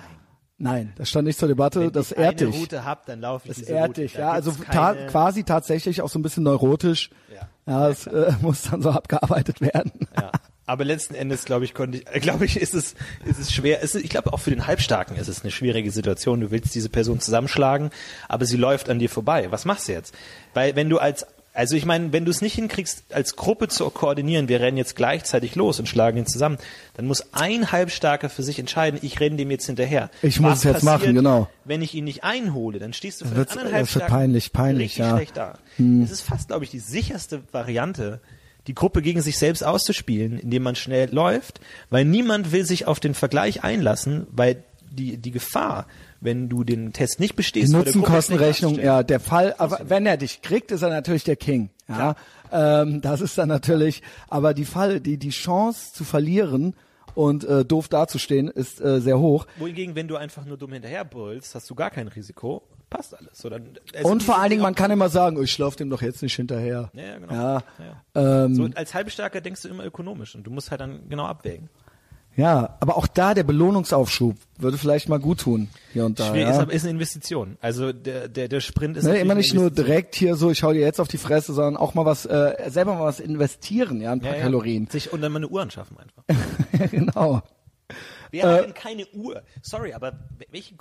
Nein, 0.61 0.92
das 0.96 1.09
stand 1.11 1.26
nicht 1.28 1.38
zur 1.38 1.46
Debatte, 1.46 1.80
Wenn 1.82 1.92
das 1.92 2.11
ich 2.11 2.18
ehrt 2.18 2.40
eine 2.42 2.51
dich. 2.51 2.61
Route 2.61 2.84
hab, 2.84 3.07
dann 3.07 3.20
laufe 3.20 3.46
ich 3.46 3.51
Das 3.51 3.59
diese 3.59 3.72
ehrt 3.72 3.90
Route. 3.90 4.01
dich, 4.03 4.14
ja. 4.14 4.32
Also 4.32 4.51
ta 4.68 4.94
quasi 5.07 5.44
tatsächlich 5.44 6.03
auch 6.03 6.09
so 6.09 6.18
ein 6.18 6.22
bisschen 6.22 6.42
neurotisch. 6.42 7.11
Ja. 7.32 7.49
Ja, 7.72 7.88
es 7.90 8.07
äh, 8.09 8.32
muss 8.40 8.62
dann 8.62 8.82
so 8.82 8.90
abgearbeitet 8.90 9.61
werden. 9.61 9.92
Ja. 10.16 10.32
Aber 10.68 10.84
letzten 10.84 11.14
Endes, 11.14 11.46
glaube 11.46 11.64
ich, 11.64 11.72
konnte 11.72 11.98
ich, 11.98 12.06
äh, 12.14 12.20
glaube 12.20 12.44
ich, 12.44 12.60
ist 12.60 12.74
es, 12.74 12.94
ist 13.24 13.38
es 13.40 13.50
schwer. 13.52 13.80
Ist 13.80 13.94
ich 13.94 14.10
glaube, 14.10 14.34
auch 14.34 14.40
für 14.40 14.50
den 14.50 14.66
Halbstarken 14.66 15.16
ist 15.16 15.26
es 15.28 15.40
eine 15.42 15.50
schwierige 15.50 15.90
Situation. 15.90 16.40
Du 16.40 16.50
willst 16.50 16.74
diese 16.74 16.90
Person 16.90 17.20
zusammenschlagen, 17.20 17.90
aber 18.28 18.44
sie 18.44 18.58
läuft 18.58 18.90
an 18.90 18.98
dir 18.98 19.08
vorbei. 19.08 19.46
Was 19.50 19.64
machst 19.64 19.88
du 19.88 19.92
jetzt? 19.92 20.14
Weil 20.52 20.76
wenn 20.76 20.90
du 20.90 20.98
als, 20.98 21.24
also 21.54 21.74
ich 21.74 21.86
meine, 21.86 22.12
wenn 22.12 22.26
du 22.26 22.30
es 22.30 22.42
nicht 22.42 22.52
hinkriegst, 22.54 23.04
als 23.14 23.34
Gruppe 23.34 23.68
zu 23.68 23.88
koordinieren, 23.88 24.48
wir 24.48 24.60
rennen 24.60 24.76
jetzt 24.76 24.94
gleichzeitig 24.94 25.54
los 25.54 25.80
und 25.80 25.88
schlagen 25.88 26.18
ihn 26.18 26.26
zusammen, 26.26 26.58
dann 26.94 27.06
muss 27.06 27.32
ein 27.32 27.72
Halbstarker 27.72 28.28
für 28.28 28.42
sich 28.42 28.58
entscheiden, 28.58 29.00
ich 29.02 29.18
renne 29.20 29.36
dem 29.36 29.50
jetzt 29.50 29.64
hinterher. 29.64 30.10
Ich 30.20 30.38
muss 30.38 30.50
Was 30.50 30.58
es 30.58 30.64
jetzt 30.64 30.82
machen, 30.82 30.98
passiert, 30.98 31.16
genau. 31.16 31.48
Wenn 31.64 31.80
ich 31.80 31.94
ihn 31.94 32.04
nicht 32.04 32.24
einhole, 32.24 32.78
dann 32.78 32.92
stehst 32.92 33.22
du 33.22 33.24
für 33.24 33.36
wird's- 33.36 33.54
den 33.54 33.60
anderen 33.60 33.72
das 33.72 33.78
Halbstarken 33.94 34.14
peinlich, 34.18 34.52
peinlich, 34.52 34.84
richtig 34.90 34.98
ja. 34.98 35.10
Hm. 35.12 35.16
schlecht 35.16 35.36
da. 35.38 35.58
Es 36.04 36.10
ist 36.10 36.20
fast, 36.20 36.48
glaube 36.48 36.64
ich, 36.64 36.70
die 36.70 36.78
sicherste 36.80 37.40
Variante, 37.52 38.20
die 38.68 38.74
Gruppe 38.74 39.02
gegen 39.02 39.22
sich 39.22 39.38
selbst 39.38 39.64
auszuspielen, 39.64 40.38
indem 40.38 40.62
man 40.62 40.76
schnell 40.76 41.12
läuft, 41.12 41.60
weil 41.90 42.04
niemand 42.04 42.52
will 42.52 42.64
sich 42.64 42.86
auf 42.86 43.00
den 43.00 43.14
Vergleich 43.14 43.64
einlassen, 43.64 44.26
weil 44.30 44.62
die, 44.90 45.16
die 45.16 45.30
Gefahr, 45.30 45.86
wenn 46.20 46.48
du 46.48 46.64
den 46.64 46.92
Test 46.92 47.18
nicht 47.18 47.32
Die 47.32 47.36
bestehst, 47.36 47.72
Gruppe 47.72 47.86
Nutzenkostenrechnung, 47.86 48.78
ja, 48.78 49.02
der 49.02 49.20
Fall, 49.20 49.54
aber 49.58 49.80
wenn 49.84 50.06
er 50.06 50.16
dich 50.18 50.42
kriegt, 50.42 50.70
ist 50.70 50.82
er 50.82 50.90
natürlich 50.90 51.24
der 51.24 51.36
King. 51.36 51.70
Ja, 51.88 52.14
ähm, 52.52 53.00
das 53.00 53.22
ist 53.22 53.38
dann 53.38 53.48
natürlich, 53.48 54.02
aber 54.28 54.52
die 54.52 54.66
Fall, 54.66 55.00
die 55.00 55.16
die 55.16 55.30
Chance 55.30 55.92
zu 55.94 56.04
verlieren 56.04 56.74
und 57.14 57.44
äh, 57.44 57.64
doof 57.64 57.88
dazustehen, 57.88 58.48
ist 58.48 58.80
äh, 58.80 59.00
sehr 59.00 59.18
hoch. 59.18 59.46
Wohingegen, 59.56 59.94
wenn 59.94 60.08
du 60.08 60.16
einfach 60.16 60.44
nur 60.44 60.58
dumm 60.58 60.72
hinterherbrüllst, 60.74 61.54
hast 61.54 61.70
du 61.70 61.74
gar 61.74 61.90
kein 61.90 62.08
Risiko, 62.08 62.62
passt 62.91 63.16
alles. 63.18 63.39
So, 63.39 63.49
dann, 63.49 63.78
also 63.95 64.09
Und 64.11 64.22
vor 64.22 64.39
allen 64.39 64.51
Dingen, 64.51 64.62
man 64.62 64.74
kann 64.74 64.91
immer 64.91 65.09
sagen, 65.09 65.36
oh, 65.36 65.43
ich 65.43 65.57
laufe 65.59 65.76
dem 65.76 65.91
doch 65.91 66.03
jetzt 66.03 66.22
nicht 66.22 66.34
hinterher. 66.36 66.91
Ja, 66.95 67.18
genau. 67.18 67.32
Ja, 67.32 67.62
Ja. 68.14 68.45
ähm, 68.45 68.55
So, 68.55 68.68
als 68.74 68.95
Halbstarker 68.95 69.41
denkst 69.41 69.62
du 69.62 69.68
immer 69.68 69.84
ökonomisch 69.84 70.34
und 70.34 70.45
du 70.45 70.51
musst 70.51 70.70
halt 70.70 70.80
dann 70.80 71.09
genau 71.09 71.24
abwägen. 71.26 71.68
ja, 72.36 72.76
aber 72.80 72.97
auch 72.97 73.07
da 73.09 73.34
der 73.34 73.43
Belohnungsaufschub 73.43 74.36
würde 74.59 74.78
vielleicht 74.78 75.09
mal 75.09 75.18
gut 75.18 75.41
tun 75.41 75.68
hier 75.93 76.05
und 76.07 76.18
da. 76.20 76.28
Schwer 76.28 76.43
ja. 76.43 76.51
ist, 76.51 76.59
aber 76.59 76.72
ist 76.72 76.82
eine 76.84 76.93
Investition. 76.93 77.57
Also 77.61 77.93
der, 77.93 78.28
der, 78.28 78.49
der 78.49 78.61
Sprint 78.61 78.97
ist 78.97 79.05
Ne, 79.05 79.18
immer 79.18 79.34
nicht 79.34 79.55
nur 79.55 79.70
direkt 79.70 80.14
hier 80.14 80.36
so, 80.36 80.51
ich 80.51 80.62
hau 80.62 80.72
dir 80.72 80.80
jetzt 80.80 81.01
auf 81.01 81.09
die 81.09 81.18
Fresse, 81.18 81.53
sondern 81.53 81.76
auch 81.76 81.95
mal 81.95 82.05
was, 82.05 82.26
äh, 82.26 82.55
selber 82.68 82.95
mal 82.95 83.05
was 83.05 83.20
investieren, 83.20 84.01
ja, 84.01 84.12
ein 84.12 84.20
paar 84.20 84.36
ja. 84.36 84.43
Kalorien. 84.43 84.86
Sich 84.89 85.12
und 85.12 85.20
dann 85.20 85.32
mal 85.32 85.39
eine 85.39 85.49
Uhr 85.49 85.62
anschaffen 85.62 85.97
einfach. 85.99 86.91
genau. 86.91 87.43
Wer 88.31 88.49
hat 88.49 88.64
denn 88.64 88.74
keine 88.74 89.07
Uhr? 89.09 89.43
Sorry, 89.62 89.93
aber 89.93 90.18
welche 90.51 90.74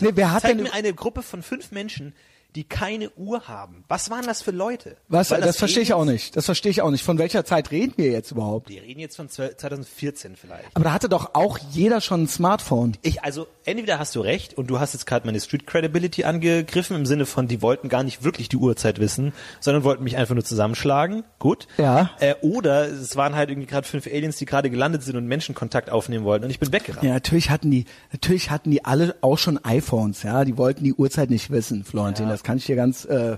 Nee, 0.00 0.10
wer 0.14 0.32
hat 0.32 0.42
Zeig 0.42 0.56
denn- 0.56 0.64
mir 0.64 0.72
eine 0.72 0.92
Gruppe 0.94 1.22
von 1.22 1.42
fünf 1.42 1.70
Menschen, 1.72 2.14
die 2.54 2.64
keine 2.64 3.10
Uhr 3.10 3.48
haben. 3.48 3.84
Was 3.88 4.10
waren 4.10 4.26
das 4.26 4.42
für 4.42 4.50
Leute? 4.50 4.96
Was, 5.08 5.30
War 5.30 5.38
das, 5.38 5.56
verstehe 5.56 5.82
ich 5.82 5.94
auch 5.94 6.04
nicht. 6.04 6.36
Das 6.36 6.46
verstehe 6.46 6.70
ich 6.70 6.82
auch 6.82 6.90
nicht. 6.90 7.04
Von 7.04 7.18
welcher 7.18 7.44
Zeit 7.44 7.70
reden 7.70 7.94
wir 7.96 8.10
jetzt 8.10 8.30
überhaupt? 8.32 8.68
Wir 8.68 8.82
reden 8.82 9.00
jetzt 9.00 9.16
von 9.16 9.28
12 9.28 9.56
2014 9.56 10.36
vielleicht. 10.36 10.68
Aber 10.74 10.84
da 10.84 10.92
hatte 10.92 11.08
doch 11.08 11.34
auch 11.34 11.58
jeder 11.70 12.00
schon 12.00 12.24
ein 12.24 12.28
Smartphone. 12.28 12.96
Ich, 13.02 13.22
also, 13.22 13.46
entweder 13.64 13.98
hast 13.98 14.14
du 14.16 14.20
recht 14.20 14.54
und 14.54 14.68
du 14.68 14.80
hast 14.80 14.94
jetzt 14.94 15.06
gerade 15.06 15.26
meine 15.26 15.40
Street 15.40 15.66
Credibility 15.66 16.24
angegriffen 16.24 16.96
im 16.96 17.06
Sinne 17.06 17.26
von, 17.26 17.48
die 17.48 17.62
wollten 17.62 17.88
gar 17.88 18.02
nicht 18.02 18.24
wirklich 18.24 18.48
die 18.48 18.56
Uhrzeit 18.56 18.98
wissen, 18.98 19.32
sondern 19.60 19.84
wollten 19.84 20.04
mich 20.04 20.16
einfach 20.16 20.34
nur 20.34 20.44
zusammenschlagen. 20.44 21.24
Gut. 21.38 21.68
Ja. 21.78 22.10
Äh, 22.20 22.34
oder 22.40 22.88
es 22.88 23.16
waren 23.16 23.34
halt 23.34 23.50
irgendwie 23.50 23.68
gerade 23.68 23.86
fünf 23.86 24.06
Aliens, 24.06 24.36
die 24.36 24.46
gerade 24.46 24.70
gelandet 24.70 25.02
sind 25.02 25.16
und 25.16 25.26
Menschenkontakt 25.26 25.90
aufnehmen 25.90 26.24
wollten 26.24 26.44
und 26.44 26.50
ich 26.50 26.58
bin 26.58 26.72
weggerannt. 26.72 27.04
Ja, 27.04 27.12
natürlich 27.12 27.50
hatten 27.50 27.70
die, 27.70 27.84
natürlich 28.12 28.50
hatten 28.50 28.70
die 28.70 28.84
alle 28.84 29.14
auch 29.20 29.38
schon 29.38 29.64
iPhones, 29.64 30.22
ja. 30.22 30.44
Die 30.44 30.56
wollten 30.56 30.84
die 30.84 30.94
Uhrzeit 30.94 31.30
nicht 31.30 31.50
wissen, 31.50 31.84
Florentin. 31.84 32.26
Ja. 32.26 32.32
Das 32.40 32.44
kann 32.46 32.56
ich 32.56 32.64
dir 32.64 32.74
ganz 32.76 33.04
äh, 33.04 33.36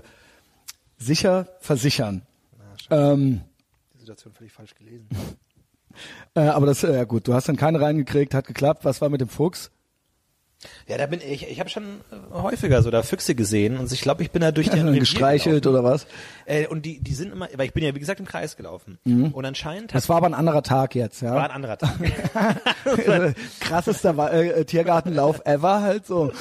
sicher 0.97 1.49
versichern. 1.59 2.21
Ähm, 2.89 3.41
Die 3.93 3.99
Situation 3.99 4.31
völlig 4.31 4.53
falsch 4.53 4.75
gelesen. 4.75 5.09
äh, 6.35 6.39
aber 6.39 6.67
das, 6.67 6.85
äh, 6.85 6.95
ja 6.95 7.03
gut, 7.03 7.27
du 7.27 7.33
hast 7.33 7.49
dann 7.49 7.57
keine 7.57 7.81
reingekriegt, 7.81 8.33
hat 8.33 8.47
geklappt. 8.47 8.85
Was 8.85 9.01
war 9.01 9.09
mit 9.09 9.19
dem 9.19 9.27
Fuchs? 9.27 9.71
Ja, 10.87 10.97
da 10.97 11.07
bin 11.07 11.19
ich, 11.19 11.45
ich 11.49 11.59
habe 11.59 11.69
schon 11.69 11.83
äh, 11.83 12.33
häufiger 12.33 12.81
so 12.81 12.91
da 12.91 13.03
Füchse 13.03 13.35
gesehen 13.35 13.75
und 13.75 13.91
ich 13.91 13.99
glaube, 13.99 14.23
ich 14.23 14.31
bin 14.31 14.41
da 14.41 14.53
durch 14.53 14.67
Ja, 14.67 14.75
den 14.81 14.97
gestreichelt 14.97 15.63
gelaufen. 15.63 15.83
oder 15.85 15.93
was? 15.93 16.07
Äh, 16.45 16.67
und 16.67 16.85
die, 16.85 17.01
die 17.01 17.13
sind 17.13 17.33
immer, 17.33 17.49
weil 17.57 17.65
ich 17.65 17.73
bin 17.73 17.83
ja 17.83 17.93
wie 17.93 17.99
gesagt 17.99 18.21
im 18.21 18.25
Kreis 18.25 18.55
gelaufen 18.55 18.99
und 19.03 19.43
anscheinend 19.45 19.91
hat, 19.91 19.97
Das 19.97 20.07
war 20.07 20.15
aber 20.15 20.27
ein 20.27 20.33
anderer 20.33 20.63
Tag 20.63 20.95
jetzt, 20.95 21.21
war 21.23 21.35
ja. 21.35 21.43
ein 21.43 21.51
anderer 21.51 21.77
Tag. 21.77 21.99
Krassester 23.59 24.31
äh, 24.31 24.63
Tiergartenlauf 24.63 25.41
ever 25.45 25.81
halt 25.81 26.07
so. 26.07 26.31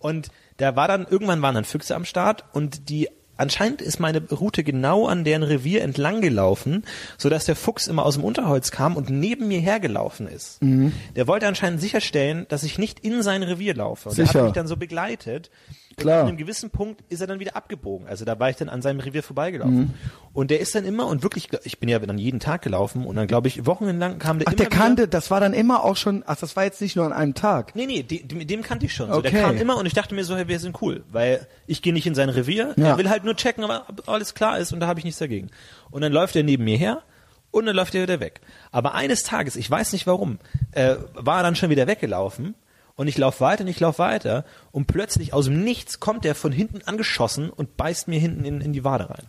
Und 0.00 0.32
da 0.58 0.76
war 0.76 0.88
dann, 0.88 1.06
irgendwann 1.08 1.40
waren 1.40 1.54
dann 1.54 1.64
Füchse 1.64 1.96
am 1.96 2.04
Start 2.04 2.44
und 2.52 2.90
die, 2.90 3.08
anscheinend 3.38 3.80
ist 3.80 3.98
meine 3.98 4.20
Route 4.30 4.62
genau 4.62 5.06
an 5.06 5.24
deren 5.24 5.42
Revier 5.42 5.82
entlang 5.82 6.20
gelaufen, 6.20 6.84
sodass 7.16 7.46
der 7.46 7.56
Fuchs 7.56 7.86
immer 7.86 8.04
aus 8.04 8.14
dem 8.14 8.24
Unterholz 8.24 8.70
kam 8.70 8.96
und 8.96 9.08
neben 9.08 9.48
mir 9.48 9.60
hergelaufen 9.60 10.28
ist. 10.28 10.62
Mhm. 10.62 10.92
Der 11.16 11.26
wollte 11.26 11.46
anscheinend 11.48 11.80
sicherstellen, 11.80 12.46
dass 12.50 12.62
ich 12.62 12.78
nicht 12.78 13.00
in 13.00 13.22
sein 13.22 13.42
Revier 13.42 13.74
laufe. 13.74 14.10
Und 14.10 14.18
der 14.18 14.26
Sicher. 14.26 14.40
hat 14.40 14.44
mich 14.46 14.54
dann 14.54 14.66
so 14.66 14.76
begleitet. 14.76 15.50
Klar. 15.96 16.18
Und 16.18 16.22
an 16.22 16.28
einem 16.28 16.36
gewissen 16.36 16.70
Punkt 16.70 17.02
ist 17.08 17.20
er 17.20 17.26
dann 17.26 17.40
wieder 17.40 17.56
abgebogen. 17.56 18.06
Also 18.06 18.24
da 18.24 18.38
war 18.38 18.50
ich 18.50 18.56
dann 18.56 18.68
an 18.68 18.82
seinem 18.82 19.00
Revier 19.00 19.22
vorbeigelaufen. 19.24 19.78
Mhm. 19.78 19.94
Und 20.32 20.52
der 20.52 20.60
ist 20.60 20.72
dann 20.76 20.84
immer, 20.84 21.08
und 21.08 21.24
wirklich, 21.24 21.48
ich 21.64 21.80
bin 21.80 21.88
ja 21.88 21.98
dann 21.98 22.18
jeden 22.18 22.38
Tag 22.38 22.62
gelaufen 22.62 23.04
und 23.04 23.16
dann 23.16 23.26
glaube 23.26 23.48
ich, 23.48 23.66
wochenlang 23.66 24.20
kam 24.20 24.38
der 24.38 24.46
Ach, 24.46 24.52
immer 24.52 24.56
der 24.58 24.66
wieder. 24.66 24.76
kannte, 24.76 25.08
das 25.08 25.32
war 25.32 25.40
dann 25.40 25.52
immer 25.54 25.82
auch 25.82 25.96
schon, 25.96 26.22
ach, 26.26 26.36
das 26.36 26.54
war 26.54 26.62
jetzt 26.62 26.80
nicht 26.80 26.94
nur 26.94 27.04
an 27.04 27.12
einem 27.12 27.34
Tag. 27.34 27.74
Nee, 27.74 27.86
nee, 27.86 28.04
de, 28.04 28.22
dem, 28.22 28.46
dem 28.46 28.62
kannte 28.62 28.86
ich 28.86 28.94
schon. 28.94 29.08
So, 29.10 29.18
Okay. 29.18 29.32
Der 29.32 29.42
kam 29.42 29.56
immer 29.56 29.76
und 29.76 29.86
ich 29.86 29.94
dachte 29.94 30.14
mir 30.14 30.22
so, 30.22 30.36
hey, 30.36 30.46
wir 30.46 30.60
sind 30.60 30.80
cool, 30.80 31.02
weil 31.10 31.48
ich 31.66 31.82
gehe 31.82 31.92
nicht 31.92 32.06
in 32.06 32.14
sein 32.14 32.28
Revier. 32.28 32.74
Ja. 32.76 32.90
Er 32.90 32.98
will 32.98 33.10
halt 33.10 33.24
nur 33.28 33.36
checken, 33.36 33.64
ob 33.64 34.08
alles 34.08 34.34
klar 34.34 34.58
ist 34.58 34.72
und 34.72 34.80
da 34.80 34.86
habe 34.86 34.98
ich 35.00 35.04
nichts 35.04 35.18
dagegen. 35.20 35.50
Und 35.90 36.02
dann 36.02 36.12
läuft 36.12 36.34
er 36.36 36.42
neben 36.42 36.64
mir 36.64 36.76
her 36.76 37.02
und 37.50 37.66
dann 37.66 37.76
läuft 37.76 37.94
er 37.94 38.02
wieder 38.02 38.20
weg. 38.20 38.40
Aber 38.72 38.94
eines 38.94 39.22
Tages, 39.22 39.56
ich 39.56 39.70
weiß 39.70 39.92
nicht 39.92 40.06
warum, 40.06 40.38
äh, 40.72 40.96
war 41.14 41.38
er 41.38 41.42
dann 41.42 41.56
schon 41.56 41.70
wieder 41.70 41.86
weggelaufen 41.86 42.54
und 42.96 43.08
ich 43.08 43.16
laufe 43.16 43.40
weiter 43.40 43.62
und 43.62 43.68
ich 43.68 43.80
laufe 43.80 43.98
weiter 44.00 44.44
und 44.72 44.86
plötzlich 44.86 45.32
aus 45.32 45.44
dem 45.46 45.62
Nichts 45.62 46.00
kommt 46.00 46.24
er 46.24 46.34
von 46.34 46.52
hinten 46.52 46.82
angeschossen 46.86 47.50
und 47.50 47.76
beißt 47.76 48.08
mir 48.08 48.18
hinten 48.20 48.44
in, 48.44 48.60
in 48.60 48.72
die 48.72 48.84
Wade 48.84 49.08
rein. 49.10 49.24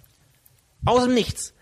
Aus 0.85 1.03
dem 1.03 1.13
Nichts. 1.13 1.53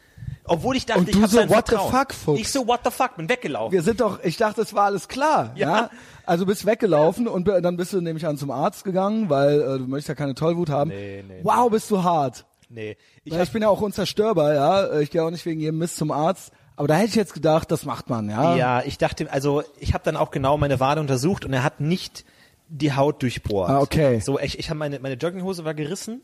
Obwohl 0.45 0.75
ich 0.77 0.85
dachte, 0.85 1.01
Und 1.01 1.09
ich 1.09 1.15
du 1.15 1.21
habe 1.21 1.31
so, 1.31 1.37
sein 1.37 1.49
what 1.49 1.67
the 1.67 1.75
Vertrauen. 1.75 1.91
fuck, 1.91 2.13
Fuchs? 2.13 2.39
Ich 2.39 2.51
so, 2.51 2.67
what 2.67 2.79
the 2.85 2.91
fuck, 2.91 3.17
bin 3.17 3.27
weggelaufen. 3.29 3.71
Wir 3.73 3.81
sind 3.83 3.99
doch, 3.99 4.23
ich 4.23 4.37
dachte, 4.37 4.61
es 4.61 4.73
war 4.73 4.85
alles 4.85 5.07
klar, 5.07 5.51
ja. 5.55 5.75
Ja. 5.77 5.89
Also 6.27 6.45
bist 6.45 6.65
weggelaufen 6.65 7.27
und 7.27 7.47
dann 7.47 7.77
bist 7.77 7.93
du 7.93 8.01
nämlich 8.01 8.25
an 8.27 8.37
zum 8.37 8.51
Arzt 8.51 8.83
gegangen, 8.83 9.29
weil 9.29 9.61
äh, 9.61 9.77
du 9.79 9.87
möchtest 9.87 10.09
ja 10.09 10.15
keine 10.15 10.35
Tollwut 10.35 10.69
haben. 10.69 10.89
Nee, 10.89 11.23
nee, 11.27 11.39
wow, 11.43 11.69
bist 11.71 11.89
du 11.89 12.03
hart. 12.03 12.45
Nee, 12.69 12.97
ich 13.23 13.33
ich 13.33 13.51
bin 13.51 13.61
ja 13.61 13.69
auch 13.69 13.79
unzerstörbar, 13.81 14.53
ja. 14.53 14.83
Äh, 14.87 15.03
Ich 15.03 15.09
gehe 15.11 15.23
auch 15.23 15.31
nicht 15.31 15.45
wegen 15.45 15.61
jedem 15.61 15.77
Mist 15.79 15.95
zum 15.95 16.11
Arzt. 16.11 16.51
Aber 16.75 16.87
da 16.87 16.95
hätte 16.95 17.07
ich 17.09 17.15
jetzt 17.15 17.33
gedacht, 17.33 17.71
das 17.71 17.85
macht 17.85 18.09
man, 18.09 18.29
ja. 18.29 18.55
Ja, 18.55 18.83
ich 18.83 18.97
dachte, 18.97 19.31
also 19.31 19.63
ich 19.79 19.93
habe 19.93 20.03
dann 20.03 20.15
auch 20.17 20.29
genau 20.29 20.57
meine 20.57 20.79
Wade 20.79 21.01
untersucht 21.01 21.45
und 21.45 21.53
er 21.53 21.63
hat 21.63 21.79
nicht 21.79 22.25
die 22.67 22.93
Haut 22.93 23.23
durchbohrt. 23.23 23.69
Ah, 23.69 23.79
okay. 23.79 24.19
So, 24.19 24.37
ich, 24.37 24.59
ich 24.59 24.69
habe 24.69 24.77
meine 24.77 24.99
meine 24.99 25.15
Jogginghose 25.15 25.63
war 25.63 25.73
gerissen, 25.73 26.21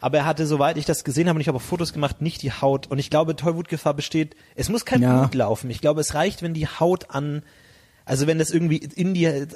aber 0.00 0.18
er 0.18 0.24
hatte, 0.26 0.46
soweit 0.46 0.76
ich 0.76 0.84
das 0.84 1.04
gesehen 1.04 1.28
habe, 1.28 1.36
und 1.36 1.40
ich 1.40 1.48
habe 1.48 1.56
auch 1.58 1.62
Fotos 1.62 1.92
gemacht, 1.92 2.20
nicht 2.20 2.42
die 2.42 2.50
Haut. 2.52 2.88
Und 2.90 2.98
ich 2.98 3.08
glaube, 3.08 3.36
Tollwutgefahr 3.36 3.94
besteht. 3.94 4.34
Es 4.56 4.68
muss 4.68 4.84
kein 4.84 5.00
Ja. 5.00 5.20
Blut 5.20 5.34
laufen. 5.34 5.70
Ich 5.70 5.80
glaube, 5.80 6.00
es 6.00 6.14
reicht, 6.14 6.42
wenn 6.42 6.52
die 6.54 6.66
Haut 6.66 7.10
an 7.10 7.44
also 8.06 8.26
wenn 8.26 8.38
das 8.38 8.50
irgendwie 8.50 8.76
in 8.78 9.14
die 9.14 9.24
äh, 9.24 9.46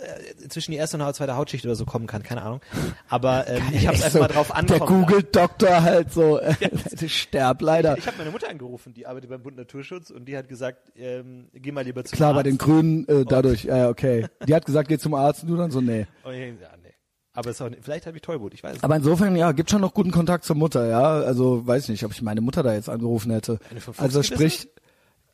zwischen 0.48 0.70
die 0.72 0.78
erste 0.78 0.96
und 0.98 1.06
die 1.06 1.12
zweite 1.12 1.36
Hautschicht 1.36 1.64
oder 1.66 1.74
so 1.74 1.84
kommen 1.84 2.06
kann, 2.06 2.22
keine 2.22 2.42
Ahnung. 2.42 2.60
Aber 3.08 3.46
ähm, 3.48 3.62
ich 3.72 3.86
habe 3.86 3.96
es 3.96 4.02
einfach 4.04 4.12
so, 4.12 4.18
mal 4.20 4.28
drauf 4.28 4.46
Der 4.48 4.56
ankommen. 4.56 4.80
lassen. 4.80 5.06
Google-Doktor 5.06 5.82
halt 5.82 6.12
so, 6.12 6.38
äh, 6.40 6.54
sterb 7.08 7.60
leider. 7.62 7.96
Ich 7.98 8.06
habe 8.06 8.16
meine 8.18 8.30
Mutter 8.30 8.48
angerufen, 8.48 8.94
die 8.94 9.06
arbeitet 9.06 9.30
beim 9.30 9.42
Bund 9.42 9.56
Naturschutz 9.56 10.10
und 10.10 10.24
die 10.26 10.36
hat 10.36 10.48
gesagt, 10.48 10.92
ähm, 10.96 11.48
geh 11.52 11.72
mal 11.72 11.84
lieber 11.84 12.04
zum 12.04 12.16
Klar, 12.16 12.30
Arzt. 12.30 12.38
bei 12.38 12.42
den 12.44 12.58
Grünen 12.58 13.06
äh, 13.08 13.24
dadurch, 13.24 13.64
ja, 13.64 13.88
okay. 13.88 14.26
Die 14.46 14.54
hat 14.54 14.64
gesagt, 14.66 14.88
geh 14.88 14.98
zum 14.98 15.14
Arzt, 15.14 15.42
und 15.42 15.50
du 15.50 15.56
dann 15.56 15.70
so, 15.70 15.80
nee. 15.80 16.06
Und 16.24 16.32
ich, 16.34 16.40
ja, 16.60 16.68
nee. 16.82 16.88
Aber 17.34 17.50
es 17.50 17.56
ist 17.56 17.62
auch, 17.62 17.68
nicht- 17.68 17.84
vielleicht 17.84 18.06
habe 18.06 18.16
ich 18.16 18.22
Tollwut, 18.22 18.52
ich 18.54 18.62
weiß 18.64 18.78
es 18.78 18.82
Aber 18.82 18.96
insofern, 18.96 19.36
ja, 19.36 19.52
gibt 19.52 19.70
schon 19.70 19.80
noch 19.80 19.94
guten 19.94 20.10
Kontakt 20.10 20.44
zur 20.44 20.56
Mutter, 20.56 20.88
ja. 20.88 21.02
Also, 21.20 21.64
weiß 21.66 21.88
nicht, 21.88 22.04
ob 22.04 22.12
ich 22.12 22.22
meine 22.22 22.40
Mutter 22.40 22.62
da 22.64 22.72
jetzt 22.74 22.88
angerufen 22.88 23.30
hätte. 23.30 23.58
Also 23.98 24.22
sprich, 24.24 24.68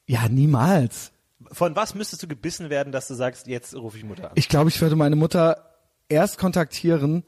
ja, 0.06 0.28
niemals. 0.28 1.12
Von 1.53 1.76
was 1.76 1.95
müsstest 1.95 2.22
du 2.22 2.28
gebissen 2.28 2.70
werden, 2.70 2.92
dass 2.92 3.09
du 3.09 3.14
sagst, 3.14 3.47
jetzt 3.47 3.74
rufe 3.74 3.97
ich 3.99 4.05
Mutter 4.05 4.26
an? 4.26 4.32
Ich 4.34 4.49
glaube, 4.49 4.70
ich 4.70 4.80
würde 4.80 4.97
meine 4.97 5.16
Mutter 5.16 5.70
erst 6.09 6.38
kontaktieren. 6.38 7.24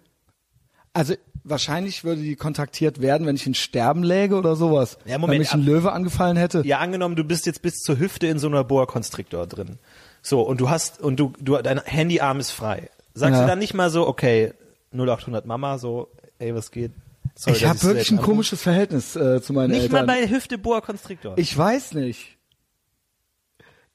Also 0.92 1.14
wahrscheinlich 1.44 2.04
würde 2.04 2.22
die 2.22 2.36
kontaktiert 2.36 3.00
werden, 3.00 3.26
wenn 3.26 3.36
ich 3.36 3.46
in 3.46 3.54
Sterben 3.54 4.02
läge 4.02 4.36
oder 4.36 4.56
sowas. 4.56 4.98
Ja, 5.04 5.18
Moment, 5.18 5.32
wenn 5.34 5.38
mich 5.40 5.52
ein 5.52 5.60
ab- 5.60 5.66
Löwe 5.66 5.92
angefallen 5.92 6.36
hätte. 6.36 6.62
ja, 6.64 6.78
angenommen, 6.78 7.16
du 7.16 7.24
bist 7.24 7.46
jetzt 7.46 7.62
bis 7.62 7.74
zur 7.76 7.98
Hüfte 7.98 8.26
in 8.26 8.38
so 8.38 8.46
einer 8.48 8.64
Boa 8.64 8.86
Constrictor 8.86 9.46
drin. 9.46 9.78
So, 10.22 10.40
und 10.42 10.60
du 10.60 10.70
hast, 10.70 11.00
und 11.00 11.20
du, 11.20 11.32
du, 11.38 11.56
dein 11.58 11.80
Handyarm 11.84 12.40
ist 12.40 12.50
frei. 12.50 12.90
Sagst 13.14 13.36
Ja. 13.36 13.42
du 13.42 13.48
dann 13.48 13.58
nicht 13.58 13.74
mal 13.74 13.90
so, 13.90 14.06
okay, 14.08 14.54
0800 14.92 15.46
Mama, 15.46 15.78
so, 15.78 16.08
ey, 16.38 16.54
was 16.54 16.70
geht? 16.70 16.92
Sorry, 17.34 17.56
ich 17.58 17.64
habe 17.66 17.82
wirklich 17.82 18.10
ein 18.10 18.16
komisches 18.16 18.62
Verhältnis 18.62 19.14
äh, 19.14 19.42
zu 19.42 19.52
meinen 19.52 19.70
Nicht 19.72 19.82
Eltern. 19.82 20.06
mal 20.06 20.14
bei 20.20 20.28
Hüfte 20.28 20.56
Boa 20.58 20.80
Constrictor. 20.80 21.34
ich 21.36 21.56
weiß 21.56 21.92
nicht. 21.94 22.35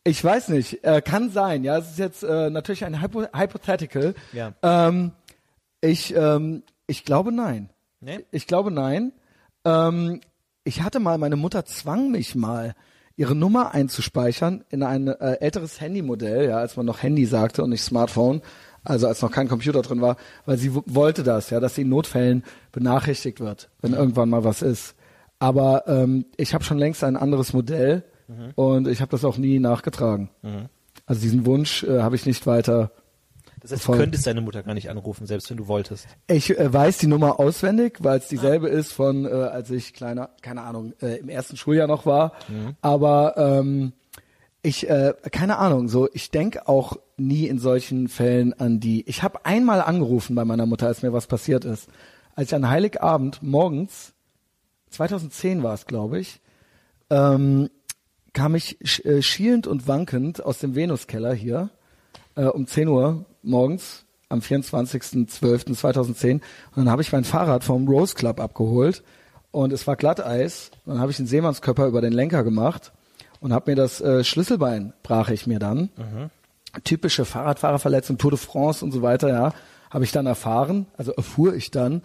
Ich 0.03 0.23
weiß 0.23 0.49
nicht. 0.49 0.83
Äh, 0.83 1.01
kann 1.01 1.29
sein. 1.29 1.63
Ja, 1.63 1.77
es 1.77 1.91
ist 1.91 1.99
jetzt 1.99 2.23
äh, 2.23 2.49
natürlich 2.49 2.85
ein 2.85 3.01
Hypo 3.01 3.23
Hypothetical. 3.33 4.15
Ja. 4.33 4.53
Ähm, 4.63 5.11
ich, 5.81 6.15
ähm, 6.15 6.63
ich 6.87 7.05
glaube 7.05 7.31
nein. 7.31 7.69
Nee? 7.99 8.25
Ich 8.31 8.47
glaube 8.47 8.71
nein. 8.71 9.11
Ähm, 9.63 10.21
ich 10.63 10.81
hatte 10.81 10.99
mal, 10.99 11.17
meine 11.17 11.35
Mutter 11.35 11.65
zwang 11.65 12.11
mich 12.11 12.35
mal, 12.35 12.75
ihre 13.15 13.35
Nummer 13.35 13.73
einzuspeichern 13.73 14.63
in 14.69 14.83
ein 14.83 15.07
äh, 15.07 15.33
älteres 15.39 15.79
Handymodell, 15.79 16.49
ja, 16.49 16.57
als 16.57 16.77
man 16.77 16.85
noch 16.85 17.03
Handy 17.03 17.25
sagte 17.25 17.63
und 17.63 17.69
nicht 17.69 17.83
Smartphone, 17.83 18.41
also 18.83 19.07
als 19.07 19.21
noch 19.21 19.31
kein 19.31 19.47
Computer 19.47 19.81
drin 19.81 20.01
war, 20.01 20.17
weil 20.45 20.57
sie 20.57 20.73
wollte 20.73 21.21
das, 21.21 21.49
ja, 21.51 21.59
dass 21.59 21.75
sie 21.75 21.81
in 21.81 21.89
Notfällen 21.89 22.43
benachrichtigt 22.71 23.39
wird, 23.39 23.69
wenn 23.81 23.93
irgendwann 23.93 24.29
mal 24.29 24.43
was 24.43 24.61
ist. 24.61 24.95
Aber 25.37 25.87
ähm, 25.87 26.25
ich 26.37 26.53
habe 26.53 26.63
schon 26.63 26.77
längst 26.77 27.03
ein 27.03 27.17
anderes 27.17 27.53
Modell 27.53 28.03
und 28.55 28.87
ich 28.87 29.01
habe 29.01 29.11
das 29.11 29.25
auch 29.25 29.37
nie 29.37 29.59
nachgetragen. 29.59 30.29
Also 31.05 31.21
diesen 31.21 31.45
Wunsch 31.45 31.83
äh, 31.83 32.01
habe 32.01 32.15
ich 32.15 32.25
nicht 32.25 32.45
weiter 32.47 32.91
Das 33.61 33.71
heißt, 33.71 33.87
du 33.87 33.91
könntest 33.93 34.25
deine 34.27 34.41
Mutter 34.41 34.63
gar 34.63 34.73
nicht 34.73 34.89
anrufen, 34.89 35.25
selbst 35.27 35.49
wenn 35.49 35.57
du 35.57 35.67
wolltest. 35.67 36.07
Ich 36.27 36.57
äh, 36.57 36.71
weiß 36.71 36.99
die 36.99 37.07
Nummer 37.07 37.39
auswendig, 37.39 37.97
weil 37.99 38.19
es 38.19 38.27
dieselbe 38.27 38.69
ist 38.69 38.91
von, 38.93 39.25
äh, 39.25 39.29
als 39.29 39.69
ich 39.71 39.93
kleiner, 39.93 40.29
keine 40.41 40.61
Ahnung, 40.61 40.93
äh, 41.01 41.17
im 41.17 41.29
ersten 41.29 41.57
Schuljahr 41.57 41.87
noch 41.87 42.05
war. 42.05 42.33
Aber 42.81 43.35
ähm, 43.37 43.93
ich, 44.63 44.89
äh, 44.89 45.13
keine 45.31 45.57
Ahnung, 45.57 45.87
so 45.89 46.07
ich 46.13 46.31
denk 46.31 46.67
auch 46.67 46.97
nie 47.17 47.47
in 47.47 47.59
solchen 47.59 48.07
Fällen 48.07 48.53
an 48.53 48.79
die. 48.79 49.07
Ich 49.07 49.23
habe 49.23 49.45
einmal 49.45 49.81
angerufen 49.81 50.35
bei 50.35 50.45
meiner 50.45 50.65
Mutter, 50.65 50.87
als 50.87 51.01
mir 51.01 51.13
was 51.13 51.27
passiert 51.27 51.65
ist. 51.65 51.89
Als 52.35 52.49
ich 52.49 52.55
an 52.55 52.69
Heiligabend 52.69 53.41
morgens, 53.43 54.13
2010 54.91 55.63
war 55.63 55.73
es, 55.73 55.85
glaube 55.85 56.19
ich, 56.19 56.41
ähm, 57.09 57.69
kam 58.33 58.55
ich 58.55 58.77
sch 58.83 59.05
äh, 59.05 59.21
schielend 59.21 59.67
und 59.67 59.87
wankend 59.87 60.43
aus 60.43 60.59
dem 60.59 60.75
Venuskeller 60.75 61.33
hier 61.33 61.69
äh, 62.35 62.45
um 62.45 62.67
10 62.67 62.87
Uhr 62.87 63.25
morgens 63.43 64.05
am 64.29 64.39
24.12.2010 64.39 66.33
und 66.33 66.41
dann 66.75 66.89
habe 66.89 67.01
ich 67.01 67.11
mein 67.11 67.23
Fahrrad 67.25 67.63
vom 67.63 67.87
Rose 67.87 68.15
Club 68.15 68.39
abgeholt 68.39 69.03
und 69.51 69.73
es 69.73 69.85
war 69.85 69.95
Glatteis. 69.95 70.71
Und 70.85 70.93
dann 70.93 71.01
habe 71.01 71.11
ich 71.11 71.17
den 71.17 71.27
Seemannskörper 71.27 71.85
über 71.87 72.01
den 72.01 72.13
Lenker 72.13 72.43
gemacht 72.43 72.91
und 73.39 73.53
habe 73.53 73.71
mir 73.71 73.75
das 73.75 74.01
äh, 74.01 74.23
Schlüsselbein 74.23 74.93
brach 75.03 75.29
ich 75.29 75.47
mir 75.47 75.59
dann. 75.59 75.89
Typische 76.85 77.25
Fahrradfahrerverletzung, 77.25 78.17
Tour 78.17 78.31
de 78.31 78.39
France 78.39 78.83
und 78.83 78.93
so 78.93 79.01
weiter, 79.01 79.27
ja, 79.27 79.53
habe 79.89 80.05
ich 80.05 80.13
dann 80.13 80.25
erfahren, 80.25 80.85
also 80.97 81.11
erfuhr 81.11 81.53
ich 81.53 81.69
dann. 81.69 82.01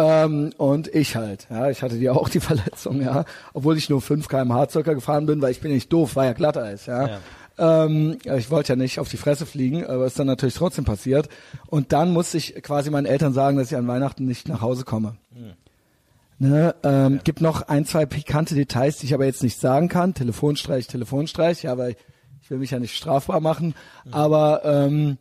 Ähm, 0.00 0.52
und 0.56 0.88
ich 0.94 1.14
halt, 1.14 1.46
ja, 1.50 1.68
ich 1.68 1.82
hatte 1.82 1.98
die 1.98 2.08
auch 2.08 2.28
die 2.28 2.40
Verletzung, 2.50 3.02
ja, 3.02 3.24
obwohl 3.52 3.76
ich 3.76 3.90
nur 3.90 4.00
5 4.00 4.28
km/h 4.28 4.70
circa 4.70 4.94
gefahren 4.94 5.26
bin, 5.26 5.42
weil 5.42 5.50
ich 5.50 5.60
bin 5.60 5.72
nicht 5.72 5.92
doof, 5.92 6.16
war 6.16 6.24
ja 6.24 6.32
Glatteis, 6.32 6.86
ja. 6.86 7.08
Ja. 7.08 7.18
Ähm, 7.58 8.16
ja, 8.24 8.36
ich 8.36 8.50
wollte 8.50 8.72
ja 8.72 8.76
nicht 8.76 8.98
auf 8.98 9.10
die 9.10 9.18
Fresse 9.18 9.44
fliegen, 9.44 9.84
aber 9.84 10.06
ist 10.06 10.18
dann 10.18 10.26
natürlich 10.26 10.54
trotzdem 10.54 10.86
passiert. 10.86 11.28
Und 11.66 11.92
dann 11.92 12.10
musste 12.12 12.38
ich 12.38 12.54
quasi 12.62 12.88
meinen 12.88 13.04
Eltern 13.04 13.34
sagen, 13.34 13.58
dass 13.58 13.70
ich 13.70 13.76
an 13.76 13.86
Weihnachten 13.86 14.24
nicht 14.24 14.48
nach 14.48 14.62
Hause 14.62 14.84
komme. 14.84 15.16
Ne, 16.38 16.74
ähm, 16.82 17.20
Gibt 17.22 17.42
noch 17.42 17.68
ein, 17.68 17.84
zwei 17.84 18.06
pikante 18.06 18.54
Details, 18.54 18.96
die 18.96 19.06
ich 19.06 19.12
aber 19.12 19.26
jetzt 19.26 19.42
nicht 19.42 19.60
sagen 19.60 19.88
kann. 19.88 20.14
Telefonstreich, 20.14 20.86
Telefonstreich, 20.86 21.64
ja, 21.64 21.76
weil 21.76 21.96
ich 22.40 22.50
will 22.50 22.56
mich 22.56 22.70
ja 22.70 22.78
nicht 22.78 22.96
strafbar 22.96 23.40
machen. 23.40 23.74
Aber 24.10 24.62
ähm, 24.64 25.18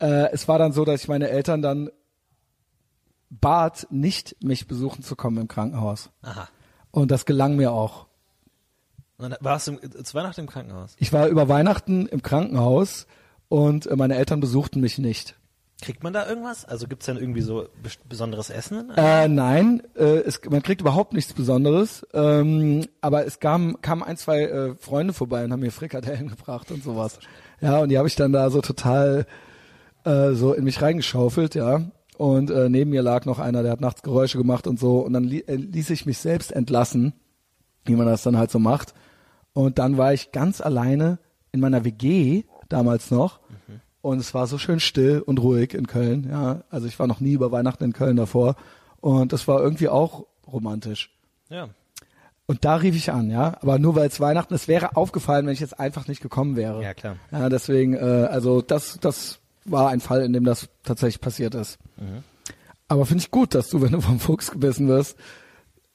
äh, 0.00 0.32
es 0.32 0.48
war 0.48 0.58
dann 0.58 0.72
so, 0.72 0.86
dass 0.86 1.02
ich 1.02 1.08
meine 1.08 1.28
Eltern 1.28 1.60
dann 1.60 1.90
bat, 3.40 3.86
nicht 3.90 4.36
mich 4.42 4.66
besuchen 4.66 5.02
zu 5.02 5.16
kommen 5.16 5.38
im 5.38 5.48
Krankenhaus. 5.48 6.10
Aha. 6.22 6.48
Und 6.90 7.10
das 7.10 7.24
gelang 7.24 7.56
mir 7.56 7.72
auch. 7.72 8.06
Und 9.18 9.36
warst 9.40 9.68
du 9.68 9.72
im, 9.78 10.04
zu 10.04 10.14
Weihnachten 10.14 10.40
im 10.42 10.46
Krankenhaus. 10.48 10.94
Ich 10.98 11.12
war 11.12 11.28
über 11.28 11.48
Weihnachten 11.48 12.06
im 12.06 12.22
Krankenhaus 12.22 13.06
und 13.48 13.86
äh, 13.86 13.96
meine 13.96 14.16
Eltern 14.16 14.40
besuchten 14.40 14.80
mich 14.80 14.98
nicht. 14.98 15.36
Kriegt 15.80 16.04
man 16.04 16.12
da 16.12 16.28
irgendwas? 16.28 16.64
Also 16.64 16.86
gibt's 16.86 17.06
dann 17.06 17.16
irgendwie 17.16 17.40
so 17.40 17.66
bes- 17.82 17.98
besonderes 18.08 18.50
Essen? 18.50 18.90
Äh, 18.96 19.26
nein, 19.28 19.82
äh, 19.96 20.18
es, 20.18 20.40
man 20.48 20.62
kriegt 20.62 20.80
überhaupt 20.80 21.12
nichts 21.12 21.32
Besonderes. 21.32 22.06
Ähm, 22.12 22.86
aber 23.00 23.26
es 23.26 23.40
kam, 23.40 23.80
kamen 23.80 24.02
ein, 24.04 24.16
zwei 24.16 24.42
äh, 24.42 24.74
Freunde 24.76 25.12
vorbei 25.12 25.44
und 25.44 25.52
haben 25.52 25.60
mir 25.60 25.72
Frikadellen 25.72 26.28
gebracht 26.36 26.70
und 26.70 26.84
sowas. 26.84 27.18
Ja, 27.60 27.78
und 27.80 27.88
die 27.88 27.98
habe 27.98 28.06
ich 28.08 28.14
dann 28.14 28.32
da 28.32 28.50
so 28.50 28.60
total 28.60 29.26
äh, 30.04 30.32
so 30.32 30.52
in 30.52 30.64
mich 30.64 30.82
reingeschaufelt, 30.82 31.54
ja. 31.54 31.80
Und 32.22 32.52
äh, 32.52 32.68
neben 32.68 32.90
mir 32.90 33.02
lag 33.02 33.24
noch 33.24 33.40
einer, 33.40 33.64
der 33.64 33.72
hat 33.72 33.80
nachts 33.80 34.02
Geräusche 34.02 34.38
gemacht 34.38 34.68
und 34.68 34.78
so. 34.78 35.00
Und 35.00 35.12
dann 35.12 35.24
li 35.24 35.40
äh, 35.40 35.56
ließ 35.56 35.90
ich 35.90 36.06
mich 36.06 36.18
selbst 36.18 36.52
entlassen, 36.52 37.14
wie 37.84 37.96
man 37.96 38.06
das 38.06 38.22
dann 38.22 38.38
halt 38.38 38.52
so 38.52 38.60
macht. 38.60 38.94
Und 39.54 39.80
dann 39.80 39.98
war 39.98 40.12
ich 40.12 40.30
ganz 40.30 40.60
alleine 40.60 41.18
in 41.50 41.58
meiner 41.58 41.84
WG 41.84 42.44
damals 42.68 43.10
noch. 43.10 43.40
Und 44.02 44.20
es 44.20 44.34
war 44.34 44.46
so 44.46 44.56
schön 44.56 44.78
still 44.78 45.18
und 45.18 45.42
ruhig 45.42 45.74
in 45.74 45.88
Köln. 45.88 46.28
Ja, 46.30 46.62
also 46.70 46.86
ich 46.86 46.96
war 47.00 47.08
noch 47.08 47.18
nie 47.18 47.32
über 47.32 47.50
Weihnachten 47.50 47.82
in 47.82 47.92
Köln 47.92 48.14
davor. 48.14 48.54
Und 49.00 49.32
das 49.32 49.48
war 49.48 49.60
irgendwie 49.60 49.88
auch 49.88 50.26
romantisch. 50.46 51.10
Ja. 51.48 51.70
Und 52.46 52.64
da 52.64 52.76
rief 52.76 52.94
ich 52.94 53.10
an, 53.10 53.32
ja. 53.32 53.56
Aber 53.60 53.80
nur 53.80 53.96
weil 53.96 54.06
es 54.06 54.20
Weihnachten 54.20 54.54
ist, 54.54 54.68
wäre 54.68 54.94
aufgefallen, 54.94 55.46
wenn 55.46 55.54
ich 55.54 55.60
jetzt 55.60 55.80
einfach 55.80 56.06
nicht 56.06 56.22
gekommen 56.22 56.54
wäre. 56.54 56.84
Ja, 56.84 56.94
klar. 56.94 57.16
Ja, 57.32 57.48
deswegen, 57.48 57.94
äh, 57.94 58.28
also 58.30 58.62
das, 58.62 59.00
das 59.00 59.40
war 59.64 59.90
ein 59.90 60.00
Fall, 60.00 60.22
in 60.24 60.32
dem 60.32 60.44
das 60.44 60.68
tatsächlich 60.82 61.20
passiert 61.20 61.54
ist. 61.54 61.78
Aber 62.88 63.06
finde 63.06 63.22
ich 63.22 63.30
gut, 63.30 63.54
dass 63.54 63.68
du, 63.68 63.80
wenn 63.80 63.92
du 63.92 64.00
vom 64.00 64.20
Fuchs 64.20 64.50
gebissen 64.50 64.88
wirst, 64.88 65.16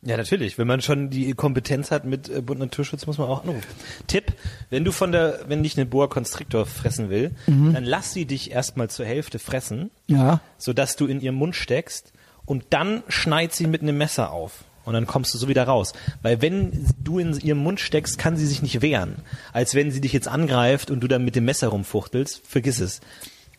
Ja, 0.03 0.15
natürlich. 0.15 0.57
Wenn 0.57 0.67
man 0.67 0.81
schon 0.81 1.09
die 1.09 1.33
Kompetenz 1.33 1.89
hat 1.91 2.05
mit 2.05 2.29
äh, 2.29 2.41
Bund 2.41 2.59
Naturschutz, 2.59 3.07
muss 3.07 3.17
man 3.17 3.27
auch 3.27 3.43
anrufen. 3.43 3.67
Tipp, 4.05 4.31
wenn 4.69 4.85
du 4.85 4.91
von 4.91 5.11
der, 5.11 5.41
wenn 5.47 5.63
dich 5.63 5.75
eine 5.75 5.85
Boa 5.87 6.07
Constrictor 6.07 6.65
fressen 6.65 7.09
will, 7.09 7.31
dann 7.47 7.83
lass 7.83 8.13
sie 8.13 8.25
dich 8.25 8.51
erstmal 8.51 8.89
zur 8.89 9.05
Hälfte 9.05 9.39
fressen, 9.39 9.89
ja, 10.07 10.39
sodass 10.57 10.95
du 10.95 11.07
in 11.07 11.19
ihren 11.19 11.35
Mund 11.35 11.55
steckst 11.55 12.13
und 12.45 12.65
dann 12.69 13.03
schneid 13.09 13.53
sie 13.53 13.67
mit 13.67 13.81
einem 13.81 13.97
Messer 13.97 14.31
auf. 14.31 14.63
Und 14.85 14.93
dann 14.93 15.05
kommst 15.05 15.33
du 15.33 15.37
so 15.37 15.49
wieder 15.49 15.65
raus. 15.65 15.91
Weil 16.21 16.41
wenn 16.41 16.85
du 17.03 17.19
in 17.19 17.37
ihrem 17.37 17.57
Mund 17.57 17.81
steckst, 17.81 18.17
kann 18.17 18.37
sie 18.37 18.45
sich 18.45 18.61
nicht 18.61 18.81
wehren. 18.81 19.17
Als 19.51 19.75
wenn 19.75 19.91
sie 19.91 19.99
dich 19.99 20.13
jetzt 20.13 20.29
angreift 20.29 20.89
und 20.89 21.01
du 21.01 21.09
dann 21.09 21.25
mit 21.25 21.35
dem 21.35 21.43
Messer 21.43 21.67
rumfuchtelst, 21.67 22.41
vergiss 22.47 22.79
es. 22.79 23.01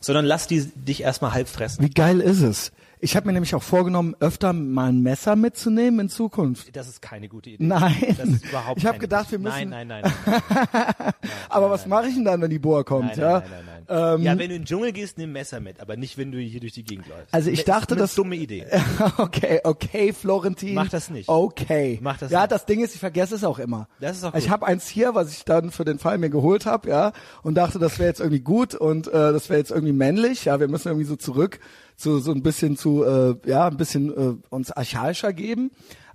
Sondern 0.01 0.25
lass 0.25 0.47
die 0.47 0.65
dich 0.75 1.03
erstmal 1.03 1.33
halb 1.33 1.49
fressen. 1.49 1.83
wie 1.85 1.91
geil 1.91 2.21
ist 2.21 2.41
es? 2.41 2.73
Ich 3.01 3.15
habe 3.15 3.27
mir 3.29 3.33
nämlich 3.33 3.55
auch 3.55 3.63
vorgenommen, 3.63 4.17
öfter 4.19 4.53
mal 4.53 4.89
ein 4.89 5.03
Messer 5.03 5.37
mitzunehmen 5.37 6.01
in 6.01 6.09
Zukunft. 6.09 6.75
Das 6.77 6.89
ist 6.89 7.01
keine 7.01 7.29
gute 7.29 7.51
Idee. 7.51 7.65
Nein. 7.65 8.17
Das 8.19 8.29
ist 8.29 8.45
überhaupt 8.45 8.79
Ich 8.79 8.85
hab 8.87 8.93
keine 8.95 9.01
gedacht, 9.01 9.31
wir 9.31 9.39
müssen- 9.39 9.69
Nein, 9.71 9.87
nein, 9.87 10.03
nein. 10.03 10.13
nein. 10.27 11.13
Aber 11.49 11.71
was 11.71 11.87
mache 11.87 12.09
ich 12.09 12.15
denn 12.15 12.25
dann, 12.25 12.41
wenn 12.43 12.51
die 12.51 12.59
Boa 12.59 12.83
kommt? 12.83 13.09
Nein, 13.11 13.19
ja? 13.21 13.39
nein, 13.41 13.43
nein, 13.43 13.51
nein, 13.51 13.65
nein. 13.67 13.78
Ähm, 13.89 14.23
ja, 14.23 14.33
wenn 14.33 14.39
du 14.39 14.45
in 14.57 14.63
den 14.63 14.65
Dschungel 14.65 14.93
gehst, 14.93 15.17
nimm 15.19 15.33
Messer 15.33 15.61
mit, 15.61 15.81
aber 15.81 15.97
nicht, 15.97 16.19
wenn 16.19 16.31
du 16.31 16.39
hier 16.39 16.61
durch 16.61 16.73
die 16.75 16.85
Gegend 16.85 17.09
läufst. 17.09 17.33
Also 17.33 17.51
ich 17.51 17.65
Das 17.65 17.77
dachte, 17.77 17.95
ist 17.95 17.99
eine 17.99 18.01
das- 18.03 18.15
dumme 18.15 18.37
Idee. 18.37 18.67
okay, 19.19 19.61
okay, 19.65 20.13
Florentin. 20.13 20.75
Mach 20.75 20.89
das 20.89 21.11
nicht. 21.11 21.29
Okay. 21.29 21.99
Mach 22.03 22.19
das 22.19 22.31
ja, 22.31 22.41
nicht. 22.43 22.53
das 22.53 22.67
Ding 22.67 22.81
ist, 22.83 22.95
ich 22.95 23.01
vergesse 23.01 23.35
es 23.35 23.45
auch 23.45 23.59
immer. 23.59 23.89
Das 24.01 24.17
ist 24.17 24.25
auch 24.25 24.35
Ich 24.35 24.45
gut. 24.45 24.51
habe 24.53 24.67
eins 24.67 24.87
hier, 24.89 25.15
was 25.15 25.33
ich 25.33 25.45
dann 25.45 25.71
für 25.71 25.85
den 25.85 25.99
Fall 25.99 26.19
mir 26.19 26.31
geholt 26.31 26.67
habe, 26.67 26.89
ja, 26.89 27.13
und 27.43 27.55
dachte, 27.55 27.79
das 27.79 27.99
wäre 27.99 28.09
jetzt 28.09 28.21
irgendwie 28.21 28.41
gut 28.41 28.75
und 28.75 29.09
äh, 29.09 29.11
das 29.13 29.49
wäre 29.49 29.59
jetzt 29.59 29.71
irgendwie 29.71 29.93
männlich. 29.95 30.45
Ja, 30.45 30.61
wir 30.61 30.69
müssen 30.69 30.89
irgendwie 30.89 31.07
so 31.07 31.17
zurück 31.17 31.59
zu 31.97 32.19
so 32.19 32.33
ein 32.33 32.43
bisschen 32.43 32.77
zu, 32.77 33.05
äh, 33.05 33.37
ja, 33.47 33.67
ein 33.69 33.77
bisschen 33.77 34.11
äh, 34.11 34.37
uns 34.51 34.71
archaischer 34.71 35.33
geben. 35.33 35.71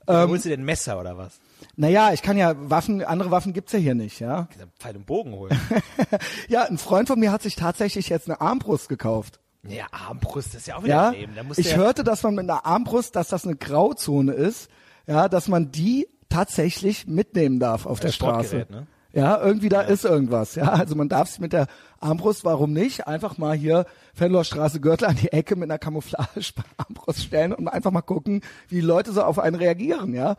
Dann 0.05 0.29
holst 0.29 0.45
du 0.45 0.49
dir 0.49 0.57
ein 0.57 0.65
Messer 0.65 0.99
oder 0.99 1.17
was? 1.17 1.39
Naja, 1.75 2.13
ich 2.13 2.21
kann 2.21 2.37
ja 2.37 2.53
Waffen, 2.57 3.03
andere 3.03 3.31
Waffen 3.31 3.53
gibt's 3.53 3.71
ja 3.73 3.79
hier 3.79 3.95
nicht, 3.95 4.19
ja. 4.19 4.47
Kannst 4.49 4.61
du 4.61 4.67
Pfeil 4.79 4.95
und 4.95 5.05
Bogen 5.05 5.33
holen. 5.33 5.57
Ja, 6.47 6.63
ein 6.63 6.77
Freund 6.77 7.07
von 7.07 7.19
mir 7.19 7.31
hat 7.31 7.41
sich 7.41 7.55
tatsächlich 7.55 8.09
jetzt 8.09 8.29
eine 8.29 8.41
Armbrust 8.41 8.89
gekauft. 8.89 9.39
ja, 9.67 9.85
Armbrust, 9.91 10.55
ist 10.55 10.67
ja 10.67 10.77
auch 10.77 10.83
wieder 10.83 10.93
Ja, 10.93 11.09
Leben. 11.11 11.33
Da 11.35 11.43
ich 11.55 11.71
ja, 11.71 11.77
hörte, 11.77 12.03
dass 12.03 12.23
man 12.23 12.35
mit 12.35 12.49
einer 12.49 12.65
Armbrust, 12.65 13.15
dass 13.15 13.29
das 13.29 13.45
eine 13.45 13.55
Grauzone 13.55 14.33
ist, 14.33 14.69
ja, 15.07 15.27
dass 15.29 15.47
man 15.47 15.71
die 15.71 16.07
tatsächlich 16.29 17.07
mitnehmen 17.07 17.59
darf 17.59 17.85
auf 17.85 17.99
der 17.99 18.11
Straße. 18.11 18.65
Ne? 18.69 18.87
Ja, 19.13 19.39
irgendwie 19.39 19.69
da 19.69 19.81
ist 19.81 20.05
irgendwas. 20.05 20.55
Ja, 20.55 20.69
also 20.69 20.95
man 20.95 21.07
darf 21.07 21.29
sich 21.29 21.39
mit 21.39 21.53
der 21.53 21.67
Armbrust, 21.99 22.43
warum 22.45 22.73
nicht, 22.73 23.05
einfach 23.07 23.37
mal 23.37 23.55
hier 23.55 23.85
Fenloerstraße 24.15 24.81
Gürtel 24.81 25.05
an 25.07 25.15
die 25.15 25.31
Ecke 25.31 25.55
mit 25.55 25.69
einer 25.69 25.77
Camouflage-Armbrust 25.77 27.23
stellen 27.23 27.53
und 27.53 27.67
einfach 27.67 27.91
mal 27.91 28.01
gucken, 28.01 28.41
wie 28.69 28.75
die 28.75 28.81
Leute 28.81 29.11
so 29.13 29.21
auf 29.21 29.37
einen 29.37 29.55
reagieren. 29.55 30.15
Ja, 30.15 30.29
ja. 30.29 30.35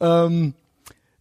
Ähm, 0.00 0.54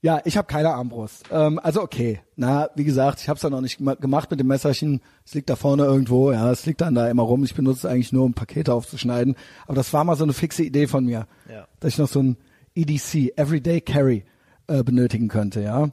ja 0.02 0.22
ich 0.26 0.36
habe 0.38 0.48
keine 0.48 0.72
Armbrust. 0.74 1.26
Ähm, 1.32 1.60
also 1.60 1.82
okay, 1.82 2.20
na, 2.36 2.70
wie 2.76 2.84
gesagt, 2.84 3.22
ich 3.22 3.30
habe 3.30 3.38
es 3.38 3.42
dann 3.42 3.52
noch 3.54 3.62
nicht 3.62 3.80
gema- 3.80 3.96
gemacht 4.00 4.30
mit 4.32 4.40
dem 4.40 4.48
Messerchen. 4.48 5.02
Es 5.26 5.34
liegt 5.34 5.50
da 5.50 5.56
vorne 5.56 5.84
irgendwo. 5.86 6.32
Ja, 6.32 6.52
es 6.52 6.66
liegt 6.66 6.82
dann 6.82 6.96
da 6.96 7.10
immer 7.10 7.24
rum. 7.24 7.44
Ich 7.44 7.56
benutze 7.56 7.80
es 7.88 7.92
eigentlich 7.92 8.12
nur, 8.12 8.26
um 8.26 8.34
Pakete 8.34 8.74
aufzuschneiden. 8.74 9.36
Aber 9.66 9.76
das 9.76 9.94
war 9.94 10.04
mal 10.04 10.16
so 10.16 10.24
eine 10.24 10.34
fixe 10.34 10.64
Idee 10.64 10.88
von 10.88 11.06
mir, 11.06 11.28
Ja. 11.50 11.68
dass 11.80 11.94
ich 11.94 11.98
noch 12.00 12.10
so 12.10 12.22
ein 12.22 12.38
EDC, 12.76 13.34
Everyday 13.38 13.80
Carry, 13.82 14.26
äh, 14.68 14.84
benötigen 14.84 15.28
könnte. 15.28 15.62
Ja. 15.62 15.90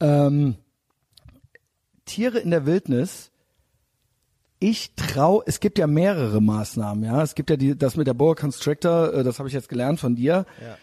Ähm, 0.00 0.56
Tiere 2.04 2.38
in 2.38 2.50
der 2.50 2.66
Wildnis. 2.66 3.30
Ich 4.60 4.94
trau, 4.96 5.42
es 5.46 5.60
gibt 5.60 5.78
ja 5.78 5.86
mehrere 5.86 6.40
Maßnahmen, 6.42 7.04
ja. 7.04 7.22
Es 7.22 7.36
gibt 7.36 7.48
ja 7.50 7.56
die, 7.56 7.78
das 7.78 7.96
mit 7.96 8.08
der 8.08 8.14
Boa 8.14 8.34
Constrictor, 8.34 9.14
äh, 9.14 9.22
das 9.22 9.38
habe 9.38 9.48
ich 9.48 9.54
jetzt 9.54 9.68
gelernt 9.68 10.00
von 10.00 10.16
dir. 10.16 10.46
Ja. 10.60 10.76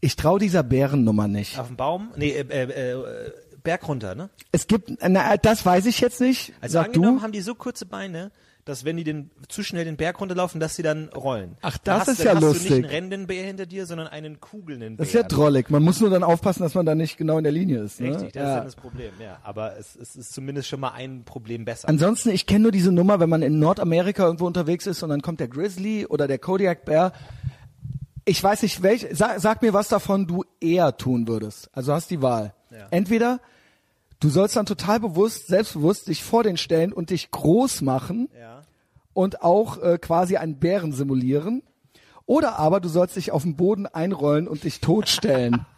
Ich 0.00 0.16
trau 0.16 0.38
dieser 0.38 0.62
Bärennummer 0.62 1.28
nicht. 1.28 1.58
auf 1.58 1.66
dem 1.66 1.76
Baum, 1.76 2.12
nee, 2.16 2.30
äh, 2.30 2.42
äh, 2.42 2.92
äh, 2.92 3.32
Berg 3.62 3.88
runter, 3.88 4.14
ne? 4.14 4.30
Es 4.52 4.66
gibt, 4.66 4.92
na, 5.06 5.36
das 5.36 5.66
weiß 5.66 5.86
ich 5.86 6.00
jetzt 6.00 6.20
nicht. 6.20 6.52
Also 6.60 6.74
Sag 6.74 6.86
angenommen 6.86 7.18
du. 7.18 7.22
haben 7.22 7.32
die 7.32 7.40
so 7.40 7.54
kurze 7.54 7.84
Beine, 7.84 8.30
dass 8.68 8.84
wenn 8.84 8.96
die 8.98 9.04
den 9.04 9.30
zu 9.48 9.62
schnell 9.62 9.84
den 9.86 9.96
Berg 9.96 10.20
runterlaufen, 10.20 10.60
dass 10.60 10.76
sie 10.76 10.82
dann 10.82 11.08
rollen. 11.08 11.56
Ach, 11.62 11.78
das 11.78 12.00
hast, 12.00 12.08
ist 12.08 12.24
ja 12.24 12.34
hast 12.34 12.42
lustig. 12.42 12.68
du 12.68 12.74
nicht 12.74 12.84
einen 12.84 12.94
rennenden 12.94 13.26
Bär 13.26 13.44
hinter 13.44 13.66
dir, 13.66 13.86
sondern 13.86 14.06
einen 14.08 14.40
kugelnden 14.40 14.96
Bär. 14.96 15.04
Das 15.04 15.08
ist 15.08 15.14
ja 15.14 15.22
drollig. 15.22 15.70
Man 15.70 15.82
muss 15.82 16.00
nur 16.00 16.10
dann 16.10 16.22
aufpassen, 16.22 16.62
dass 16.62 16.74
man 16.74 16.84
da 16.84 16.94
nicht 16.94 17.16
genau 17.16 17.38
in 17.38 17.44
der 17.44 17.52
Linie 17.52 17.82
ist. 17.82 18.00
Ne? 18.00 18.10
Richtig, 18.10 18.32
das 18.32 18.42
ja. 18.42 18.48
ist 18.48 18.56
dann 18.56 18.64
das 18.66 18.76
Problem, 18.76 19.12
ja. 19.20 19.38
Aber 19.42 19.78
es, 19.78 19.96
es 19.96 20.16
ist 20.16 20.34
zumindest 20.34 20.68
schon 20.68 20.80
mal 20.80 20.90
ein 20.90 21.24
Problem 21.24 21.64
besser. 21.64 21.88
Ansonsten, 21.88 22.28
ich 22.28 22.46
kenne 22.46 22.64
nur 22.64 22.72
diese 22.72 22.92
Nummer, 22.92 23.20
wenn 23.20 23.30
man 23.30 23.40
in 23.42 23.58
Nordamerika 23.58 24.24
irgendwo 24.24 24.46
unterwegs 24.46 24.86
ist 24.86 25.02
und 25.02 25.08
dann 25.08 25.22
kommt 25.22 25.40
der 25.40 25.48
Grizzly 25.48 26.04
oder 26.06 26.28
der 26.28 26.38
Kodiak 26.38 26.84
Bär. 26.84 27.12
Ich 28.28 28.42
weiß 28.42 28.62
nicht, 28.62 28.82
welch, 28.82 29.06
sag, 29.12 29.40
sag 29.40 29.62
mir, 29.62 29.72
was 29.72 29.88
davon 29.88 30.26
du 30.26 30.44
eher 30.60 30.96
tun 30.96 31.26
würdest. 31.26 31.70
Also 31.72 31.94
hast 31.94 32.10
die 32.10 32.20
Wahl. 32.20 32.52
Ja. 32.70 32.86
Entweder 32.90 33.40
du 34.20 34.28
sollst 34.28 34.54
dann 34.56 34.66
total 34.66 35.00
bewusst, 35.00 35.46
selbstbewusst 35.46 36.08
dich 36.08 36.22
vor 36.22 36.42
den 36.42 36.58
stellen 36.58 36.92
und 36.92 37.08
dich 37.08 37.30
groß 37.30 37.80
machen 37.80 38.28
ja. 38.38 38.62
und 39.14 39.42
auch 39.42 39.78
äh, 39.82 39.96
quasi 39.96 40.36
einen 40.36 40.58
Bären 40.58 40.92
simulieren. 40.92 41.62
Oder 42.26 42.58
aber 42.58 42.80
du 42.80 42.90
sollst 42.90 43.16
dich 43.16 43.32
auf 43.32 43.44
den 43.44 43.56
Boden 43.56 43.86
einrollen 43.86 44.46
und 44.46 44.64
dich 44.64 44.80
totstellen. 44.80 45.64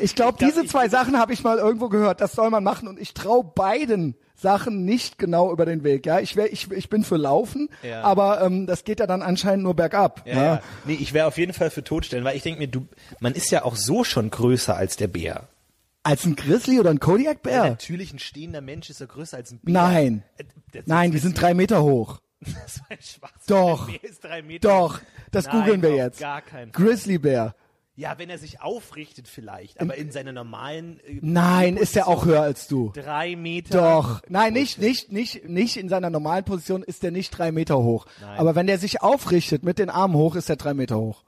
ich 0.00 0.14
glaube, 0.14 0.36
glaub, 0.38 0.50
diese 0.50 0.66
zwei 0.66 0.88
Sachen 0.88 1.18
habe 1.18 1.32
ich 1.32 1.42
mal 1.42 1.58
irgendwo 1.58 1.88
gehört. 1.88 2.20
Das 2.20 2.32
soll 2.32 2.50
man 2.50 2.64
machen 2.64 2.88
und 2.88 2.98
ich 3.00 3.14
traue 3.14 3.44
beiden 3.44 4.14
Sachen 4.34 4.84
nicht 4.84 5.18
genau 5.18 5.52
über 5.52 5.66
den 5.66 5.84
Weg. 5.84 6.06
Ja, 6.06 6.20
ich, 6.20 6.34
wär, 6.36 6.52
ich, 6.52 6.70
ich 6.70 6.88
bin 6.88 7.04
für 7.04 7.16
Laufen, 7.16 7.68
Ja. 7.82 8.02
aber 8.02 8.40
ähm, 8.42 8.66
das 8.66 8.84
geht 8.84 9.00
ja 9.00 9.06
dann 9.06 9.20
anscheinend 9.22 9.64
nur 9.64 9.74
bergab. 9.74 10.22
Ja, 10.26 10.42
ja. 10.44 10.62
Nee, 10.86 10.94
ich 10.98 11.12
wäre 11.12 11.26
auf 11.26 11.36
jeden 11.36 11.52
Fall 11.52 11.70
für 11.70 11.84
totstellen, 11.84 12.24
weil 12.24 12.36
ich 12.36 12.42
denke 12.42 12.58
mir, 12.60 12.68
du, 12.68 12.86
man 13.20 13.34
ist 13.34 13.50
ja 13.50 13.64
auch 13.64 13.76
so 13.76 14.02
schon 14.04 14.30
größer 14.30 14.74
als 14.76 14.96
der 14.96 15.08
Bär. 15.08 15.48
Als 16.02 16.24
ein 16.24 16.36
Grizzly 16.36 16.80
oder 16.80 16.88
ein 16.90 17.00
Kodiak-Bär? 17.00 17.64
Natürlich, 17.64 18.14
ein 18.14 18.18
stehender 18.18 18.62
Mensch 18.62 18.88
ist 18.88 19.00
ja 19.00 19.06
größer 19.06 19.36
als 19.36 19.50
ein 19.52 19.60
Bär. 19.62 19.74
Nein. 19.74 20.22
Äh, 20.38 20.44
das- 20.72 20.86
Nein, 20.86 21.10
die 21.10 21.18
sind 21.18 21.38
drei 21.40 21.52
Meter 21.54 21.82
hoch. 21.82 22.20
Das 22.42 22.80
war 22.80 22.86
ein 22.88 22.98
Schwachsinn. 23.02 23.46
Doch. 23.48 23.90
Doch, 24.62 25.00
das 25.30 25.44
Nein, 25.46 25.56
googeln 25.60 25.82
wir 25.82 25.94
jetzt. 25.94 26.20
Gar 26.20 26.40
Fall. 26.40 26.68
Grizzlybär. 26.72 27.54
Ja, 28.00 28.14
wenn 28.16 28.30
er 28.30 28.38
sich 28.38 28.62
aufrichtet 28.62 29.28
vielleicht, 29.28 29.78
aber 29.78 29.94
in 29.94 30.10
seiner 30.10 30.32
normalen. 30.32 31.00
Äh, 31.00 31.18
Nein, 31.20 31.76
ist 31.76 31.96
der 31.96 32.08
auch 32.08 32.24
höher 32.24 32.40
als 32.40 32.66
du. 32.66 32.92
Drei 32.94 33.36
Meter. 33.36 33.78
Doch. 33.78 34.22
Nein, 34.26 34.54
nicht, 34.54 34.78
nicht, 34.78 35.12
nicht, 35.12 35.46
nicht 35.46 35.76
in 35.76 35.90
seiner 35.90 36.08
normalen 36.08 36.44
Position 36.46 36.82
ist 36.82 37.02
der 37.02 37.10
nicht 37.10 37.30
drei 37.36 37.52
Meter 37.52 37.76
hoch. 37.76 38.06
Nein. 38.22 38.38
Aber 38.38 38.54
wenn 38.54 38.66
der 38.66 38.78
sich 38.78 39.02
aufrichtet 39.02 39.64
mit 39.64 39.78
den 39.78 39.90
Armen 39.90 40.14
hoch, 40.14 40.34
ist 40.34 40.48
er 40.48 40.56
drei 40.56 40.72
Meter 40.72 40.96
hoch. 40.96 41.24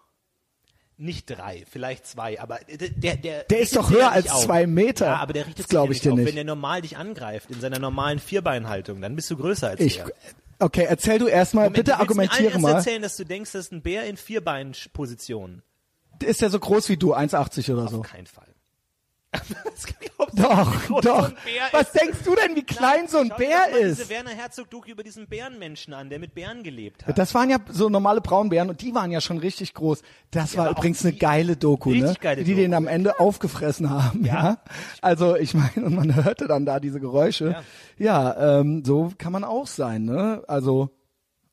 Nicht 0.97 1.27
drei, 1.29 1.64
vielleicht 1.70 2.07
zwei, 2.07 2.41
aber 2.41 2.59
der, 2.68 2.89
der, 2.89 3.16
der, 3.16 3.45
Der 3.45 3.59
ist 3.61 3.77
doch 3.77 3.91
höher 3.91 4.11
als 4.11 4.31
auf. 4.31 4.45
zwei 4.45 4.66
Meter. 4.66 5.07
Ja, 5.07 5.16
aber 5.16 5.35
der 5.35 5.47
richtet 5.49 5.66
sich 5.68 5.75
ja 5.75 5.83
ich 5.85 5.91
nicht 5.91 6.05
dir 6.07 6.12
auf. 6.12 6.18
nicht. 6.18 6.29
Wenn 6.29 6.37
der 6.37 6.45
normal 6.45 6.81
dich 6.81 6.97
angreift 6.97 7.51
in 7.51 7.61
seiner 7.61 7.81
normalen 7.81 8.18
Vierbeinhaltung, 8.18 9.03
dann 9.03 9.14
bist 9.14 9.31
du 9.31 9.37
größer 9.37 9.68
als 9.70 9.81
Ich, 9.81 9.99
er. 9.99 10.11
okay, 10.59 10.87
erzähl 10.89 11.18
du 11.18 11.27
erstmal, 11.27 11.64
Moment, 11.64 11.85
bitte 11.85 11.99
argumentiere 11.99 12.59
mal. 12.61 12.73
erst 12.75 12.87
erzählen, 12.87 13.03
dass 13.03 13.16
du 13.18 13.25
denkst, 13.25 13.53
das 13.53 13.66
ist 13.66 13.73
ein 13.73 13.83
Bär 13.83 14.05
in 14.05 14.16
Vierbeinposition. 14.16 15.62
Ist 16.23 16.41
der 16.41 16.51
so 16.51 16.59
groß 16.59 16.89
wie 16.89 16.97
du, 16.97 17.14
1,80 17.14 17.73
oder 17.73 17.89
so? 17.89 18.01
Auf 18.01 18.07
keinen 18.11 18.27
Fall. 18.27 18.47
Doch, 20.35 21.01
doch. 21.01 21.33
Was 21.73 21.83
ist? 21.89 22.01
denkst 22.01 22.18
du 22.25 22.35
denn, 22.35 22.55
wie 22.57 22.62
klein 22.62 23.07
so 23.09 23.18
ein 23.18 23.29
dir 23.29 23.35
Bär 23.37 23.59
mal 23.70 23.79
ist? 23.81 23.99
diese 24.01 24.09
Werner 24.11 24.31
Herzog-Doku 24.31 24.91
über 24.91 25.03
diesen 25.03 25.27
Bärenmenschen 25.27 25.93
an, 25.93 26.09
der 26.11 26.18
mit 26.18 26.35
Bären 26.35 26.62
gelebt 26.62 27.07
hat. 27.07 27.18
Das 27.18 27.35
waren 27.35 27.51
ja 27.51 27.59
so 27.70 27.89
normale 27.89 28.20
Braunbären 28.20 28.70
und 28.70 28.81
die 28.81 28.95
waren 28.95 29.11
ja 29.11 29.20
schon 29.20 29.39
richtig 29.39 29.75
groß. 29.75 30.01
Das 30.31 30.57
war 30.57 30.66
aber 30.66 30.75
auch 30.75 30.79
übrigens 30.79 31.05
eine 31.05 31.14
geile 31.14 31.57
Doku, 31.57 31.91
ne? 31.91 32.14
geile 32.20 32.45
die 32.45 32.53
Doku. 32.53 32.62
den 32.62 32.73
am 32.75 32.87
Ende 32.87 33.20
aufgefressen 33.20 33.91
haben. 33.91 34.25
Ja. 34.25 34.33
Ja. 34.33 34.59
Also 35.03 35.37
ich 35.37 35.55
meine, 35.55 35.85
und 35.87 35.95
man 35.97 36.14
hörte 36.14 36.47
dann 36.47 36.64
da 36.64 36.81
diese 36.81 37.01
Geräusche. 37.01 37.57
Ja, 37.99 38.61
ähm, 38.61 38.85
so 38.87 39.12
kann 39.18 39.33
man 39.33 39.45
auch 39.45 39.66
sein, 39.66 40.05
ne? 40.05 40.43
Also 40.49 40.91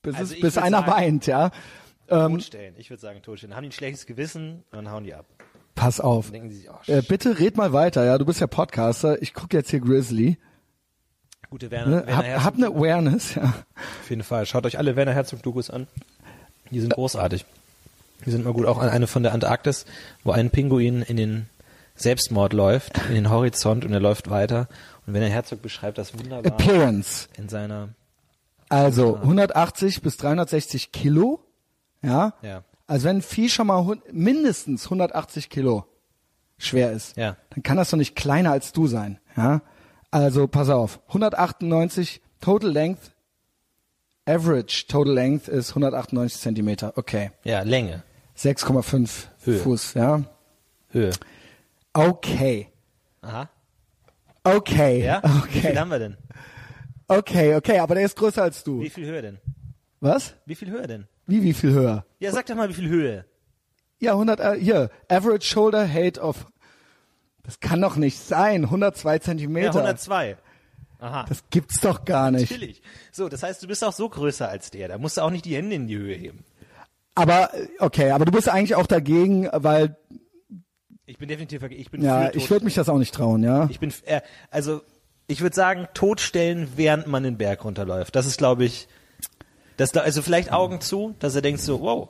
bis, 0.02 0.16
Also 0.16 0.36
es, 0.36 0.40
bis 0.42 0.58
einer 0.58 0.80
sagen- 0.82 0.92
weint, 0.92 1.26
ja. 1.28 1.52
Ähm, 2.12 2.34
Totstellen. 2.34 2.76
Ich 2.78 2.90
würde 2.90 3.02
sagen 3.02 3.22
Totstellen. 3.22 3.56
Haben 3.56 3.64
die 3.64 3.70
ein 3.70 3.74
schlechtes 3.74 4.06
Gewissen, 4.06 4.64
dann 4.72 4.90
hauen 4.92 5.04
die 5.04 5.14
ab. 5.14 5.26
pass 5.76 6.00
auf. 6.00 6.32
Denken 6.32 6.50
die 6.50 6.56
sich, 6.56 6.70
oh, 6.70 6.76
Äh, 6.92 7.02
bitte 7.02 7.40
red 7.40 7.56
mal 7.58 7.72
weiter, 7.74 8.04
ja. 8.06 8.18
Du 8.18 8.26
bist 8.26 8.40
ja 8.40 8.48
Podcaster. 8.48 9.22
Ich 9.22 9.34
gucke 9.34 9.56
jetzt 9.58 9.70
hier 9.70 9.80
Grizzly. 9.80 10.38
gute 11.50 11.72
Werner, 11.72 12.02
Ne? 12.02 12.08
Werner 12.08 12.36
Hab, 12.36 12.44
hab 12.44 12.54
eine 12.56 12.68
Awareness, 12.68 13.36
ja. 13.36 13.44
Auf 14.02 14.10
jeden 14.10 14.24
Fall. 14.24 14.46
Schaut 14.46 14.66
euch 14.66 14.78
alle 14.78 14.96
Werner 14.96 15.14
Herzog-Dokus 15.14 15.70
an. 15.70 15.88
Die 16.72 16.80
sind 16.80 16.94
großartig. 16.94 17.46
Die 18.26 18.32
sind 18.32 18.44
mal 18.44 18.54
gut. 18.54 18.66
Auch 18.66 18.78
eine 18.80 19.08
von 19.08 19.24
der 19.24 19.34
Antarktis, 19.34 19.86
wo 20.24 20.32
ein 20.32 20.50
Pinguin 20.50 21.02
in 21.02 21.16
den 21.18 21.50
Selbstmord 21.96 22.54
läuft, 22.54 22.98
in 23.08 23.16
den 23.16 23.30
Horizont 23.30 23.86
und 23.86 23.94
er 23.94 24.00
läuft 24.00 24.30
weiter. 24.30 24.68
Und 25.08 25.14
Werner 25.14 25.28
Herzog 25.30 25.62
beschreibt 25.62 25.98
das 25.98 26.18
wunderbar 26.18 26.52
Appearance. 26.52 27.28
in 27.38 27.50
seiner, 27.50 27.90
Also 28.70 29.16
180 29.16 30.02
bis 30.02 30.18
360 30.18 30.92
Kilo, 30.92 31.40
ja. 32.02 32.34
ja, 32.42 32.64
Also 32.88 33.08
wenn 33.08 33.18
ein 33.18 33.22
Vieh 33.22 33.50
schon 33.50 33.68
mal 33.68 33.98
mindestens 34.12 34.86
180 34.86 35.50
Kilo 35.50 35.86
schwer 36.58 36.92
ist, 36.92 37.16
Ja. 37.18 37.38
dann 37.52 37.64
kann 37.64 37.78
das 37.78 37.90
doch 37.90 37.98
nicht 37.98 38.16
kleiner 38.16 38.52
als 38.52 38.72
du 38.74 38.88
sein, 38.88 39.20
ja. 39.38 39.62
Also 40.12 40.48
pass 40.48 40.70
auf, 40.70 41.00
198 41.08 42.22
Total 42.42 42.70
Length, 42.72 43.12
Average 44.26 44.88
Total 44.88 45.14
Length 45.14 45.48
ist 45.48 45.70
198 45.72 46.40
Zentimeter, 46.42 46.94
okay. 46.98 47.32
ja, 47.44 47.62
Länge, 47.62 48.04
6,5 48.38 49.28
Höhe. 49.44 49.60
Fuß, 49.60 49.94
ja. 49.96 50.24
Höhe. 50.90 51.12
Okay. 51.94 52.70
Aha. 53.22 53.50
Okay. 54.44 55.04
Ja? 55.04 55.22
Wie 55.24 55.38
Okay. 55.40 55.62
viel 55.62 55.80
haben 55.80 55.90
wir 55.92 56.00
denn? 56.00 56.18
Okay, 57.08 57.56
okay, 57.56 57.80
aber 57.80 57.96
der 57.96 58.06
ist 58.06 58.16
größer 58.16 58.42
als 58.44 58.64
du. 58.64 58.80
Wie 58.82 58.90
viel 58.90 59.06
Höhe 59.06 59.22
denn? 59.22 59.40
Was? 60.00 60.36
Wie 60.46 60.56
viel 60.56 60.70
Höhe 60.70 60.88
denn? 60.88 61.08
Wie, 61.30 61.44
wie 61.44 61.54
viel 61.54 61.72
höher? 61.72 62.06
Ja, 62.20 62.32
sag 62.32 62.48
doch 62.48 62.56
mal, 62.56 62.70
wie 62.70 62.74
viel 62.74 62.90
Höhe. 62.90 63.26
Ja, 64.00 64.14
100, 64.14 64.40
äh, 64.40 64.56
hier, 64.60 64.90
Average 65.10 65.46
Shoulder 65.46 65.88
Height 65.88 66.18
of, 66.18 66.48
das 67.44 67.60
kann 67.60 67.82
doch 67.82 67.98
nicht 67.98 68.18
sein, 68.18 68.66
102 68.66 69.20
Zentimeter. 69.20 69.66
Ja, 69.66 69.72
102. 69.72 70.38
Aha. 71.00 71.26
Das 71.30 71.44
gibt's 71.50 71.80
doch 71.82 72.04
gar 72.06 72.32
nicht. 72.32 72.50
Natürlich. 72.50 72.82
So, 73.12 73.30
das 73.30 73.44
heißt, 73.44 73.62
du 73.62 73.68
bist 73.68 73.84
auch 73.84 73.94
so 73.94 74.10
größer 74.10 74.50
als 74.50 74.72
der. 74.72 74.88
Da 74.88 74.98
musst 74.98 75.18
du 75.18 75.22
auch 75.22 75.30
nicht 75.30 75.46
die 75.46 75.56
Hände 75.56 75.76
in 75.76 75.88
die 75.88 75.98
Höhe 75.98 76.16
heben. 76.16 76.44
Aber, 77.16 77.54
äh, 77.54 77.68
okay, 77.80 78.12
aber 78.12 78.26
du 78.26 78.32
bist 78.32 78.50
eigentlich 78.50 78.76
auch 78.76 78.88
dagegen, 78.88 79.48
weil, 79.52 79.98
Ich 81.06 81.18
bin 81.20 81.30
definitiv, 81.30 81.62
ich 81.64 81.92
bin 81.92 82.02
ja, 82.02 82.34
ich 82.34 82.50
würde 82.50 82.66
mich 82.66 82.74
das 82.74 82.90
auch 82.90 82.98
nicht 82.98 83.14
trauen, 83.14 83.44
ja. 83.44 83.68
Ich 83.70 83.80
bin, 83.80 83.94
äh, 84.06 84.22
also 84.50 84.82
ich 85.28 85.42
würde 85.42 85.56
sagen, 85.56 85.88
totstellen, 85.94 86.70
während 86.76 87.06
man 87.06 87.22
den 87.22 87.38
Berg 87.38 87.64
runterläuft. 87.64 88.16
Das 88.16 88.26
ist, 88.26 88.40
glaube 88.40 88.66
ich, 88.66 88.88
das, 89.80 89.94
also 89.96 90.22
vielleicht 90.22 90.52
Augen 90.52 90.82
zu, 90.82 91.16
dass 91.20 91.36
er 91.36 91.42
denkt 91.42 91.62
so, 91.62 91.82
wow, 91.82 92.10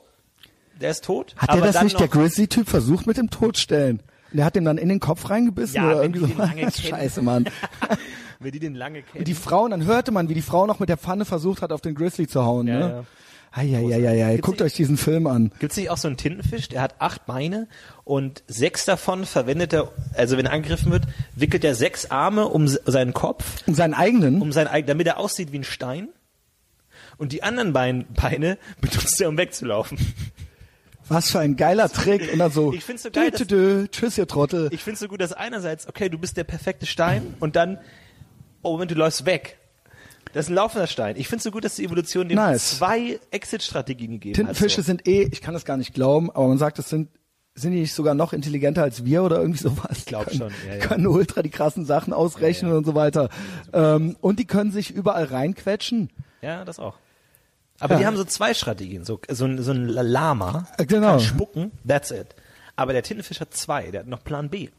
der 0.81 0.91
ist 0.91 1.03
tot. 1.05 1.35
Hat 1.37 1.49
aber 1.49 1.59
der 1.59 1.67
das 1.67 1.75
dann 1.75 1.83
nicht, 1.85 1.93
noch, 1.93 1.99
der 2.01 2.07
Grizzly-Typ, 2.09 2.67
versucht 2.69 3.05
mit 3.07 3.17
dem 3.17 3.29
Todstellen? 3.29 4.01
Der 4.31 4.45
hat 4.45 4.55
ihm 4.55 4.63
dann 4.65 4.77
in 4.77 4.89
den 4.89 4.99
Kopf 4.99 5.29
reingebissen 5.29 5.75
Ja, 5.77 5.87
oder 5.87 6.01
irgendwie 6.03 6.31
so. 6.31 6.37
lange. 6.37 6.71
Scheiße, 6.71 7.21
Mann. 7.21 7.45
wenn 8.39 8.51
die 8.51 8.59
den 8.59 8.75
lange 8.75 9.01
kennen. 9.01 9.19
Und 9.19 9.27
die 9.27 9.33
Frau, 9.33 9.63
und 9.65 9.71
dann 9.71 9.85
hörte 9.85 10.11
man, 10.11 10.29
wie 10.29 10.33
die 10.35 10.41
Frau 10.41 10.65
noch 10.67 10.79
mit 10.79 10.87
der 10.89 10.97
Pfanne 10.97 11.25
versucht 11.25 11.61
hat, 11.61 11.71
auf 11.71 11.81
den 11.81 11.95
Grizzly 11.95 12.27
zu 12.27 12.43
hauen, 12.45 12.67
Ja, 12.67 12.79
ne? 12.79 12.89
ja. 12.89 13.03
Eieieiei, 13.51 14.37
guckt 14.37 14.61
euch 14.61 14.73
diesen 14.75 14.95
Film 14.95 15.25
an. 15.25 15.51
Gibt's 15.59 15.75
nicht 15.75 15.89
auch 15.89 15.97
so 15.97 16.07
einen 16.07 16.17
Tintenfisch, 16.17 16.69
der 16.69 16.83
hat 16.83 16.95
acht 16.99 17.25
Beine 17.25 17.67
und 18.03 18.43
sechs 18.47 18.85
davon 18.85 19.25
verwendet 19.25 19.73
er, 19.73 19.91
also 20.15 20.37
wenn 20.37 20.45
er 20.45 20.53
angegriffen 20.53 20.91
wird, 20.91 21.05
wickelt 21.35 21.63
er 21.63 21.73
sechs 21.73 22.11
Arme 22.11 22.47
um 22.47 22.67
se- 22.67 22.79
seinen 22.85 23.11
Kopf, 23.13 23.63
Um 23.65 23.73
seinen 23.73 23.95
eigenen, 23.95 24.39
um 24.43 24.51
sein, 24.51 24.67
eig- 24.67 24.85
damit 24.85 25.07
er 25.07 25.17
aussieht 25.17 25.51
wie 25.51 25.57
ein 25.57 25.63
Stein. 25.63 26.09
Und 27.19 27.31
die 27.33 27.43
anderen 27.43 27.73
Bein, 27.73 28.07
Beine 28.13 28.57
benutzt 28.81 29.21
er, 29.21 29.29
um 29.29 29.37
wegzulaufen. 29.37 29.97
was 31.07 31.29
für 31.31 31.39
ein 31.39 31.55
geiler 31.55 31.89
Trick. 31.89 32.31
Und 32.33 32.39
dann 32.39 32.51
so, 32.51 32.73
Ich 32.73 32.83
find's 32.85 33.03
so 33.03 33.11
geil, 33.11 33.31
dü, 33.31 33.45
dü, 33.45 33.81
dü, 33.83 33.87
tschüss, 33.91 34.17
ihr 34.17 34.27
Trottel. 34.27 34.69
Ich 34.71 34.83
finde 34.83 34.97
so 34.99 35.07
gut, 35.07 35.21
dass 35.21 35.33
einerseits, 35.33 35.87
okay, 35.87 36.09
du 36.09 36.17
bist 36.17 36.37
der 36.37 36.43
perfekte 36.45 36.85
Stein 36.85 37.35
und 37.39 37.55
dann, 37.55 37.77
oh 38.61 38.71
Moment, 38.71 38.91
du 38.91 38.95
läufst 38.95 39.25
weg. 39.25 39.57
Das 40.33 40.45
ist 40.45 40.49
ein 40.51 40.55
laufender 40.55 40.85
Stein. 40.87 41.15
Ich 41.17 41.27
finde 41.27 41.41
so 41.43 41.49
gut, 41.51 41.63
dass 41.65 41.75
die 41.75 41.83
Evolution 41.85 42.29
dem 42.29 42.35
Nice. 42.35 42.77
zwei 42.77 43.19
Exit-Strategien 43.31 44.11
gegeben 44.11 44.35
Tintenfische 44.35 44.77
hat. 44.77 44.85
So. 44.85 44.89
sind 44.91 45.07
eh, 45.07 45.23
ich 45.31 45.41
kann 45.41 45.55
das 45.55 45.65
gar 45.65 45.75
nicht 45.77 45.93
glauben, 45.95 46.29
aber 46.29 46.47
man 46.47 46.59
sagt, 46.59 46.77
es 46.77 46.87
sind, 46.89 47.09
sind 47.55 47.71
die 47.71 47.79
nicht 47.79 47.93
sogar 47.95 48.13
noch 48.13 48.31
intelligenter 48.31 48.83
als 48.83 49.03
wir 49.03 49.23
oder 49.23 49.37
irgendwie 49.41 49.59
sowas? 49.59 49.97
Ich 49.97 50.05
glaub 50.05 50.29
schon, 50.31 50.51
ja, 50.67 50.75
ja. 50.75 50.85
Können 50.85 51.07
ultra 51.07 51.41
die 51.41 51.49
krassen 51.49 51.83
Sachen 51.85 52.13
ausrechnen 52.13 52.69
Ja, 52.69 52.73
ja. 52.75 52.77
und 52.77 52.85
so 52.85 52.93
weiter. 52.93 53.29
Ähm, 53.73 54.15
und 54.21 54.37
die 54.37 54.45
können 54.45 54.71
sich 54.71 54.91
überall 54.91 55.23
reinquetschen. 55.25 56.09
Ja, 56.43 56.63
das 56.63 56.77
auch. 56.77 56.95
Aber 57.79 57.93
Ja. 57.93 57.99
die 57.99 58.05
haben 58.05 58.17
so 58.17 58.23
zwei 58.25 58.53
Strategien. 58.53 59.05
So, 59.05 59.19
so, 59.29 59.45
ein, 59.45 59.61
so 59.63 59.71
ein 59.71 59.87
Lama 59.87 60.67
Äh, 60.77 60.85
genau. 60.85 61.11
kann 61.11 61.19
spucken, 61.21 61.71
that's 61.87 62.11
it. 62.11 62.27
Aber 62.75 62.93
der 62.93 63.03
Tintenfisch 63.03 63.39
hat 63.41 63.53
zwei, 63.53 63.91
der 63.91 64.01
hat 64.01 64.07
noch 64.07 64.23
Plan 64.23 64.49
B. 64.49 64.69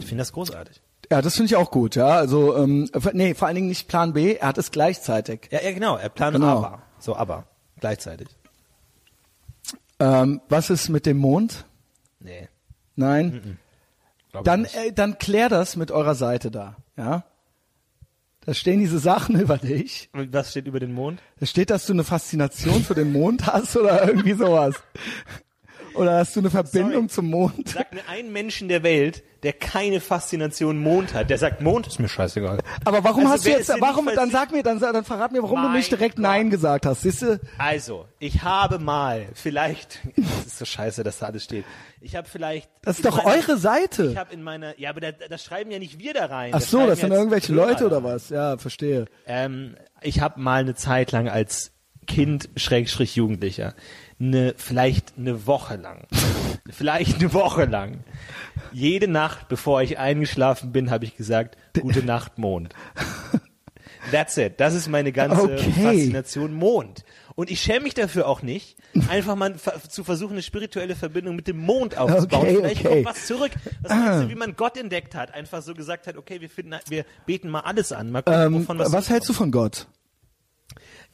Ich 0.00 0.06
finde 0.06 0.22
das 0.22 0.32
großartig. 0.32 0.80
Ja, 1.10 1.20
das 1.22 1.34
finde 1.34 1.46
ich 1.46 1.56
auch 1.56 1.70
gut, 1.72 1.96
ja. 1.96 2.06
Also, 2.08 2.56
ähm, 2.56 2.88
nee, 3.12 3.34
vor 3.34 3.48
allen 3.48 3.56
Dingen 3.56 3.68
nicht 3.68 3.88
Plan 3.88 4.12
B, 4.12 4.34
er 4.36 4.48
hat 4.48 4.58
es 4.58 4.70
gleichzeitig. 4.70 5.48
Ja, 5.50 5.60
ja 5.60 5.72
genau, 5.72 5.96
er 5.96 6.08
plant 6.08 6.36
Genau. 6.36 6.58
aber. 6.58 6.82
So, 7.00 7.16
aber. 7.16 7.44
Gleichzeitig. 7.80 8.28
Ähm, 9.98 10.40
was 10.48 10.70
ist 10.70 10.88
mit 10.88 11.06
dem 11.06 11.18
Mond? 11.18 11.64
Nee. 12.20 12.48
Nein? 12.96 13.58
glaub 14.30 14.42
ich 14.42 14.44
Dann, 14.44 14.64
äh, 14.66 14.92
dann 14.94 15.18
klär 15.18 15.48
das 15.48 15.76
mit 15.76 15.90
eurer 15.90 16.14
Seite 16.14 16.50
da, 16.50 16.76
ja. 16.96 17.24
Da 18.44 18.54
stehen 18.54 18.80
diese 18.80 18.98
Sachen 18.98 19.38
über 19.40 19.58
dich. 19.58 20.08
Und 20.12 20.32
Was 20.32 20.50
steht 20.50 20.66
über 20.66 20.80
den 20.80 20.92
Mond? 20.92 21.20
Da 21.38 21.46
steht, 21.46 21.70
dass 21.70 21.86
du 21.86 21.92
eine 21.92 22.04
Faszination 22.04 22.82
für 22.82 22.94
den 22.94 23.12
Mond 23.12 23.46
hast 23.46 23.76
oder 23.76 24.06
irgendwie 24.06 24.34
sowas. 24.34 24.76
Oder 25.94 26.18
hast 26.18 26.34
du 26.36 26.40
eine 26.40 26.50
Verbindung 26.50 26.92
Sorry. 26.92 27.08
zum 27.08 27.30
Mond? 27.30 27.68
Sag 27.68 27.92
mir 27.92 28.06
einen 28.08 28.32
Menschen 28.32 28.68
der 28.68 28.82
Welt, 28.82 29.22
der 29.42 29.52
keine 29.54 30.00
Faszination 30.00 30.78
Mond 30.78 31.14
hat. 31.14 31.30
Der 31.30 31.38
sagt, 31.38 31.60
Mond 31.62 31.86
ist 31.86 31.98
mir 31.98 32.08
scheißegal. 32.08 32.58
Aber 32.84 33.02
warum 33.04 33.22
Also 33.22 33.32
hast 33.34 33.46
du 33.46 33.50
jetzt, 33.50 33.72
warum, 33.80 34.08
dann 34.14 34.30
sag 34.30 34.52
mir, 34.52 34.62
dann, 34.62 34.78
dann 34.78 35.04
verrat 35.04 35.32
mir, 35.32 35.42
warum 35.42 35.62
du 35.62 35.68
Mein 35.68 35.76
nicht 35.78 35.90
direkt 35.90 36.16
Gott. 36.16 36.22
Nein 36.22 36.50
gesagt 36.50 36.84
hast. 36.86 37.02
Siehst 37.02 37.22
du? 37.22 37.40
Also, 37.58 38.06
ich 38.18 38.42
habe 38.42 38.78
mal, 38.78 39.26
vielleicht, 39.34 40.00
das 40.16 40.46
ist 40.46 40.58
so 40.58 40.64
scheiße, 40.64 41.02
dass 41.02 41.18
da 41.20 41.26
alles 41.26 41.44
steht. 41.44 41.64
Ich 42.02 42.16
habe 42.16 42.28
vielleicht. 42.28 42.70
Das 42.82 42.98
ist 42.98 43.04
doch 43.06 43.24
meiner- 43.24 43.36
eure 43.36 43.56
Seite. 43.58 44.06
Ich 44.06 44.16
habe 44.16 44.32
in 44.34 44.42
meiner, 44.42 44.78
ja, 44.78 44.90
aber 44.90 45.00
da, 45.00 45.12
das 45.12 45.42
schreiben 45.44 45.70
ja 45.70 45.78
nicht 45.78 45.98
wir 45.98 46.12
da 46.14 46.26
rein. 46.26 46.52
Ach 46.54 46.60
so, 46.60 46.76
schreiben 46.78 46.90
das 46.90 47.00
sind 47.00 47.12
irgendwelche 47.12 47.52
Leute 47.52 47.86
oder 47.86 48.04
was? 48.04 48.28
Ja, 48.28 48.58
verstehe. 48.58 49.06
Ähm, 49.26 49.76
ich 50.02 50.20
habe 50.20 50.40
mal 50.40 50.60
eine 50.60 50.74
Zeit 50.74 51.12
lang 51.12 51.28
als 51.28 51.72
Kind, 52.06 52.48
Schrägstrich 52.56 53.16
Jugendlicher, 53.16 53.74
eine, 54.20 54.54
vielleicht 54.56 55.14
eine 55.18 55.46
Woche 55.46 55.76
lang, 55.76 56.06
vielleicht 56.70 57.20
eine 57.20 57.32
Woche 57.32 57.64
lang, 57.64 58.04
jede 58.72 59.08
Nacht, 59.08 59.48
bevor 59.48 59.82
ich 59.82 59.98
eingeschlafen 59.98 60.72
bin, 60.72 60.90
habe 60.90 61.04
ich 61.04 61.16
gesagt, 61.16 61.56
gute 61.80 62.02
Nacht, 62.04 62.38
Mond. 62.38 62.74
That's 64.10 64.36
it. 64.38 64.58
Das 64.58 64.74
ist 64.74 64.88
meine 64.88 65.12
ganze 65.12 65.42
Okay. 65.42 65.72
Faszination 65.72 66.54
Mond. 66.54 67.04
Und 67.34 67.50
ich 67.50 67.60
schäme 67.60 67.80
mich 67.84 67.94
dafür 67.94 68.26
auch 68.26 68.42
nicht, 68.42 68.76
einfach 69.08 69.36
mal 69.36 69.54
zu 69.88 70.04
versuchen, 70.04 70.32
eine 70.32 70.42
spirituelle 70.42 70.96
Verbindung 70.96 71.36
mit 71.36 71.48
dem 71.48 71.58
Mond 71.58 71.96
aufzubauen. 71.96 72.42
Okay, 72.42 72.56
Vielleicht 72.56 72.84
okay. 72.84 72.88
kommt 73.02 73.16
was 73.16 73.26
zurück. 73.26 73.52
Was 73.82 73.90
meinst 73.92 74.24
du, 74.24 74.28
wie 74.30 74.34
man 74.34 74.56
Gott 74.56 74.76
entdeckt 74.76 75.14
hat? 75.14 75.32
Einfach 75.32 75.62
so 75.62 75.74
gesagt 75.74 76.06
hat, 76.06 76.16
okay, 76.16 76.40
wir 76.40 76.50
finden, 76.50 76.74
wir 76.88 77.04
beten 77.26 77.48
mal 77.48 77.60
alles 77.60 77.92
an. 77.92 78.10
Mal 78.10 78.22
gucken, 78.22 78.40
Ähm, 78.40 78.78
was, 78.78 78.92
was 78.92 79.08
hältst 79.10 79.28
du 79.28 79.32
von 79.32 79.50
Gott? 79.52 79.86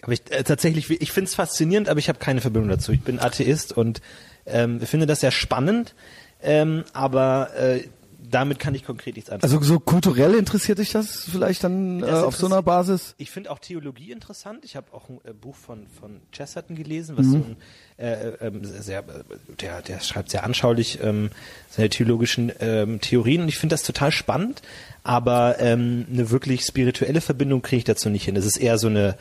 Aber 0.02 0.12
ich 0.12 0.22
äh, 0.30 0.42
tatsächlich, 0.44 0.90
ich 0.90 1.12
finde 1.12 1.28
es 1.28 1.34
faszinierend, 1.34 1.88
aber 1.88 1.98
ich 1.98 2.08
habe 2.08 2.18
keine 2.18 2.40
Verbindung 2.40 2.70
dazu. 2.70 2.92
Ich 2.92 3.02
bin 3.02 3.18
Atheist 3.18 3.76
und 3.76 4.00
ähm, 4.46 4.80
finde 4.80 5.06
das 5.06 5.20
sehr 5.20 5.32
spannend, 5.32 5.94
ähm, 6.42 6.84
aber 6.92 7.54
äh, 7.56 7.84
damit 8.30 8.58
kann 8.58 8.74
ich 8.74 8.84
konkret 8.84 9.16
nichts 9.16 9.30
anfangen. 9.30 9.52
Also 9.52 9.64
so 9.64 9.80
kulturell 9.80 10.34
interessiert 10.34 10.78
dich 10.78 10.90
das 10.90 11.24
vielleicht 11.30 11.64
dann 11.64 12.00
Das 12.00 12.22
äh, 12.22 12.24
auf 12.24 12.36
so 12.36 12.46
einer 12.46 12.62
Basis? 12.62 13.14
Ich 13.18 13.30
finde 13.30 13.50
auch 13.50 13.58
Theologie 13.58 14.10
interessant. 14.10 14.64
Ich 14.64 14.76
habe 14.76 14.92
auch 14.92 15.08
ein 15.08 15.18
äh, 15.24 15.32
Buch 15.32 15.54
von 15.54 15.86
von 15.86 16.20
Chesterton 16.32 16.76
gelesen, 16.76 17.16
was 17.16 17.26
so 17.26 17.36
ein 17.36 17.56
äh, 17.98 18.46
ähm, 18.46 18.64
sehr, 18.64 19.00
äh, 19.00 19.54
der 19.60 19.82
der 19.82 20.00
schreibt 20.00 20.30
sehr 20.30 20.44
anschaulich 20.44 20.98
ähm, 21.02 21.30
seine 21.70 21.88
theologischen 21.88 22.52
ähm, 22.60 23.00
Theorien 23.00 23.42
und 23.42 23.48
ich 23.48 23.58
finde 23.58 23.74
das 23.74 23.82
total 23.82 24.12
spannend. 24.12 24.62
Aber 25.02 25.60
ähm, 25.60 26.06
eine 26.10 26.30
wirklich 26.30 26.62
spirituelle 26.62 27.20
Verbindung 27.20 27.62
kriege 27.62 27.78
ich 27.78 27.84
dazu 27.84 28.10
nicht 28.10 28.24
hin. 28.24 28.36
Es 28.36 28.44
ist 28.44 28.56
eher 28.56 28.78
so 28.78 28.88
eine 28.88 29.16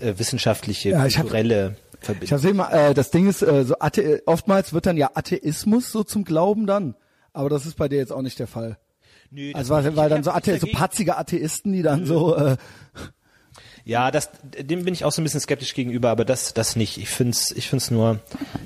äh, 0.00 0.18
wissenschaftliche, 0.18 0.90
Ja, 0.90 1.06
ich 1.06 1.16
hab- 1.16 1.22
kulturelle 1.24 1.76
Ich 2.00 2.06
Verbindung. 2.06 2.38
habe 2.38 2.48
immer, 2.48 2.72
äh, 2.72 2.94
das 2.94 3.10
Ding 3.10 3.28
ist, 3.28 3.42
äh, 3.42 3.64
so 3.64 3.76
Athe 3.80 4.22
oftmals 4.26 4.72
wird 4.72 4.86
dann 4.86 4.96
ja 4.96 5.10
Atheismus 5.14 5.90
so 5.92 6.04
zum 6.04 6.24
Glauben 6.24 6.66
dann, 6.66 6.94
aber 7.32 7.48
das 7.48 7.66
ist 7.66 7.76
bei 7.76 7.88
dir 7.88 7.98
jetzt 7.98 8.12
auch 8.12 8.22
nicht 8.22 8.38
der 8.38 8.46
Fall. 8.46 8.78
Nö, 9.30 9.52
Also 9.54 9.74
weil, 9.74 9.94
weil 9.96 10.08
dann 10.08 10.22
so, 10.24 10.30
Athe 10.30 10.58
so 10.58 10.66
patzige 10.72 11.16
Atheisten, 11.18 11.72
die 11.72 11.82
dann 11.82 12.06
so, 12.06 12.34
äh, 12.36 12.56
Ja, 13.84 14.10
das, 14.10 14.30
dem 14.42 14.84
bin 14.84 14.92
ich 14.92 15.04
auch 15.04 15.12
so 15.12 15.22
ein 15.22 15.24
bisschen 15.24 15.40
skeptisch 15.40 15.72
gegenüber, 15.74 16.10
aber 16.10 16.24
das, 16.26 16.52
das 16.52 16.76
nicht. 16.76 16.98
Ich 16.98 17.08
find's, 17.08 17.50
ich 17.52 17.68
find's 17.70 17.90
nur 17.90 18.20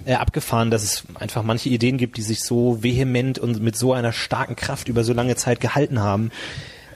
äh, 0.05 0.15
abgefahren, 0.15 0.71
dass 0.73 0.83
es 0.83 1.05
einfach 1.15 1.45
manche 1.45 1.69
Ideen 1.69 1.97
gibt, 1.97 2.17
die 2.17 2.23
sich 2.23 2.43
so 2.43 2.83
vehement 2.83 3.39
und 3.39 3.63
mit 3.63 3.77
so 3.77 3.93
einer 3.93 4.13
starken 4.13 4.57
Kraft 4.57 4.89
über 4.89 5.05
so 5.05 5.13
lange 5.13 5.37
Zeit 5.37 5.61
gehalten 5.61 6.01
haben. 6.01 6.31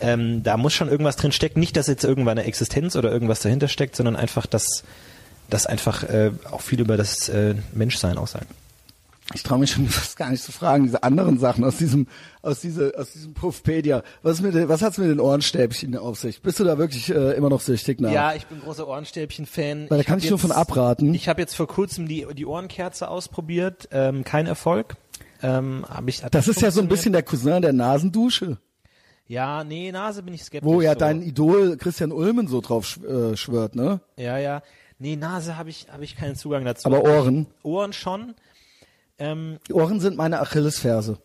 Ähm, 0.01 0.43
da 0.43 0.57
muss 0.57 0.75
schon 0.75 0.89
irgendwas 0.89 1.17
drin 1.17 1.33
stecken. 1.33 1.61
Nicht, 1.61 1.77
dass 1.77 1.87
jetzt 1.87 2.05
irgendwann 2.05 2.39
eine 2.39 2.47
Existenz 2.47 2.97
oder 2.97 3.11
irgendwas 3.11 3.41
dahinter 3.41 3.69
steckt, 3.69 3.97
sondern 3.97 4.17
einfach, 4.17 4.47
dass, 4.47 4.85
dass 5.51 5.67
einfach 5.67 6.03
äh, 6.05 6.33
auch 6.51 6.61
viel 6.61 6.81
über 6.81 6.97
das 6.97 7.29
äh, 7.29 7.55
Menschsein 7.73 8.19
aussagen. 8.19 8.47
ich 9.35 9.43
traue 9.43 9.59
mich 9.59 9.73
schon 9.73 9.89
fast 9.89 10.17
gar 10.17 10.31
nicht 10.31 10.43
zu 10.43 10.53
fragen, 10.53 10.85
diese 10.85 11.03
anderen 11.03 11.39
Sachen 11.39 11.65
aus 11.65 11.77
diesem, 11.77 12.07
aus 12.43 12.61
diese, 12.61 12.93
aus 12.97 13.13
diesem 13.13 13.35
Puffpedia. 13.35 14.03
Was 14.23 14.39
ist 14.39 14.43
mit, 14.43 14.69
was 14.69 14.83
hat's 14.83 14.99
mit 14.99 15.09
den 15.09 15.21
Ohrenstäbchen 15.21 15.97
auf 15.97 16.19
sich? 16.19 16.43
Bist 16.43 16.61
du 16.61 16.65
da 16.65 16.79
wirklich 16.79 17.11
äh, 17.11 17.33
immer 17.33 17.49
noch 17.49 17.61
süchtig 17.61 18.01
nach? 18.01 18.13
Ja, 18.13 18.35
ich 18.35 18.47
bin 18.47 18.61
großer 18.61 18.87
Ohrenstäbchen-Fan. 18.87 19.87
Weil 19.89 19.99
da 19.99 20.05
kann 20.05 20.19
ich 20.19 20.31
nur 20.31 20.39
von 20.39 20.53
abraten. 20.53 21.15
Ich 21.15 21.29
habe 21.29 21.41
jetzt 21.41 21.55
vor 21.55 21.67
kurzem 21.67 22.07
die, 22.07 22.27
die 22.35 22.47
Ohrenkerze 22.47 23.09
ausprobiert, 23.09 23.89
ähm, 23.91 24.25
kein 24.25 24.47
Erfolg. 24.47 24.97
Ähm, 25.43 25.85
hab 25.89 26.09
ich, 26.09 26.23
Das 26.23 26.49
ist 26.49 26.63
ja 26.63 26.71
so 26.71 26.81
ein 26.81 26.89
bisschen 26.89 27.13
der 27.13 27.23
Cousin 27.23 27.61
der 27.61 27.73
Nasendusche, 27.73 28.59
Ja, 29.29 29.65
nee, 29.65 29.91
Nase 29.91 30.23
bin 30.23 30.35
ich 30.35 30.45
skeptisch. 30.45 30.71
wo 30.71 30.81
ja 30.81 30.93
so. 30.93 30.99
dein 31.01 31.23
Idol 31.23 31.77
Christian 31.77 32.13
Ulmen 32.13 32.47
so 32.47 32.61
drauf 32.61 32.87
sch 32.87 32.99
äh, 32.99 33.37
schwört, 33.37 33.75
ne? 33.75 34.01
Ja, 34.17 34.39
ja. 34.39 34.63
Nee, 34.99 35.17
Nase 35.17 35.57
habe 35.57 35.69
ich, 35.71 35.89
hab 35.93 36.01
ich 36.01 36.17
keinen 36.17 36.37
Zugang 36.37 36.65
dazu. 36.65 36.87
Aber 36.87 37.03
Ohren? 37.03 37.47
Ohren 37.63 37.93
schon. 37.93 38.35
Ähm, 39.19 39.59
Die 39.69 39.73
Ohren 39.75 40.01
sind 40.01 40.17
meine 40.17 40.41
Achillesferse. 40.41 41.19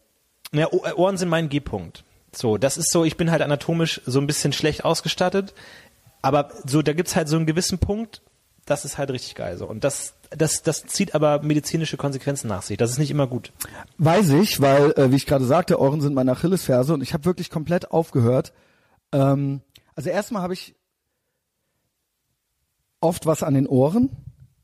ja, 0.52 0.68
äh, 0.72 0.94
Ohren 0.94 1.18
sind 1.18 1.30
mein 1.30 1.50
G-Punkt. 1.50 2.04
So, 2.34 2.58
das 2.58 2.78
ist 2.78 2.92
so, 2.92 3.04
ich 3.06 3.18
bin 3.18 3.30
halt 3.32 3.42
anatomisch 3.42 4.02
so 4.06 4.20
ein 4.20 4.28
bisschen 4.28 4.54
schlecht 4.54 4.84
ausgestattet. 4.86 5.54
Aber 6.22 6.50
so, 6.66 6.82
da 6.82 6.94
gibt's 6.94 7.16
halt 7.16 7.28
so 7.28 7.36
einen 7.36 7.46
gewissen 7.46 7.80
Punkt, 7.80 8.22
das 8.66 8.86
ist 8.86 8.98
halt 8.98 9.12
richtig 9.12 9.36
geil 9.36 9.58
so. 9.58 9.66
Und 9.68 9.84
das, 9.84 10.14
das, 10.32 10.64
das 10.64 10.86
zieht 10.86 11.14
aber 11.14 11.42
medizinische 11.44 11.98
Konsequenzen 11.98 12.48
nach 12.48 12.62
sich. 12.62 12.78
Das 12.78 12.90
ist 12.90 12.98
nicht 12.98 13.12
immer 13.12 13.28
gut. 13.28 13.52
Weiß 13.98 14.30
ich, 14.30 14.62
weil, 14.62 14.92
äh, 14.92 15.12
wie 15.12 15.18
ich 15.18 15.26
gerade 15.26 15.46
sagte, 15.46 15.80
Ohren 15.80 16.02
sind 16.02 16.14
meine 16.14 16.32
Achillesferse 16.32 16.94
und 16.94 17.02
ich 17.02 17.14
habe 17.14 17.26
wirklich 17.26 17.50
komplett 17.50 17.92
aufgehört. 17.92 18.54
Ähm, 19.12 19.62
also 19.96 20.10
erstmal 20.10 20.42
habe 20.42 20.54
ich 20.54 20.76
oft 23.02 23.26
was 23.26 23.44
an 23.44 23.54
den 23.54 23.68
Ohren 23.68 24.10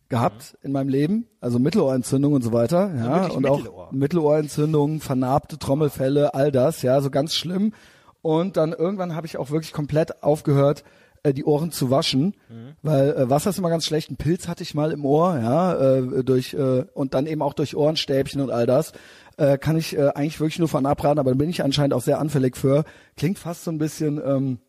gehabt 0.09 0.57
in 0.61 0.71
meinem 0.71 0.87
Leben, 0.87 1.27
also 1.41 1.59
Mittelohrentzündung 1.59 2.31
und 2.31 2.41
so 2.41 2.53
weiter, 2.53 2.93
ja, 2.95 3.15
wirklich 3.15 3.35
und 3.35 3.45
auch 3.45 3.57
Mittelohr. 3.57 3.89
Mittelohrentzündung, 3.91 5.01
vernarbte 5.01 5.59
Trommelfälle, 5.59 6.33
all 6.33 6.51
das, 6.51 6.81
ja, 6.81 7.01
so 7.01 7.09
ganz 7.09 7.33
schlimm. 7.33 7.73
Und 8.21 8.55
dann 8.55 8.71
irgendwann 8.71 9.15
habe 9.15 9.27
ich 9.27 9.37
auch 9.37 9.51
wirklich 9.51 9.73
komplett 9.73 10.23
aufgehört, 10.23 10.85
äh, 11.27 11.33
die 11.33 11.45
Ohren 11.45 11.71
zu 11.71 11.89
waschen, 11.89 12.35
weil 12.81 13.09
äh, 13.11 13.29
Wasser 13.29 13.49
ist 13.49 13.59
immer 13.59 13.69
ganz 13.69 13.85
schlecht. 13.85 14.09
Ein 14.09 14.17
Pilz 14.17 14.47
hatte 14.47 14.63
ich 14.63 14.73
mal 14.73 14.91
im 14.91 15.05
Ohr, 15.05 15.37
ja, 15.39 15.73
äh, 15.75 16.23
durch 16.23 16.53
äh, 16.53 16.85
und 16.93 17.13
dann 17.13 17.27
eben 17.27 17.41
auch 17.41 17.53
durch 17.53 17.75
Ohrenstäbchen 17.75 18.41
und 18.41 18.51
all 18.51 18.65
das. 18.65 18.93
Äh, 19.37 19.57
kann 19.57 19.77
ich 19.77 19.95
äh, 19.95 20.09
eigentlich 20.15 20.39
wirklich 20.39 20.59
nur 20.59 20.67
von 20.67 20.85
abraten, 20.85 21.19
aber 21.19 21.31
da 21.31 21.37
bin 21.37 21.49
ich 21.49 21.63
anscheinend 21.63 21.93
auch 21.93 22.01
sehr 22.01 22.19
anfällig 22.19 22.57
für. 22.57 22.85
Klingt 23.15 23.37
fast 23.37 23.63
so 23.63 23.71
ein 23.71 23.77
bisschen 23.77 24.19
ähm, 24.23 24.59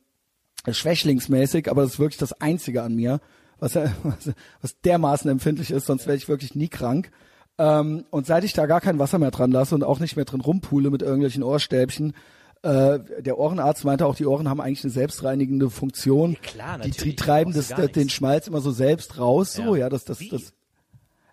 schwächlingsmäßig, 0.69 1.71
aber 1.71 1.83
das 1.83 1.95
ist 1.95 1.99
wirklich 1.99 2.19
das 2.19 2.41
Einzige 2.41 2.83
an 2.83 2.95
mir, 2.95 3.21
was, 3.59 3.77
äh, 3.77 3.89
was, 4.03 4.33
was 4.61 4.81
dermaßen 4.81 5.31
empfindlich 5.31 5.71
ist, 5.71 5.87
sonst 5.87 6.07
wäre 6.07 6.17
ich 6.17 6.29
wirklich 6.29 6.55
nie 6.55 6.69
krank. 6.69 7.11
Ähm, 7.59 8.05
und 8.11 8.27
seit 8.27 8.45
ich 8.45 8.53
da 8.53 8.67
gar 8.67 8.81
kein 8.81 8.99
Wasser 8.99 9.19
mehr 9.19 9.31
dran 9.31 9.51
lasse 9.51 9.75
und 9.75 9.83
auch 9.83 9.99
nicht 10.01 10.17
mehr 10.17 10.25
drin 10.25 10.41
rumpule 10.41 10.91
mit 10.91 11.03
irgendwelchen 11.03 11.43
Ohrenstäbchen, 11.43 12.15
äh, 12.63 12.99
der 13.23 13.39
Ohrenarzt 13.39 13.85
meinte 13.85 14.07
auch, 14.07 14.15
die 14.15 14.27
Ohren 14.27 14.49
haben 14.49 14.61
eigentlich 14.61 14.85
eine 14.85 14.93
selbstreinigende 14.93 15.71
Funktion. 15.71 16.33
Ja, 16.33 16.39
klar, 16.41 16.79
die, 16.79 16.83
die 16.85 16.89
natürlich, 16.99 17.17
treiben 17.17 17.53
das, 17.53 17.69
gar 17.69 17.87
den. 17.89 18.09
Schmalz 18.09 18.47
immer 18.49 18.61
so 18.61 18.71
selbst 18.71 19.19
raus, 19.19 19.53
so, 19.55 19.75
Ja. 19.77 19.83
ja, 19.83 19.89
das, 19.89 20.05
das, 20.05 20.21
Wie? 20.21 20.29
das. 20.29 20.53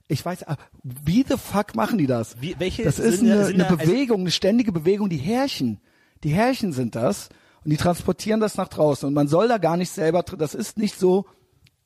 Ich 0.08 0.24
weiß, 0.24 0.48
ah, 0.48 0.58
wie 0.84 1.26
the 1.28 1.36
fuck 1.38 1.76
machen 1.76 1.98
die 1.98 2.06
das? 2.06 2.40
Wie- 2.40 2.56
welche 2.60 2.84
das 2.84 3.00
ist 3.00 3.20
sind 3.20 3.32
eine, 3.32 3.46
sind 3.46 3.56
eine 3.56 3.64
da- 3.64 3.76
also- 3.76 3.92
Bewegung, 3.92 4.22
eine 4.22 4.32
ständige 4.32 4.72
Bewegung, 4.72 5.10
die 5.10 5.18
Härchen. 5.18 5.80
Die 6.24 6.30
Härchen 6.30 6.74
sind 6.74 6.96
das 6.96 7.30
und 7.64 7.72
die 7.72 7.78
transportieren 7.78 8.40
das 8.40 8.56
nach 8.56 8.68
draußen 8.68 9.08
und 9.08 9.14
man 9.16 9.28
soll 9.28 9.48
da 9.48 9.58
gar 9.58 9.78
nicht 9.78 9.90
selber 9.90 10.22
drin, 10.24 10.38
das 10.38 10.54
ist 10.54 10.78
nicht 10.78 11.00
so, 11.00 11.26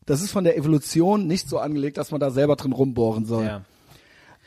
das 0.06 0.22
ist 0.22 0.32
von 0.32 0.44
der 0.44 0.58
Evolution 0.58 1.28
nicht 1.28 1.48
so 1.48 1.60
angelegt, 1.60 1.98
dass 1.98 2.12
man 2.12 2.20
da 2.20 2.30
selber 2.30 2.58
drin 2.58 2.74
rumbohren 2.74 3.26
soll. 3.26 3.46
Ja. 3.46 3.62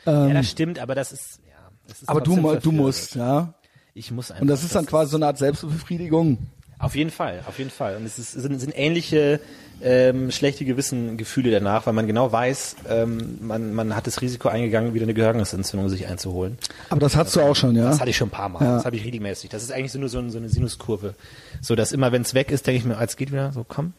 ja, 0.05 0.33
das 0.33 0.49
stimmt, 0.49 0.77
aber 0.77 0.93
das 0.93 1.11
ist, 1.11 1.39
ja. 1.47 1.53
Das 1.87 1.97
ist 1.97 2.03
Ähm, 2.03 2.09
Aber 2.09 2.21
du, 2.21 2.55
du 2.61 2.71
musst, 2.71 3.15
ja. 3.15 3.53
Ich 3.93 4.11
muss 4.11 4.31
einfach. 4.31 4.41
Und 4.41 4.47
das 4.47 4.63
ist 4.63 4.75
dann 4.75 4.85
quasi 4.85 5.11
so 5.11 5.17
eine 5.17 5.27
Art 5.27 5.37
Selbstbefriedigung. 5.37 6.37
Auf 6.79 6.95
jeden 6.95 7.11
Fall, 7.11 7.41
auf 7.47 7.59
jeden 7.59 7.69
Fall. 7.69 7.95
Und 7.95 8.05
es 8.05 8.19
ist, 8.19 8.31
sind, 8.33 8.59
sind 8.59 8.73
ähnliche 8.75 9.39
ähm, 9.81 10.31
schlechte 10.31 10.65
Gewissengefühle 10.65 11.51
danach, 11.51 11.85
weil 11.85 11.93
man 11.93 12.07
genau 12.07 12.31
weiß, 12.31 12.75
ähm, 12.89 13.37
man, 13.41 13.73
man 13.73 13.95
hat 13.95 14.05
das 14.07 14.21
Risiko 14.21 14.49
eingegangen, 14.49 14.93
wieder 14.93 15.03
eine 15.03 15.13
Gehörgangsentzündung 15.13 15.89
sich 15.89 16.07
einzuholen. 16.07 16.57
Aber 16.89 16.99
das 16.99 17.15
hast 17.15 17.35
du 17.35 17.41
auch 17.41 17.55
schon, 17.55 17.75
ja. 17.75 17.85
Das 17.85 17.99
hatte 17.99 18.09
ich 18.09 18.17
schon 18.17 18.27
ein 18.27 18.31
paar 18.31 18.49
Mal. 18.49 18.63
Ja. 18.63 18.75
Das 18.75 18.85
habe 18.85 18.95
ich 18.95 19.05
regelmäßig. 19.05 19.49
Das 19.49 19.63
ist 19.63 19.71
eigentlich 19.71 19.91
so 19.91 19.99
nur 19.99 20.09
so, 20.09 20.19
ein, 20.19 20.29
so 20.29 20.37
eine 20.37 20.49
Sinuskurve. 20.49 21.15
So, 21.61 21.75
dass 21.75 21.91
immer, 21.91 22.11
wenn 22.11 22.23
es 22.23 22.33
weg 22.33 22.51
ist, 22.51 22.67
denke 22.67 22.79
ich 22.79 22.85
mir, 22.85 22.97
als 22.97 23.15
geht 23.15 23.31
wieder, 23.31 23.53
so 23.53 23.65
komm. 23.65 23.93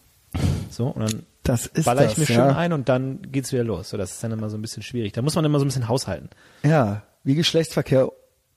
So, 0.68 0.88
und 0.88 1.10
dann 1.10 1.22
Das 1.42 1.66
ist 1.66 1.84
baller 1.84 2.02
das, 2.02 2.12
ich 2.12 2.18
mir 2.18 2.34
ja. 2.34 2.48
schön 2.48 2.56
ein 2.56 2.72
und 2.72 2.88
dann 2.88 3.20
geht's 3.30 3.52
wieder 3.52 3.64
los. 3.64 3.90
So, 3.90 3.96
das 3.96 4.12
ist 4.12 4.24
dann 4.24 4.32
immer 4.32 4.50
so 4.50 4.58
ein 4.58 4.62
bisschen 4.62 4.82
schwierig. 4.82 5.12
Da 5.12 5.22
muss 5.22 5.34
man 5.36 5.44
immer 5.44 5.58
so 5.58 5.64
ein 5.64 5.68
bisschen 5.68 5.88
haushalten. 5.88 6.28
Ja, 6.64 7.02
wie 7.22 7.34
Geschlechtsverkehr 7.34 8.10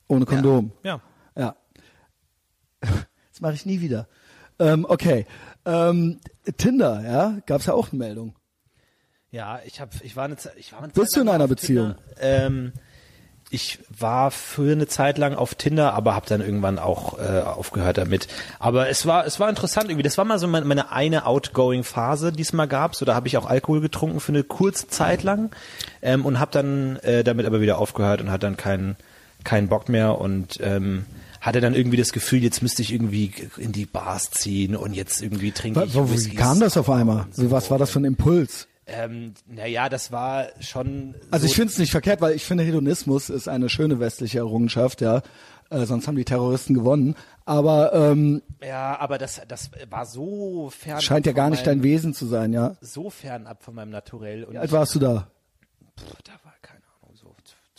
ohne 0.07 0.25
Kondom. 0.25 0.71
Ja. 0.83 0.95
Ja. 0.95 1.01
Das 3.31 3.41
mache 3.41 3.53
ich 3.53 3.65
nie 3.67 3.81
wieder. 3.81 4.07
Ähm, 4.57 4.85
okay. 4.89 5.27
Ähm, 5.65 6.19
Tinder, 6.57 7.03
ja, 7.05 7.37
gab's 7.45 7.67
ja 7.67 7.73
auch 7.73 7.91
eine 7.91 7.99
Meldung. 7.99 8.35
Ja, 9.29 9.59
ich 9.65 9.79
habe, 9.79 9.91
ich 10.01 10.15
war 10.15 10.25
eine, 10.25 10.37
Ze- 10.37 10.53
ich 10.57 10.71
war 10.71 10.79
eine 10.79 10.87
Bist 10.87 11.11
Zeit 11.11 11.17
du 11.17 11.21
in 11.21 11.25
lang 11.27 11.35
einer 11.35 11.47
Beziehung? 11.47 11.95
Ähm, 12.19 12.73
ich 13.51 13.77
war 13.89 14.31
für 14.31 14.71
eine 14.71 14.87
Zeit 14.87 15.17
lang 15.19 15.35
auf 15.35 15.53
Tinder, 15.55 15.93
aber 15.93 16.15
habe 16.15 16.25
dann 16.27 16.41
irgendwann 16.41 16.79
auch 16.79 17.19
äh, 17.19 17.41
aufgehört 17.41 17.97
damit. 17.99 18.27
Aber 18.59 18.89
es 18.89 19.05
war, 19.05 19.25
es 19.27 19.39
war 19.39 19.49
interessant 19.49 19.85
irgendwie. 19.89 20.03
Das 20.03 20.17
war 20.17 20.25
mal 20.25 20.39
so 20.39 20.47
meine, 20.47 20.65
meine 20.65 20.91
eine 20.91 21.25
outgoing 21.27 21.83
Phase, 21.83 22.31
die 22.31 22.41
es 22.41 22.53
mal 22.53 22.65
gab. 22.67 22.95
So, 22.95 23.05
da 23.05 23.13
habe 23.13 23.27
ich 23.27 23.37
auch 23.37 23.45
Alkohol 23.45 23.81
getrunken 23.81 24.19
für 24.19 24.31
eine 24.31 24.43
kurze 24.43 24.87
Zeit 24.87 25.21
lang 25.23 25.51
ähm, 26.01 26.25
und 26.25 26.39
habe 26.39 26.51
dann 26.51 26.95
äh, 26.97 27.23
damit 27.23 27.45
aber 27.45 27.61
wieder 27.61 27.77
aufgehört 27.77 28.19
und 28.21 28.31
hatte 28.31 28.47
dann 28.47 28.57
keinen 28.57 28.95
keinen 29.43 29.69
Bock 29.69 29.87
mehr 29.87 30.19
und 30.19 30.59
ähm, 30.61 31.05
hatte 31.47 31.61
dann 31.61 31.73
irgendwie 31.73 31.97
das 31.97 32.11
Gefühl, 32.13 32.43
jetzt 32.43 32.61
müsste 32.61 32.81
ich 32.83 32.93
irgendwie 32.93 33.31
in 33.57 33.71
die 33.71 33.85
Bars 33.87 34.29
ziehen 34.29 34.75
und 34.75 34.93
jetzt 34.93 35.21
irgendwie 35.21 35.51
trinke 35.51 35.79
Wa- 35.79 35.83
ich 35.85 35.95
Wo, 35.95 36.07
wie 36.09 36.13
Whiskys 36.13 36.37
kam 36.37 36.59
das 36.59 36.77
auf 36.77 36.89
einmal? 36.89 37.25
so. 37.31 37.49
Was 37.49 37.71
war 37.71 37.77
das 37.79 37.89
für 37.89 37.99
ein 37.99 38.05
Impuls? 38.05 38.67
Ähm, 38.85 39.33
naja, 39.47 39.89
das 39.89 40.11
war 40.11 40.47
schon. 40.61 41.15
Also 41.31 41.45
so, 41.45 41.49
ich 41.51 41.55
finde 41.57 41.73
es 41.73 41.79
nicht 41.79 41.91
verkehrt, 41.91 42.21
weil 42.21 42.35
ich 42.35 42.45
finde 42.45 42.63
Hedonismus 42.63 43.29
ist 43.29 43.49
eine 43.49 43.67
schöne 43.69 43.99
westliche 43.99 44.37
Errungenschaft, 44.39 45.01
ja. 45.01 45.21
Äh, 45.69 45.85
sonst 45.85 46.07
haben 46.07 46.15
die 46.15 46.23
Terroristen 46.23 46.73
gewonnen. 46.73 47.15
Aber 47.43 47.91
ähm, 47.93 48.41
Ja, 48.65 48.97
aber 48.99 49.17
das, 49.17 49.41
das 49.49 49.69
war 49.89 50.05
so 50.05 50.69
fern. 50.69 51.01
scheint 51.01 51.25
ja 51.25 51.33
gar 51.33 51.49
nicht 51.49 51.67
dein 51.67 51.83
Wesen 51.83 52.13
zu 52.13 52.25
sein, 52.27 52.53
ja. 52.53 52.77
So 52.79 53.09
fern 53.09 53.45
ab 53.47 53.63
von 53.63 53.75
meinem 53.75 53.89
Naturell. 53.91 54.45
Und 54.45 54.53
Wie 54.53 54.57
alt 54.57 54.71
warst 54.71 54.95
du 54.95 54.99
da? 54.99 55.27
pff, 55.99 56.05
da 56.23 56.31
war 56.45 56.53
so 56.61 56.76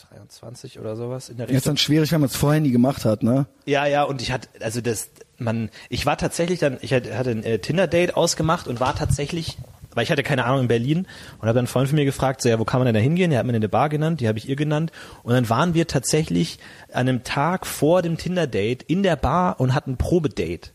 23 0.09 0.79
oder 0.79 0.95
sowas 0.95 1.29
in 1.29 1.37
der 1.37 1.45
Jetzt 1.45 1.57
Richtung. 1.57 1.71
dann 1.71 1.77
schwierig, 1.77 2.11
wenn 2.11 2.21
man 2.21 2.29
es 2.29 2.35
vorher 2.35 2.59
nie 2.59 2.71
gemacht 2.71 3.05
hat, 3.05 3.21
ne? 3.21 3.45
Ja, 3.65 3.85
ja, 3.85 4.03
und 4.03 4.21
ich 4.21 4.31
hatte, 4.31 4.49
also 4.61 4.81
das, 4.81 5.09
man, 5.37 5.69
ich 5.89 6.05
war 6.05 6.17
tatsächlich 6.17 6.59
dann, 6.59 6.77
ich 6.81 6.93
hatte, 6.93 7.15
hatte 7.17 7.31
ein 7.31 7.43
äh, 7.43 7.59
Tinder-Date 7.59 8.17
ausgemacht 8.17 8.67
und 8.67 8.79
war 8.79 8.95
tatsächlich, 8.95 9.57
weil 9.93 10.03
ich 10.03 10.11
hatte 10.11 10.23
keine 10.23 10.45
Ahnung 10.45 10.61
in 10.61 10.67
Berlin 10.67 10.99
und 11.37 11.41
habe 11.41 11.49
dann 11.49 11.59
einen 11.59 11.67
Freund 11.67 11.89
von 11.89 11.95
mir 11.95 12.05
gefragt, 12.05 12.41
so 12.41 12.49
ja, 12.49 12.57
wo 12.57 12.65
kann 12.65 12.79
man 12.79 12.87
denn 12.87 12.95
da 12.95 13.01
hingehen? 13.01 13.29
Der 13.29 13.39
hat 13.39 13.45
mir 13.45 13.53
eine 13.53 13.69
Bar 13.69 13.89
genannt, 13.89 14.19
die 14.19 14.27
habe 14.27 14.39
ich 14.39 14.49
ihr 14.49 14.55
genannt 14.55 14.91
und 15.21 15.33
dann 15.33 15.47
waren 15.47 15.75
wir 15.75 15.87
tatsächlich 15.87 16.57
an 16.91 17.07
einem 17.07 17.23
Tag 17.23 17.67
vor 17.67 18.01
dem 18.01 18.17
Tinder-Date 18.17 18.81
in 18.83 19.03
der 19.03 19.15
Bar 19.15 19.59
und 19.59 19.75
hatten 19.75 19.91
ein 19.91 19.97
Probedate. 19.97 20.71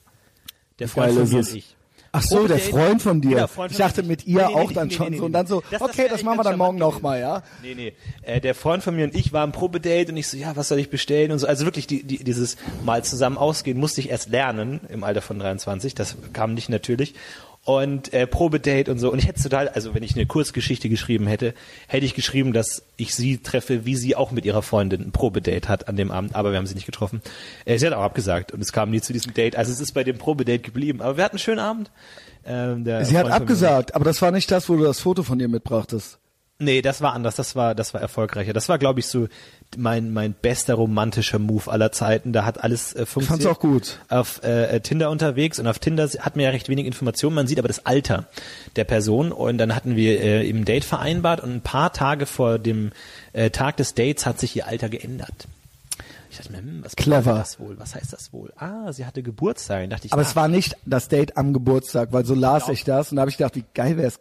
Der 0.78 0.88
Freund 0.88 1.08
geil 1.08 1.14
von 1.14 1.22
ist 1.24 1.32
mir 1.32 1.38
und 1.38 1.54
ich. 1.56 1.76
Ach 2.16 2.22
so, 2.22 2.46
der 2.46 2.58
Freund 2.58 3.02
von 3.02 3.20
dir. 3.20 3.48
Freund 3.48 3.72
ich 3.72 3.78
dachte 3.78 4.02
mit 4.04 4.24
ihr 4.26 4.42
Nee, 4.42 4.46
nee, 4.48 4.54
auch 4.54 4.68
nee, 4.68 4.74
dann 4.74 4.90
schon 4.90 5.16
so 5.16 5.24
und 5.24 5.32
dann 5.32 5.46
so, 5.46 5.60
Das- 5.70 5.80
das 5.80 5.82
okay, 5.82 6.04
das 6.08 6.14
echt 6.18 6.24
machen 6.24 6.38
wir 6.38 6.44
dann 6.44 6.58
morgen 6.58 6.78
nochmal, 6.78 7.20
ja? 7.20 7.42
Nee, 7.62 7.74
nee. 7.74 7.92
Äh, 8.22 8.40
der 8.40 8.54
Freund 8.54 8.82
von 8.84 8.94
mir 8.94 9.04
und 9.04 9.14
ich 9.14 9.32
waren 9.32 9.50
Probedate 9.52 10.12
und 10.12 10.16
ich 10.16 10.28
so, 10.28 10.36
ja, 10.36 10.54
was 10.54 10.68
soll 10.68 10.78
ich 10.78 10.90
bestellen 10.90 11.32
und 11.32 11.38
so. 11.40 11.46
Also 11.46 11.64
wirklich 11.64 11.86
die, 11.86 12.02
die, 12.04 12.22
dieses 12.22 12.56
mal 12.84 13.02
zusammen 13.04 13.36
ausgehen 13.36 13.78
musste 13.78 14.00
ich 14.00 14.10
erst 14.10 14.28
lernen 14.30 14.80
im 14.88 15.02
Alter 15.04 15.22
von 15.22 15.38
23. 15.38 15.94
Das 15.94 16.16
kam 16.32 16.54
nicht 16.54 16.68
natürlich. 16.68 17.14
Und 17.66 18.12
äh, 18.12 18.26
Probedate 18.26 18.90
und 18.90 18.98
so. 18.98 19.10
Und 19.10 19.18
ich 19.18 19.26
hätte 19.26 19.42
total, 19.42 19.68
also 19.68 19.94
wenn 19.94 20.02
ich 20.02 20.14
eine 20.14 20.26
Kurzgeschichte 20.26 20.90
geschrieben 20.90 21.26
hätte, 21.26 21.54
hätte 21.88 22.04
ich 22.04 22.14
geschrieben, 22.14 22.52
dass 22.52 22.84
ich 22.98 23.14
sie 23.14 23.38
treffe, 23.38 23.86
wie 23.86 23.96
sie 23.96 24.16
auch 24.16 24.32
mit 24.32 24.44
ihrer 24.44 24.60
Freundin 24.60 25.00
ein 25.00 25.12
Probedate 25.12 25.68
hat 25.68 25.88
an 25.88 25.96
dem 25.96 26.10
Abend. 26.10 26.34
Aber 26.34 26.50
wir 26.50 26.58
haben 26.58 26.66
sie 26.66 26.74
nicht 26.74 26.84
getroffen. 26.84 27.22
Äh, 27.64 27.78
sie 27.78 27.86
hat 27.86 27.94
auch 27.94 28.02
abgesagt 28.02 28.52
und 28.52 28.60
es 28.60 28.72
kam 28.72 28.90
nie 28.90 29.00
zu 29.00 29.14
diesem 29.14 29.32
Date. 29.32 29.56
Also 29.56 29.72
es 29.72 29.80
ist 29.80 29.92
bei 29.92 30.04
dem 30.04 30.18
Probedate 30.18 30.58
geblieben. 30.58 31.00
Aber 31.00 31.16
wir 31.16 31.24
hatten 31.24 31.36
einen 31.36 31.40
schönen 31.40 31.60
Abend. 31.60 31.90
Ähm, 32.44 32.84
Sie 32.84 33.16
hat 33.16 33.26
Freund 33.26 33.30
abgesagt, 33.30 33.94
aber 33.94 34.04
das 34.04 34.20
war 34.20 34.30
nicht 34.30 34.50
das, 34.50 34.68
wo 34.68 34.76
du 34.76 34.84
das 34.84 35.00
Foto 35.00 35.22
von 35.22 35.40
ihr 35.40 35.48
mitbrachtest. 35.48 36.18
Nee, 36.58 36.82
das 36.82 37.00
war 37.00 37.14
anders, 37.14 37.34
das 37.34 37.56
war, 37.56 37.74
das 37.74 37.94
war 37.94 38.00
erfolgreicher. 38.00 38.52
Das 38.52 38.68
war, 38.68 38.78
glaube 38.78 39.00
ich, 39.00 39.06
so 39.06 39.26
mein, 39.76 40.12
mein 40.12 40.34
bester 40.34 40.74
romantischer 40.74 41.38
Move 41.38 41.70
aller 41.70 41.92
Zeiten. 41.92 42.32
Da 42.32 42.44
hat 42.44 42.62
alles 42.62 42.94
äh, 42.94 43.06
funktioniert. 43.06 43.44
fand's 43.44 43.46
auch 43.46 43.60
gut. 43.60 43.98
Auf 44.08 44.42
äh, 44.42 44.80
Tinder 44.80 45.10
unterwegs 45.10 45.58
und 45.58 45.66
auf 45.66 45.78
Tinder 45.78 46.08
hat 46.20 46.36
man 46.36 46.44
ja 46.44 46.50
recht 46.50 46.68
wenig 46.68 46.86
Informationen. 46.86 47.34
Man 47.34 47.46
sieht 47.46 47.58
aber 47.58 47.68
das 47.68 47.86
Alter 47.86 48.28
der 48.76 48.84
Person 48.84 49.32
und 49.32 49.58
dann 49.58 49.74
hatten 49.74 49.96
wir 49.96 50.20
äh, 50.20 50.48
im 50.48 50.64
Date 50.64 50.84
vereinbart 50.84 51.40
und 51.40 51.50
ein 51.50 51.60
paar 51.60 51.92
Tage 51.92 52.26
vor 52.26 52.58
dem 52.58 52.92
äh, 53.32 53.50
Tag 53.50 53.76
des 53.76 53.94
Dates 53.94 54.26
hat 54.26 54.38
sich 54.38 54.56
ihr 54.56 54.66
Alter 54.66 54.88
geändert. 54.88 55.46
Ich 56.30 56.38
dachte 56.38 56.52
mir, 56.52 56.58
hm, 56.58 56.80
was 56.82 56.96
Clever. 56.96 57.34
das 57.34 57.60
wohl? 57.60 57.78
Was 57.78 57.94
heißt 57.94 58.12
das 58.12 58.32
wohl? 58.32 58.52
Ah, 58.56 58.92
sie 58.92 59.06
hatte 59.06 59.22
Geburtstag. 59.22 59.82
Dann 59.82 59.90
dachte 59.90 60.06
ich, 60.06 60.12
Aber 60.12 60.22
ah, 60.22 60.24
es 60.24 60.34
war 60.34 60.48
nicht 60.48 60.76
das 60.84 61.08
Date 61.08 61.36
am 61.36 61.52
Geburtstag, 61.52 62.12
weil 62.12 62.24
so 62.24 62.34
las 62.34 62.68
ich 62.68 62.82
das 62.82 63.10
und 63.12 63.16
da 63.16 63.20
habe 63.20 63.30
ich 63.30 63.36
gedacht, 63.36 63.54
wie 63.54 63.64
geil 63.72 63.96
wäre 63.96 64.08
es 64.08 64.18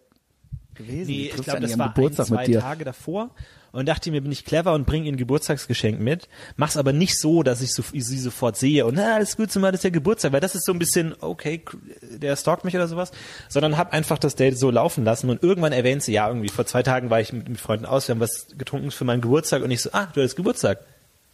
gewesen. 0.76 1.10
Nee, 1.10 1.32
ich 1.36 1.42
glaube, 1.42 1.62
das 1.62 1.78
war 1.78 1.88
ein, 1.88 1.94
Geburtstag 1.94 2.28
zwei 2.28 2.38
mit 2.38 2.48
dir. 2.48 2.60
Tage 2.60 2.86
davor. 2.86 3.32
Und 3.74 3.88
dachte 3.88 4.12
mir, 4.12 4.22
bin 4.22 4.32
ich 4.32 4.46
clever 4.46 4.74
und 4.74 4.86
bringe 4.86 5.08
ihr 5.08 5.12
ein 5.12 5.18
Geburtstagsgeschenk 5.18 6.00
mit. 6.00 6.30
Mach's 6.58 6.78
aber 6.78 6.94
nicht 6.94 7.20
so, 7.20 7.42
dass 7.42 7.60
ich 7.60 7.74
so, 7.74 7.84
sie 7.92 8.20
sofort 8.20 8.56
sehe 8.56 8.86
und 8.86 8.94
na, 8.94 9.16
alles 9.16 9.36
gut, 9.36 9.52
zumal 9.52 9.72
das 9.72 9.80
ist 9.80 9.86
ja 9.86 9.90
Geburtstag, 9.90 10.32
weil 10.32 10.42
das 10.42 10.54
ist 10.54 10.64
so 10.64 10.74
ein 10.74 10.78
bisschen, 10.78 11.16
okay, 11.22 11.66
der 12.04 12.36
stalkt 12.36 12.66
mich 12.66 12.76
oder 12.76 12.88
sowas. 12.88 13.12
Sondern 13.50 13.76
hab 13.76 13.92
einfach 13.92 14.20
das 14.20 14.36
Date 14.36 14.60
so 14.60 14.70
laufen 14.70 15.04
lassen 15.04 15.32
und 15.32 15.42
irgendwann 15.42 15.74
erwähnt 15.74 16.04
sie, 16.04 16.14
ja, 16.14 16.28
irgendwie 16.28 16.50
vor 16.50 16.68
zwei 16.68 16.84
Tagen 16.84 17.10
war 17.10 17.20
ich 17.20 17.34
mit, 17.34 17.50
mit 17.50 17.60
Freunden 17.60 17.88
aus, 17.88 18.08
wir 18.08 18.14
haben 18.14 18.20
was 18.20 18.48
getrunken 18.56 18.92
für 18.92 19.06
meinen 19.06 19.22
Geburtstag 19.22 19.64
und 19.64 19.72
ich 19.72 19.82
so, 19.82 19.90
ah, 19.92 20.08
du 20.14 20.22
hast 20.22 20.36
Geburtstag. 20.36 20.86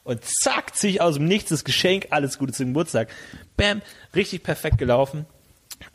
Und 0.06 0.24
zack, 0.24 0.78
zieh 0.78 0.88
ich 0.88 1.02
aus 1.02 1.16
dem 1.16 1.26
Nichts 1.26 1.49
das 1.49 1.66
Geschenk, 1.66 2.07
alles 2.11 2.38
Gute 2.38 2.53
zum 2.53 2.68
Geburtstag. 2.68 3.10
Bam, 3.57 3.82
richtig 4.16 4.44
perfekt 4.44 4.78
gelaufen. 4.78 5.26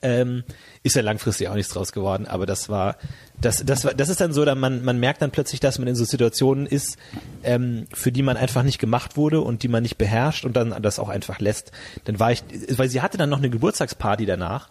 Ähm, 0.02 0.44
ist 0.82 0.96
ja 0.96 1.02
langfristig 1.02 1.48
auch 1.48 1.54
nichts 1.54 1.72
draus 1.72 1.92
geworden, 1.92 2.26
aber 2.26 2.46
das 2.46 2.68
war, 2.68 2.96
das, 3.40 3.64
das 3.64 3.84
war, 3.84 3.94
das 3.94 4.08
ist 4.08 4.20
dann 4.20 4.32
so, 4.32 4.44
dann 4.44 4.58
man, 4.58 4.84
man 4.84 4.98
merkt 5.00 5.22
dann 5.22 5.30
plötzlich, 5.30 5.60
dass 5.60 5.78
man 5.78 5.88
in 5.88 5.94
so 5.94 6.04
Situationen 6.04 6.66
ist, 6.66 6.96
ähm, 7.42 7.86
für 7.92 8.12
die 8.12 8.22
man 8.22 8.36
einfach 8.36 8.62
nicht 8.62 8.78
gemacht 8.78 9.16
wurde 9.16 9.40
und 9.40 9.62
die 9.62 9.68
man 9.68 9.82
nicht 9.82 9.96
beherrscht 9.98 10.44
und 10.44 10.56
dann 10.56 10.82
das 10.82 10.98
auch 10.98 11.08
einfach 11.08 11.40
lässt. 11.40 11.72
Dann 12.04 12.18
war 12.20 12.32
ich, 12.32 12.42
weil 12.76 12.88
sie 12.88 13.00
hatte 13.02 13.18
dann 13.18 13.30
noch 13.30 13.38
eine 13.38 13.50
Geburtstagsparty 13.50 14.26
danach 14.26 14.68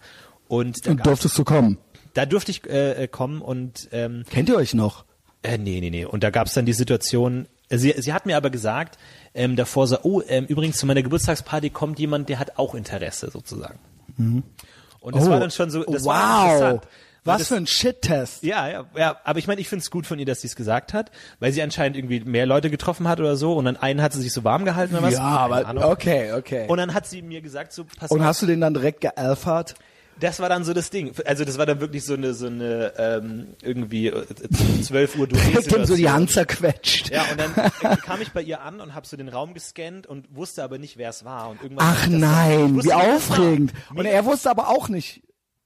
und 0.48 0.86
da, 0.86 0.92
Und 0.92 1.06
durftest 1.06 1.38
du 1.38 1.44
kommen. 1.44 1.78
da 2.14 2.26
durfte 2.26 2.52
ich 2.52 2.68
äh, 2.70 3.04
äh, 3.04 3.08
kommen 3.08 3.42
und 3.42 3.90
ähm, 3.92 4.24
Kennt 4.30 4.50
ihr 4.50 4.56
euch 4.56 4.74
noch? 4.74 5.06
äh, 5.44 5.58
nee, 5.58 5.80
nee, 5.82 5.90
nee. 5.90 6.06
Und 6.06 6.24
da 6.24 6.30
gab 6.30 6.48
es 6.48 6.54
dann 6.54 6.66
die 6.66 6.74
Situation, 6.74 7.48
äh, 7.70 7.78
sie, 7.78 7.94
sie 7.98 8.14
hat 8.14 8.26
mir 8.26 8.38
aber 8.38 8.50
gesagt, 8.50 8.98
ähm, 9.34 9.56
davor 9.56 9.88
so, 9.88 9.98
oh, 10.04 10.22
ähm, 10.28 10.46
übrigens 10.46 10.78
zu 10.78 10.86
meiner 10.86 11.02
Geburtstagsparty 11.04 11.70
kommt 11.72 12.00
jemand, 12.00 12.30
der 12.30 12.40
hat 12.40 12.58
auch 12.58 12.76
Interesse 12.76 13.30
sozusagen. 13.32 13.80
Und 15.04 15.16
das 15.16 15.28
oh, 15.28 15.32
war 15.32 15.40
dann 15.40 15.52
schon 15.52 15.70
so, 15.70 15.84
das 15.84 16.06
war 16.06 16.46
wow. 16.46 16.54
interessant. 16.54 16.88
Weil 17.26 17.36
Was 17.36 17.42
das, 17.42 17.48
für 17.50 17.56
ein 17.56 17.68
Shit-Test. 17.68 18.44
ja, 18.44 18.68
ja, 18.68 18.86
ja, 18.98 19.18
aber 19.24 19.40
ich 19.40 19.48
meine, 19.48 19.62
ich 19.62 19.70
finde 19.70 19.82
es 19.82 19.92
gut 19.92 20.06
von 20.06 20.20
ihr, 20.20 20.26
dass 20.26 20.42
sie 20.42 20.48
es 20.48 20.58
gesagt 20.58 20.94
hat, 20.94 21.10
weil 21.40 21.54
sie 21.54 21.62
anscheinend 21.62 21.96
irgendwie 21.96 22.20
mehr 22.22 22.46
Leute 22.46 22.70
getroffen 22.70 23.08
hat 23.08 23.20
oder 23.20 23.38
so 23.38 23.54
und 23.54 23.64
dann 23.66 23.78
einen 23.78 24.02
hat 24.02 24.12
sie 24.12 24.22
sich 24.22 24.34
so 24.34 24.44
warm 24.44 24.66
gehalten 24.66 24.96
oder 24.96 25.04
was. 25.04 25.14
Ja, 25.14 25.22
aber 25.22 25.66
Ahnung. 25.66 25.86
okay, 25.86 26.34
okay. 26.34 26.66
Und 26.68 26.78
dann 26.78 26.94
hat 26.94 27.08
sie 27.08 27.22
mir 27.22 27.42
gesagt, 27.42 27.72
so 27.72 27.86
pass 27.86 28.12
Und 28.12 28.20
auf, 28.20 28.26
hast 28.26 28.42
du 28.42 28.46
den 28.46 28.60
dann 28.60 28.74
direkt 28.74 29.02
gealphert? 29.02 29.76
Das 30.20 30.40
war 30.40 30.50
dann 30.50 30.64
so 30.64 30.74
das 30.74 30.90
Ding. 30.90 31.14
Also 31.26 31.46
das 31.46 31.58
war 31.58 31.66
dann 31.66 31.80
wirklich 31.80 32.04
so 32.06 32.14
eine, 32.14 32.34
so 32.34 32.48
eine 32.48 32.94
ähm, 32.98 33.56
irgendwie 33.62 34.08
äh, 34.08 34.26
12 34.82 35.18
Uhr 35.18 35.28
Dem 35.28 35.86
so 35.86 35.96
die. 35.96 36.10
Hand 36.10 36.32
zerquetscht. 36.32 37.10
Ja, 37.10 37.24
und 37.32 37.40
dann 37.40 37.56
äh, 37.56 37.98
kam 38.06 38.22
ich 38.22 38.32
bei 38.32 38.42
ihr 38.42 38.62
an 38.62 38.82
und 38.82 38.94
habe 38.94 39.08
so 39.08 39.18
den 39.18 39.30
Raum 39.30 39.54
gescannt 39.54 40.08
und 40.08 40.36
wusste 40.36 40.64
aber 40.64 40.78
nicht, 40.78 40.98
wer 40.98 41.10
es 41.10 41.26
war. 41.26 41.50
Und 41.50 41.62
irgendwann 41.62 41.88
Ach 41.88 42.02
hab 42.02 42.08
ich 42.08 42.14
ich 42.14 42.20
nein, 42.20 42.84
wie 42.84 42.94
aufregend. 42.94 43.74
Und 43.94 44.06
er 44.06 44.26
wusste 44.26 44.50
aber 44.50 44.70
auch 44.70 44.90
nicht. 44.90 45.22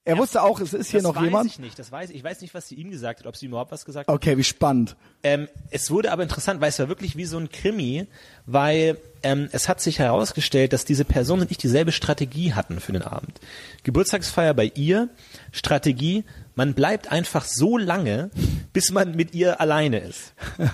Er 0.07 0.17
wusste 0.17 0.41
auch, 0.41 0.61
es 0.61 0.73
ist 0.73 0.89
hier 0.89 1.01
das 1.01 1.03
noch 1.03 1.17
weiß 1.17 1.23
jemand. 1.25 1.45
ich 1.47 1.59
nicht, 1.59 1.77
das 1.77 1.91
weiß 1.91 2.11
ich. 2.11 2.15
Ich 2.15 2.23
weiß 2.23 2.39
nicht, 2.39 2.53
was 2.53 2.69
sie 2.69 2.75
ihm 2.75 2.89
gesagt 2.91 3.19
hat, 3.19 3.27
ob 3.27 3.35
sie 3.35 3.45
ihm 3.45 3.49
überhaupt 3.49 3.73
was 3.73 3.83
gesagt 3.83 4.07
hat. 4.07 4.15
Okay, 4.15 4.37
wie 4.37 4.43
spannend. 4.45 4.95
Ähm, 5.21 5.49
es 5.69 5.91
wurde 5.91 6.13
aber 6.13 6.23
interessant, 6.23 6.61
weil 6.61 6.69
es 6.69 6.79
war 6.79 6.87
wirklich 6.87 7.17
wie 7.17 7.25
so 7.25 7.37
ein 7.37 7.49
Krimi, 7.49 8.07
weil 8.45 8.97
ähm, 9.21 9.49
es 9.51 9.67
hat 9.67 9.81
sich 9.81 9.99
herausgestellt, 9.99 10.71
dass 10.71 10.85
diese 10.85 11.03
Person 11.03 11.41
und 11.41 11.51
ich 11.51 11.57
dieselbe 11.57 11.91
Strategie 11.91 12.53
hatten 12.53 12.79
für 12.79 12.93
den 12.93 13.01
Abend. 13.01 13.41
Geburtstagsfeier 13.83 14.53
bei 14.53 14.71
ihr, 14.75 15.09
Strategie, 15.51 16.23
man 16.55 16.73
bleibt 16.73 17.11
einfach 17.11 17.43
so 17.43 17.77
lange, 17.77 18.29
bis 18.71 18.91
man 18.91 19.13
mit 19.13 19.35
ihr 19.35 19.59
alleine 19.59 19.99
ist. 19.99 20.33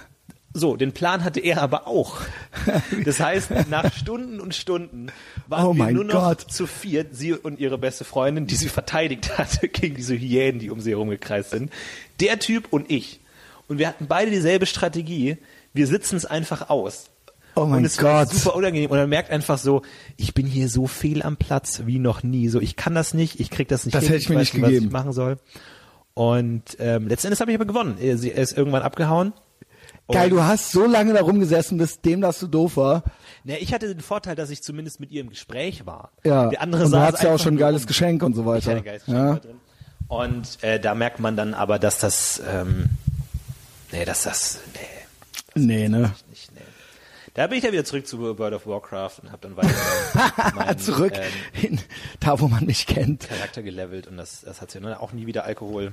So, 0.56 0.76
den 0.76 0.92
Plan 0.92 1.24
hatte 1.24 1.40
er 1.40 1.62
aber 1.62 1.88
auch. 1.88 2.22
Das 3.06 3.20
heißt, 3.20 3.50
nach 3.70 3.92
Stunden 3.92 4.40
und 4.40 4.54
Stunden 4.54 5.08
waren 5.54 5.66
Oh 5.68 5.74
wir 5.76 5.92
nur 5.92 6.04
noch 6.04 6.14
Gott. 6.14 6.42
zu 6.52 6.68
viert, 6.68 7.16
sie 7.16 7.34
und 7.34 7.60
ihre 7.60 7.78
beste 7.78 8.04
Freundin, 8.04 8.46
die 8.48 8.56
sie 8.56 8.70
verteidigt 8.70 9.38
hatte 9.38 9.68
gegen 9.70 9.96
diese 9.96 10.16
Hyänen, 10.18 10.60
die 10.60 10.70
um 10.70 10.80
sie 10.82 10.92
herumgekreist 10.92 11.52
sind. 11.52 11.72
Der 12.20 12.40
Typ 12.40 12.68
und 12.72 12.92
ich. 12.92 13.20
Und 13.68 13.78
wir 13.80 13.88
hatten 13.88 14.08
beide 14.08 14.30
dieselbe 14.30 14.66
Strategie. 14.66 15.38
Wir 15.74 15.88
sitzen 15.88 16.16
es 16.18 16.26
einfach 16.26 16.70
aus. 16.70 17.06
Oh 17.56 17.66
mein 17.66 17.80
und 17.80 17.86
es 17.86 18.02
war 18.02 18.26
Gott. 18.26 18.34
super 18.36 18.56
unangenehm. 18.56 18.90
Und 18.92 18.98
man 18.98 19.08
merkt 19.10 19.30
einfach 19.30 19.58
so, 19.58 19.84
ich 20.18 20.34
bin 20.34 20.46
hier 20.46 20.68
so 20.70 20.88
fehl 20.88 21.22
am 21.22 21.38
Platz 21.38 21.84
wie 21.86 22.00
noch 22.00 22.24
nie. 22.24 22.50
So, 22.50 22.60
ich 22.60 22.76
kann 22.76 22.96
das 22.96 23.14
nicht, 23.14 23.40
ich 23.40 23.50
krieg 23.52 23.68
das 23.68 23.86
nicht 23.86 23.94
Das 23.96 24.04
hin, 24.04 24.10
hätte 24.14 24.22
ich 24.24 24.30
mir 24.30 24.36
weiß 24.38 24.54
nicht 24.54 24.62
was 24.62 24.70
gegeben. 24.70 24.86
ich 24.88 24.92
machen 24.92 25.14
soll. 25.14 25.38
Und 26.16 26.64
ähm, 26.80 27.08
letzten 27.08 27.28
Endes 27.28 27.42
habe 27.42 27.52
ich 27.52 27.56
aber 27.58 27.66
gewonnen. 27.66 27.98
Er 28.00 28.18
sie- 28.18 28.32
er 28.32 28.44
ist 28.44 28.58
irgendwann 28.58 28.82
abgehauen. 28.84 29.34
Geil, 30.12 30.30
du 30.30 30.44
hast 30.44 30.72
so 30.72 30.86
lange 30.86 31.14
da 31.14 31.22
rumgesessen, 31.22 31.78
bis 31.78 32.02
dem 32.02 32.22
das 32.22 32.40
so 32.40 32.48
doof 32.48 32.78
war. 32.78 33.04
Ne, 33.46 33.58
ich 33.60 33.74
hatte 33.74 33.88
den 33.88 34.02
Vorteil, 34.02 34.36
dass 34.36 34.50
ich 34.50 34.62
zumindest 34.62 35.00
mit 35.00 35.12
ihr 35.12 35.22
im 35.22 35.30
Gespräch 35.30 35.86
war. 35.86 36.12
Ja. 36.24 36.50
Der 36.50 36.62
andere 36.62 36.86
und 36.86 36.92
du 36.92 37.00
hattest 37.00 37.24
ja 37.24 37.34
auch 37.34 37.40
schon 37.40 37.56
ein 37.56 37.58
geiles. 37.58 37.88
Geschenk 37.88 38.22
und 38.24 38.34
so 38.36 38.42
Ich 38.42 38.48
weiter. 38.48 38.72
hatte 38.72 38.78
ein 38.80 38.84
geiles 38.84 39.06
Geschenk 39.06 39.18
ja. 39.26 39.36
drin. 39.40 39.56
Und 40.10 40.64
äh, 40.64 40.80
da 40.80 40.94
merkt 40.94 41.20
man 41.20 41.38
dann 41.38 41.54
aber, 41.54 41.80
dass 41.80 42.00
das, 42.00 42.42
ähm, 42.48 42.90
nee, 43.92 44.06
dass 44.06 44.24
das, 44.24 44.60
nee, 44.74 44.80
Nee, 45.56 45.88
ne? 45.88 46.12
nicht, 46.30 46.52
nee. 46.54 46.62
Da 47.36 47.48
bin 47.48 47.58
ich 47.58 47.64
ja 47.64 47.72
wieder 47.72 47.84
zurück 47.86 48.06
zu 48.06 48.20
World 48.20 48.54
of 48.54 48.68
Warcraft 48.68 49.20
und 49.24 49.32
habe 49.32 49.40
dann 49.42 49.58
weiter 49.58 50.54
meinen, 50.56 50.78
Zurück 50.78 51.14
ähm, 51.16 51.32
hin, 51.54 51.80
da 52.20 52.40
wo 52.40 52.48
man 52.48 52.66
nicht 52.66 52.88
kennt. 52.88 53.28
Charakter 53.28 53.64
gelevelt 53.64 54.06
und 54.08 54.18
das, 54.18 54.42
das 54.42 54.62
hat 54.62 54.70
sie 54.70 54.80
ne, 54.80 55.00
auch 55.00 55.14
nie 55.14 55.26
wieder 55.26 55.44
Alkohol. 55.46 55.92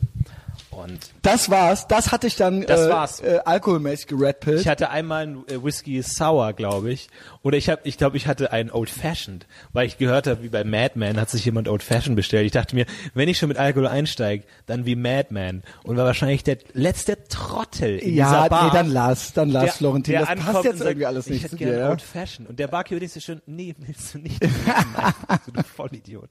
Und 0.83 0.99
Das 1.23 1.51
war's. 1.51 1.87
Das 1.87 2.13
hatte 2.13 2.27
ich 2.27 2.37
dann 2.37 2.63
Das 2.63 2.87
äh, 2.87 2.91
war's. 2.91 3.21
Äh, 3.21 3.41
alkoholmäßig 3.45 4.07
geredpillt. 4.09 4.61
ich 4.61 4.69
hatte 4.69 4.91
einmal 4.91 5.23
einen 5.23 5.49
äh, 5.49 5.63
Whisky 5.63 6.03
Sour, 6.03 6.53
glaube 6.55 6.91
ich. 6.93 7.09
Oder 7.43 7.59
ich 7.59 7.69
habe, 7.69 7.83
ich 7.85 7.99
glaube, 7.99 8.17
ich 8.17 8.27
hatte 8.27 8.53
einen 8.53 8.71
Old 8.71 8.91
Fashioned, 8.91 9.47
weil 9.73 9.87
ich 9.87 9.99
gehört 9.99 10.27
habe, 10.27 10.43
wie 10.43 10.49
bei 10.49 10.65
Madman 10.65 11.21
hat 11.21 11.31
sich 11.31 11.45
jemand 11.45 11.69
Old 11.69 11.83
Fashioned 11.83 12.17
bestellt. 12.17 12.47
Ich 12.47 12.53
dachte 12.53 12.75
mir, 12.75 12.87
wenn 13.15 13.29
ich 13.29 13.39
schon 13.39 13.49
mit 13.49 13.59
Alkohol 13.59 13.89
einsteige, 13.89 14.45
dann 14.67 14.87
wie 14.87 14.97
Madman. 14.97 15.63
Und 15.85 15.97
war 15.97 16.05
wahrscheinlich 16.05 16.45
der 16.45 16.59
letzte 16.73 17.23
Trottel 17.25 17.99
in 17.99 18.15
ja, 18.15 18.27
dieser 18.27 18.49
Bar. 18.49 18.65
nee, 18.67 18.71
dann 18.73 18.91
lass, 18.91 19.33
dann 19.33 19.51
lass, 19.51 19.65
der, 19.65 19.73
Florentin. 19.75 20.13
der 20.13 20.27
Das 20.27 20.45
passt 20.45 20.65
jetzt 20.65 20.79
sagt, 20.79 20.91
irgendwie 20.91 21.07
alles 21.07 21.27
ich 21.27 21.33
nicht 21.33 21.43
hätte 21.45 21.57
zu 21.57 21.57
gerne. 21.59 21.79
Ja? 21.79 21.91
Old 21.91 22.03
Fashioned. 22.03 22.51
Und 22.51 22.59
der 22.59 22.69
Barkeeper 22.69 23.01
denkt 23.01 23.15
sich 23.15 23.25
schon, 23.25 23.43
nee, 23.47 23.75
willst 23.79 24.15
du 24.15 24.19
nicht. 24.19 24.41
Nein, 24.43 25.15
du 25.53 25.63
Vollidiot. 25.63 26.31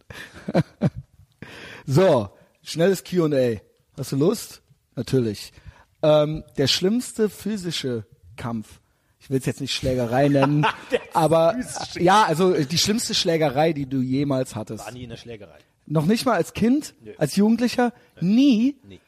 So, 1.85 2.29
schnelles 2.63 3.03
Q&A. 3.03 3.68
Hast 3.99 4.13
du 4.13 4.15
Lust? 4.15 4.61
Natürlich. 4.95 5.51
Ähm, 6.01 6.43
der 6.57 6.67
schlimmste 6.67 7.29
physische 7.29 8.05
Kampf. 8.37 8.79
Ich 9.19 9.29
will 9.29 9.37
es 9.39 9.45
jetzt 9.45 9.59
nicht 9.59 9.73
Schlägerei 9.73 10.27
nennen, 10.29 10.65
aber 11.13 11.57
ja, 11.95 12.23
also 12.23 12.53
äh, 12.53 12.65
die 12.65 12.77
schlimmste 12.77 13.13
Schlägerei, 13.13 13.73
die 13.73 13.85
du 13.85 13.99
jemals 14.01 14.55
hattest. 14.55 14.85
War 14.85 14.93
nie 14.93 15.03
in 15.03 15.09
der 15.09 15.17
Schlägerei. 15.17 15.57
Noch 15.85 16.05
nicht 16.05 16.25
mal 16.25 16.35
als 16.35 16.53
Kind, 16.53 16.95
Nö. 17.03 17.11
als 17.17 17.35
Jugendlicher, 17.35 17.91
nie. 18.21 18.77
Nee. 18.87 18.99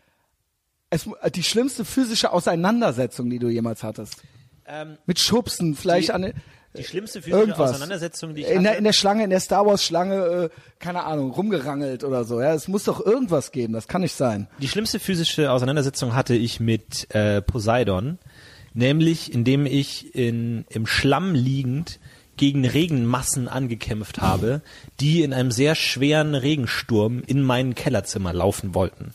Es, 0.90 1.08
äh, 1.22 1.32
die 1.32 1.44
schlimmste 1.44 1.86
physische 1.86 2.34
Auseinandersetzung, 2.34 3.30
die 3.30 3.40
du 3.40 3.48
jemals 3.48 3.84
hattest. 3.84 4.22
Ähm, 4.66 4.98
Mit 5.06 5.20
Schubsen, 5.20 5.74
vielleicht 5.76 6.10
Die- 6.10 6.14
an 6.14 6.34
die 6.78 6.84
schlimmste 6.84 7.22
physische 7.22 7.40
irgendwas. 7.40 7.72
Auseinandersetzung, 7.72 8.34
die 8.36 8.42
ich 8.44 8.48
in 8.50 8.64
der, 8.64 8.72
hatte- 8.72 8.78
in 8.80 8.84
der 8.86 8.94
Schlange, 8.94 9.24
in 9.26 9.30
der 9.30 9.40
Star 9.40 9.66
Wars 9.66 9.84
Schlange, 9.84 10.16
äh, 10.16 10.50
keine 10.80 11.04
Ahnung, 11.04 11.32
rumgerangelt 11.32 12.04
oder 12.04 12.24
so. 12.24 12.40
Ja, 12.42 12.54
es 12.54 12.68
muss 12.68 12.86
doch 12.86 13.06
irgendwas 13.06 13.52
geben. 13.52 13.74
Das 13.74 13.88
kann 13.88 14.02
nicht 14.02 14.16
sein. 14.16 14.48
Die 14.60 14.68
schlimmste 14.68 15.00
physische 15.00 15.52
Auseinandersetzung 15.52 16.16
hatte 16.16 16.36
ich 16.36 16.60
mit 16.60 17.14
äh, 17.14 17.42
Poseidon, 17.42 18.20
nämlich 18.74 19.34
indem 19.34 19.66
ich 19.66 20.16
in, 20.16 20.66
im 20.70 20.86
Schlamm 20.88 21.34
liegend 21.36 22.00
gegen 22.38 22.66
Regenmassen 22.66 23.48
angekämpft 23.48 24.20
habe, 24.22 24.62
die 25.00 25.22
in 25.22 25.34
einem 25.34 25.52
sehr 25.52 25.76
schweren 25.76 26.34
Regensturm 26.34 27.22
in 27.28 27.44
mein 27.44 27.76
Kellerzimmer 27.76 28.34
laufen 28.34 28.74
wollten. 28.74 29.14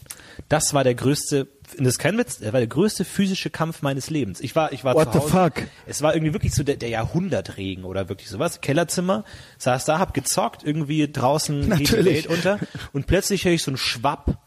Das 0.49 0.75
war 0.75 0.85
der 0.85 0.95
größte, 0.95 1.49
das 1.79 1.87
ist 1.87 1.99
kein 1.99 2.17
Witz, 2.19 2.39
das 2.39 2.53
war 2.53 2.61
der 2.61 2.67
größte 2.69 3.05
physische 3.05 3.51
Kampf 3.51 3.83
meines 3.83 4.11
Lebens. 4.11 4.41
Ich 4.41 4.55
war, 4.57 4.73
ich 4.73 4.85
war 4.85 4.95
What 4.95 5.13
zu 5.13 5.13
the 5.13 5.19
Hause. 5.19 5.31
fuck? 5.31 5.53
Es 5.87 6.03
war 6.03 6.15
irgendwie 6.15 6.33
wirklich 6.33 6.55
so 6.55 6.63
der, 6.63 6.77
der 6.77 6.89
Jahrhundertregen 6.89 7.85
oder 7.85 8.09
wirklich 8.09 8.29
sowas. 8.29 8.61
Kellerzimmer, 8.61 9.25
saß 9.59 9.85
da, 9.85 9.99
hab 9.99 10.15
gezockt, 10.15 10.63
irgendwie 10.65 11.11
draußen 11.11 11.61
geht 11.61 11.79
die 11.79 11.83
Natürlich. 11.85 12.15
Welt 12.15 12.27
unter 12.27 12.59
und 12.93 13.07
plötzlich 13.07 13.45
höre 13.45 13.53
ich 13.53 13.63
so 13.63 13.71
einen 13.71 13.79
Schwapp 13.79 14.39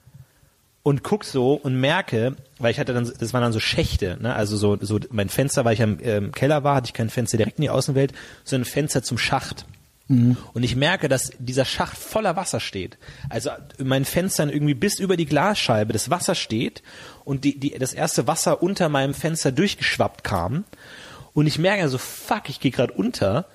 und 0.83 1.03
guck 1.03 1.25
so 1.25 1.53
und 1.53 1.79
merke, 1.79 2.35
weil 2.57 2.71
ich 2.71 2.79
hatte 2.79 2.93
dann, 2.93 3.11
das 3.19 3.33
waren 3.33 3.41
dann 3.41 3.53
so 3.53 3.59
Schächte, 3.59 4.17
ne? 4.21 4.33
also 4.33 4.57
so, 4.57 4.77
so 4.81 4.99
mein 5.11 5.29
Fenster, 5.29 5.65
weil 5.65 5.73
ich 5.73 5.83
am 5.83 5.97
ähm, 6.01 6.31
Keller 6.31 6.63
war, 6.63 6.75
hatte 6.75 6.87
ich 6.87 6.93
kein 6.93 7.09
Fenster 7.09 7.37
direkt 7.37 7.57
in 7.59 7.63
die 7.63 7.69
Außenwelt, 7.69 8.13
sondern 8.43 8.67
ein 8.67 8.71
Fenster 8.71 9.03
zum 9.03 9.17
Schacht. 9.17 9.65
Und 10.53 10.63
ich 10.63 10.75
merke, 10.75 11.07
dass 11.07 11.31
dieser 11.37 11.65
Schacht 11.65 11.95
voller 11.95 12.35
Wasser 12.35 12.59
steht. 12.59 12.97
Also 13.29 13.51
in 13.77 13.87
meinen 13.87 14.05
Fenstern 14.05 14.49
irgendwie 14.49 14.73
bis 14.73 14.99
über 14.99 15.15
die 15.15 15.27
Glasscheibe 15.27 15.93
das 15.93 16.09
Wasser 16.09 16.33
steht 16.33 16.81
und 17.25 17.43
die, 17.43 17.59
die, 17.59 17.77
das 17.77 17.93
erste 17.93 18.25
Wasser 18.25 18.63
unter 18.63 18.89
meinem 18.89 19.13
Fenster 19.13 19.51
durchgeschwappt 19.51 20.23
kam. 20.23 20.65
Und 21.33 21.45
ich 21.45 21.59
merke 21.59 21.87
so, 21.89 21.99
fuck, 21.99 22.49
ich 22.49 22.59
gehe 22.59 22.71
gerade 22.71 22.93
unter 22.93 23.45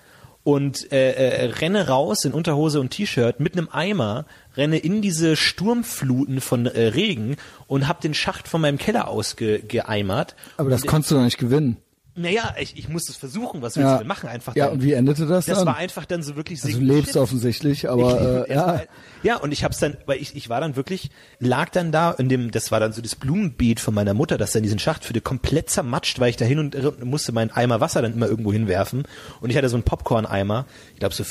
und 0.44 0.92
äh, 0.92 1.12
äh, 1.12 1.44
renne 1.46 1.88
raus 1.88 2.24
in 2.24 2.32
Unterhose 2.32 2.78
und 2.78 2.90
T-Shirt 2.90 3.40
mit 3.40 3.56
einem 3.56 3.68
Eimer, 3.72 4.26
renne 4.56 4.78
in 4.78 5.02
diese 5.02 5.36
Sturmfluten 5.36 6.40
von 6.40 6.66
äh, 6.66 6.88
Regen 6.88 7.36
und 7.66 7.88
hab 7.88 8.00
den 8.02 8.14
Schacht 8.14 8.46
von 8.46 8.60
meinem 8.60 8.78
Keller 8.78 9.08
ausgeeimert. 9.08 10.36
Aber 10.58 10.70
das 10.70 10.86
konntest 10.86 11.10
du 11.10 11.16
doch 11.16 11.24
nicht 11.24 11.38
gewinnen. 11.38 11.78
Naja, 12.16 12.54
ich, 12.60 12.76
ich 12.78 12.88
muss 12.88 13.08
es 13.08 13.16
versuchen, 13.16 13.60
was 13.60 13.74
willst 13.76 13.86
Ja. 13.88 13.92
du 13.94 13.98
denn 13.98 14.06
machen? 14.06 14.28
Einfach 14.28 14.54
Ja, 14.54 14.66
dann, 14.66 14.74
und 14.74 14.82
wie 14.84 14.92
endete 14.92 15.26
das, 15.26 15.46
das 15.46 15.58
dann? 15.58 15.66
war 15.66 15.76
einfach 15.76 16.04
dann 16.04 16.22
so 16.22 16.36
wirklich 16.36 16.62
also 16.62 16.78
du 16.78 16.84
lebst 16.84 17.14
Shit. 17.14 17.16
offensichtlich, 17.20 17.88
aber 17.90 18.44
Ich- 18.46 18.50
äh, 18.50 18.54
ja. 18.54 18.82
ja, 19.24 19.36
und 19.38 19.50
ich 19.50 19.64
hab's 19.64 19.78
dann, 19.78 19.96
weil 20.06 20.18
ich, 20.20 20.36
ich 20.36 20.48
war 20.48 20.60
dann 20.60 20.76
wirklich, 20.76 21.10
lag 21.40 21.70
dann 21.70 21.90
da 21.90 22.12
in 22.12 22.28
dem, 22.28 22.52
das 22.52 22.70
war 22.70 22.78
dann 22.78 22.92
so 22.92 23.02
das 23.02 23.16
Blumenbeet 23.16 23.80
von 23.80 23.94
meiner 23.94 24.14
Mutter, 24.14 24.38
das 24.38 24.52
dann 24.52 24.62
diesen 24.62 24.78
Schacht 24.78 25.04
führte, 25.04 25.20
komplett 25.20 25.70
zermatscht, 25.70 26.20
weil 26.20 26.30
ich 26.30 26.36
da 26.36 26.44
hin 26.44 26.60
und 26.60 27.04
musste 27.04 27.32
meinen 27.32 27.50
Eimer 27.50 27.80
Wasser 27.80 28.00
dann 28.00 28.12
immer 28.14 28.28
irgendwo 28.28 28.52
hinwerfen. 28.52 29.02
Und 29.40 29.50
ich 29.50 29.56
hatte 29.56 29.68
so 29.68 29.74
einen 29.76 29.82
Popcorn-Eimer, 29.82 30.66
ich 30.92 31.00
glaube 31.00 31.14
so 31.16 31.24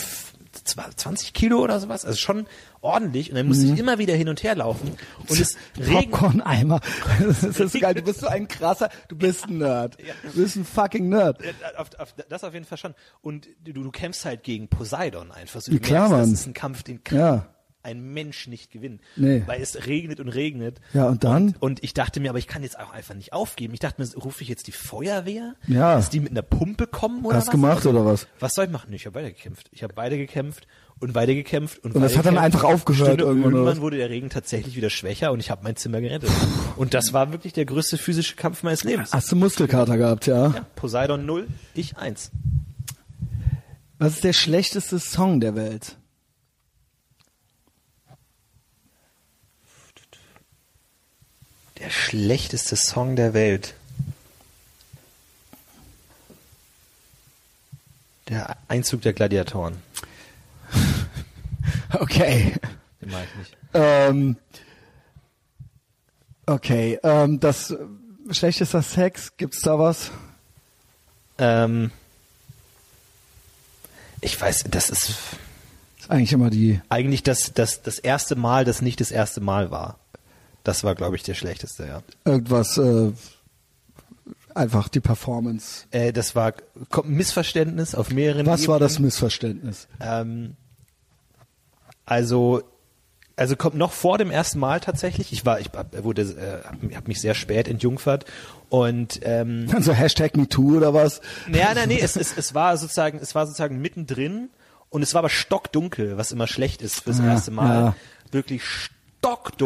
20 0.65 1.33
Kilo 1.33 1.59
oder 1.59 1.79
sowas, 1.79 2.05
also 2.05 2.17
schon 2.17 2.47
ordentlich. 2.81 3.29
Und 3.29 3.35
dann 3.35 3.47
musste 3.47 3.65
ich 3.65 3.77
immer 3.77 3.97
wieder 3.97 4.15
hin 4.15 4.29
und 4.29 4.43
her 4.43 4.55
laufen. 4.55 4.95
Und 5.27 5.39
es 5.39 5.55
regnet. 5.77 6.11
Popcorn-Eimer. 6.11 6.79
Das 7.19 7.43
ist 7.43 7.73
so 7.73 7.79
geil. 7.79 7.93
Du 7.93 8.01
bist 8.01 8.19
so 8.21 8.27
ein 8.27 8.47
krasser, 8.47 8.89
du 9.07 9.15
bist 9.15 9.47
ein 9.47 9.59
Nerd. 9.59 9.97
Du 10.23 10.41
bist 10.41 10.55
ein 10.55 10.65
fucking 10.65 11.09
Nerd. 11.09 11.39
Das 12.29 12.43
auf 12.43 12.53
jeden 12.53 12.65
Fall 12.65 12.77
schon. 12.77 12.93
Und 13.21 13.47
du, 13.63 13.73
du 13.73 13.91
kämpfst 13.91 14.25
halt 14.25 14.43
gegen 14.43 14.67
Poseidon 14.67 15.31
einfach. 15.31 15.61
So, 15.61 15.71
du 15.71 15.79
klar, 15.79 16.09
merkst. 16.09 16.31
Das 16.33 16.39
ist 16.41 16.47
ein 16.47 16.53
Kampf, 16.53 16.83
den 16.83 17.03
kann 17.03 17.17
Ja. 17.17 17.47
Ein 17.83 18.13
Mensch 18.13 18.47
nicht 18.47 18.71
gewinnen. 18.71 18.99
Nee. 19.15 19.43
Weil 19.45 19.61
es 19.61 19.87
regnet 19.87 20.19
und 20.19 20.29
regnet. 20.29 20.79
Ja, 20.93 21.07
und 21.07 21.23
dann? 21.23 21.47
Und, 21.47 21.61
und 21.61 21.83
ich 21.83 21.93
dachte 21.93 22.19
mir, 22.19 22.29
aber 22.29 22.39
ich 22.39 22.47
kann 22.47 22.63
jetzt 22.63 22.79
auch 22.79 22.91
einfach 22.91 23.15
nicht 23.15 23.33
aufgeben. 23.33 23.73
Ich 23.73 23.79
dachte 23.79 24.01
mir, 24.01 24.07
rufe 24.15 24.41
ich 24.41 24.49
jetzt 24.49 24.67
die 24.67 24.71
Feuerwehr? 24.71 25.55
Ja. 25.67 25.95
Dass 25.95 26.09
die 26.09 26.19
mit 26.19 26.31
einer 26.31 26.41
Pumpe 26.41 26.87
kommen 26.87 27.25
oder 27.25 27.37
Hast 27.37 27.47
was? 27.47 27.51
gemacht 27.51 27.77
Also, 27.77 27.91
oder 27.91 28.05
was? 28.05 28.27
Was 28.39 28.55
soll 28.55 28.65
ich 28.65 28.71
machen? 28.71 28.91
Ich 28.93 29.05
habe 29.05 29.15
weitergekämpft. 29.15 29.69
Ich 29.71 29.83
habe 29.83 29.95
weitergekämpft 29.95 30.67
und 30.99 31.15
weitergekämpft 31.15 31.83
und 31.83 31.95
Und 31.95 32.01
das 32.01 32.17
hat 32.17 32.25
dann 32.25 32.37
einfach 32.37 32.63
aufgehört 32.63 33.07
Stunde, 33.07 33.23
irgendwann, 33.25 33.53
oder 33.53 33.63
irgendwann 33.63 33.81
wurde 33.81 33.97
der 33.97 34.09
Regen 34.09 34.29
tatsächlich 34.29 34.75
wieder 34.75 34.89
schwächer 34.89 35.31
und 35.31 35.39
ich 35.39 35.51
habe 35.51 35.63
mein 35.63 35.75
Zimmer 35.75 35.99
gerettet. 35.99 36.29
und 36.77 36.93
das 36.93 37.11
war 37.11 37.31
wirklich 37.31 37.51
der 37.53 37.65
größte 37.65 37.97
physische 37.97 38.35
Kampf 38.35 38.63
meines 38.63 38.83
Lebens. 38.83 39.11
Hast 39.11 39.31
du 39.31 39.35
Muskelkater 39.35 39.97
gehabt, 39.97 40.27
ja? 40.27 40.47
Ja, 40.47 40.65
Poseidon 40.75 41.25
0, 41.25 41.47
ich 41.73 41.97
1. 41.97 42.31
Was 43.99 44.15
ist 44.15 44.23
der 44.23 44.33
schlechteste 44.33 44.99
Song 44.99 45.39
der 45.39 45.55
Welt? 45.55 45.97
Der 51.83 51.89
schlechteste 51.89 52.75
Song 52.75 53.15
der 53.15 53.33
Welt. 53.33 53.75
Der 58.29 58.55
Einzug 58.67 59.01
der 59.01 59.13
Gladiatoren. 59.13 59.77
Okay. 61.95 62.55
Den 63.01 63.11
mag 63.11 63.21
ich 63.31 63.37
nicht. 63.37 63.57
Ähm, 63.75 64.35
okay. 66.47 66.99
Ähm, 67.03 67.39
das 67.39 67.71
schlechtester 68.31 68.81
Sex, 68.81 69.37
gibt's 69.37 69.61
da 69.61 69.77
was? 69.77 70.09
Ähm, 71.37 71.91
ich 74.21 74.41
weiß, 74.41 74.65
das 74.71 74.89
ist 74.89 75.09
Ist 75.99 76.09
eigentlich 76.09 76.33
immer 76.33 76.49
die. 76.49 76.81
eigentlich 76.89 77.21
das, 77.21 77.53
das, 77.53 77.83
das 77.83 77.99
erste 77.99 78.35
Mal, 78.35 78.65
das 78.65 78.81
nicht 78.81 78.99
das 78.99 79.11
erste 79.11 79.39
Mal 79.39 79.69
war. 79.69 79.99
Das 80.63 80.83
war, 80.83 80.95
glaube 80.95 81.15
ich, 81.15 81.23
der 81.23 81.33
schlechteste, 81.33 81.85
ja. 81.85 82.01
Irgendwas, 82.25 82.77
äh, 82.77 83.11
einfach 84.55 84.87
die 84.87 84.99
Performance. 85.01 85.85
Äh, 85.91 86.13
das 86.13 86.35
war 86.35 86.53
kommt 86.89 87.09
ein 87.09 87.15
Missverständnis 87.15 87.95
auf 87.95 88.11
mehreren 88.11 88.45
Was 88.45 88.67
war 88.67 88.79
das 88.79 88.93
Ebenen. 88.93 89.07
Missverständnis? 89.07 89.87
Ähm, 89.99 90.55
also, 92.05 92.61
also 93.35 93.55
kommt 93.55 93.75
noch 93.75 93.91
vor 93.91 94.17
dem 94.17 94.29
ersten 94.31 94.59
Mal 94.59 94.79
tatsächlich. 94.79 95.33
Ich 95.33 95.45
war, 95.45 95.59
ich 95.59 95.69
wurde, 96.01 96.21
äh, 96.21 96.67
hab, 96.67 96.95
hab 96.95 97.07
mich 97.07 97.19
sehr 97.19 97.33
spät 97.33 97.67
entjungfert 97.67 98.25
und 98.69 99.19
ähm, 99.23 99.67
Dann 99.69 99.83
so 99.83 99.91
Hashtag 99.93 100.37
MeToo 100.37 100.77
oder 100.77 100.93
was? 100.93 101.19
ja, 101.51 101.73
nein, 101.73 101.89
nee, 101.89 101.99
es, 101.99 102.15
es, 102.15 102.37
es 102.37 102.53
war 102.53 102.77
sozusagen, 102.77 103.19
es 103.19 103.35
war 103.35 103.45
sozusagen 103.47 103.81
mittendrin 103.81 104.49
und 104.89 105.01
es 105.01 105.13
war 105.13 105.19
aber 105.19 105.29
stockdunkel, 105.29 106.17
was 106.17 106.31
immer 106.31 106.47
schlecht 106.47 106.81
ist 106.81 107.01
fürs 107.01 107.17
Ja, 107.19 107.25
erste 107.33 107.51
Mal. 107.51 107.73
ja. 107.85 107.95
Wirklich 108.31 108.63
stockdunkel. 108.63 108.93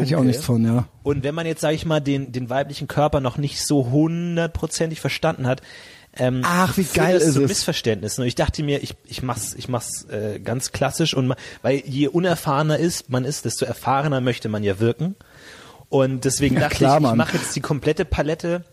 Hätte 0.01 0.03
ich 0.03 0.15
auch 0.15 0.23
nichts 0.23 0.43
von, 0.45 0.63
ja. 0.65 0.87
Und 1.03 1.23
wenn 1.23 1.35
man 1.35 1.45
jetzt, 1.45 1.61
sage 1.61 1.75
ich 1.75 1.85
mal, 1.85 1.99
den, 1.99 2.31
den 2.31 2.49
weiblichen 2.49 2.87
Körper 2.87 3.19
noch 3.21 3.37
nicht 3.37 3.65
so 3.65 3.89
hundertprozentig 3.89 4.99
verstanden 5.01 5.47
hat, 5.47 5.61
ähm, 6.19 6.41
Ach, 6.43 6.75
wie 6.77 6.83
geil 6.83 7.13
das 7.15 7.23
ist 7.27 7.33
zu 7.35 7.43
es. 7.43 7.49
Missverständnissen. 7.49 8.21
Und 8.23 8.27
ich 8.27 8.35
dachte 8.35 8.63
mir, 8.63 8.81
ich, 8.81 8.95
ich 9.05 9.21
mach's, 9.21 9.53
ich 9.55 9.67
mach's 9.69 10.05
äh, 10.05 10.39
ganz 10.39 10.71
klassisch 10.71 11.13
und 11.13 11.33
weil 11.61 11.83
je 11.85 12.07
unerfahrener 12.07 12.77
ist 12.77 13.09
man 13.09 13.23
ist, 13.23 13.45
desto 13.45 13.65
erfahrener 13.65 14.19
möchte 14.21 14.49
man 14.49 14.63
ja 14.63 14.79
wirken. 14.79 15.15
Und 15.89 16.25
deswegen 16.25 16.55
Ja, 16.55 16.61
dachte 16.61 16.75
klar, 16.77 16.97
ich, 16.97 17.01
ich 17.03 17.07
Mann. 17.07 17.17
mache 17.17 17.37
jetzt 17.37 17.55
die 17.55 17.61
komplette 17.61 18.03
Palette 18.03 18.63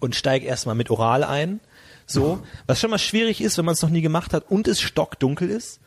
und 0.00 0.14
steige 0.14 0.46
erstmal 0.46 0.74
mit 0.74 0.90
Oral 0.90 1.24
ein. 1.24 1.60
So, 2.08 2.40
was 2.68 2.78
schon 2.80 2.90
mal 2.90 2.98
schwierig 2.98 3.40
ist, 3.40 3.58
wenn 3.58 3.64
man 3.64 3.72
es 3.74 3.82
noch 3.82 3.90
nie 3.90 4.00
gemacht 4.00 4.32
hat 4.32 4.44
und 4.48 4.68
es 4.68 4.80
stockdunkel 4.80 5.50
ist 5.50 5.80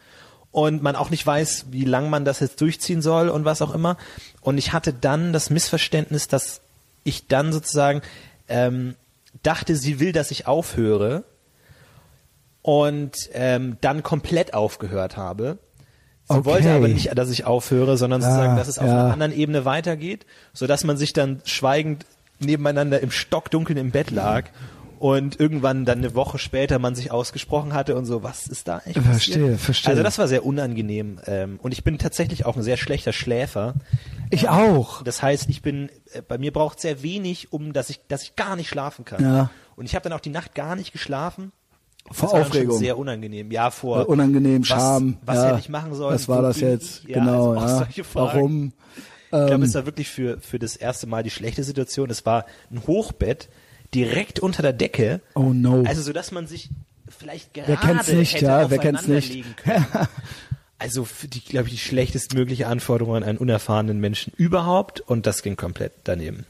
und 0.51 0.81
man 0.81 0.95
auch 0.95 1.09
nicht 1.09 1.26
weiß, 1.26 1.67
wie 1.71 1.85
lang 1.85 2.09
man 2.09 2.26
das 2.26 2.39
jetzt 2.39 2.59
durchziehen 2.61 3.01
soll 3.01 3.30
und 3.30 3.45
was 3.45 3.61
auch 3.61 3.73
immer. 3.73 3.97
Und 4.41 4.57
ich 4.57 4.73
hatte 4.73 4.93
dann 4.93 5.31
das 5.34 5.49
Missverständnis, 5.49 6.27
dass 6.27 6.61
ich 7.03 7.27
dann 7.27 7.53
sozusagen 7.53 8.01
ähm, 8.47 8.95
dachte, 9.43 9.76
sie 9.76 9.99
will, 9.99 10.11
dass 10.11 10.31
ich 10.31 10.47
aufhöre 10.47 11.23
und 12.61 13.30
ähm, 13.34 13.77
dann 13.81 14.03
komplett 14.03 14.53
aufgehört 14.53 15.17
habe. 15.17 15.57
Sie 16.27 16.35
Okay. 16.35 16.45
wollte 16.45 16.71
aber 16.71 16.88
nicht, 16.88 17.17
dass 17.17 17.30
ich 17.31 17.45
aufhöre, 17.45 17.97
sondern 17.97 18.21
sozusagen, 18.21 18.53
Ah, 18.53 18.57
dass 18.57 18.67
es 18.67 18.77
auf 18.77 18.85
ja. 18.85 18.91
einer 19.05 19.13
anderen 19.13 19.34
Ebene 19.34 19.65
weitergeht, 19.65 20.26
so 20.53 20.67
dass 20.67 20.84
man 20.84 20.95
sich 20.97 21.13
dann 21.13 21.41
schweigend 21.45 22.05
nebeneinander 22.39 22.99
im 23.01 23.11
Stockdunkeln 23.11 23.77
im 23.77 23.91
Bett 23.91 24.11
lag 24.11 24.45
und 24.99 25.39
irgendwann 25.39 25.85
dann 25.85 25.99
eine 25.99 26.13
Woche 26.13 26.38
später 26.38 26.77
man 26.77 26.93
sich 26.93 27.11
ausgesprochen 27.11 27.73
hatte 27.73 27.95
und 27.95 28.05
so, 28.05 28.21
was 28.21 28.47
ist 28.47 28.67
da 28.67 28.77
eigentlich 28.77 28.95
passiert? 28.95 29.38
Verstehe, 29.39 29.57
verstehe. 29.57 29.91
Also 29.91 30.03
das 30.03 30.17
war 30.19 30.27
sehr 30.27 30.45
unangenehm 30.45 31.19
ähm, 31.26 31.59
und 31.61 31.71
ich 31.71 31.84
bin 31.84 31.97
tatsächlich 31.97 32.45
auch 32.45 32.57
ein 32.57 32.63
sehr 32.63 32.77
schlechter 32.77 33.13
Schläfer. 33.13 33.76
Ich 34.30 34.49
auch. 34.49 35.01
Das 35.03 35.23
heißt, 35.23 35.49
ich 35.49 35.61
bin, 35.61 35.89
äh, 36.11 36.21
bei 36.21 36.38
mir 36.38 36.51
braucht 36.51 36.80
sehr 36.80 37.01
wenig, 37.01 37.51
um 37.53 37.73
dass 37.73 37.89
ich, 37.89 38.01
dass 38.07 38.23
ich 38.23 38.35
gar 38.35 38.55
nicht 38.55 38.67
schlafen 38.69 39.05
kann. 39.05 39.23
Ja. 39.23 39.49
Und 39.76 39.85
ich 39.85 39.95
habe 39.95 40.03
dann 40.03 40.13
auch 40.13 40.19
die 40.19 40.30
Nacht 40.30 40.53
gar 40.53 40.76
nicht 40.76 40.91
geschlafen. 40.91 41.51
Vor 42.11 42.34
Aufregung. 42.34 42.77
Sehr 42.77 42.97
unangenehm. 42.97 43.51
Ja, 43.51 43.71
vor 43.71 44.01
Äh, 44.01 44.05
unangenehm, 44.05 44.61
was, 44.61 44.67
Scham. 44.67 45.17
Was 45.26 45.38
ja. 45.38 45.47
hätte 45.47 45.59
ich 45.59 45.69
machen 45.69 45.93
sollen? 45.93 46.15
Was 46.15 46.27
war 46.27 46.41
das 46.41 46.59
jetzt? 46.59 47.03
Ja, 47.07 47.19
genau, 47.19 47.53
also 47.53 47.85
ja. 47.93 48.03
Warum? 48.13 48.73
Ich 49.26 49.30
glaube, 49.30 49.53
Ähm, 49.53 49.61
es 49.61 49.76
war 49.76 49.85
wirklich 49.85 50.09
für, 50.09 50.39
für 50.41 50.59
das 50.59 50.76
erste 50.76 51.07
Mal 51.07 51.23
die 51.23 51.30
schlechte 51.30 51.63
Situation. 51.63 52.09
Es 52.09 52.26
war 52.26 52.45
ein 52.71 52.81
Hochbett 52.88 53.47
direkt 53.93 54.39
unter 54.39 54.61
der 54.61 54.73
Decke. 54.73 55.21
Oh 55.35 55.53
no. 55.53 55.83
Also 55.85 56.01
so, 56.01 56.13
dass 56.13 56.31
man 56.31 56.47
sich 56.47 56.69
vielleicht 57.07 57.53
gerade 57.53 57.77
kennt's 57.77 58.11
nicht, 58.11 58.35
hätte 58.35 58.45
ja, 58.45 58.69
wer 58.69 58.77
kennt's 58.77 59.07
nicht? 59.07 59.43
Also 60.81 61.03
für 61.03 61.27
die, 61.27 61.41
glaube 61.41 61.67
ich, 61.67 61.73
die 61.73 61.79
schlechtestmögliche 61.79 62.67
Anforderung 62.67 63.17
an 63.17 63.23
einen 63.23 63.37
unerfahrenen 63.37 63.99
Menschen 63.99 64.31
überhaupt 64.37 65.01
und 65.01 65.27
das 65.27 65.43
ging 65.43 65.57
komplett 65.57 65.91
daneben. 66.05 66.45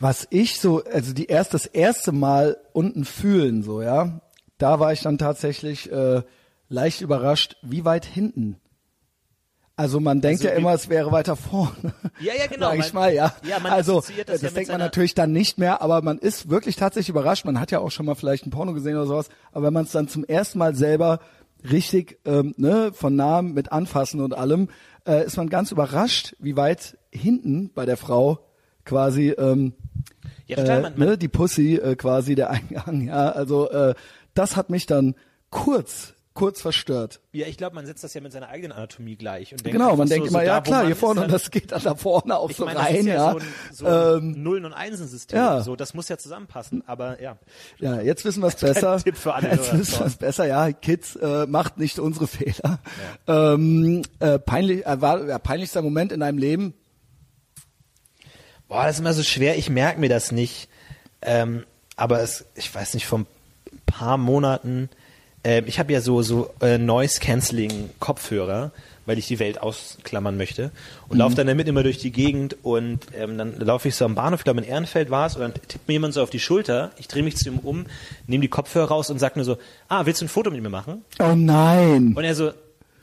Was 0.00 0.26
ich 0.30 0.58
so, 0.58 0.82
also 0.84 1.12
die 1.12 1.26
erst 1.26 1.52
das 1.52 1.66
erste 1.66 2.12
Mal 2.12 2.56
unten 2.72 3.04
fühlen, 3.04 3.62
so, 3.62 3.82
ja, 3.82 4.22
da 4.56 4.80
war 4.80 4.94
ich 4.94 5.02
dann 5.02 5.18
tatsächlich 5.18 5.92
äh, 5.92 6.22
leicht 6.70 7.02
überrascht, 7.02 7.56
wie 7.60 7.84
weit 7.84 8.06
hinten. 8.06 8.56
Also 9.82 9.98
man 9.98 10.20
denkt 10.20 10.42
Also 10.42 10.48
ja 10.48 10.54
immer, 10.60 10.74
es 10.74 10.88
wäre 10.88 11.10
weiter 11.10 11.34
vorne. 11.34 11.92
Ja, 12.20 12.34
ja, 12.38 12.46
genau. 12.46 12.68
Sag 12.68 12.78
ich 12.78 12.92
mal, 12.92 13.12
ja. 13.12 13.34
ja, 13.44 13.58
man 13.58 13.72
also 13.72 14.00
das 14.00 14.12
das, 14.26 14.42
ja 14.42 14.50
denkt 14.50 14.70
man 14.70 14.78
natürlich 14.78 15.14
dann 15.14 15.32
nicht 15.32 15.58
mehr, 15.58 15.82
aber 15.82 16.02
man 16.02 16.18
ist 16.18 16.48
wirklich 16.48 16.76
tatsächlich 16.76 17.08
überrascht. 17.08 17.44
Man 17.44 17.58
hat 17.58 17.72
ja 17.72 17.80
auch 17.80 17.90
schon 17.90 18.06
mal 18.06 18.14
vielleicht 18.14 18.46
ein 18.46 18.50
Porno 18.50 18.74
gesehen 18.74 18.94
oder 18.94 19.06
sowas, 19.06 19.28
aber 19.50 19.66
wenn 19.66 19.72
man 19.72 19.82
es 19.82 19.90
dann 19.90 20.06
zum 20.06 20.22
ersten 20.24 20.60
Mal 20.60 20.76
selber 20.76 21.18
richtig 21.68 22.20
ähm, 22.24 22.54
ne, 22.58 22.92
von 22.94 23.16
nahem 23.16 23.54
mit 23.54 23.72
Anfassen 23.72 24.20
und 24.20 24.34
allem, 24.34 24.68
äh, 25.04 25.26
ist 25.26 25.36
man 25.36 25.48
ganz 25.48 25.72
überrascht, 25.72 26.36
wie 26.38 26.54
weit 26.54 26.96
hinten 27.10 27.72
bei 27.74 27.84
der 27.84 27.96
Frau 27.96 28.38
quasi 28.84 29.30
ähm, 29.30 29.72
Ja, 30.46 30.58
total. 30.58 30.78
äh, 30.78 30.82
man, 30.82 30.92
man, 30.96 31.08
ne, 31.08 31.18
die 31.18 31.26
Pussy 31.26 31.74
äh, 31.74 31.96
quasi 31.96 32.36
der 32.36 32.50
Eingang. 32.50 33.08
Ja, 33.08 33.30
also 33.30 33.68
äh, 33.68 33.94
das 34.34 34.54
hat 34.54 34.70
mich 34.70 34.86
dann 34.86 35.16
kurz 35.50 36.14
kurz 36.34 36.62
verstört. 36.62 37.20
ja, 37.32 37.46
ich 37.46 37.58
glaube, 37.58 37.74
man 37.74 37.84
setzt 37.84 38.02
das 38.04 38.14
ja 38.14 38.20
mit 38.22 38.32
seiner 38.32 38.48
eigenen 38.48 38.72
Anatomie 38.72 39.16
gleich. 39.16 39.52
Und 39.52 39.64
denkt 39.66 39.72
Genau, 39.78 39.96
man 39.96 40.08
denkt 40.08 40.26
so, 40.26 40.30
immer, 40.30 40.40
so 40.40 40.46
ja 40.46 40.54
da, 40.56 40.60
klar, 40.62 40.86
hier 40.86 40.96
vorne, 40.96 41.20
dann- 41.22 41.30
das 41.30 41.50
geht 41.50 41.72
dann 41.72 41.82
da 41.82 41.94
vorne 41.94 42.36
auch 42.38 42.48
Ich 42.50 42.56
so 42.56 42.64
meine, 42.64 42.78
rein, 42.78 42.96
ist 42.96 43.06
ja, 43.06 43.14
ja. 43.34 43.36
so 43.70 43.86
ein, 43.86 44.18
ähm, 44.34 44.42
Nullen- 44.42 44.64
und 44.64 44.72
Einsen-System. 44.72 45.36
ja. 45.38 45.60
So, 45.60 45.76
das 45.76 45.92
muss 45.92 46.08
ja 46.08 46.16
zusammenpassen. 46.16 46.82
Aber 46.86 47.20
ja, 47.20 47.36
Ja, 47.78 48.00
jetzt 48.00 48.24
wissen 48.24 48.42
wir 48.42 48.46
es 48.48 48.54
besser. 48.60 48.98
Tipp 49.02 49.16
für 49.16 49.34
alle 49.34 49.50
jetzt 49.50 49.76
wissen 49.76 49.98
wir 49.98 50.06
es 50.06 50.16
besser. 50.16 50.46
Ja, 50.46 50.72
Kids, 50.72 51.16
äh, 51.16 51.46
macht 51.46 51.76
nicht 51.78 51.98
unsere 51.98 52.26
Fehler. 52.26 52.78
Ähm, 53.26 54.02
äh, 54.20 54.38
peinlich, 54.38 54.86
äh, 54.86 55.00
war 55.00 55.24
ja, 55.26 55.38
peinlichster 55.38 55.82
Moment 55.82 56.12
in 56.12 56.20
deinem 56.20 56.38
Leben. 56.38 56.72
boah, 58.68 58.84
das 58.84 58.96
ist 58.96 59.00
immer 59.00 59.12
so 59.12 59.22
schwer. 59.22 59.58
Ich 59.58 59.68
merke 59.68 60.00
mir 60.00 60.08
das 60.08 60.32
nicht. 60.32 60.68
Ähm, 61.20 61.64
aber 61.96 62.20
es, 62.20 62.46
ich 62.54 62.74
weiß 62.74 62.94
nicht, 62.94 63.06
vor 63.06 63.20
ein 63.20 63.26
paar 63.86 64.16
Monaten. 64.16 64.88
Ähm, 65.44 65.64
ich 65.66 65.78
habe 65.78 65.92
ja 65.92 66.00
so 66.00 66.22
so 66.22 66.50
äh, 66.60 66.78
Noise 66.78 67.20
Cancelling 67.20 67.90
Kopfhörer, 67.98 68.70
weil 69.06 69.18
ich 69.18 69.26
die 69.26 69.38
Welt 69.38 69.60
ausklammern 69.60 70.36
möchte 70.36 70.70
und 71.08 71.18
laufe 71.18 71.34
dann 71.34 71.48
damit 71.48 71.66
immer 71.66 71.82
durch 71.82 71.98
die 71.98 72.12
Gegend 72.12 72.56
und 72.62 73.00
ähm, 73.16 73.36
dann 73.36 73.58
laufe 73.58 73.88
ich 73.88 73.96
so 73.96 74.04
am 74.04 74.14
Bahnhof, 74.14 74.40
ich 74.40 74.44
glaube 74.44 74.60
in 74.60 74.66
Ehrenfeld 74.66 75.10
war 75.10 75.26
es, 75.26 75.34
und 75.34 75.42
dann 75.42 75.54
tippt 75.54 75.88
mir 75.88 75.94
jemand 75.94 76.14
so 76.14 76.22
auf 76.22 76.30
die 76.30 76.38
Schulter. 76.38 76.92
Ich 76.98 77.08
drehe 77.08 77.24
mich 77.24 77.36
zu 77.36 77.48
ihm 77.48 77.58
um, 77.58 77.86
nehme 78.26 78.42
die 78.42 78.48
Kopfhörer 78.48 78.88
raus 78.88 79.10
und 79.10 79.18
sag 79.18 79.36
nur 79.36 79.44
so: 79.44 79.58
Ah, 79.88 80.06
willst 80.06 80.20
du 80.20 80.26
ein 80.26 80.28
Foto 80.28 80.50
mit 80.50 80.62
mir 80.62 80.70
machen? 80.70 81.04
Oh 81.18 81.34
nein. 81.34 82.14
Und 82.14 82.22
er 82.22 82.34
so, 82.34 82.52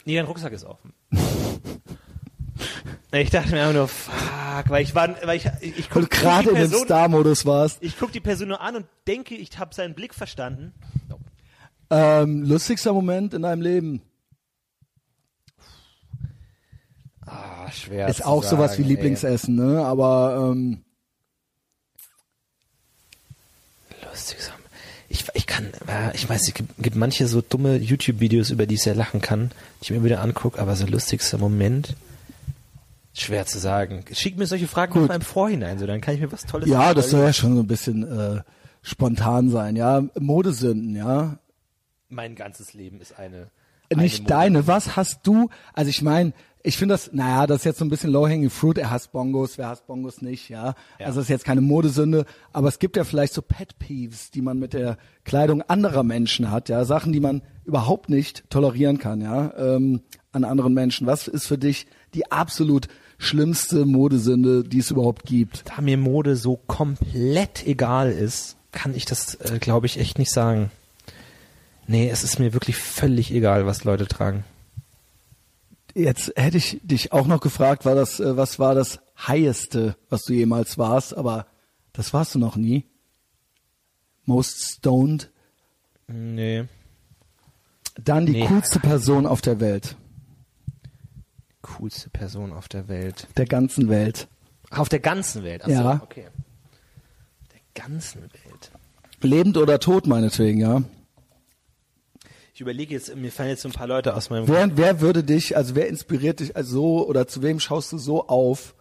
nee, 0.06 0.16
dein 0.16 0.26
Rucksack 0.26 0.54
ist 0.54 0.64
offen. 0.64 0.94
ich 3.12 3.30
dachte 3.30 3.52
mir 3.52 3.62
einfach 3.62 3.74
nur, 3.74 3.88
fuck, 3.90 4.70
weil 4.70 4.84
ich 4.84 4.96
war, 4.96 5.10
weil 5.26 5.38
ich, 5.38 5.46
ich, 5.62 5.80
ich 5.80 5.90
guck 5.90 6.10
gerade 6.10 6.52
in 6.52 6.56
dem 6.56 6.72
Star-Modus 6.72 7.46
warst. 7.46 7.80
ich 7.82 7.98
guck 8.00 8.14
die 8.14 8.22
Person 8.22 8.48
nur 8.48 8.62
an 8.62 8.78
und 8.78 8.86
denke, 9.08 9.36
ich 9.36 9.58
habe 9.60 9.76
seinen 9.76 9.94
Blick 9.94 10.14
verstanden. 10.14 10.74
Ähm, 11.90 12.44
lustigster 12.44 12.94
Moment 12.94 13.34
in 13.34 13.42
deinem 13.42 13.62
Leben. 13.62 14.02
Ah, 17.26 17.72
schwer. 17.72 18.08
Ist 18.08 18.26
auch 18.26 18.44
sowas 18.44 18.74
wie 18.74 18.82
sagen, 18.82 18.84
ey. 18.84 18.90
Lieblingsessen, 18.90 19.56
ne? 19.56 19.84
Aber 19.86 20.52
ähm, 20.52 20.84
Lustig. 24.04 24.42
so. 24.42 24.52
Ich, 25.12 25.26
ich 25.34 25.48
kann, 25.48 25.66
äh, 25.88 26.16
ich 26.16 26.30
weiß, 26.30 26.48
es 26.48 26.54
gibt, 26.54 26.78
gibt 26.78 26.96
manche 26.96 27.28
so 27.28 27.42
dumme 27.42 27.78
YouTube-Videos, 27.78 28.52
über 28.52 28.68
die 28.68 28.76
ich 28.76 28.84
sehr 28.84 28.94
lachen 28.94 29.22
kann, 29.22 29.50
die 29.82 29.86
ich 29.86 29.92
mir 29.92 30.04
wieder 30.04 30.22
angucke, 30.22 30.60
aber 30.60 30.76
so 30.76 30.86
lustigster 30.86 31.40
Moment, 31.40 31.96
schwer 33.14 33.46
zu 33.48 33.58
sagen. 33.58 34.06
Schick 34.12 34.38
mir 34.38 34.46
solche 34.46 34.68
Fragen 34.68 34.94
Gut. 34.94 35.08
mal 35.08 35.16
im 35.16 35.22
Vorhinein, 35.22 35.80
so 35.80 35.88
dann 35.88 36.02
kann 36.02 36.14
ich 36.14 36.22
mir 36.22 36.32
was 36.32 36.46
Tolles 36.46 36.70
ja, 36.70 36.94
das 36.94 37.10
soll 37.10 37.22
ja 37.22 37.34
schon 37.34 37.56
so 37.56 37.62
ein 37.62 37.68
bisschen 37.68 38.04
äh, 38.04 38.42
spontan 38.84 39.50
sein, 39.50 39.76
ja. 39.76 40.04
Modesünden, 40.20 40.96
ja. 40.96 41.40
Mein 42.10 42.36
ganzes 42.36 42.74
Leben 42.74 43.02
ist 43.02 43.18
eine. 43.18 43.50
eine 43.92 44.02
Nicht 44.02 44.24
Mode. 44.24 44.30
deine. 44.34 44.68
Was 44.68 44.96
hast 44.96 45.22
du? 45.24 45.50
Also 45.74 45.90
ich 45.90 46.02
meine, 46.02 46.34
ich 46.62 46.78
finde 46.78 46.94
das, 46.94 47.14
naja, 47.14 47.48
das 47.48 47.60
ist 47.60 47.66
jetzt 47.66 47.80
so 47.80 47.86
ein 47.86 47.90
bisschen 47.90 48.12
low-hanging 48.12 48.50
fruit. 48.50 48.78
Er 48.78 48.90
hasst 48.90 49.12
Bongos, 49.12 49.58
wer 49.58 49.70
hasst 49.70 49.88
Bongos 49.88 50.22
nicht, 50.22 50.50
ja. 50.50 50.74
Ja. 51.00 51.06
Also 51.06 51.20
das 51.20 51.26
ist 51.26 51.30
jetzt 51.30 51.46
keine 51.46 51.62
Modesünde, 51.62 52.26
aber 52.52 52.68
es 52.68 52.80
gibt 52.80 52.98
ja 52.98 53.06
vielleicht 53.06 53.34
so 53.34 53.42
Pet 53.42 53.80
Peeves, 53.80 54.32
die 54.32 54.42
man 54.42 54.60
mit 54.60 54.74
der 54.74 54.98
Kleidung 55.24 55.62
anderer 55.62 56.04
Menschen 56.04 56.52
hat, 56.52 56.68
ja. 56.68 56.84
Sachen, 56.84 57.14
die 57.14 57.22
man 57.22 57.42
überhaupt 57.64 58.10
nicht 58.10 58.50
tolerieren 58.50 58.98
kann, 58.98 59.22
ja, 59.22 59.54
ähm, 59.58 60.02
an 60.32 60.44
anderen 60.44 60.74
Menschen. 60.74 61.08
Was 61.08 61.28
ist 61.28 61.48
für 61.48 61.58
dich 61.58 61.88
die 62.14 62.32
absolut 62.32 62.88
schlimmste 63.18 63.86
Modesünde, 63.86 64.64
die 64.64 64.80
es 64.80 64.92
überhaupt 64.92 65.26
gibt? 65.26 65.64
da 65.66 65.82
mir 65.82 65.98
Mode 65.98 66.36
so 66.36 66.58
komplett 66.68 67.66
egal 67.66 68.12
ist, 68.12 68.58
kann 68.72 68.94
ich 68.94 69.06
das, 69.06 69.36
äh, 69.36 69.60
glaube 69.60 69.86
ich, 69.86 69.98
echt 69.98 70.20
nicht 70.20 70.32
sagen. 70.32 70.72
Nee, 71.90 72.08
es 72.10 72.24
ist 72.24 72.38
mir 72.38 72.54
wirklich 72.54 72.76
völlig 72.76 73.32
egal, 73.34 73.66
was 73.66 73.84
Leute 73.84 74.06
tragen. 74.08 74.44
Jetzt 75.96 76.32
hätte 76.36 76.58
ich 76.58 76.80
dich 76.84 77.12
auch 77.14 77.26
noch 77.26 77.42
gefragt, 77.42 77.84
war 77.84 77.96
das, 77.96 78.20
äh, 78.20 78.38
was 78.38 78.60
war 78.60 78.76
das 78.76 79.00
Higheste, 79.28 79.96
was 80.08 80.22
du 80.24 80.34
jemals 80.34 80.78
warst, 80.78 81.18
aber 81.18 81.48
das 81.94 82.14
warst 82.14 82.36
du 82.36 82.40
noch 82.40 82.56
nie. 82.56 82.86
Most 84.26 84.76
stoned. 84.76 85.32
Nee. 86.08 86.66
Dann 88.00 88.28
die 88.28 88.34
Nee. 88.34 88.46
coolste 88.46 88.80
Person 88.80 89.26
auf 89.26 89.42
der 89.42 89.60
Welt, 89.60 89.96
Coolste 91.64 92.10
Person 92.10 92.54
auf 92.54 92.68
der 92.68 92.88
Welt. 92.88 93.28
der 93.36 93.46
ganzen 93.46 93.90
Welt. 93.90 94.28
Auf 94.70 94.90
der 94.90 95.00
ganzen 95.00 95.44
Welt. 95.44 95.64
Achso, 95.64 95.74
Ja. 95.74 96.00
okay. 96.04 96.28
Der 97.52 97.84
ganzen 97.84 98.22
Welt. 98.22 98.72
Lebend 99.22 99.58
oder 99.58 99.80
tot, 99.80 100.06
meinetwegen, 100.08 100.60
ja. 100.62 100.84
Ich 102.60 102.62
überlege 102.62 102.94
jetzt, 102.94 103.16
mir 103.16 103.32
fallen 103.32 103.52
jetzt 103.52 103.62
so 103.62 103.70
ein 103.70 103.72
paar 103.72 103.88
Leute 103.88 104.14
aus 104.14 104.30
meinem 104.30 104.46
Wer, 104.50 104.76
wer 104.76 105.00
würde 105.00 105.24
dich, 105.24 105.56
also 105.56 105.76
wer 105.76 105.88
inspiriert 105.88 106.42
dich 106.42 106.58
also 106.58 106.72
so 106.74 107.08
oder 107.08 107.26
zu 107.26 107.42
wem 107.42 107.62
schaust 107.62 107.94
du 107.94 107.98
so 107.98 108.28
auf 108.28 108.76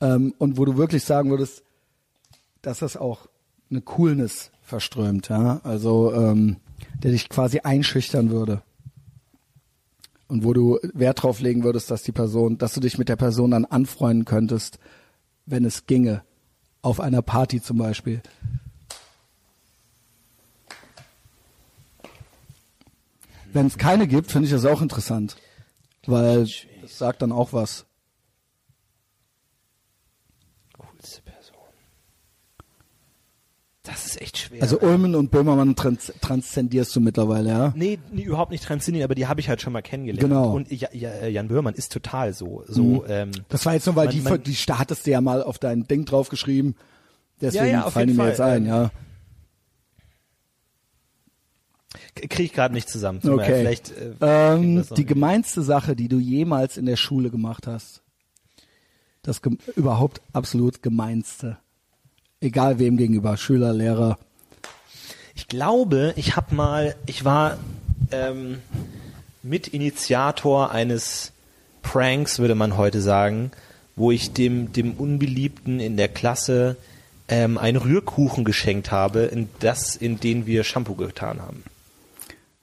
ähm, 0.00 0.32
und 0.38 0.56
wo 0.56 0.64
du 0.64 0.78
wirklich 0.78 1.04
sagen 1.04 1.28
würdest, 1.28 1.62
dass 2.62 2.78
das 2.78 2.96
auch 2.96 3.26
eine 3.70 3.82
Coolness 3.82 4.52
verströmt, 4.62 5.28
ja, 5.28 5.60
also 5.64 6.14
ähm, 6.14 6.56
der 7.02 7.10
dich 7.10 7.28
quasi 7.28 7.58
einschüchtern 7.58 8.30
würde. 8.30 8.62
Und 10.26 10.42
wo 10.42 10.54
du 10.54 10.78
Wert 10.94 11.22
drauf 11.22 11.40
legen 11.40 11.62
würdest, 11.62 11.90
dass 11.90 12.02
die 12.02 12.12
Person, 12.12 12.56
dass 12.56 12.72
du 12.72 12.80
dich 12.80 12.96
mit 12.96 13.10
der 13.10 13.16
Person 13.16 13.50
dann 13.50 13.66
anfreunden 13.66 14.24
könntest, 14.24 14.78
wenn 15.44 15.66
es 15.66 15.84
ginge, 15.84 16.22
auf 16.80 17.00
einer 17.00 17.20
Party 17.20 17.60
zum 17.60 17.76
Beispiel. 17.76 18.22
Wenn 23.52 23.66
es 23.66 23.78
keine 23.78 24.06
gibt, 24.06 24.30
finde 24.30 24.46
ich 24.46 24.52
das 24.52 24.64
auch 24.64 24.80
interessant, 24.82 25.36
weil 26.06 26.46
das 26.82 26.98
sagt 26.98 27.22
dann 27.22 27.32
auch 27.32 27.52
was. 27.52 27.86
Coolste 30.78 31.22
Person. 31.22 31.56
Das 33.82 34.06
ist 34.06 34.20
echt 34.20 34.38
schwer. 34.38 34.62
Also 34.62 34.78
Ulmen 34.80 35.14
und 35.14 35.30
Böhmermann 35.30 35.74
trans 35.74 36.12
transzendierst 36.20 36.94
du 36.94 37.00
mittlerweile, 37.00 37.48
ja? 37.48 37.72
Nee, 37.74 37.98
nee, 38.12 38.22
überhaupt 38.22 38.50
nicht 38.52 38.62
transzendieren, 38.64 39.04
aber 39.04 39.14
die 39.14 39.26
habe 39.26 39.40
ich 39.40 39.48
halt 39.48 39.60
schon 39.62 39.72
mal 39.72 39.82
kennengelernt. 39.82 40.20
Genau. 40.20 40.52
Und 40.52 40.70
ja, 40.70 40.88
ja, 40.92 41.26
Jan 41.26 41.48
Böhmermann 41.48 41.74
ist 41.74 41.92
total 41.92 42.32
so. 42.32 42.62
so 42.68 43.04
ähm, 43.06 43.30
Das 43.48 43.64
war 43.66 43.72
jetzt 43.74 43.86
nur, 43.86 43.96
weil 43.96 44.06
Man- 44.06 44.14
die, 44.14 44.20
man- 44.20 44.42
die 44.42 44.54
hattest 44.54 45.06
du 45.06 45.10
ja 45.10 45.20
mal 45.20 45.42
auf 45.42 45.58
dein 45.58 45.84
Ding 45.88 46.04
draufgeschrieben. 46.04 46.76
Deswegen 47.40 47.66
Ja, 47.66 47.70
ja, 47.84 47.90
fallen 47.90 48.08
die 48.08 48.14
mir 48.14 48.28
jetzt 48.28 48.40
ein, 48.40 48.66
ja. 48.66 48.90
Kriege 52.14 52.42
ich 52.42 52.52
gerade 52.52 52.74
nicht 52.74 52.88
zusammen. 52.88 53.20
Leid, 53.22 53.34
Okay. 53.34 53.60
Vielleicht, 53.60 53.90
äh, 53.90 54.54
Ähm, 54.54 54.84
die 54.96 55.06
gemeinste 55.06 55.62
Sache, 55.62 55.96
die 55.96 56.08
du 56.08 56.18
jemals 56.18 56.76
in 56.76 56.86
der 56.86 56.96
Schule 56.96 57.30
gemacht 57.30 57.66
hast. 57.66 58.02
Das 59.22 59.40
überhaupt 59.76 60.20
absolut 60.32 60.82
gemeinste. 60.82 61.58
Egal 62.40 62.78
wem 62.78 62.96
gegenüber, 62.96 63.36
Schüler, 63.36 63.72
Lehrer. 63.72 64.18
Ich 65.34 65.46
glaube, 65.46 66.14
ich 66.16 66.36
habe 66.36 66.54
mal, 66.54 66.94
ich 67.06 67.24
war 67.24 67.58
ähm, 68.12 68.58
Mitinitiator 69.42 70.70
eines 70.70 71.32
Pranks, 71.82 72.38
würde 72.38 72.54
man 72.54 72.76
heute 72.76 73.00
sagen, 73.00 73.50
wo 73.96 74.10
ich 74.10 74.32
dem, 74.32 74.72
dem 74.72 74.94
Unbeliebten 74.94 75.80
in 75.80 75.96
der 75.96 76.08
Klasse 76.08 76.76
ähm, 77.28 77.58
einen 77.58 77.76
Rührkuchen 77.76 78.44
geschenkt 78.44 78.90
habe, 78.90 79.20
in 79.20 79.48
das, 79.60 79.96
in 79.96 80.18
den 80.18 80.46
wir 80.46 80.64
Shampoo 80.64 80.94
getan 80.94 81.40
haben. 81.40 81.62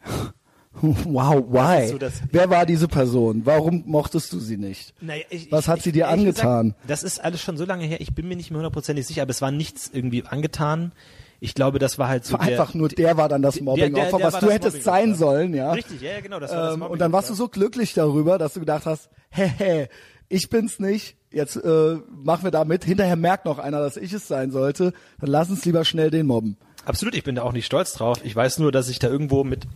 Wow, 0.81 1.43
why? 1.49 1.87
so 1.87 1.97
Wer 2.31 2.49
war 2.49 2.65
diese 2.65 2.87
Person? 2.87 3.41
Warum 3.45 3.83
mochtest 3.87 4.31
du 4.31 4.39
sie 4.39 4.57
nicht? 4.57 4.93
Naja, 5.01 5.23
ich, 5.29 5.51
Was 5.51 5.65
ich, 5.65 5.69
hat 5.69 5.81
sie 5.81 5.91
dir 5.91 6.07
angetan? 6.07 6.69
Gesagt, 6.69 6.89
das 6.89 7.03
ist 7.03 7.23
alles 7.23 7.41
schon 7.41 7.57
so 7.57 7.65
lange 7.65 7.85
her, 7.85 7.99
ich 7.99 8.13
bin 8.13 8.27
mir 8.27 8.35
nicht 8.35 8.51
mehr 8.51 8.59
hundertprozentig 8.59 9.07
sicher, 9.07 9.23
aber 9.23 9.31
es 9.31 9.41
war 9.41 9.51
nichts 9.51 9.89
irgendwie 9.91 10.23
angetan. 10.25 10.91
Ich 11.39 11.53
glaube, 11.53 11.79
das 11.79 11.99
war 11.99 12.07
halt 12.07 12.25
so 12.25 12.33
War 12.33 12.45
der, 12.45 12.59
einfach 12.59 12.73
nur 12.73 12.89
der 12.89 13.17
war 13.17 13.29
dann 13.29 13.41
das 13.41 13.61
Mobbing-Opfer, 13.61 14.19
was 14.21 14.39
du 14.39 14.49
hättest 14.51 14.83
sein 14.83 15.15
sollen, 15.15 15.53
ja. 15.53 15.71
Richtig, 15.71 16.01
ja, 16.01 16.13
ja, 16.13 16.21
genau, 16.21 16.39
das 16.39 16.51
war 16.51 16.65
das 16.65 16.75
Ähm, 16.75 16.81
und 16.81 16.99
dann 16.99 17.11
warst 17.11 17.29
du 17.29 17.33
so 17.33 17.47
glücklich 17.47 17.93
darüber, 17.93 18.37
dass 18.37 18.53
du 18.53 18.59
gedacht 18.59 18.85
hast, 18.85 19.09
hä, 19.29 19.87
ich 20.29 20.49
bin's 20.49 20.79
nicht, 20.79 21.15
jetzt 21.31 21.55
äh, 21.55 21.97
machen 22.23 22.43
wir 22.43 22.51
da 22.51 22.65
mit. 22.65 22.85
Hinterher 22.85 23.15
merkt 23.15 23.45
noch 23.45 23.59
einer, 23.59 23.79
dass 23.79 23.97
ich 23.97 24.13
es 24.13 24.27
sein 24.27 24.51
sollte. 24.51 24.93
Dann 25.19 25.29
lass 25.29 25.49
uns 25.49 25.63
lieber 25.65 25.85
schnell 25.85 26.11
den 26.11 26.25
mobben. 26.25 26.57
Absolut, 26.85 27.15
ich 27.15 27.23
bin 27.23 27.35
da 27.35 27.43
auch 27.43 27.53
nicht 27.53 27.65
stolz 27.65 27.93
drauf. 27.93 28.19
Ich 28.23 28.35
weiß 28.35 28.59
nur, 28.59 28.71
dass 28.71 28.89
ich 28.89 28.99
da 28.99 29.07
irgendwo 29.07 29.43
mit 29.43 29.67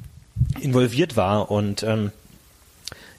involviert 0.59 1.15
war 1.17 1.51
und 1.51 1.83
ähm, 1.83 2.11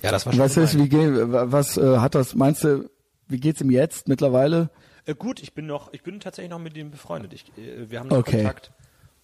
ja, 0.03 0.11
das 0.11 0.27
war 0.27 0.33
schon 0.33 0.41
Weißt 0.43 0.57
du, 0.57 0.79
wie 0.79 0.89
geht, 0.89 1.11
was 1.13 1.77
äh, 1.77 1.99
hat 1.99 2.15
das, 2.15 2.35
meinst 2.35 2.65
du, 2.65 2.91
wie 3.29 3.39
geht's 3.39 3.61
ihm 3.61 3.71
jetzt 3.71 4.09
mittlerweile? 4.09 4.69
Äh, 5.07 5.15
gut, 5.15 5.41
ich 5.43 5.53
bin 5.55 5.67
noch, 5.67 5.93
ich 5.93 6.03
bin 6.03 6.21
tatsächlich 6.21 6.51
noch 6.51 6.59
mit 6.59 6.77
ihm 6.77 6.91
befreundet. 6.91 7.33
Ich, 7.33 7.45
äh, 7.57 7.91
wir 7.91 8.01
haben 8.01 8.09
noch 8.09 8.19
Okay. 8.19 8.39
Kontakt 8.39 8.71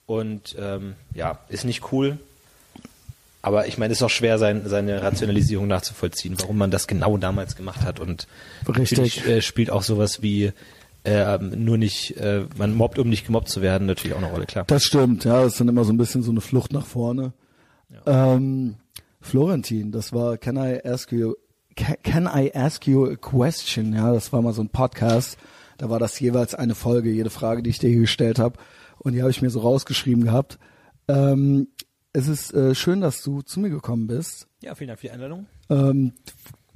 und 0.07 0.57
ähm, 0.59 0.95
ja, 1.15 1.39
ist 1.49 1.65
nicht 1.65 1.93
cool. 1.93 2.19
aber 3.43 3.67
ich 3.67 3.77
meine, 3.79 3.93
es 3.93 3.99
ist 3.99 4.03
auch 4.03 4.11
schwer, 4.11 4.39
sein, 4.39 4.63
seine 4.67 5.03
Rationalisierung 5.03 5.67
nachzuvollziehen, 5.67 6.37
warum 6.39 6.59
man 6.59 6.71
das 6.71 6.87
genau 6.87 7.17
damals 7.19 7.57
gemacht 7.57 7.83
hat. 7.83 8.01
Und 8.01 8.27
Richtig. 8.69 8.99
natürlich 8.99 9.27
äh, 9.27 9.43
spielt 9.43 9.71
auch 9.71 9.83
sowas 9.83 10.23
wie 10.23 10.53
äh, 11.05 11.39
nur 11.39 11.79
nicht, 11.79 12.17
äh, 12.19 12.45
man 12.57 12.75
mobbt, 12.75 12.99
um 12.99 13.09
nicht 13.09 13.27
gemobbt 13.27 13.49
zu 13.49 13.63
werden, 13.63 13.87
natürlich 13.87 14.15
auch 14.15 14.23
eine 14.23 14.31
Rolle, 14.31 14.47
klar. 14.47 14.65
Das 14.67 14.85
stimmt, 14.85 15.25
ja, 15.25 15.43
das 15.43 15.53
ist 15.53 15.61
dann 15.61 15.69
immer 15.69 15.85
so 15.85 15.93
ein 15.93 15.97
bisschen 15.99 16.23
so 16.23 16.31
eine 16.31 16.41
Flucht 16.41 16.73
nach 16.73 16.87
vorne. 16.87 17.33
Ähm, 18.09 18.77
Florentin, 19.21 19.93
das 19.93 20.13
war 20.13 20.39
Can 20.39 20.57
I 20.57 20.81
Ask 20.85 21.13
You 21.13 21.35
Can, 22.03 22.25
I 22.25 22.53
Ask 22.55 22.87
You 22.87 23.07
a 23.07 23.17
Question? 23.17 23.93
Ja, 23.93 24.13
das 24.13 24.33
war 24.33 24.43
mal 24.43 24.53
so 24.53 24.63
ein 24.63 24.69
Podcast. 24.69 25.39
Da 25.77 25.89
war 25.89 26.01
das 26.01 26.19
jeweils 26.19 26.55
eine 26.55 26.75
Folge, 26.75 27.11
jede 27.11 27.31
Frage, 27.31 27.63
die 27.63 27.71
ich 27.71 27.79
dir 27.79 27.89
hier 27.89 28.01
gestellt 28.01 28.41
habe. 28.41 28.59
Und 28.99 29.13
die 29.13 29.21
habe 29.21 29.31
ich 29.31 29.43
mir 29.43 29.51
so 29.51 29.61
rausgeschrieben 29.61 30.25
gehabt. 30.25 30.59
Ähm, 31.07 31.69
es 32.13 32.27
ist 32.27 32.53
äh, 32.53 32.75
schön, 32.75 33.01
dass 33.01 33.23
du 33.23 33.43
zu 33.43 33.61
mir 33.61 33.71
gekommen 33.71 34.09
bist. 34.09 34.49
Ja, 34.61 34.75
vielen 34.75 34.89
Dank 34.89 34.99
für 35.01 35.07
die 35.07 35.13
Einladung. 35.13 35.47
Ähm, 35.71 36.15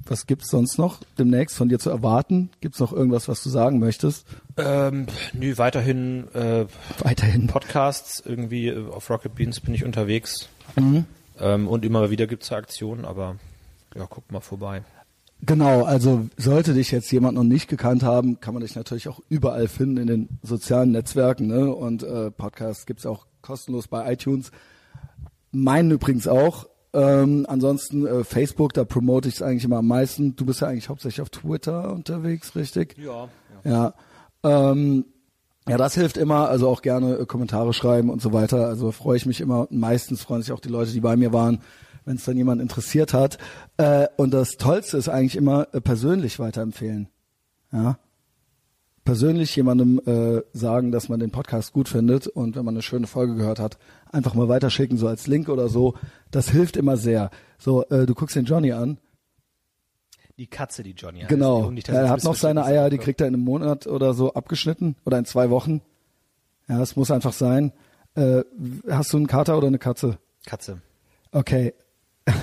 was 0.05 0.25
gibt's 0.25 0.49
sonst 0.49 0.77
noch 0.77 0.99
demnächst 1.17 1.57
von 1.57 1.67
dir 1.67 1.79
zu 1.79 1.89
erwarten? 1.89 2.49
Gibt's 2.61 2.79
noch 2.79 2.93
irgendwas, 2.93 3.27
was 3.27 3.43
du 3.43 3.49
sagen 3.49 3.79
möchtest? 3.79 4.25
Ähm, 4.55 5.07
nö, 5.33 5.57
weiterhin 5.57 6.27
äh, 6.33 6.65
Weiterhin. 6.99 7.47
Podcasts, 7.47 8.21
irgendwie 8.25 8.67
äh, 8.67 8.89
auf 8.89 9.09
Rocket 9.09 9.35
Beans 9.35 9.59
bin 9.59 9.73
ich 9.73 9.83
unterwegs. 9.83 10.47
Mhm. 10.77 11.05
Ähm, 11.39 11.67
und 11.67 11.85
immer 11.85 12.09
wieder 12.09 12.27
gibt's 12.27 12.49
da 12.49 12.57
Aktionen, 12.57 13.05
aber 13.05 13.37
ja, 13.95 14.05
guck 14.09 14.31
mal 14.31 14.39
vorbei. 14.39 14.83
Genau, 15.45 15.83
also 15.83 16.27
sollte 16.37 16.73
dich 16.73 16.91
jetzt 16.91 17.11
jemand 17.11 17.35
noch 17.35 17.43
nicht 17.43 17.67
gekannt 17.67 18.03
haben, 18.03 18.39
kann 18.39 18.53
man 18.53 18.63
dich 18.63 18.75
natürlich 18.75 19.09
auch 19.09 19.19
überall 19.27 19.67
finden 19.67 19.97
in 19.97 20.07
den 20.07 20.29
sozialen 20.41 20.91
Netzwerken. 20.91 21.47
Ne? 21.47 21.73
Und 21.73 22.01
äh, 22.03 22.31
Podcasts 22.31 22.85
gibt's 22.85 23.05
auch 23.05 23.25
kostenlos 23.41 23.89
bei 23.89 24.13
iTunes. 24.13 24.51
Meinen 25.51 25.91
übrigens 25.91 26.27
auch. 26.29 26.69
Ähm, 26.93 27.45
ansonsten 27.49 28.05
äh, 28.05 28.23
Facebook, 28.23 28.73
da 28.73 28.85
promote 28.85 29.27
ich 29.27 29.35
es 29.35 29.41
eigentlich 29.41 29.65
immer 29.65 29.79
am 29.79 29.87
meisten. 29.87 30.35
Du 30.37 30.45
bist 30.45 30.61
ja 30.61 30.67
eigentlich 30.67 30.87
hauptsächlich 30.87 31.21
auf 31.21 31.29
Twitter 31.29 31.91
unterwegs, 31.91 32.55
richtig? 32.55 32.95
Ja. 32.97 33.27
Ja. 33.65 33.93
Ähm, 34.43 35.05
ja, 35.67 35.77
das 35.77 35.95
hilft 35.95 36.17
immer, 36.17 36.49
also 36.49 36.67
auch 36.67 36.81
gerne 36.81 37.15
äh, 37.15 37.25
Kommentare 37.25 37.73
schreiben 37.73 38.09
und 38.09 38.21
so 38.21 38.33
weiter. 38.33 38.67
Also 38.67 38.91
freue 38.91 39.17
ich 39.17 39.25
mich 39.25 39.39
immer. 39.39 39.67
Meistens 39.69 40.21
freuen 40.21 40.41
sich 40.41 40.51
auch 40.51 40.59
die 40.59 40.69
Leute, 40.69 40.91
die 40.91 40.99
bei 40.99 41.15
mir 41.15 41.31
waren, 41.31 41.61
wenn 42.03 42.17
es 42.17 42.25
dann 42.25 42.35
jemand 42.35 42.61
interessiert 42.61 43.13
hat. 43.13 43.37
Äh, 43.77 44.07
und 44.17 44.33
das 44.33 44.57
Tollste 44.57 44.97
ist 44.97 45.07
eigentlich 45.07 45.37
immer 45.37 45.67
äh, 45.73 45.79
persönlich 45.79 46.37
weiterempfehlen. 46.37 47.07
Ja. 47.71 47.97
Persönlich 49.05 49.53
jemandem 49.53 49.99
sagen, 50.53 50.93
dass 50.93 51.09
man 51.09 51.19
den 51.19 51.29
Podcast 51.29 51.73
gut 51.73 51.89
findet 51.89 52.25
und 52.25 52.55
wenn 52.55 52.63
man 52.63 52.73
eine 52.73 52.81
schöne 52.81 53.05
Folge 53.05 53.35
gehört 53.35 53.59
hat, 53.59 53.77
einfach 54.09 54.33
mal 54.33 54.47
weiterschicken, 54.47 54.97
so 54.97 55.09
als 55.09 55.27
Link 55.27 55.49
oder 55.49 55.67
so. 55.67 55.95
Das 56.31 56.47
hilft 56.47 56.77
immer 56.77 56.95
sehr. 56.95 57.29
So, 57.57 57.83
du 57.89 58.13
guckst 58.13 58.37
den 58.37 58.45
Johnny 58.45 58.71
an. 58.71 58.99
Die 60.37 60.47
Katze, 60.47 60.83
die 60.83 60.91
Johnny 60.91 61.19
heißt. 61.19 61.29
Genau. 61.29 61.69
Dass 61.71 61.89
er 61.89 62.09
hat 62.09 62.23
noch 62.23 62.35
seine. 62.35 62.65
Eier, 62.65 62.89
die 62.89 62.97
kriegt 62.97 63.21
er 63.21 63.27
in 63.27 63.35
einem 63.35 63.43
Monat 63.43 63.85
oder 63.85 64.13
so 64.13 64.33
abgeschnitten 64.33 64.95
oder 65.05 65.19
in 65.19 65.25
zwei 65.25 65.49
Wochen. 65.49 65.81
Ja, 66.67 66.81
es 66.81 66.95
muss 66.95 67.11
einfach 67.11 67.33
sein. 67.33 67.71
Äh, 68.15 68.43
hast 68.89 69.13
du 69.13 69.17
einen 69.17 69.27
Kater 69.27 69.57
oder 69.57 69.67
eine 69.67 69.79
Katze? 69.79 70.17
Katze. 70.45 70.81
Okay. 71.31 71.73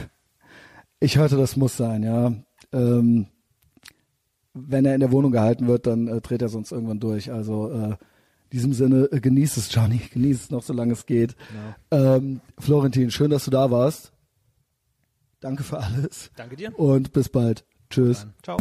Ich 1.03 1.17
hörte, 1.17 1.39
das 1.39 1.57
muss 1.57 1.79
sein, 1.79 2.03
ja. 2.03 2.31
Ähm, 2.75 3.27
wenn 4.53 4.85
er 4.85 4.93
in 4.93 5.01
der 5.01 5.13
Wohnung 5.13 5.33
gehalten 5.33 5.67
wird, 5.67 5.87
dann 5.87 6.09
äh, 6.09 6.21
dreht 6.21 6.43
er 6.43 6.51
sonst 6.51 6.73
irgendwann 6.73 7.01
durch. 7.01 7.33
Also 7.33 7.71
äh, 7.71 7.87
in 7.93 7.97
diesem 8.53 8.75
Sinne, 8.75 9.09
äh, 9.11 9.19
genieß 9.19 9.57
es, 9.57 9.75
Johnny. 9.75 9.97
Genieß 10.13 10.43
es 10.43 10.51
noch, 10.51 10.63
solange 10.63 10.93
es 10.93 11.07
geht. 11.07 11.37
Ähm, 11.91 12.43
Florentin, 12.59 13.11
schön, 13.11 13.31
dass 13.31 13.47
du 13.47 13.51
da 13.51 13.71
warst. 13.71 14.13
Danke 15.41 15.63
für 15.63 15.79
alles. 15.79 16.31
Danke 16.37 16.57
dir. 16.57 16.79
Und 16.79 17.13
bis 17.15 17.31
bald. 17.31 17.65
Tschüss. 17.91 18.27
Ciao. 18.43 18.57